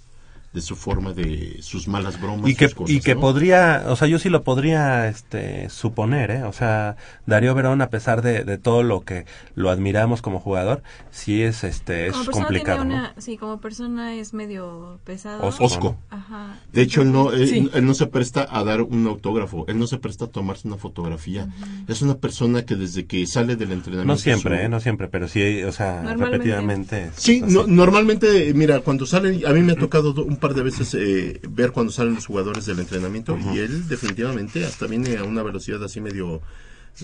de 0.52 0.60
su 0.60 0.76
forma 0.76 1.12
de 1.12 1.58
sus 1.62 1.88
malas 1.88 2.20
bromas. 2.20 2.50
y 2.50 2.54
que, 2.54 2.66
sus 2.66 2.74
cosas, 2.74 2.94
y 2.94 3.00
que 3.00 3.14
¿no? 3.14 3.20
podría, 3.22 3.84
o 3.88 3.96
sea, 3.96 4.06
yo 4.08 4.18
sí 4.18 4.28
lo 4.28 4.42
podría 4.42 5.08
este, 5.08 5.68
suponer, 5.70 6.30
¿eh? 6.30 6.42
O 6.44 6.52
sea, 6.52 6.96
Darío 7.26 7.54
Verón, 7.54 7.80
a 7.80 7.88
pesar 7.88 8.20
de, 8.22 8.44
de 8.44 8.58
todo 8.58 8.82
lo 8.82 9.00
que 9.00 9.24
lo 9.54 9.70
admiramos 9.70 10.20
como 10.22 10.40
jugador, 10.40 10.82
sí 11.10 11.42
es, 11.42 11.64
este, 11.64 12.08
es 12.08 12.12
como 12.12 12.30
complicado, 12.32 12.80
tiene 12.82 12.94
¿no? 12.94 13.00
una, 13.00 13.14
sí, 13.18 13.36
como 13.38 13.60
persona 13.60 14.14
es 14.14 14.34
medio 14.34 14.98
pesado. 15.04 15.42
Osco, 15.44 15.64
Osco. 15.64 15.96
Ajá. 16.10 16.58
De 16.72 16.82
hecho, 16.82 17.02
él 17.02 17.12
no, 17.12 17.32
él, 17.32 17.48
Sí. 17.48 17.70
él 17.72 17.86
no 17.86 17.94
se 17.94 18.06
presta 18.06 18.46
a 18.50 18.62
dar 18.64 18.82
un 18.82 19.06
autógrafo, 19.06 19.64
él 19.68 19.78
no 19.78 19.86
se 19.86 19.98
presta 19.98 20.26
a 20.26 20.28
tomarse 20.28 20.68
una 20.68 20.76
fotografía. 20.76 21.48
Es 21.88 22.02
una 22.02 22.16
persona 22.18 22.64
que 22.66 22.76
desde 22.76 23.06
que 23.06 23.26
sale 23.26 23.56
del 23.56 23.72
entrenamiento... 23.72 24.12
No 24.12 24.18
siempre, 24.18 24.58
su- 24.58 24.64
¿eh? 24.64 24.68
No 24.68 24.80
siempre, 24.80 25.08
pero 25.08 25.28
sí, 25.28 25.62
o 25.62 25.72
sea, 25.72 26.02
repetidamente. 26.14 27.10
Sí, 27.16 27.42
no- 27.46 27.66
normalmente, 27.66 28.52
mira, 28.54 28.80
cuando 28.80 29.06
salen, 29.06 29.46
a 29.46 29.50
mí 29.50 29.60
me 29.62 29.72
ha 29.72 29.76
tocado 29.76 30.12
do- 30.12 30.24
un 30.24 30.36
par 30.42 30.54
de 30.54 30.62
veces 30.62 30.92
eh, 30.94 31.40
ver 31.48 31.70
cuando 31.70 31.92
salen 31.92 32.16
los 32.16 32.26
jugadores 32.26 32.66
del 32.66 32.80
entrenamiento 32.80 33.38
y 33.54 33.60
él 33.60 33.86
definitivamente 33.86 34.66
hasta 34.66 34.88
viene 34.88 35.16
a 35.16 35.22
una 35.22 35.44
velocidad 35.44 35.82
así 35.84 36.00
medio, 36.00 36.42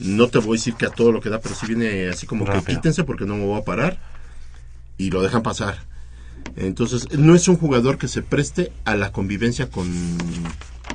no 0.02 0.26
te 0.28 0.38
voy 0.38 0.56
a 0.56 0.58
decir 0.58 0.74
que 0.74 0.86
a 0.86 0.90
todo 0.90 1.12
lo 1.12 1.20
que 1.20 1.30
da, 1.30 1.40
pero 1.40 1.54
sí 1.54 1.66
viene 1.66 2.08
así 2.08 2.26
como 2.26 2.44
que 2.44 2.60
quítense 2.62 3.04
porque 3.04 3.26
no 3.26 3.36
me 3.36 3.44
voy 3.44 3.60
a 3.60 3.64
parar 3.64 4.00
y 4.98 5.10
lo 5.10 5.22
dejan 5.22 5.44
pasar. 5.44 5.78
Entonces, 6.56 7.16
no 7.16 7.36
es 7.36 7.46
un 7.46 7.56
jugador 7.56 7.96
que 7.96 8.08
se 8.08 8.22
preste 8.22 8.72
a 8.84 8.96
la 8.96 9.12
convivencia 9.12 9.70
con, 9.70 9.88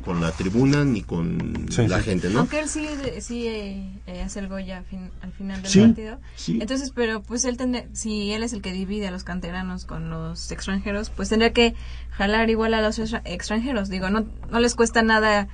con 0.01 0.19
la 0.21 0.31
tribuna 0.31 0.83
ni 0.83 1.01
con 1.03 1.67
Sí, 1.69 1.87
la 1.87 1.99
sí. 1.99 2.03
gente, 2.05 2.29
¿no? 2.29 2.39
Aunque 2.39 2.59
él 2.59 2.67
sí, 2.69 2.87
sí 3.21 3.47
eh, 3.47 4.01
eh, 4.05 4.21
hace 4.21 4.39
el 4.39 4.47
Goya 4.49 4.77
al, 4.79 4.85
fin- 4.85 5.11
al 5.21 5.31
final 5.31 5.61
del 5.61 5.71
Sí, 5.71 5.79
partido. 5.81 6.19
sí. 6.35 6.57
Entonces, 6.61 6.91
pero 6.93 7.21
pues 7.21 7.45
él 7.45 7.55
tendría, 7.57 7.85
si 7.93 8.31
él 8.33 8.43
es 8.43 8.51
el 8.53 8.61
que 8.61 8.73
divide 8.73 9.07
a 9.07 9.11
los 9.11 9.23
canteranos 9.23 9.85
con 9.85 10.09
los 10.09 10.51
extranjeros, 10.51 11.09
pues 11.09 11.29
tendría 11.29 11.53
que 11.53 11.75
jalar 12.11 12.49
igual 12.49 12.73
a 12.73 12.81
los 12.81 12.99
extra- 12.99 13.21
extranjeros. 13.25 13.89
Digo, 13.89 14.09
no, 14.09 14.25
no 14.49 14.59
les 14.59 14.75
cuesta 14.75 15.03
nada 15.03 15.47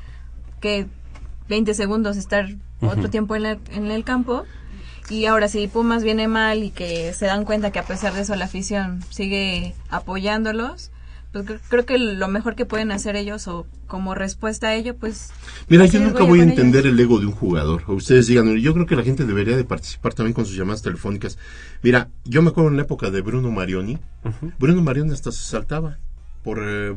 que 0.62 0.88
20 1.48 1.74
segundos 1.74 2.18
estar 2.18 2.50
otro 2.82 3.10
tiempo 3.10 3.36
en, 3.36 3.44
la- 3.44 3.60
en 3.72 3.92
el 3.92 4.04
campo. 4.04 4.46
Y 5.10 5.26
ahora 5.26 5.48
si 5.48 5.68
Pumas 5.68 6.04
viene 6.04 6.28
mal 6.28 6.64
y 6.64 6.70
que 6.72 7.14
se 7.14 7.26
dan 7.26 7.44
cuenta 7.46 7.72
que 7.72 7.80
a 7.80 7.84
pesar 7.86 8.14
de 8.14 8.22
eso 8.22 8.36
la 8.36 8.46
afición 8.46 9.02
sigue 9.10 9.74
apoyándolos, 9.90 10.92
pues 11.32 11.46
cre- 11.46 11.60
creo 11.70 11.86
que 11.86 11.98
lo 12.00 12.28
mejor 12.28 12.56
que 12.56 12.66
pueden 12.66 12.92
hacer 12.92 13.16
ellos 13.16 13.48
o 13.48 13.68
como 13.88 14.16
respuesta 14.16 14.68
a 14.70 14.76
ello, 14.76 14.96
pues... 14.96 15.32
Mira, 15.68 15.86
yo 15.86 16.00
nunca 16.00 16.24
voy 16.24 16.40
a 16.40 16.44
entender 16.44 16.86
ellos. 16.86 16.94
el 16.94 17.00
ego 17.00 17.20
de 17.20 17.28
un 17.28 17.32
jugador. 17.34 17.84
O 17.88 17.94
Ustedes 17.94 18.28
digan, 18.28 18.56
yo 18.58 18.74
creo 18.74 18.86
que 18.86 18.96
la 18.96 19.04
gente 19.04 19.26
debería 19.26 19.56
de 19.58 19.64
participar 19.64 20.14
también 20.14 20.34
con 20.34 20.46
sus 20.46 20.56
llamadas 20.56 20.82
telefónicas. 20.82 21.38
Mira, 21.84 22.10
yo 22.26 22.42
me 22.42 22.50
acuerdo 22.50 22.70
en 22.70 22.78
la 22.78 22.84
época 22.84 23.12
de 23.12 23.22
Bruno 23.22 23.52
Marioni. 23.52 24.00
Bruno 24.58 24.82
Marioni 24.82 25.12
hasta 25.12 25.32
se 25.32 25.44
saltaba 25.44 26.00
por 26.44 26.60
eh, 26.64 26.96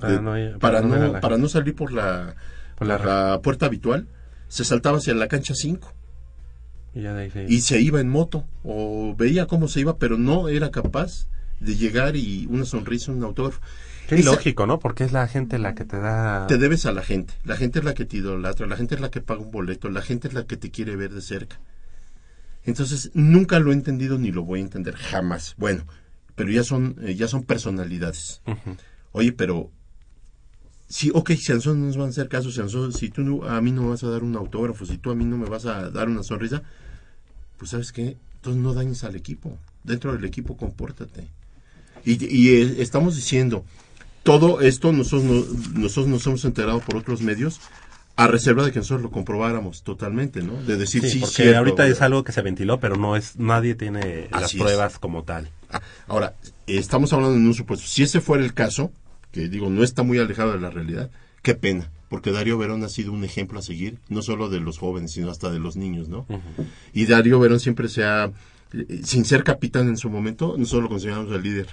Para 0.00 0.12
de- 0.14 0.20
no 0.22 0.58
para, 0.58 0.80
para 0.80 0.80
no 0.82 1.20
para 1.20 1.48
salir 1.48 1.74
por 1.74 1.92
la, 1.92 2.34
Por 2.76 2.86
la 2.86 3.40
puerta 3.42 3.66
habitual. 3.66 4.08
Se 4.48 4.64
saltaba 4.64 4.96
hacia 4.98 5.12
la 5.14 5.28
cancha 5.28 5.54
5 5.54 5.92
Y 6.94 7.02
ya 7.02 7.12
de 7.12 7.24
ahí 7.24 7.30
se- 7.30 7.44
y 7.48 7.60
se 7.60 7.80
iba 7.80 8.00
en 8.00 8.08
moto 8.08 8.46
o 8.64 9.14
veía 9.14 9.44
cómo 9.46 9.68
se 9.68 9.80
iba, 9.80 9.98
pero 9.98 10.16
no 10.16 10.48
era 10.48 10.70
capaz 10.70 11.28
de 11.60 11.76
llegar 11.76 12.16
y 12.16 12.46
una 12.50 12.64
sonrisa, 12.64 13.12
un 13.12 13.22
autógrafo. 13.24 13.60
Qué 14.08 14.14
Esa- 14.16 14.30
ilógico, 14.30 14.66
¿no? 14.66 14.78
Porque 14.78 15.04
es 15.04 15.12
la 15.12 15.26
gente 15.28 15.58
la 15.58 15.74
que 15.74 15.84
te 15.84 15.98
da... 15.98 16.46
te 16.46 16.56
debes 16.58 16.86
a 16.86 16.92
la 16.92 17.02
gente. 17.02 17.34
La 17.44 17.56
gente 17.56 17.78
es 17.80 17.84
la 17.84 17.94
que 17.94 18.04
te 18.04 18.16
idolatra, 18.18 18.66
la 18.66 18.76
gente 18.76 18.94
es 18.94 19.00
la 19.00 19.10
que 19.10 19.20
paga 19.20 19.40
un 19.40 19.50
boleto, 19.50 19.90
la 19.90 20.02
gente 20.02 20.28
es 20.28 20.34
la 20.34 20.46
que 20.46 20.56
te 20.56 20.70
quiere 20.70 20.96
ver 20.96 21.12
de 21.12 21.20
cerca. 21.20 21.60
Entonces, 22.64 23.10
nunca 23.14 23.58
lo 23.58 23.70
he 23.70 23.74
entendido 23.74 24.18
ni 24.18 24.30
lo 24.30 24.44
voy 24.44 24.60
a 24.60 24.62
entender 24.62 24.94
jamás. 24.96 25.54
Bueno, 25.58 25.84
pero 26.34 26.50
ya 26.50 26.64
son, 26.64 26.96
eh, 27.02 27.14
ya 27.14 27.28
son 27.28 27.42
personalidades. 27.44 28.40
Oye, 29.12 29.32
pero 29.32 29.70
sí, 30.88 31.10
ok, 31.14 31.30
si 31.32 31.52
a 31.52 31.56
nosotros 31.56 31.76
no 31.78 31.86
nos 31.86 31.96
van 31.96 32.06
a 32.06 32.10
hacer 32.10 32.28
caso, 32.28 32.50
si, 32.50 32.60
a, 32.60 32.64
nosotros- 32.64 32.94
si 32.96 33.08
tú 33.10 33.22
no- 33.22 33.44
a 33.48 33.60
mí 33.60 33.72
no 33.72 33.82
me 33.82 33.88
vas 33.90 34.04
a 34.04 34.08
dar 34.10 34.22
un 34.22 34.36
autógrafo, 34.36 34.86
si 34.86 34.98
tú 34.98 35.10
a 35.10 35.14
mí 35.14 35.24
no 35.24 35.36
me 35.38 35.48
vas 35.48 35.66
a 35.66 35.90
dar 35.90 36.08
una 36.08 36.22
sonrisa, 36.22 36.62
pues 37.56 37.70
sabes 37.72 37.92
qué, 37.92 38.16
entonces 38.36 38.62
no 38.62 38.74
dañes 38.74 39.02
al 39.04 39.16
equipo. 39.16 39.58
Dentro 39.84 40.12
del 40.12 40.24
equipo 40.24 40.56
compórtate. 40.56 41.28
Y, 42.12 42.24
y, 42.24 42.48
eh, 42.56 42.76
estamos 42.78 43.16
diciendo, 43.16 43.64
todo 44.22 44.60
esto 44.60 44.92
nosotros, 44.92 45.24
no- 45.24 45.80
nosotros 45.80 46.06
nos 46.08 46.26
hemos 46.26 46.44
enterado 46.44 46.80
por 46.80 46.96
otros 46.96 47.20
medios 47.22 47.60
A 48.16 48.26
reserva 48.26 48.64
de 48.64 48.72
que 48.72 48.80
nosotros 48.80 49.02
lo 49.02 49.10
comprobáramos 49.12 49.84
totalmente, 49.84 50.42
¿no? 50.42 50.54
De 50.64 50.76
decir 50.76 51.02
Sí, 51.02 51.08
sí, 51.10 51.18
porque 51.20 51.34
cierto, 51.36 51.58
ahorita 51.58 51.86
es 51.86 52.02
algo 52.02 52.24
que 52.24 52.32
se 52.32 52.42
ventiló, 52.42 52.80
pero 52.80 52.96
no 52.96 53.14
es 53.14 53.36
nadie 53.38 53.76
tiene 53.76 54.26
las 54.32 54.52
es. 54.54 54.60
pruebas 54.60 54.98
como 54.98 55.22
tal. 55.22 55.48
Ah, 55.70 55.80
Ahora, 56.08 56.34
estamos 56.66 57.12
hablando 57.12 57.36
en 57.36 57.46
un 57.46 57.54
supuesto. 57.54 57.86
Si 57.86 58.02
ese 58.02 58.20
fuera 58.20 58.42
el 58.44 58.54
caso, 58.54 58.90
que 59.30 59.48
digo, 59.48 59.70
no 59.70 59.84
está 59.84 60.02
muy 60.02 60.18
alejado 60.18 60.52
de 60.52 60.58
la 60.60 60.68
realidad, 60.70 61.10
qué 61.42 61.54
pena, 61.54 61.92
porque 62.08 62.32
Darío 62.32 62.58
Verón 62.58 62.82
ha 62.82 62.88
sido 62.88 63.12
un 63.12 63.22
ejemplo 63.22 63.60
a 63.60 63.62
seguir, 63.62 63.98
no 64.08 64.20
solo 64.22 64.48
de 64.48 64.58
los 64.58 64.78
jóvenes, 64.78 65.12
sino 65.12 65.30
hasta 65.30 65.50
de 65.52 65.60
los 65.60 65.76
niños, 65.76 66.08
¿no? 66.08 66.26
Y 66.92 67.06
Darío 67.06 67.38
Verón 67.38 67.60
siempre 67.60 67.88
se 67.88 68.02
ha, 68.02 68.32
eh, 68.72 69.00
sin 69.04 69.24
ser 69.26 69.44
capitán 69.44 69.86
en 69.88 69.96
su 69.96 70.10
momento, 70.10 70.56
nosotros 70.58 70.82
lo 70.82 70.88
consideramos 70.88 71.30
el 71.32 71.42
líder, 71.44 71.68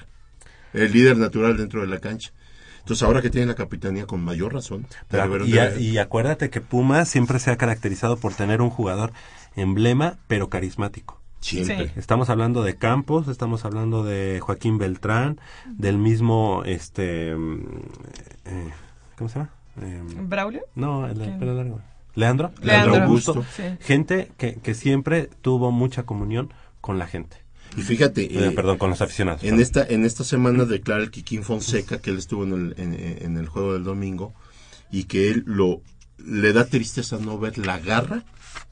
el 0.75 0.91
líder 0.91 1.17
natural 1.17 1.57
dentro 1.57 1.81
de 1.81 1.87
la 1.87 1.99
cancha. 1.99 2.31
Entonces, 2.79 3.01
ahora 3.03 3.21
que 3.21 3.31
tiene 3.31 3.47
la 3.47 3.55
capitanía 3.55 4.05
con 4.05 4.23
mayor 4.23 4.53
razón, 4.53 4.85
Pero- 5.07 5.45
y, 5.45 5.57
a- 5.57 5.71
debe- 5.71 5.81
y 5.81 5.97
acuérdate 5.97 6.49
que 6.51 6.61
Puma 6.61 7.05
siempre 7.05 7.39
se 7.39 7.49
ha 7.49 7.57
caracterizado 7.57 8.17
por 8.17 8.33
tener 8.33 8.61
un 8.61 8.69
jugador 8.69 9.11
emblema, 9.55 10.17
pero 10.27 10.49
carismático. 10.49 11.19
Siempre. 11.39 11.87
Sí. 11.87 11.93
Estamos 11.97 12.29
hablando 12.29 12.63
de 12.63 12.75
Campos, 12.75 13.27
estamos 13.27 13.65
hablando 13.65 14.03
de 14.03 14.39
Joaquín 14.41 14.77
Beltrán, 14.77 15.39
del 15.67 15.97
mismo, 15.97 16.63
este, 16.65 17.35
mm, 17.35 17.59
eh, 18.45 18.69
¿cómo 19.17 19.29
se 19.29 19.39
llama? 19.39 19.51
Eh, 19.81 20.01
¿Braulio? 20.21 20.61
no, 20.75 21.05
el 21.07 21.17
pelo 21.37 21.53
largo. 21.55 21.81
Leandro. 22.15 22.51
Leandro 22.61 22.95
Augusto. 23.03 23.43
Sí. 23.55 23.63
Gente 23.81 24.31
que, 24.37 24.55
que 24.55 24.73
siempre 24.73 25.29
tuvo 25.41 25.71
mucha 25.71 26.03
comunión 26.03 26.53
con 26.81 26.97
la 26.97 27.07
gente. 27.07 27.37
Y 27.77 27.81
fíjate, 27.81 28.23
Eh, 28.23 28.47
eh, 28.47 28.51
perdón, 28.51 28.77
con 28.77 28.89
los 28.89 29.01
aficionados. 29.01 29.43
En 29.43 29.59
esta, 29.59 29.83
en 29.85 30.05
esta 30.05 30.23
semana 30.23 30.65
declara 30.65 31.03
el 31.03 31.11
Kikín 31.11 31.43
Fonseca 31.43 31.99
que 31.99 32.11
él 32.11 32.17
estuvo 32.17 32.43
en 32.45 32.53
el, 32.53 32.75
en, 32.77 32.93
en 33.25 33.37
el 33.37 33.47
juego 33.47 33.73
del 33.73 33.83
domingo 33.83 34.33
y 34.91 35.05
que 35.05 35.29
él 35.29 35.43
lo 35.45 35.81
le 36.17 36.53
da 36.53 36.65
tristeza 36.65 37.17
no 37.19 37.37
ver 37.37 37.57
la 37.57 37.77
garra 37.79 38.23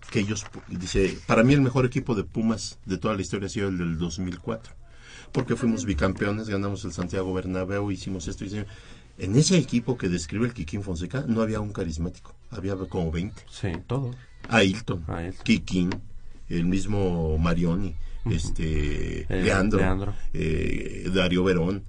que 0.10 0.20
ellos 0.22 0.46
dice 0.70 1.18
para 1.28 1.44
mí 1.44 1.54
el 1.54 1.62
mejor 1.62 1.86
equipo 1.86 2.16
de 2.16 2.24
Pumas 2.24 2.80
de 2.86 2.98
toda 2.98 3.16
la 3.16 3.22
historia 3.22 3.48
ha 3.48 3.50
sido 3.50 3.68
el 3.68 3.78
del 3.78 3.98
2004 3.98 4.74
porque 5.34 5.56
fuimos 5.58 5.84
bicampeones 5.86 6.48
ganamos 6.48 6.86
el 6.86 6.94
Santiago 6.94 7.34
Bernabéu 7.34 7.92
hicimos 7.92 8.28
esto 8.30 8.46
hicimos- 8.46 8.68
en 9.18 9.36
ese 9.36 9.58
equipo 9.58 9.98
que 9.98 10.08
describe 10.08 10.46
el 10.48 10.54
Kikín 10.54 10.84
Fonseca 10.84 11.26
no 11.28 11.42
había 11.42 11.60
un 11.60 11.74
carismático 11.74 12.34
había 12.50 12.76
como 12.78 13.12
20 13.12 13.44
Sí, 13.52 13.70
todo. 13.88 14.12
Ailton, 14.48 15.04
Ailton. 15.10 15.44
Kikín, 15.44 15.90
el 16.48 16.66
mismo 16.66 17.38
Marioni, 17.38 17.96
este 18.32 19.22
Eh, 19.30 19.42
Leandro, 19.44 19.80
Leandro. 19.80 20.14
eh, 20.34 21.10
Darío 21.14 21.44
Verón. 21.44 21.84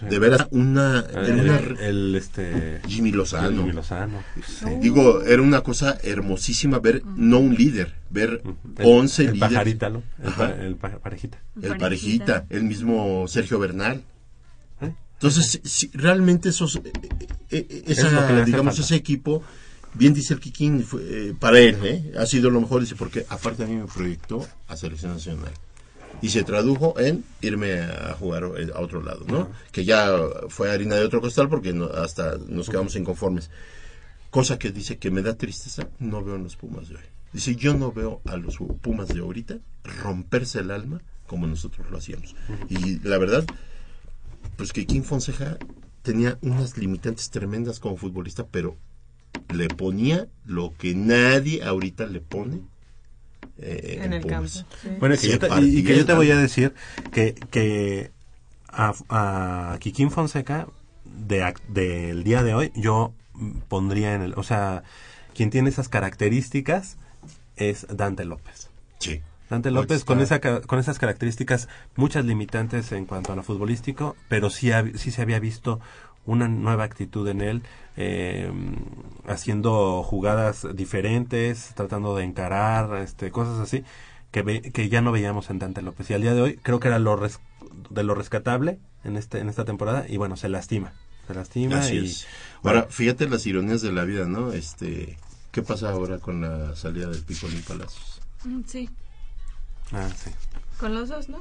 Sí. 0.00 0.06
De 0.06 0.18
veras, 0.18 0.48
una, 0.50 1.04
El, 1.14 1.16
era 1.26 1.42
una- 1.42 1.58
el- 1.58 1.78
el, 1.78 2.14
este, 2.16 2.80
Jimmy 2.88 3.12
Lozano. 3.12 3.60
Jimmy 3.62 3.72
Lozano. 3.72 4.24
Sí. 4.44 4.66
Digo, 4.80 5.22
era 5.22 5.40
una 5.40 5.60
cosa 5.60 5.98
hermosísima 6.02 6.80
ver, 6.80 7.04
no 7.04 7.38
un 7.38 7.54
líder, 7.54 7.94
ver 8.10 8.42
El- 8.44 8.86
11 8.86 9.22
el 9.26 9.34
líderes. 9.34 9.52
pajarita, 9.52 9.90
¿no? 9.90 10.02
El, 10.20 10.62
el 10.66 10.74
parejita. 10.76 11.38
El 11.62 11.76
parejita, 11.76 12.44
el 12.50 12.64
mismo 12.64 13.26
Sergio 13.28 13.60
Bernal. 13.60 14.02
¿Eh? 14.80 14.92
Entonces, 15.12 15.60
sí, 15.62 15.90
realmente 15.94 16.48
esos, 16.48 16.74
eh, 16.74 16.82
eh, 17.50 17.66
eh, 17.70 17.84
Es 17.86 18.02
lo 18.02 18.08
que 18.08 18.12
le 18.12 18.18
esa, 18.18 18.28
hace 18.42 18.44
digamos, 18.46 18.78
ese 18.80 18.96
equipo, 18.96 19.44
bien 19.94 20.12
dice 20.12 20.34
el 20.34 20.40
Kikín, 20.40 20.82
fue, 20.82 21.02
eh, 21.28 21.34
para 21.38 21.60
él, 21.60 21.78
¿eh? 21.84 22.12
ha 22.18 22.26
sido 22.26 22.50
lo 22.50 22.60
mejor, 22.60 22.80
dice, 22.80 22.96
porque 22.96 23.24
aparte 23.28 23.62
a 23.62 23.66
mí 23.68 23.76
me 23.76 23.86
proyectó 23.86 24.44
a 24.66 24.76
selección 24.76 25.12
nacional. 25.12 25.52
Y 26.22 26.30
se 26.30 26.42
tradujo 26.44 26.98
en 26.98 27.24
irme 27.42 27.80
a 27.80 28.14
jugar 28.18 28.44
eh, 28.58 28.68
a 28.74 28.80
otro 28.80 29.02
lado, 29.02 29.24
¿no? 29.28 29.50
Que 29.72 29.84
ya 29.84 30.10
fue 30.48 30.70
harina 30.70 30.94
de 30.96 31.04
otro 31.04 31.20
costal 31.20 31.48
porque 31.48 31.72
no- 31.72 31.86
hasta 31.86 32.38
nos 32.48 32.68
quedamos 32.70 32.96
inconformes. 32.96 33.50
Cosa 34.30 34.58
que 34.58 34.70
dice 34.72 34.98
que 34.98 35.10
me 35.10 35.22
da 35.22 35.34
tristeza, 35.36 35.88
no 35.98 36.24
veo 36.24 36.36
en 36.36 36.44
los 36.44 36.56
Pumas 36.56 36.88
de 36.88 36.96
hoy. 36.96 37.02
Dice, 37.32 37.56
yo 37.56 37.74
no 37.74 37.92
veo 37.92 38.20
a 38.26 38.36
los 38.36 38.56
Pumas 38.80 39.08
de 39.08 39.20
ahorita 39.20 39.58
romperse 40.02 40.60
el 40.60 40.70
alma 40.70 41.00
como 41.26 41.46
nosotros 41.46 41.90
lo 41.90 41.98
hacíamos. 41.98 42.34
Y 42.68 43.00
la 43.00 43.18
verdad, 43.18 43.44
pues 44.56 44.72
que 44.72 44.86
King 44.86 45.02
Fonseca 45.02 45.58
tenía 46.02 46.38
unas 46.42 46.76
limitantes 46.78 47.30
tremendas 47.30 47.80
como 47.80 47.96
futbolista, 47.96 48.46
pero 48.46 48.76
le 49.52 49.68
ponía 49.68 50.28
lo 50.46 50.72
que 50.76 50.94
nadie 50.94 51.62
ahorita 51.64 52.06
le 52.06 52.20
pone 52.20 52.60
eh, 53.58 54.00
En 54.02 54.12
el 54.12 54.22
Pumas. 54.22 54.52
campo, 54.64 54.76
sí. 54.82 54.88
Bueno, 55.00 55.14
que 55.14 55.20
Se 55.22 55.28
yo 55.28 55.38
te- 55.38 55.48
y, 55.60 55.84
que 55.84 55.96
yo 55.96 56.06
te 56.06 56.14
voy 56.14 56.30
a 56.30 56.36
decir 56.36 56.74
que, 57.12 57.34
que 57.50 58.10
a, 58.68 58.92
a 59.08 59.78
Kikín 59.80 60.10
Fonseca 60.10 60.66
de, 61.04 61.42
ac- 61.44 61.60
del 61.68 62.24
día 62.24 62.42
de 62.42 62.54
hoy 62.54 62.72
yo 62.74 63.12
pondría 63.68 64.14
en 64.14 64.22
el, 64.22 64.34
o 64.36 64.42
sea, 64.42 64.82
quien 65.34 65.50
tiene 65.50 65.68
esas 65.70 65.88
características 65.88 66.96
es 67.56 67.86
Dante 67.90 68.24
López. 68.24 68.70
Sí. 68.98 69.22
Dante 69.50 69.70
López 69.70 70.04
con 70.04 70.20
esa 70.20 70.40
ca- 70.40 70.62
con 70.62 70.78
esas 70.78 70.98
características 70.98 71.68
muchas 71.96 72.24
limitantes 72.24 72.90
en 72.92 73.04
cuanto 73.04 73.32
a 73.32 73.36
lo 73.36 73.42
futbolístico, 73.42 74.16
pero 74.28 74.48
sí 74.50 74.70
sí 74.96 75.10
se 75.10 75.20
había 75.22 75.38
visto 75.38 75.80
una 76.26 76.48
nueva 76.48 76.84
actitud 76.84 77.26
en 77.28 77.40
él, 77.40 77.62
eh, 77.96 78.50
haciendo 79.26 80.02
jugadas 80.02 80.66
diferentes, 80.74 81.72
tratando 81.74 82.16
de 82.16 82.24
encarar, 82.24 82.96
este, 83.02 83.30
cosas 83.30 83.58
así, 83.60 83.84
que, 84.30 84.42
ve- 84.42 84.62
que 84.62 84.88
ya 84.88 85.00
no 85.00 85.12
veíamos 85.12 85.50
en 85.50 85.58
Dante 85.58 85.82
López. 85.82 86.10
Y 86.10 86.14
al 86.14 86.22
día 86.22 86.34
de 86.34 86.40
hoy 86.42 86.56
creo 86.62 86.80
que 86.80 86.88
era 86.88 86.98
lo 86.98 87.16
res- 87.16 87.40
de 87.90 88.02
lo 88.04 88.14
rescatable 88.14 88.78
en, 89.04 89.16
este, 89.16 89.38
en 89.38 89.48
esta 89.48 89.64
temporada 89.64 90.06
y 90.08 90.16
bueno, 90.16 90.36
se 90.36 90.48
lastima. 90.48 90.92
Se 91.26 91.34
lastima 91.34 91.78
Así 91.78 91.96
y... 91.96 92.04
es. 92.06 92.26
Ahora, 92.62 92.86
fíjate 92.88 93.28
las 93.28 93.46
ironías 93.46 93.82
de 93.82 93.92
la 93.92 94.04
vida, 94.04 94.26
¿no? 94.26 94.52
Este, 94.52 95.18
¿Qué 95.52 95.62
pasa 95.62 95.90
ahora 95.90 96.18
con 96.18 96.40
la 96.40 96.74
salida 96.76 97.08
del 97.08 97.22
Picolín 97.22 97.62
Palacios? 97.62 98.20
Mm, 98.44 98.62
Sí, 98.66 98.88
Ah, 99.92 100.08
sí. 100.16 100.30
con 100.80 100.94
los 100.94 101.08
dos, 101.10 101.28
¿no? 101.28 101.38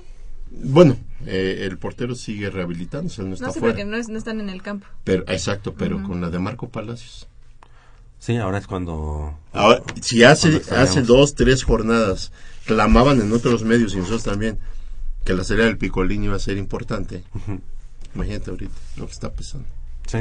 Bueno, 0.55 0.97
eh, 1.25 1.65
el 1.69 1.77
portero 1.77 2.15
sigue 2.15 2.49
rehabilitándose, 2.49 3.23
no 3.23 3.33
está 3.33 3.47
No 3.47 3.53
sé 3.53 3.59
fuera. 3.59 3.73
porque 3.75 3.85
no, 3.85 3.97
es- 3.97 4.09
no 4.09 4.17
están 4.17 4.39
en 4.39 4.49
el 4.49 4.61
campo. 4.61 4.85
Pero, 5.03 5.23
exacto, 5.27 5.73
pero 5.73 6.01
con 6.03 6.21
la 6.21 6.29
de 6.29 6.39
Marco 6.39 6.69
Palacios. 6.69 7.27
Sí, 8.19 8.37
ahora 8.37 8.59
es 8.59 8.67
cuando... 8.67 9.37
Ahora, 9.51 9.81
si 10.01 10.23
hace, 10.23 10.61
hace 10.77 11.01
dos, 11.01 11.35
tres 11.35 11.63
jornadas 11.63 12.31
clamaban 12.65 13.19
en 13.19 13.31
otros 13.33 13.63
medios 13.63 13.93
y 13.93 13.97
nosotros 13.97 14.23
también 14.23 14.59
que 15.25 15.33
la 15.33 15.43
salida 15.43 15.65
del 15.65 15.77
Picolín 15.77 16.23
iba 16.23 16.35
a 16.35 16.39
ser 16.39 16.57
importante, 16.57 17.23
imagínate 18.15 18.49
ahorita 18.51 18.73
lo 18.97 19.05
que 19.07 19.11
está 19.11 19.31
pesando. 19.33 19.67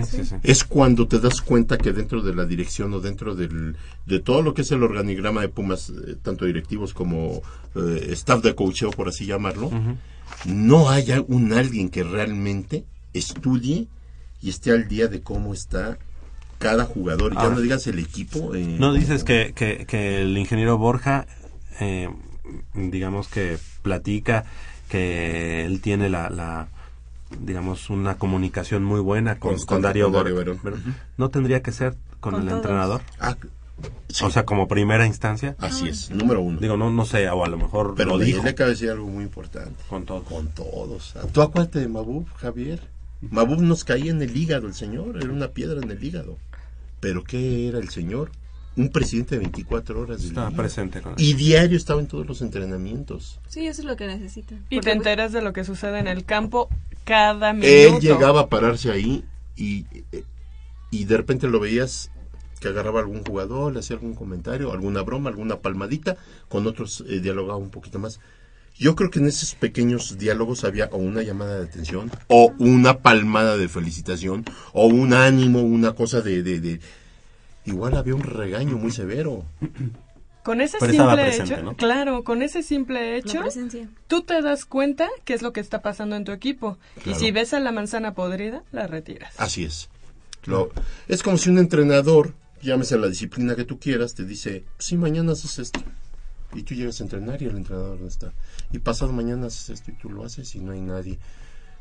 Sí, 0.04 0.16
sí, 0.18 0.24
sí. 0.24 0.34
Es 0.42 0.64
cuando 0.64 1.06
te 1.06 1.18
das 1.20 1.40
cuenta 1.40 1.76
que 1.78 1.92
dentro 1.92 2.22
de 2.22 2.34
la 2.34 2.44
dirección 2.46 2.92
o 2.94 3.00
dentro 3.00 3.34
del, 3.34 3.76
de 4.06 4.20
todo 4.20 4.42
lo 4.42 4.54
que 4.54 4.62
es 4.62 4.70
el 4.72 4.82
organigrama 4.82 5.40
de 5.42 5.48
Pumas, 5.48 5.90
eh, 5.90 6.16
tanto 6.22 6.44
directivos 6.46 6.94
como 6.94 7.42
eh, 7.74 8.08
staff 8.12 8.42
de 8.42 8.54
coacheo, 8.54 8.90
por 8.90 9.08
así 9.08 9.26
llamarlo, 9.26 9.70
no 10.46 10.88
haya 10.90 11.20
un 11.26 11.52
alguien 11.52 11.88
que 11.90 12.02
realmente 12.02 12.84
estudie 13.12 13.86
y 14.40 14.48
esté 14.50 14.70
al 14.72 14.88
día 14.88 15.08
de 15.08 15.20
cómo 15.22 15.52
está 15.54 15.98
cada 16.58 16.84
jugador. 16.84 17.34
Ya 17.34 17.40
Ahora. 17.40 17.54
no 17.56 17.60
digas 17.60 17.86
el 17.86 17.98
equipo. 17.98 18.54
eh, 18.54 18.76
No 18.78 18.92
dices 18.92 19.24
que, 19.24 19.52
que, 19.54 19.84
que 19.86 20.22
el 20.22 20.36
ingeniero 20.38 20.78
Borja, 20.78 21.26
eh, 21.80 22.08
digamos 22.74 23.28
que 23.28 23.58
platica 23.82 24.44
que 24.88 25.64
él 25.64 25.80
tiene 25.80 26.08
la, 26.08 26.28
la 26.30 26.68
digamos, 27.40 27.90
una 27.90 28.16
comunicación 28.16 28.84
muy 28.84 29.00
buena 29.00 29.38
con, 29.38 29.58
con 29.64 29.82
Darío, 29.82 30.06
con 30.06 30.12
Darío 30.14 30.34
Bor- 30.34 30.44
Verón. 30.44 30.60
Pero, 30.62 30.76
Ujú. 30.76 30.90
¿No 31.16 31.30
tendría 31.30 31.62
que 31.62 31.72
ser 31.72 31.96
con, 32.20 32.32
Con 32.34 32.42
el 32.42 32.48
todos. 32.48 32.58
entrenador? 32.60 33.00
Ah, 33.18 33.36
sí, 34.08 34.24
O 34.24 34.30
sea, 34.30 34.44
como 34.44 34.68
primera 34.68 35.06
instancia. 35.06 35.56
así 35.58 35.88
es, 35.88 36.10
número 36.10 36.40
uno. 36.40 36.58
Digo, 36.60 36.76
no, 36.76 36.90
no 36.90 37.04
sé, 37.04 37.28
o 37.30 37.44
a 37.44 37.48
lo 37.48 37.56
mejor 37.58 37.94
Pero 37.96 38.10
lo 38.10 38.18
dijo 38.18 38.42
le 38.44 38.54
cabe 38.54 38.70
decir 38.70 38.90
algo 38.90 39.06
muy 39.06 39.24
importante. 39.24 39.74
con 39.88 40.04
todo. 40.04 40.22
Con 40.24 40.48
todos. 40.48 41.14
Ah, 41.16 41.26
Tú 41.32 41.42
acuérdate 41.42 41.80
de 41.80 41.88
Mabub, 41.88 42.26
Javier. 42.36 42.80
Mabub 43.22 43.60
nos 43.60 43.84
caía 43.84 44.10
en 44.10 44.20
el 44.22 44.36
hígado, 44.36 44.66
el 44.66 44.74
señor. 44.74 45.16
Era 45.16 45.30
una 45.32 45.48
piedra 45.48 45.80
en 45.80 45.90
el 45.90 46.02
hígado. 46.02 46.36
Pero 47.00 47.24
¿qué 47.24 47.68
era 47.68 47.78
el 47.78 47.88
señor? 47.88 48.30
Un 48.76 48.88
presidente 48.88 49.34
de 49.34 49.40
24 49.40 50.00
horas 50.00 50.18
del 50.18 50.28
Estaba 50.28 50.48
día. 50.48 50.56
presente 50.56 51.02
con 51.02 51.14
Y 51.18 51.34
diario 51.34 51.76
estaba 51.76 52.00
en 52.00 52.06
todos 52.06 52.26
los 52.26 52.40
entrenamientos. 52.40 53.38
Sí, 53.48 53.66
eso 53.66 53.82
es 53.82 53.86
lo 53.86 53.96
que 53.96 54.06
necesitan. 54.06 54.64
Y 54.70 54.80
te 54.80 54.92
enteras 54.92 55.32
de 55.32 55.42
lo 55.42 55.52
que 55.52 55.64
sucede 55.64 55.98
en 55.98 56.06
el 56.06 56.24
campo 56.24 56.68
cada 57.04 57.52
minuto. 57.52 57.68
Él 57.68 58.00
llegaba 58.00 58.40
a 58.42 58.48
pararse 58.48 58.90
ahí 58.90 59.24
y, 59.56 59.84
y 60.90 61.04
de 61.04 61.16
repente 61.18 61.48
lo 61.48 61.60
veías 61.60 62.10
que 62.60 62.68
agarraba 62.68 63.00
a 63.00 63.02
algún 63.02 63.24
jugador, 63.24 63.72
le 63.74 63.80
hacía 63.80 63.96
algún 63.96 64.14
comentario, 64.14 64.72
alguna 64.72 65.02
broma, 65.02 65.28
alguna 65.28 65.56
palmadita, 65.58 66.16
con 66.48 66.66
otros 66.66 67.04
eh, 67.08 67.20
dialogaba 67.20 67.56
un 67.58 67.70
poquito 67.70 67.98
más. 67.98 68.20
Yo 68.78 68.94
creo 68.96 69.10
que 69.10 69.18
en 69.18 69.26
esos 69.26 69.54
pequeños 69.54 70.16
diálogos 70.16 70.64
había 70.64 70.86
o 70.92 70.96
una 70.96 71.22
llamada 71.22 71.58
de 71.58 71.64
atención, 71.64 72.10
o 72.28 72.54
una 72.58 73.00
palmada 73.00 73.58
de 73.58 73.68
felicitación, 73.68 74.44
o 74.72 74.86
un 74.86 75.12
ánimo, 75.12 75.60
una 75.60 75.92
cosa 75.94 76.22
de... 76.22 76.42
de- 76.42 76.60
de- 76.60 76.80
Igual 77.64 77.96
había 77.96 78.14
un 78.14 78.22
regaño 78.22 78.76
muy 78.76 78.90
severo. 78.90 79.44
Con 80.42 80.60
ese 80.60 80.78
Pero 80.80 80.92
simple 80.92 81.22
presente, 81.22 81.54
hecho, 81.54 81.62
¿no? 81.62 81.76
claro, 81.76 82.24
con 82.24 82.42
ese 82.42 82.64
simple 82.64 83.16
hecho, 83.16 83.40
tú 84.08 84.22
te 84.22 84.42
das 84.42 84.64
cuenta 84.64 85.08
qué 85.24 85.34
es 85.34 85.42
lo 85.42 85.52
que 85.52 85.60
está 85.60 85.82
pasando 85.82 86.16
en 86.16 86.24
tu 86.24 86.32
equipo. 86.32 86.78
Claro. 87.02 87.10
Y 87.12 87.14
si 87.20 87.30
ves 87.30 87.54
a 87.54 87.60
la 87.60 87.70
manzana 87.70 88.14
podrida, 88.14 88.64
la 88.72 88.88
retiras. 88.88 89.34
Así 89.38 89.62
es. 89.64 89.88
Lo- 90.44 90.72
es 91.06 91.22
como 91.22 91.38
si 91.38 91.48
un 91.50 91.58
entrenador 91.58 92.34
llámese 92.60 92.98
la 92.98 93.06
disciplina 93.06 93.54
que 93.54 93.64
tú 93.64 93.78
quieras, 93.78 94.14
te 94.14 94.24
dice, 94.24 94.64
sí, 94.78 94.96
mañana 94.96 95.32
haces 95.32 95.60
esto. 95.60 95.80
Y 96.54 96.64
tú 96.64 96.74
llegas 96.74 97.00
a 97.00 97.04
entrenar 97.04 97.40
y 97.40 97.46
el 97.46 97.56
entrenador 97.56 98.00
no 98.00 98.08
está. 98.08 98.32
Y 98.72 98.78
pasado 98.80 99.12
mañana 99.12 99.46
haces 99.46 99.70
esto 99.70 99.92
y 99.92 99.94
tú 99.94 100.10
lo 100.10 100.24
haces 100.24 100.54
y 100.56 100.58
no 100.60 100.72
hay 100.72 100.80
nadie. 100.80 101.18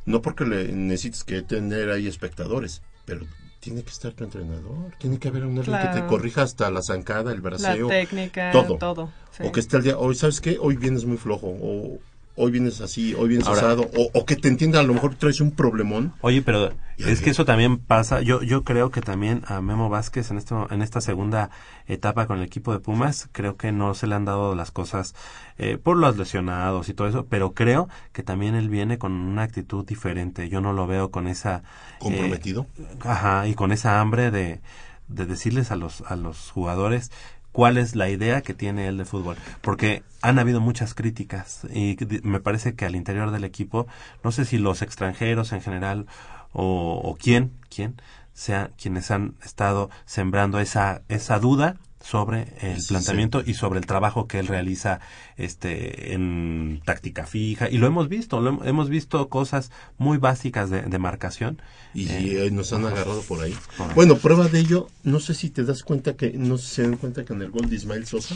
No 0.06 0.22
porque 0.22 0.46
le 0.46 0.72
necesites 0.72 1.24
que 1.24 1.42
tener 1.42 1.90
ahí 1.90 2.06
espectadores, 2.08 2.82
pero 3.06 3.26
tiene 3.62 3.84
que 3.84 3.92
estar 3.92 4.12
tu 4.12 4.24
entrenador. 4.26 4.92
Tiene 4.98 5.20
que 5.20 5.28
haber 5.30 5.46
un 5.46 5.58
alguien 5.58 5.80
que 5.80 6.02
te 6.02 6.06
corrija 6.08 6.42
hasta 6.42 6.70
la 6.72 6.82
zancada, 6.82 7.32
el 7.32 7.42
braceo. 7.42 7.88
técnica, 7.88 8.52
todo. 8.52 8.78
todo, 8.78 9.10
sí. 9.38 9.44
O 9.46 9.52
que 9.52 9.60
esté 9.60 9.78
el 9.78 9.84
día, 9.84 9.98
hoy, 9.98 10.16
¿sabes 10.16 10.42
qué? 10.42 10.58
Hoy 10.60 10.76
vienes 10.76 11.06
muy 11.06 11.18
flojo. 11.18 11.48
O 11.48 12.00
hoy 12.42 12.52
vienes 12.52 12.82
así, 12.82 13.14
hoy 13.14 13.30
vienes 13.30 13.48
Ahora- 13.48 13.60
asado. 13.62 13.90
O, 13.98 14.10
o 14.14 14.26
que 14.26 14.36
te 14.36 14.48
entienda, 14.48 14.80
a 14.80 14.84
lo 14.84 14.94
mejor 14.94 15.16
traes 15.16 15.40
un 15.42 15.52
problemón. 15.52 16.14
Oye, 16.22 16.42
pero 16.42 16.74
es 16.98 17.22
que 17.22 17.30
eso 17.32 17.46
también 17.46 17.78
pasa. 17.78 18.22
Yo 18.22 18.42
yo 18.44 18.64
creo 18.64 18.92
que 18.92 19.02
también 19.02 19.44
a 19.48 19.62
Memo 19.62 19.90
Vázquez 19.90 20.30
en 20.32 20.38
esto 20.38 20.68
en 20.72 20.82
esta 20.82 21.02
segunda 21.02 21.50
etapa 21.88 22.28
con 22.28 22.38
el 22.40 22.44
equipo 22.44 22.74
de 22.74 22.80
Pumas 22.80 23.28
creo 23.32 23.56
que 23.58 23.72
no 23.72 23.94
se 23.94 24.08
le 24.08 24.16
han 24.16 24.26
dado 24.26 24.54
las 24.56 24.72
cosas 24.72 25.14
eh, 25.58 25.78
por 25.82 25.98
los 25.98 26.18
lesionados 26.18 26.90
y 26.90 26.94
todo 26.94 27.08
eso, 27.08 27.26
pero 27.28 27.54
creo 27.54 27.90
que 28.14 28.24
también 28.24 28.56
él 28.56 28.70
viene 28.70 28.98
con 28.98 29.12
una 29.14 29.44
actitud 29.44 29.86
diferente. 29.86 30.48
Yo 30.50 30.62
no 30.62 30.74
lo 30.74 30.88
veo 30.88 31.10
con 31.12 31.28
esa 31.28 31.58
eh, 31.58 31.62
¿Comprometido? 32.00 32.68
ajá, 33.02 33.48
y 33.48 33.54
con 33.56 33.72
esa 33.72 34.00
hambre 34.00 34.32
de 34.32 34.62
de 35.08 35.26
decirles 35.26 35.72
a 35.72 35.76
los 35.76 36.02
a 36.08 36.16
los 36.16 36.52
jugadores 36.52 37.12
cuál 37.52 37.78
es 37.78 37.96
la 37.96 38.10
idea 38.10 38.42
que 38.42 38.54
tiene 38.54 38.88
él 38.88 38.98
de 38.98 39.06
fútbol. 39.06 39.38
Porque 39.62 40.04
han 40.22 40.40
habido 40.40 40.62
muchas 40.62 40.94
críticas 40.94 41.62
y 41.74 41.98
me 42.24 42.40
parece 42.40 42.76
que 42.76 42.86
al 42.86 42.96
interior 42.96 43.32
del 43.32 43.44
equipo, 43.44 43.88
no 44.24 44.32
sé 44.32 44.46
si 44.46 44.58
los 44.58 44.82
extranjeros 44.82 45.52
en 45.52 45.62
general 45.62 46.06
o, 46.54 47.02
o 47.04 47.16
quién, 47.16 47.52
quién, 47.70 48.02
sean 48.34 48.74
quienes 48.82 49.12
han 49.12 49.36
estado 49.44 49.90
sembrando 50.06 50.60
esa, 50.60 51.02
esa 51.10 51.40
duda 51.40 51.78
sobre 52.04 52.48
el 52.62 52.80
Sí, 52.82 52.88
planteamiento 52.90 53.44
y 53.46 53.54
sobre 53.54 53.80
el 53.80 53.86
trabajo 53.86 54.28
que 54.28 54.40
él 54.40 54.48
realiza 54.48 55.00
este 55.38 56.14
en 56.14 56.82
táctica 56.84 57.26
fija 57.28 57.70
y 57.70 57.78
lo 57.78 57.88
hemos 57.88 58.10
visto 58.10 58.42
lo 58.42 58.54
hem- 58.54 58.68
hemos 58.68 58.90
visto 58.90 59.30
cosas 59.30 59.72
muy 59.98 60.18
básicas 60.18 60.70
de, 60.70 60.82
de 60.82 61.00
marcación 61.00 61.62
Y 61.94 62.08
Eh, 62.10 62.48
eh, 62.48 62.52
nos 62.52 62.74
han 62.74 62.86
agarrado 62.86 63.22
por 63.22 63.42
ahí. 63.44 63.54
Correcto. 63.78 63.96
Bueno, 63.96 64.16
prueba 64.18 64.48
de 64.48 64.60
ello, 64.60 64.90
no 65.04 65.20
sé 65.20 65.34
si 65.34 65.50
te 65.50 65.64
das 65.64 65.84
cuenta 65.84 66.16
que, 66.16 66.32
no 66.34 66.58
sé 66.58 66.68
si 66.68 66.76
se 66.76 66.84
dan 66.84 66.98
cuenta 66.98 67.24
que 67.24 67.34
en 67.34 67.42
el 67.42 67.52
gol 67.52 67.70
de 67.70 67.76
Ismael 67.76 68.06
Sosa, 68.06 68.36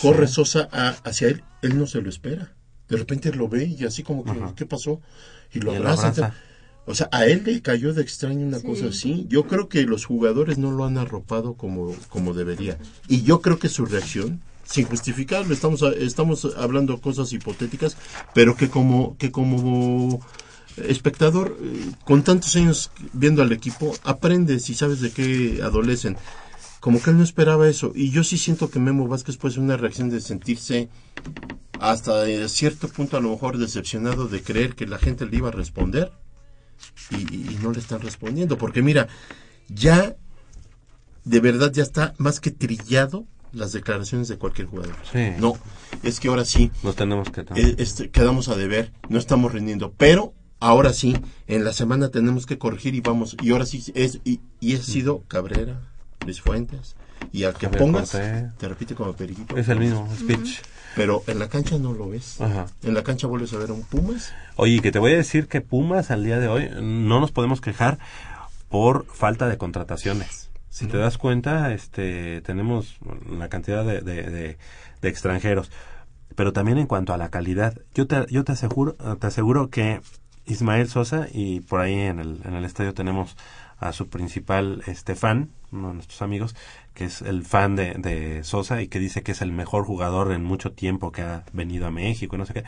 corre 0.00 0.26
Sosa 0.26 0.68
a- 0.72 0.96
hacia 1.04 1.28
él, 1.28 1.44
él 1.62 1.78
no 1.78 1.86
se 1.86 2.00
lo 2.00 2.08
espera. 2.08 2.52
De 2.88 2.96
repente 2.96 3.32
lo 3.32 3.48
ve 3.48 3.64
y 3.64 3.84
así 3.84 4.02
como 4.02 4.24
que, 4.24 4.32
¿qué 4.56 4.66
pasó? 4.66 5.00
Y 5.52 5.60
lo 5.60 5.72
Y 5.72 5.74
lo 5.78 5.88
abraza. 5.88 6.08
abraza. 6.08 6.34
O 6.84 6.94
sea, 6.94 7.08
a 7.12 7.26
él 7.26 7.42
le 7.46 7.62
cayó 7.62 7.94
de 7.94 8.02
extraño 8.02 8.44
una 8.46 8.60
cosa 8.60 8.86
así. 8.88 9.26
Yo 9.28 9.46
creo 9.46 9.68
que 9.68 9.84
los 9.84 10.04
jugadores 10.04 10.58
no 10.58 10.72
lo 10.72 10.84
han 10.84 10.98
arropado 10.98 11.54
como, 11.54 11.94
como 12.08 12.34
debería. 12.34 12.78
Y 13.08 13.22
yo 13.22 13.40
creo 13.40 13.58
que 13.58 13.68
su 13.68 13.86
reacción, 13.86 14.40
sin 14.64 14.86
justificarlo, 14.86 15.54
estamos, 15.54 15.82
a- 15.84 15.92
estamos 15.92 16.44
hablando 16.56 17.00
cosas 17.00 17.32
hipotéticas, 17.32 17.96
pero 18.34 18.56
que 18.56 18.68
como, 18.68 19.16
que 19.16 19.30
como 19.30 20.20
espectador, 20.76 21.56
eh, 21.62 21.90
con 22.04 22.22
tantos 22.24 22.56
años 22.56 22.90
viendo 23.12 23.42
al 23.42 23.52
equipo, 23.52 23.94
aprendes 24.04 24.68
y 24.70 24.74
sabes 24.74 25.00
de 25.00 25.10
qué 25.12 25.60
adolecen. 25.62 26.16
Como 26.80 27.00
que 27.00 27.10
él 27.10 27.18
no 27.18 27.22
esperaba 27.22 27.68
eso. 27.68 27.92
Y 27.94 28.10
yo 28.10 28.24
sí 28.24 28.38
siento 28.38 28.70
que 28.70 28.80
Memo 28.80 29.06
Vázquez 29.06 29.36
puede 29.36 29.54
ser 29.54 29.62
una 29.62 29.76
reacción 29.76 30.10
de 30.10 30.20
sentirse 30.20 30.88
hasta 31.78 32.28
eh, 32.28 32.48
cierto 32.48 32.88
punto 32.88 33.16
a 33.16 33.20
lo 33.20 33.30
mejor 33.30 33.58
decepcionado 33.58 34.26
de 34.26 34.42
creer 34.42 34.74
que 34.74 34.86
la 34.86 34.98
gente 34.98 35.26
le 35.26 35.36
iba 35.36 35.48
a 35.48 35.52
responder 35.52 36.10
y, 37.10 37.16
y 37.16 37.58
no 37.62 37.72
le 37.72 37.78
están 37.80 38.00
respondiendo. 38.00 38.58
Porque 38.58 38.82
mira, 38.82 39.08
ya 39.68 40.16
de 41.24 41.40
verdad 41.40 41.72
ya 41.72 41.82
está 41.82 42.14
más 42.18 42.40
que 42.40 42.50
trillado 42.50 43.26
las 43.52 43.72
declaraciones 43.72 44.28
de 44.28 44.38
cualquier 44.38 44.66
jugador. 44.66 44.96
Sí. 45.12 45.30
No, 45.38 45.54
es 46.02 46.20
que 46.20 46.28
ahora 46.28 46.44
sí 46.44 46.70
nos 46.82 46.96
tenemos 46.96 47.30
que 47.30 47.42
eh, 47.54 47.74
este, 47.78 48.10
quedamos 48.10 48.48
a 48.48 48.56
deber, 48.56 48.92
no 49.08 49.18
estamos 49.18 49.52
rindiendo, 49.52 49.92
pero 49.96 50.32
ahora 50.58 50.92
sí, 50.92 51.16
en 51.46 51.64
la 51.64 51.72
semana 51.72 52.08
tenemos 52.08 52.46
que 52.46 52.58
corregir 52.58 52.94
y 52.94 53.00
vamos, 53.00 53.36
y 53.42 53.50
ahora 53.50 53.66
sí 53.66 53.84
es, 53.94 54.20
y, 54.24 54.40
y 54.60 54.74
ha 54.74 54.82
sido 54.82 55.22
Cabrera, 55.28 55.80
Luis 56.24 56.40
Fuentes, 56.40 56.96
y 57.30 57.44
al 57.44 57.54
que 57.54 57.66
Javier 57.66 57.82
pongas, 57.82 58.10
Cortés. 58.12 58.56
te 58.56 58.68
repite 58.68 58.94
como 58.94 59.12
periquito. 59.12 59.56
Es 59.56 59.68
el 59.68 59.78
mismo 59.78 60.08
speech. 60.18 60.60
Pero 60.96 61.22
en 61.26 61.38
la 61.38 61.48
cancha 61.48 61.78
no 61.78 61.92
lo 61.92 62.08
ves. 62.08 62.40
Ajá. 62.40 62.66
En 62.82 62.94
la 62.94 63.02
cancha 63.02 63.26
vuelves 63.26 63.52
a 63.54 63.58
ver 63.58 63.70
a 63.70 63.72
un 63.72 63.82
Pumas. 63.82 64.32
Oye, 64.56 64.80
que 64.80 64.92
te 64.92 64.98
voy 64.98 65.12
a 65.12 65.16
decir 65.16 65.48
que 65.48 65.60
Pumas 65.60 66.10
al 66.10 66.24
día 66.24 66.38
de 66.38 66.48
hoy 66.48 66.68
no 66.82 67.20
nos 67.20 67.32
podemos 67.32 67.60
quejar 67.60 67.98
por 68.68 69.06
falta 69.06 69.48
de 69.48 69.56
contrataciones. 69.58 70.50
Si 70.68 70.86
te 70.86 70.96
das 70.96 71.18
cuenta, 71.18 71.72
este, 71.74 72.40
tenemos 72.42 72.96
la 73.30 73.48
cantidad 73.48 73.84
de, 73.84 74.00
de, 74.00 74.22
de- 74.30 74.58
de 75.02 75.08
extranjeros, 75.08 75.70
pero 76.36 76.52
también 76.52 76.78
en 76.78 76.86
cuanto 76.86 77.12
a 77.12 77.18
la 77.18 77.28
calidad, 77.28 77.74
yo 77.94 78.06
te, 78.06 78.24
yo 78.30 78.44
te 78.44 78.52
aseguro, 78.52 78.94
te 78.94 79.26
aseguro 79.26 79.68
que 79.68 80.00
Ismael 80.46 80.88
Sosa 80.88 81.26
y 81.32 81.60
por 81.60 81.80
ahí 81.80 81.94
en 81.98 82.20
el, 82.20 82.40
en 82.44 82.54
el 82.54 82.64
estadio 82.64 82.94
tenemos 82.94 83.36
a 83.78 83.92
su 83.92 84.08
principal 84.08 84.82
este 84.86 85.14
fan, 85.14 85.50
uno 85.72 85.88
de 85.88 85.94
nuestros 85.94 86.22
amigos, 86.22 86.54
que 86.94 87.04
es 87.06 87.22
el 87.22 87.44
fan 87.44 87.76
de, 87.76 87.94
de 87.94 88.44
Sosa 88.44 88.82
y 88.82 88.88
que 88.88 88.98
dice 88.98 89.22
que 89.22 89.32
es 89.32 89.42
el 89.42 89.52
mejor 89.52 89.84
jugador 89.84 90.32
en 90.32 90.44
mucho 90.44 90.72
tiempo 90.72 91.12
que 91.12 91.22
ha 91.22 91.44
venido 91.52 91.86
a 91.86 91.90
México 91.90 92.36
y 92.36 92.38
no 92.38 92.46
sé 92.46 92.54
qué, 92.54 92.64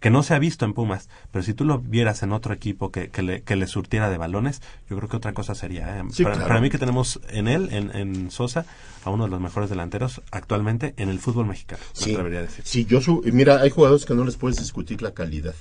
que 0.00 0.10
no 0.10 0.22
se 0.22 0.34
ha 0.34 0.38
visto 0.38 0.64
en 0.66 0.74
Pumas, 0.74 1.08
pero 1.30 1.42
si 1.42 1.54
tú 1.54 1.64
lo 1.64 1.78
vieras 1.78 2.22
en 2.22 2.32
otro 2.32 2.52
equipo 2.52 2.90
que, 2.92 3.08
que, 3.08 3.22
le, 3.22 3.42
que 3.42 3.56
le 3.56 3.66
surtiera 3.66 4.10
de 4.10 4.18
balones, 4.18 4.60
yo 4.90 4.96
creo 4.96 5.08
que 5.08 5.16
otra 5.16 5.32
cosa 5.32 5.54
sería. 5.54 5.98
¿eh? 5.98 6.02
Sí, 6.10 6.24
para, 6.24 6.34
claro. 6.36 6.48
para 6.48 6.60
mí 6.60 6.68
que 6.70 6.78
tenemos 6.78 7.20
en 7.30 7.48
él, 7.48 7.68
en, 7.72 7.94
en 7.96 8.30
Sosa, 8.30 8.66
a 9.04 9.10
uno 9.10 9.24
de 9.24 9.30
los 9.30 9.40
mejores 9.40 9.70
delanteros 9.70 10.20
actualmente 10.30 10.92
en 10.98 11.08
el 11.08 11.18
fútbol 11.20 11.46
mexicano, 11.46 11.82
me 12.00 12.00
Sí, 12.04 12.10
atrevería 12.12 12.40
a 12.40 12.42
decir. 12.42 12.64
sí, 12.66 12.84
yo 12.84 13.00
su- 13.00 13.22
mira, 13.32 13.60
hay 13.62 13.70
jugadores 13.70 14.04
que 14.04 14.14
no 14.14 14.24
les 14.24 14.36
puedes 14.36 14.58
discutir 14.58 15.00
la 15.00 15.14
calidad, 15.14 15.54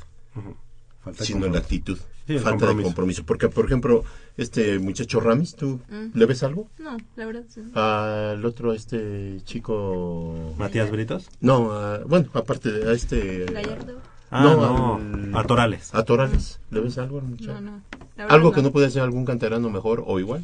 Falta 1.03 1.25
sino 1.25 1.47
la 1.47 1.57
actitud, 1.59 1.97
Sí, 2.27 2.35
falta 2.39 2.51
compromiso. 2.51 2.77
de 2.77 2.83
compromiso. 2.83 3.23
Porque, 3.25 3.49
por 3.49 3.65
ejemplo, 3.65 4.03
este 4.37 4.79
muchacho 4.79 5.19
Ramis, 5.19 5.55
¿tú 5.55 5.79
Mm. 5.89 6.17
le 6.17 6.25
ves 6.25 6.43
algo? 6.43 6.67
No, 6.79 6.97
la 7.17 7.25
verdad 7.25 7.43
sí. 7.49 7.61
Al 7.75 8.43
otro, 8.45 8.73
este 8.73 9.41
chico... 9.43 10.53
Matías 10.57 10.89
Britos. 10.91 11.29
No, 11.41 11.71
a- 11.73 11.99
bueno, 12.05 12.29
aparte 12.33 12.71
de 12.71 12.89
a 12.89 12.93
este... 12.93 13.45
Gallardo. 13.51 13.99
Ah, 14.31 14.43
no, 14.43 15.37
a 15.37 15.43
Torales. 15.43 15.93
A 15.93 16.03
Torales. 16.03 16.59
¿Le 16.71 16.79
ves 16.79 16.97
algo 16.97 17.19
al 17.19 17.25
muchacho? 17.25 17.53
No, 17.53 17.61
no. 17.61 17.81
Verdad 18.17 18.33
¿Algo 18.33 18.49
no. 18.49 18.55
que 18.55 18.61
no 18.63 18.71
puede 18.71 18.87
hacer 18.87 19.01
algún 19.01 19.25
canterano 19.25 19.69
mejor 19.69 20.03
o 20.07 20.19
igual? 20.19 20.43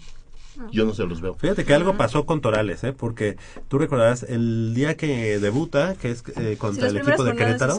Yo 0.72 0.86
no 0.86 0.94
se 0.94 1.06
los 1.06 1.22
veo. 1.22 1.36
Fíjate 1.36 1.66
que 1.66 1.74
algo 1.74 1.96
pasó 1.98 2.26
con 2.26 2.42
Torales, 2.42 2.84
¿eh? 2.84 2.94
Porque 2.94 3.38
tú 3.68 3.78
recordarás 3.78 4.24
el 4.24 4.74
día 4.74 4.98
que 4.98 5.40
debuta, 5.40 5.96
que 5.96 6.12
es 6.12 6.24
eh, 6.38 6.58
contra 6.58 6.88
el 6.88 6.98
equipo 6.98 7.24
de 7.24 7.36
Querétaro. 7.36 7.78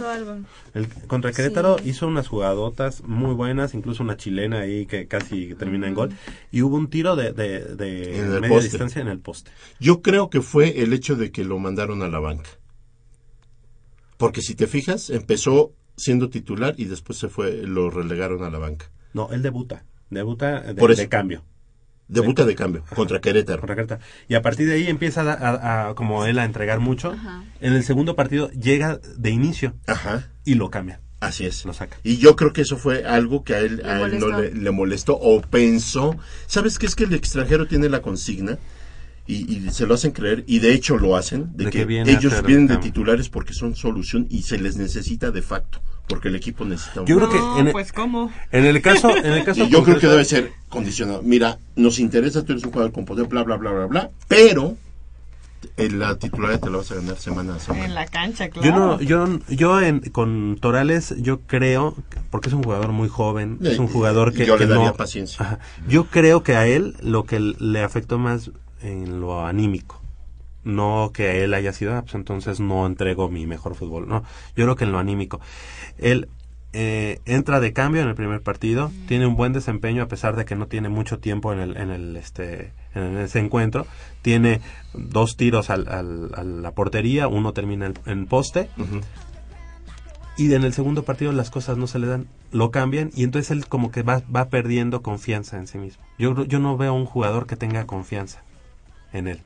El, 0.75 0.89
contra 1.07 1.33
Querétaro 1.33 1.77
hizo 1.85 2.07
unas 2.07 2.29
jugadotas 2.29 3.03
muy 3.05 3.35
buenas, 3.35 3.75
incluso 3.75 4.03
una 4.03 4.17
chilena 4.17 4.61
ahí 4.61 4.87
que 4.87 5.07
casi 5.07 5.55
termina 5.55 5.89
en 5.89 5.95
gol. 5.95 6.11
Y 6.51 6.63
hubo 6.63 6.77
un 6.77 6.89
tiro 6.91 7.17
de, 7.17 7.33
de, 7.33 7.61
de 7.77 8.19
En 8.19 8.33
el 8.33 8.41
media 8.41 8.57
poste. 8.57 8.71
distancia 8.71 9.03
en 9.03 9.09
el 9.09 9.19
poste. 9.21 9.51
Yo 9.79 10.03
creo 10.03 10.31
que 10.31 10.41
fue 10.41 10.83
el 10.83 10.93
hecho 10.93 11.17
de 11.17 11.31
que 11.33 11.45
lo 11.45 11.59
mandaron 11.59 12.03
a 12.03 12.09
la 12.09 12.19
banca. 12.19 12.51
Porque 14.17 14.43
si 14.43 14.55
te 14.55 14.67
fijas, 14.67 15.11
empezó 15.11 15.73
siendo 15.97 16.31
titular 16.31 16.75
y 16.77 16.85
después 16.87 17.19
se 17.19 17.29
fue, 17.29 17.63
lo 17.63 17.91
relegaron 17.91 18.43
a 18.43 18.51
la 18.51 18.59
banca. 18.59 18.91
No, 19.13 19.31
él 19.33 19.43
debuta. 19.43 19.85
Debuta 20.11 20.61
de, 20.61 20.75
Por 20.75 20.91
eso. 20.91 21.03
de 21.03 21.09
cambio. 21.09 21.43
Debuta 22.11 22.45
de 22.45 22.55
cambio, 22.55 22.85
contra 22.95 23.21
Querétaro. 23.21 23.61
Contra 23.61 23.77
Querétaro. 23.77 24.01
Y 24.29 24.35
a 24.35 24.43
partir 24.43 24.67
de 24.69 24.75
ahí 24.75 24.87
empieza 24.89 25.23
a, 25.23 25.33
a- 25.33 25.89
a- 25.91 25.95
como 25.95 26.25
él 26.27 26.39
a 26.39 26.45
entregar 26.45 26.81
mucho. 26.81 27.13
Ajá. 27.13 27.45
En 27.61 27.73
el 27.75 27.85
segundo 27.85 28.17
partido 28.17 28.51
llega 28.51 29.01
de 29.17 29.31
inicio 29.31 29.75
Ajá. 29.87 30.29
y 30.45 30.55
lo 30.55 30.71
cambia. 30.71 31.01
Así 31.21 31.45
es. 31.47 31.65
Lo 31.67 31.73
saca. 31.73 31.97
Y 32.03 32.17
yo 32.17 32.35
creo 32.35 32.53
que 32.53 32.63
eso 32.63 32.77
fue 32.79 33.05
algo 33.05 33.45
que 33.45 33.55
a 33.55 33.59
él, 33.61 33.77
Le 33.77 33.85
a 33.85 34.01
él 34.07 34.19
no 34.19 34.29
molestó. 34.29 34.41
le, 34.43 34.55
le 34.63 34.71
molestó 34.71 35.19
o 35.21 35.41
pensó. 35.43 36.17
¿Sabes 36.47 36.79
qué 36.79 36.87
es 36.87 36.95
que 36.97 37.05
el 37.05 37.15
extranjero 37.15 37.67
tiene 37.69 37.89
la 37.89 38.01
consigna? 38.03 38.59
Y, 39.27 39.67
y 39.67 39.71
se 39.71 39.87
lo 39.87 39.95
hacen 39.95 40.11
creer, 40.11 40.43
y 40.49 40.59
de 40.59 40.73
hecho 40.73 40.97
lo 40.99 41.15
hacen, 41.17 41.53
de, 41.55 41.67
De 41.67 41.71
que, 41.71 41.79
que 41.81 41.85
viene 41.85 42.11
a 42.11 42.19
ellos 42.19 42.43
vienen 42.43 42.67
de 42.67 42.79
titulares 42.79 43.29
porque 43.29 43.53
son 43.53 43.77
solución 43.77 44.27
y 44.29 44.43
se 44.43 44.59
les 44.59 44.77
necesita 44.77 45.31
de 45.31 45.43
facto, 45.43 45.81
porque 46.09 46.29
el 46.29 46.37
equipo 46.37 46.65
necesita 46.65 47.01
un 47.03 47.07
Yo 47.07 47.17
creo 47.17 47.31
que 47.31 47.61
en 47.61 47.67
el- 47.69 47.73
pues 47.73 47.93
cómo. 47.93 48.33
En 48.51 48.65
el 48.67 48.81
caso, 48.83 49.17
en 49.17 49.33
el 49.33 49.45
caso 49.45 49.65
Y 49.65 49.69
yo 49.71 49.83
creo 49.85 49.99
que 49.99 50.07
debe 50.09 50.25
ser 50.25 50.53
condicionado. 50.69 51.23
Mira, 51.23 51.59
nos 51.77 51.99
interesa, 51.99 52.45
tú 52.45 52.53
eres 52.53 52.65
un 52.65 52.73
jugador 52.73 52.93
con 52.93 53.05
poder, 53.05 53.27
bla, 53.27 53.43
bla, 53.45 53.57
bla, 53.57 53.71
bla, 53.73 53.87
bla, 53.87 54.11
pero 54.29 54.77
la 55.77 56.17
titularidad 56.19 56.61
te 56.61 56.71
la 56.71 56.79
vas 56.79 56.91
a 56.91 56.95
ganar 56.97 57.17
semana 57.19 57.55
a 57.57 57.59
semana. 57.61 57.85
En 57.85 57.95
la 57.95 58.07
cancha, 58.07 58.49
claro. 58.49 58.67
Yo 58.69 58.75
no, 58.75 59.01
yo, 59.01 59.39
yo 59.49 59.81
en, 59.81 60.01
con 60.01 60.57
Torales, 60.61 61.15
yo 61.19 61.41
creo, 61.41 61.95
porque 62.31 62.49
es 62.49 62.55
un 62.55 62.63
jugador 62.63 62.93
muy 62.93 63.09
joven, 63.09 63.59
es 63.63 63.79
un 63.79 63.87
Eh, 63.87 63.91
jugador 63.93 64.33
que, 64.33 64.47
yo 64.47 64.57
le 64.57 64.65
que 64.67 64.73
daría 64.73 64.89
no- 64.89 64.95
paciencia. 64.97 65.45
Ajá. 65.45 65.59
Yo 65.89 66.07
creo 66.07 66.43
que 66.43 66.57
a 66.57 66.67
él 66.67 66.97
lo 67.03 67.25
que 67.25 67.39
le 67.41 67.83
afectó 67.83 68.19
más 68.19 68.51
en 68.83 69.21
lo 69.21 69.45
anímico, 69.47 70.01
no 70.65 71.11
que 71.15 71.29
a 71.29 71.35
él 71.35 71.53
haya 71.55 71.73
sido, 71.73 71.95
ah, 71.95 72.03
pues 72.03 72.15
entonces 72.15 72.61
no 72.61 72.87
entrego 72.87 73.29
mi 73.31 73.47
mejor 73.47 73.75
fútbol, 73.75 74.09
no, 74.09 74.23
yo 74.57 74.65
creo 74.65 74.77
que 74.77 74.85
en 74.85 74.93
lo 74.93 74.99
anímico. 74.99 75.41
Él 76.01 76.29
eh, 76.73 77.19
entra 77.25 77.59
de 77.61 77.73
cambio 77.73 78.01
en 78.03 78.09
el 78.09 78.15
primer 78.15 78.43
partido, 78.43 78.93
tiene 79.09 79.27
un 79.27 79.35
buen 79.37 79.53
desempeño 79.53 80.03
a 80.05 80.09
pesar 80.09 80.37
de 80.37 80.45
que 80.45 80.55
no 80.55 80.67
tiene 80.67 80.89
mucho 80.89 81.19
tiempo 81.19 81.53
en 81.53 81.59
el, 81.61 81.77
en 81.77 81.91
el 81.91 82.17
este 82.17 82.73
en 82.95 83.19
ese 83.19 83.39
encuentro, 83.39 83.87
tiene 84.23 84.61
dos 84.95 85.37
tiros 85.37 85.71
al, 85.71 85.87
al- 85.89 86.31
a 86.35 86.43
la 86.45 86.73
portería, 86.73 87.29
uno 87.29 87.53
termina 87.53 87.87
en, 87.87 87.95
en 88.07 88.27
poste 88.27 88.69
y 90.37 90.53
en 90.55 90.65
el 90.65 90.73
segundo 90.73 91.03
partido 91.05 91.33
las 91.33 91.51
cosas 91.51 91.77
no 91.77 91.87
se 91.87 91.99
le 91.99 92.07
dan, 92.07 92.27
lo 92.51 92.71
cambian 92.71 93.11
y 93.15 93.25
entonces 93.25 93.51
él 93.51 93.67
como 93.67 93.91
que 93.91 94.03
va, 94.03 94.23
va 94.35 94.49
perdiendo 94.49 95.03
confianza 95.03 95.59
en 95.59 95.67
sí 95.67 95.79
mismo. 95.79 96.03
Yo, 96.19 96.45
yo 96.45 96.59
no 96.61 96.77
veo 96.77 96.95
un 96.95 97.05
jugador 97.07 97.47
que 97.47 97.57
tenga 97.57 97.85
confianza 97.87 98.43
en 99.13 99.29
él. 99.29 99.41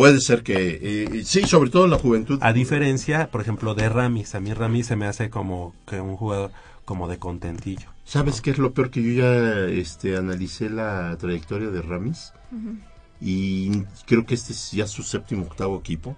Puede 0.00 0.20
ser 0.22 0.42
que, 0.42 0.78
eh, 0.80 1.24
sí, 1.26 1.46
sobre 1.46 1.68
todo 1.68 1.84
en 1.84 1.90
la 1.90 1.98
juventud. 1.98 2.38
A 2.40 2.54
diferencia, 2.54 3.30
por 3.30 3.42
ejemplo, 3.42 3.74
de 3.74 3.86
Ramis. 3.90 4.34
A 4.34 4.40
mí 4.40 4.50
Ramis 4.54 4.86
se 4.86 4.96
me 4.96 5.04
hace 5.04 5.28
como 5.28 5.74
que 5.86 6.00
un 6.00 6.16
jugador 6.16 6.52
como 6.86 7.06
de 7.06 7.18
contentillo. 7.18 7.86
¿Sabes 8.06 8.40
qué 8.40 8.50
es 8.52 8.56
lo 8.56 8.72
peor 8.72 8.88
que 8.90 9.02
yo 9.02 9.12
ya 9.12 9.66
este, 9.66 10.16
analicé 10.16 10.70
la 10.70 11.14
trayectoria 11.20 11.68
de 11.68 11.82
Ramis? 11.82 12.32
Y 13.20 13.82
creo 14.06 14.24
que 14.24 14.32
este 14.36 14.54
es 14.54 14.72
ya 14.72 14.86
su 14.86 15.02
séptimo 15.02 15.42
octavo 15.42 15.78
equipo. 15.78 16.16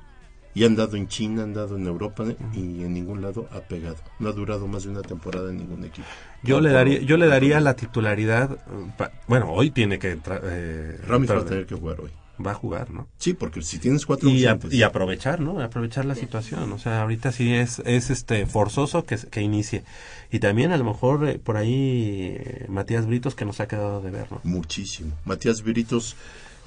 Y 0.54 0.64
han 0.64 0.76
dado 0.76 0.96
en 0.96 1.08
China, 1.08 1.42
han 1.42 1.52
dado 1.52 1.74
en 1.76 1.84
Europa 1.84 2.24
y 2.54 2.84
en 2.84 2.94
ningún 2.94 3.20
lado 3.20 3.48
ha 3.50 3.62
pegado. 3.62 3.96
No 4.20 4.28
ha 4.28 4.32
durado 4.32 4.68
más 4.68 4.84
de 4.84 4.90
una 4.90 5.02
temporada 5.02 5.50
en 5.50 5.56
ningún 5.56 5.84
equipo. 5.84 6.06
Yo 6.44 6.58
No, 6.58 6.68
le 6.68 6.70
daría, 6.70 7.00
yo 7.00 7.16
le 7.16 7.26
daría 7.26 7.58
la 7.58 7.74
titularidad. 7.74 8.52
eh, 8.52 8.92
pa- 8.96 9.10
bueno, 9.26 9.50
hoy 9.50 9.70
tiene 9.72 9.98
que 9.98 10.12
entrar. 10.12 10.40
Eh, 10.44 11.00
Ramis 11.04 11.32
va 11.32 11.38
a 11.38 11.44
tener 11.44 11.66
que 11.66 11.74
jugar 11.74 12.00
hoy. 12.00 12.10
Va 12.44 12.52
a 12.52 12.54
jugar, 12.54 12.90
¿no? 12.90 13.06
Sí, 13.18 13.34
porque 13.34 13.60
si 13.62 13.78
tienes 13.78 14.06
cuatro 14.06 14.28
y, 14.30 14.46
a- 14.46 14.54
ausentes- 14.56 14.72
y 14.72 14.82
aprovechar, 14.82 15.40
¿no? 15.40 15.60
Aprovechar 15.60 16.06
la 16.06 16.14
situación. 16.14 16.72
O 16.72 16.78
sea, 16.78 17.02
ahorita 17.02 17.30
sí 17.30 17.52
es, 17.54 17.80
es 17.84 18.10
este 18.10 18.46
forzoso 18.46 19.04
que, 19.04 19.16
que 19.30 19.42
inicie. 19.42 19.84
Y 20.30 20.38
también 20.38 20.72
a 20.72 20.76
lo 20.78 20.84
mejor 20.84 21.28
eh, 21.28 21.38
por 21.38 21.56
ahí 21.58 22.36
eh, 22.40 22.66
Matías 22.68 23.06
Britos 23.06 23.34
que 23.34 23.44
nos 23.44 23.60
ha 23.60 23.68
quedado 23.68 24.00
de 24.00 24.10
ver, 24.10 24.32
¿no? 24.32 24.40
Muchísimo. 24.44 25.12
Matías 25.26 25.62
Viritos, 25.62 26.16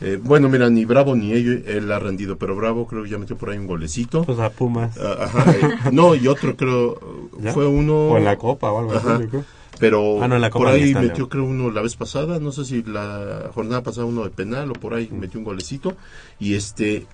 eh, 0.01 0.19
bueno, 0.21 0.49
mira, 0.49 0.69
ni 0.69 0.85
Bravo 0.85 1.15
ni 1.15 1.31
él, 1.33 1.65
él 1.67 1.91
ha 1.91 1.97
rendido, 1.99 2.37
pero 2.37 2.55
Bravo 2.55 2.85
creo 2.87 3.03
que 3.03 3.09
ya 3.09 3.17
metió 3.17 3.35
por 3.35 3.49
ahí 3.49 3.57
un 3.57 3.65
golecito. 3.67 4.23
Pues 4.23 4.39
a 4.39 4.51
Pumas. 4.51 4.95
Ah, 4.99 5.17
ajá, 5.25 5.51
eh, 5.51 5.69
no, 5.91 6.13
y 6.15 6.27
otro 6.27 6.55
creo, 6.55 7.29
¿Ya? 7.41 7.53
fue 7.53 7.65
uno... 7.65 8.09
O 8.09 8.17
en 8.17 8.23
la 8.25 8.37
Copa 8.37 8.71
o 8.71 8.79
algo 8.79 8.93
así, 8.93 9.07
Ajá. 9.07 9.19
yo 9.19 9.27
creo. 9.29 9.45
Pero 9.79 10.23
Ah, 10.23 10.27
no, 10.27 10.37
la 10.37 10.49
por 10.49 10.67
ahí 10.67 10.93
metió 10.93 11.29
creo 11.29 11.45
uno 11.45 11.69
la 11.71 11.81
vez 11.81 11.95
pasada, 11.95 12.39
no 12.39 12.51
sé 12.51 12.65
si 12.65 12.83
la 12.83 13.49
jornada 13.53 13.83
pasada 13.83 14.05
uno 14.05 14.23
de 14.23 14.29
penal 14.29 14.71
o 14.71 14.73
por 14.73 14.93
ahí 14.93 15.09
metió 15.11 15.39
un 15.39 15.45
golecito. 15.45 15.95
Y 16.39 16.55
este 16.55 17.05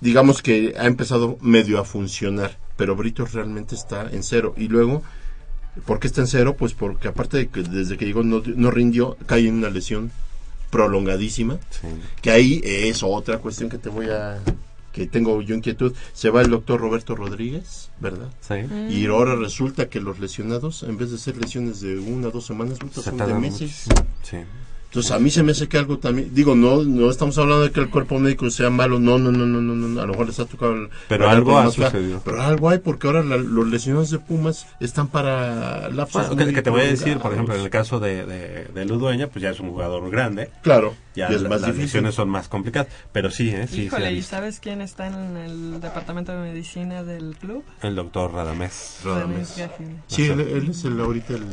digamos 0.00 0.42
que 0.42 0.74
ha 0.78 0.86
empezado 0.86 1.38
medio 1.40 1.78
a 1.78 1.84
funcionar, 1.84 2.58
pero 2.76 2.96
Britos 2.96 3.32
realmente 3.32 3.74
está 3.74 4.08
en 4.10 4.22
cero. 4.22 4.54
Y 4.56 4.68
luego 4.68 5.02
¿por 5.86 5.98
qué 5.98 6.06
está 6.06 6.20
en 6.20 6.26
cero? 6.26 6.56
Pues 6.58 6.72
porque 6.74 7.08
aparte 7.08 7.36
de 7.36 7.48
que 7.48 7.62
desde 7.62 7.96
que 7.96 8.06
llegó 8.06 8.22
no, 8.22 8.42
no 8.44 8.70
rindió, 8.70 9.16
cae 9.26 9.48
en 9.48 9.54
una 9.54 9.70
lesión 9.70 10.10
prolongadísima, 10.70 11.58
que 12.20 12.30
ahí 12.30 12.60
es 12.64 13.02
otra 13.02 13.38
cuestión 13.38 13.70
que 13.70 13.78
te 13.78 13.88
voy 13.88 14.06
a 14.10 14.40
que 14.94 15.06
tengo 15.08 15.42
yo 15.42 15.54
inquietud, 15.56 15.92
se 16.12 16.30
va 16.30 16.40
el 16.40 16.48
doctor 16.50 16.80
Roberto 16.80 17.16
Rodríguez, 17.16 17.90
¿verdad? 18.00 18.28
Sí. 18.40 18.54
Y 18.88 19.06
ahora 19.06 19.34
resulta 19.34 19.88
que 19.90 20.00
los 20.00 20.20
lesionados, 20.20 20.84
en 20.84 20.96
vez 20.96 21.10
de 21.10 21.18
ser 21.18 21.36
lesiones 21.36 21.80
de 21.80 21.98
una 21.98 22.28
o 22.28 22.30
dos 22.30 22.46
semanas, 22.46 22.78
Se 22.94 23.02
son 23.02 23.16
de 23.18 23.34
meses. 23.34 23.60
muchísimo. 23.88 23.96
Sí. 24.22 24.36
Entonces 24.94 25.10
a 25.10 25.18
mí 25.18 25.28
se 25.28 25.42
me 25.42 25.50
hace 25.50 25.66
que 25.66 25.76
algo 25.76 25.98
también, 25.98 26.30
digo, 26.32 26.54
no 26.54 26.84
no 26.84 27.10
estamos 27.10 27.36
hablando 27.38 27.64
de 27.64 27.72
que 27.72 27.80
el 27.80 27.90
cuerpo 27.90 28.16
médico 28.20 28.48
sea 28.48 28.70
malo, 28.70 29.00
no, 29.00 29.18
no, 29.18 29.32
no, 29.32 29.44
no, 29.44 29.60
no, 29.60 29.74
no, 29.74 30.00
a 30.00 30.04
lo 30.06 30.12
mejor 30.12 30.28
les 30.28 30.38
ha 30.38 30.44
tocado 30.44 30.72
el- 30.74 30.88
Pero 31.08 31.28
algo 31.28 31.58
ha 31.58 31.68
sucedido. 31.68 32.22
Pero 32.24 32.40
algo 32.40 32.68
hay 32.70 32.78
porque 32.78 33.08
ahora 33.08 33.24
la- 33.24 33.36
los 33.36 33.66
lesionados 33.66 34.10
de 34.10 34.20
Pumas 34.20 34.68
están 34.78 35.08
para 35.08 35.88
lapsos 35.90 36.28
Bueno, 36.36 36.52
que, 36.52 36.62
te 36.62 36.70
voy 36.70 36.82
a 36.82 36.84
decir, 36.84 37.18
por 37.18 37.32
ejemplo, 37.32 37.56
en 37.56 37.62
el 37.62 37.70
caso 37.70 37.98
de, 37.98 38.24
de, 38.24 38.64
de 38.72 38.84
Ludueña, 38.84 39.26
pues 39.26 39.42
ya 39.42 39.50
es 39.50 39.58
un 39.58 39.70
jugador 39.70 40.08
grande. 40.10 40.50
Claro, 40.62 40.94
Ya 41.16 41.28
y 41.28 41.34
es 41.34 41.42
la- 41.42 41.48
más 41.48 41.60
las 41.62 41.70
difícil. 41.70 41.86
lesiones 41.86 42.14
son 42.14 42.28
más 42.28 42.46
complicadas. 42.46 42.86
Pero 43.12 43.32
sí, 43.32 43.48
¿eh? 43.48 43.66
Sí, 43.68 43.82
Híjole, 43.86 44.12
¿y 44.12 44.22
sabes 44.22 44.60
quién 44.60 44.80
está 44.80 45.08
en 45.08 45.36
el 45.36 45.80
departamento 45.80 46.30
de 46.30 46.38
medicina 46.52 47.02
del 47.02 47.34
club? 47.36 47.64
El 47.82 47.96
doctor 47.96 48.32
Radamés. 48.32 48.98
Radamés. 49.04 49.60
Sí, 50.06 50.26
él, 50.26 50.38
él 50.40 50.68
es 50.70 50.84
el 50.84 51.00
ahorita 51.00 51.34
el... 51.34 51.46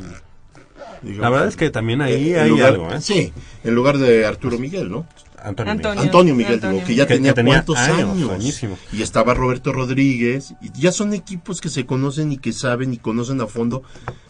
digamos, 1.02 1.22
La 1.22 1.30
verdad 1.30 1.48
es 1.48 1.56
que 1.58 1.70
también 1.70 2.02
ahí 2.02 2.34
hay 2.34 2.50
lugar- 2.50 2.74
algo, 2.74 2.92
¿eh? 2.94 3.02
Sí, 3.02 3.34
en 3.64 3.76
lugar 3.76 3.98
de 3.98 4.26
Arturo 4.26 4.58
Miguel, 4.58 4.90
¿no? 4.92 5.06
Antonio, 5.44 5.72
Antonio. 5.72 6.02
Antonio 6.04 6.36
Miguel, 6.36 6.54
Antonio 6.56 6.76
digo, 6.76 6.88
que 6.88 6.94
ya 6.96 7.08
Que- 7.08 7.16
tenía, 7.16 7.32
que 7.32 7.36
tenía 7.38 7.54
cuántos 7.56 7.78
años, 7.80 8.30
años. 8.32 8.62
Y 8.94 9.02
estaba 9.02 9.34
Roberto 9.34 9.74
Rodríguez. 9.74 10.54
Y 10.62 10.72
ya 10.80 10.92
son 10.92 11.16
equipos 11.16 11.62
que 11.62 11.70
se 11.70 11.88
conocen 11.88 12.32
y 12.32 12.38
que 12.38 12.54
saben 12.54 12.94
y 12.94 12.98
conocen 12.98 13.42
a 13.42 13.48
fondo. 13.48 13.82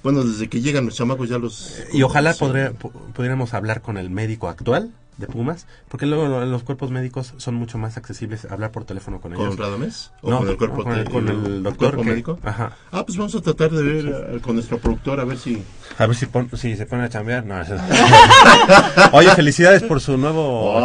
Bueno, 0.04 0.24
desde 0.24 0.48
que 0.48 0.62
llegan 0.62 0.86
los 0.86 0.96
chamacos 0.96 1.28
ya 1.28 1.38
los... 1.38 1.80
Y 1.92 2.02
ojalá 2.04 2.34
pu- 2.34 2.92
pudiéramos 3.14 3.54
hablar 3.54 3.82
con 3.82 3.98
el 3.98 4.10
médico 4.10 4.48
actual 4.48 4.92
de 5.18 5.28
Pumas, 5.28 5.68
porque 5.88 6.06
luego 6.08 6.28
lo- 6.28 6.46
los 6.46 6.64
cuerpos 6.64 6.90
médicos 6.90 7.34
son 7.38 7.54
mucho 7.56 7.78
más 7.78 7.96
accesibles 7.98 8.46
hablar 8.50 8.72
por 8.72 8.86
teléfono 8.86 9.22
con 9.22 9.34
ellos. 9.34 9.50
¿Con 9.50 9.58
Radamés? 9.58 10.12
¿O 10.22 10.32
No, 10.32 10.40
con 10.40 10.50
el 10.50 10.58
cuerpo, 10.58 10.84
con 10.84 10.94
el, 10.94 11.04
con 11.10 11.28
el 11.30 11.64
doctor. 11.64 11.90
cuerpo 11.90 12.02
que- 12.04 12.10
médico? 12.10 12.40
Ajá. 12.44 12.72
Ah, 12.92 13.06
pues 13.06 13.18
vamos 13.18 13.36
a 13.36 13.42
tratar 13.42 13.70
de 13.72 13.84
ver 13.84 14.06
eh, 14.36 14.40
con 14.42 14.56
nuestro 14.56 14.80
productor 14.80 15.20
a 15.20 15.24
ver 15.26 15.38
si... 15.38 15.62
A 16.00 16.08
ver 16.08 16.16
si, 16.16 16.26
pon- 16.26 16.50
si 16.58 16.76
se 16.76 16.86
pone 16.88 17.04
a 17.04 17.10
chambear. 17.10 17.46
No, 17.46 17.62
eso- 17.62 17.76
Oye, 19.12 19.30
felicidades 19.36 19.84
por 19.84 20.02
su 20.02 20.18
nuevo 20.18 20.80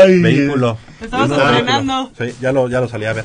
este, 0.00 0.18
vehículo. 0.20 0.78
Estamos 1.00 1.30
estrenando. 1.30 2.10
Sí, 2.18 2.34
ya 2.40 2.52
lo, 2.52 2.68
ya 2.68 2.80
lo 2.80 2.88
salí 2.88 3.04
a 3.04 3.12
ver. 3.12 3.24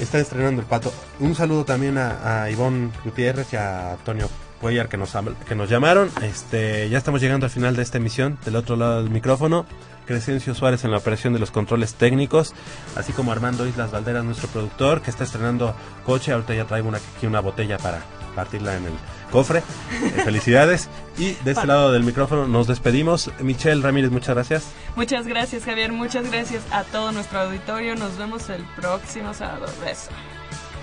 Está 0.00 0.18
estrenando 0.18 0.60
el 0.62 0.66
pato. 0.66 0.92
Un 1.20 1.34
saludo 1.34 1.64
también 1.64 1.96
a, 1.98 2.42
a 2.42 2.50
Ivonne 2.50 2.90
Gutiérrez 3.04 3.52
y 3.52 3.56
a 3.56 3.92
Antonio 3.92 4.28
Cuellar 4.60 4.88
que 4.88 4.96
nos, 4.96 5.12
que 5.48 5.54
nos 5.54 5.68
llamaron. 5.68 6.10
Este, 6.22 6.88
ya 6.88 6.98
estamos 6.98 7.20
llegando 7.20 7.46
al 7.46 7.50
final 7.50 7.76
de 7.76 7.82
esta 7.82 7.98
emisión. 7.98 8.38
Del 8.44 8.56
otro 8.56 8.76
lado 8.76 9.02
del 9.02 9.10
micrófono, 9.10 9.66
Crescencio 10.06 10.54
Suárez 10.54 10.84
en 10.84 10.90
la 10.90 10.98
operación 10.98 11.32
de 11.32 11.38
los 11.38 11.50
controles 11.50 11.94
técnicos, 11.94 12.54
así 12.94 13.12
como 13.12 13.32
Armando 13.32 13.66
Islas 13.66 13.90
Valderas, 13.90 14.24
nuestro 14.24 14.48
productor, 14.48 15.02
que 15.02 15.10
está 15.10 15.24
estrenando 15.24 15.74
coche. 16.04 16.32
Ahorita 16.32 16.54
ya 16.54 16.64
traigo 16.64 16.88
una, 16.88 16.98
aquí 16.98 17.26
una 17.26 17.40
botella 17.40 17.76
para 17.76 18.02
partirla 18.34 18.76
en 18.76 18.84
el 18.84 18.92
cofre. 19.30 19.58
Eh, 19.58 20.10
felicidades. 20.24 20.88
Y 21.18 21.32
de 21.32 21.52
este 21.52 21.66
lado 21.66 21.92
del 21.92 22.04
micrófono 22.04 22.46
nos 22.46 22.66
despedimos. 22.66 23.30
Michelle 23.40 23.82
Ramírez, 23.82 24.10
muchas 24.10 24.34
gracias. 24.34 24.64
Muchas 24.94 25.26
gracias, 25.26 25.64
Javier. 25.64 25.92
Muchas 25.92 26.30
gracias 26.30 26.62
a 26.70 26.84
todo 26.84 27.12
nuestro 27.12 27.40
auditorio. 27.40 27.96
Nos 27.96 28.16
vemos 28.16 28.48
el 28.48 28.64
próximo 28.76 29.34
sábado. 29.34 29.66
Beso. 29.84 30.10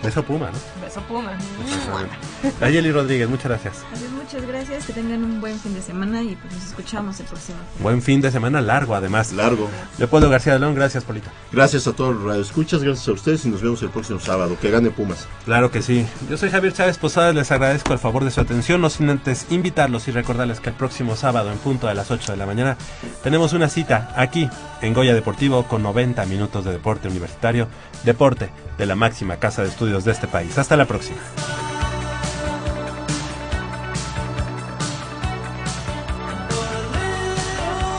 Beso 0.03 0.21
Puma, 0.23 0.51
¿no? 0.51 0.83
Beso 0.83 1.01
Puma. 1.01 1.31
Ayeli 2.61 2.91
Rodríguez, 2.91 3.29
muchas 3.29 3.45
gracias. 3.45 3.85
Así 3.93 4.03
es, 4.03 4.11
muchas 4.11 4.45
gracias, 4.45 4.85
que 4.85 4.93
tengan 4.93 5.23
un 5.23 5.39
buen 5.39 5.57
fin 5.57 5.73
de 5.73 5.81
semana 5.81 6.21
y 6.21 6.35
pues 6.35 6.53
nos 6.53 6.65
escuchamos 6.65 7.19
el 7.21 7.25
próximo. 7.25 7.57
Buen 7.79 8.01
fin 8.01 8.19
de 8.19 8.29
semana 8.29 8.59
largo, 8.61 8.95
además. 8.95 9.31
Largo. 9.31 9.69
Leopoldo 9.97 10.29
García 10.29 10.53
de 10.53 10.59
León, 10.59 10.75
gracias, 10.75 11.05
Polito. 11.05 11.29
Gracias 11.51 11.87
a 11.87 11.93
todos 11.93 12.15
los 12.15 12.23
radioescuchas, 12.25 12.83
gracias 12.83 13.07
a 13.07 13.11
ustedes 13.13 13.45
y 13.45 13.49
nos 13.49 13.61
vemos 13.61 13.81
el 13.81 13.89
próximo 13.89 14.19
sábado. 14.19 14.57
Que 14.59 14.71
gane 14.71 14.91
Pumas. 14.91 15.27
Claro 15.45 15.71
que 15.71 15.81
sí. 15.81 16.05
Yo 16.29 16.37
soy 16.37 16.49
Javier 16.49 16.73
Chávez 16.73 16.97
Posadas, 16.97 17.33
les 17.33 17.51
agradezco 17.51 17.93
el 17.93 17.99
favor 17.99 18.25
de 18.25 18.31
su 18.31 18.41
atención, 18.41 18.81
no 18.81 18.89
sin 18.89 19.09
antes 19.09 19.47
invitarlos 19.51 20.07
y 20.09 20.11
recordarles 20.11 20.59
que 20.59 20.69
el 20.69 20.75
próximo 20.75 21.15
sábado, 21.15 21.51
en 21.51 21.57
punto 21.59 21.87
de 21.87 21.95
las 21.95 22.11
8 22.11 22.33
de 22.33 22.37
la 22.37 22.45
mañana, 22.45 22.77
tenemos 23.23 23.53
una 23.53 23.69
cita 23.69 24.13
aquí 24.17 24.49
en 24.81 24.93
Goya 24.93 25.13
Deportivo 25.13 25.63
con 25.63 25.81
90 25.81 26.25
minutos 26.25 26.65
de 26.65 26.71
deporte 26.71 27.07
universitario, 27.07 27.69
deporte 28.03 28.49
de 28.77 28.85
la 28.85 28.95
máxima 28.95 29.37
casa 29.37 29.63
de 29.63 29.69
de 30.01 30.11
este 30.11 30.27
país. 30.27 30.57
Hasta 30.57 30.75
la 30.75 30.85
próxima. 30.85 31.19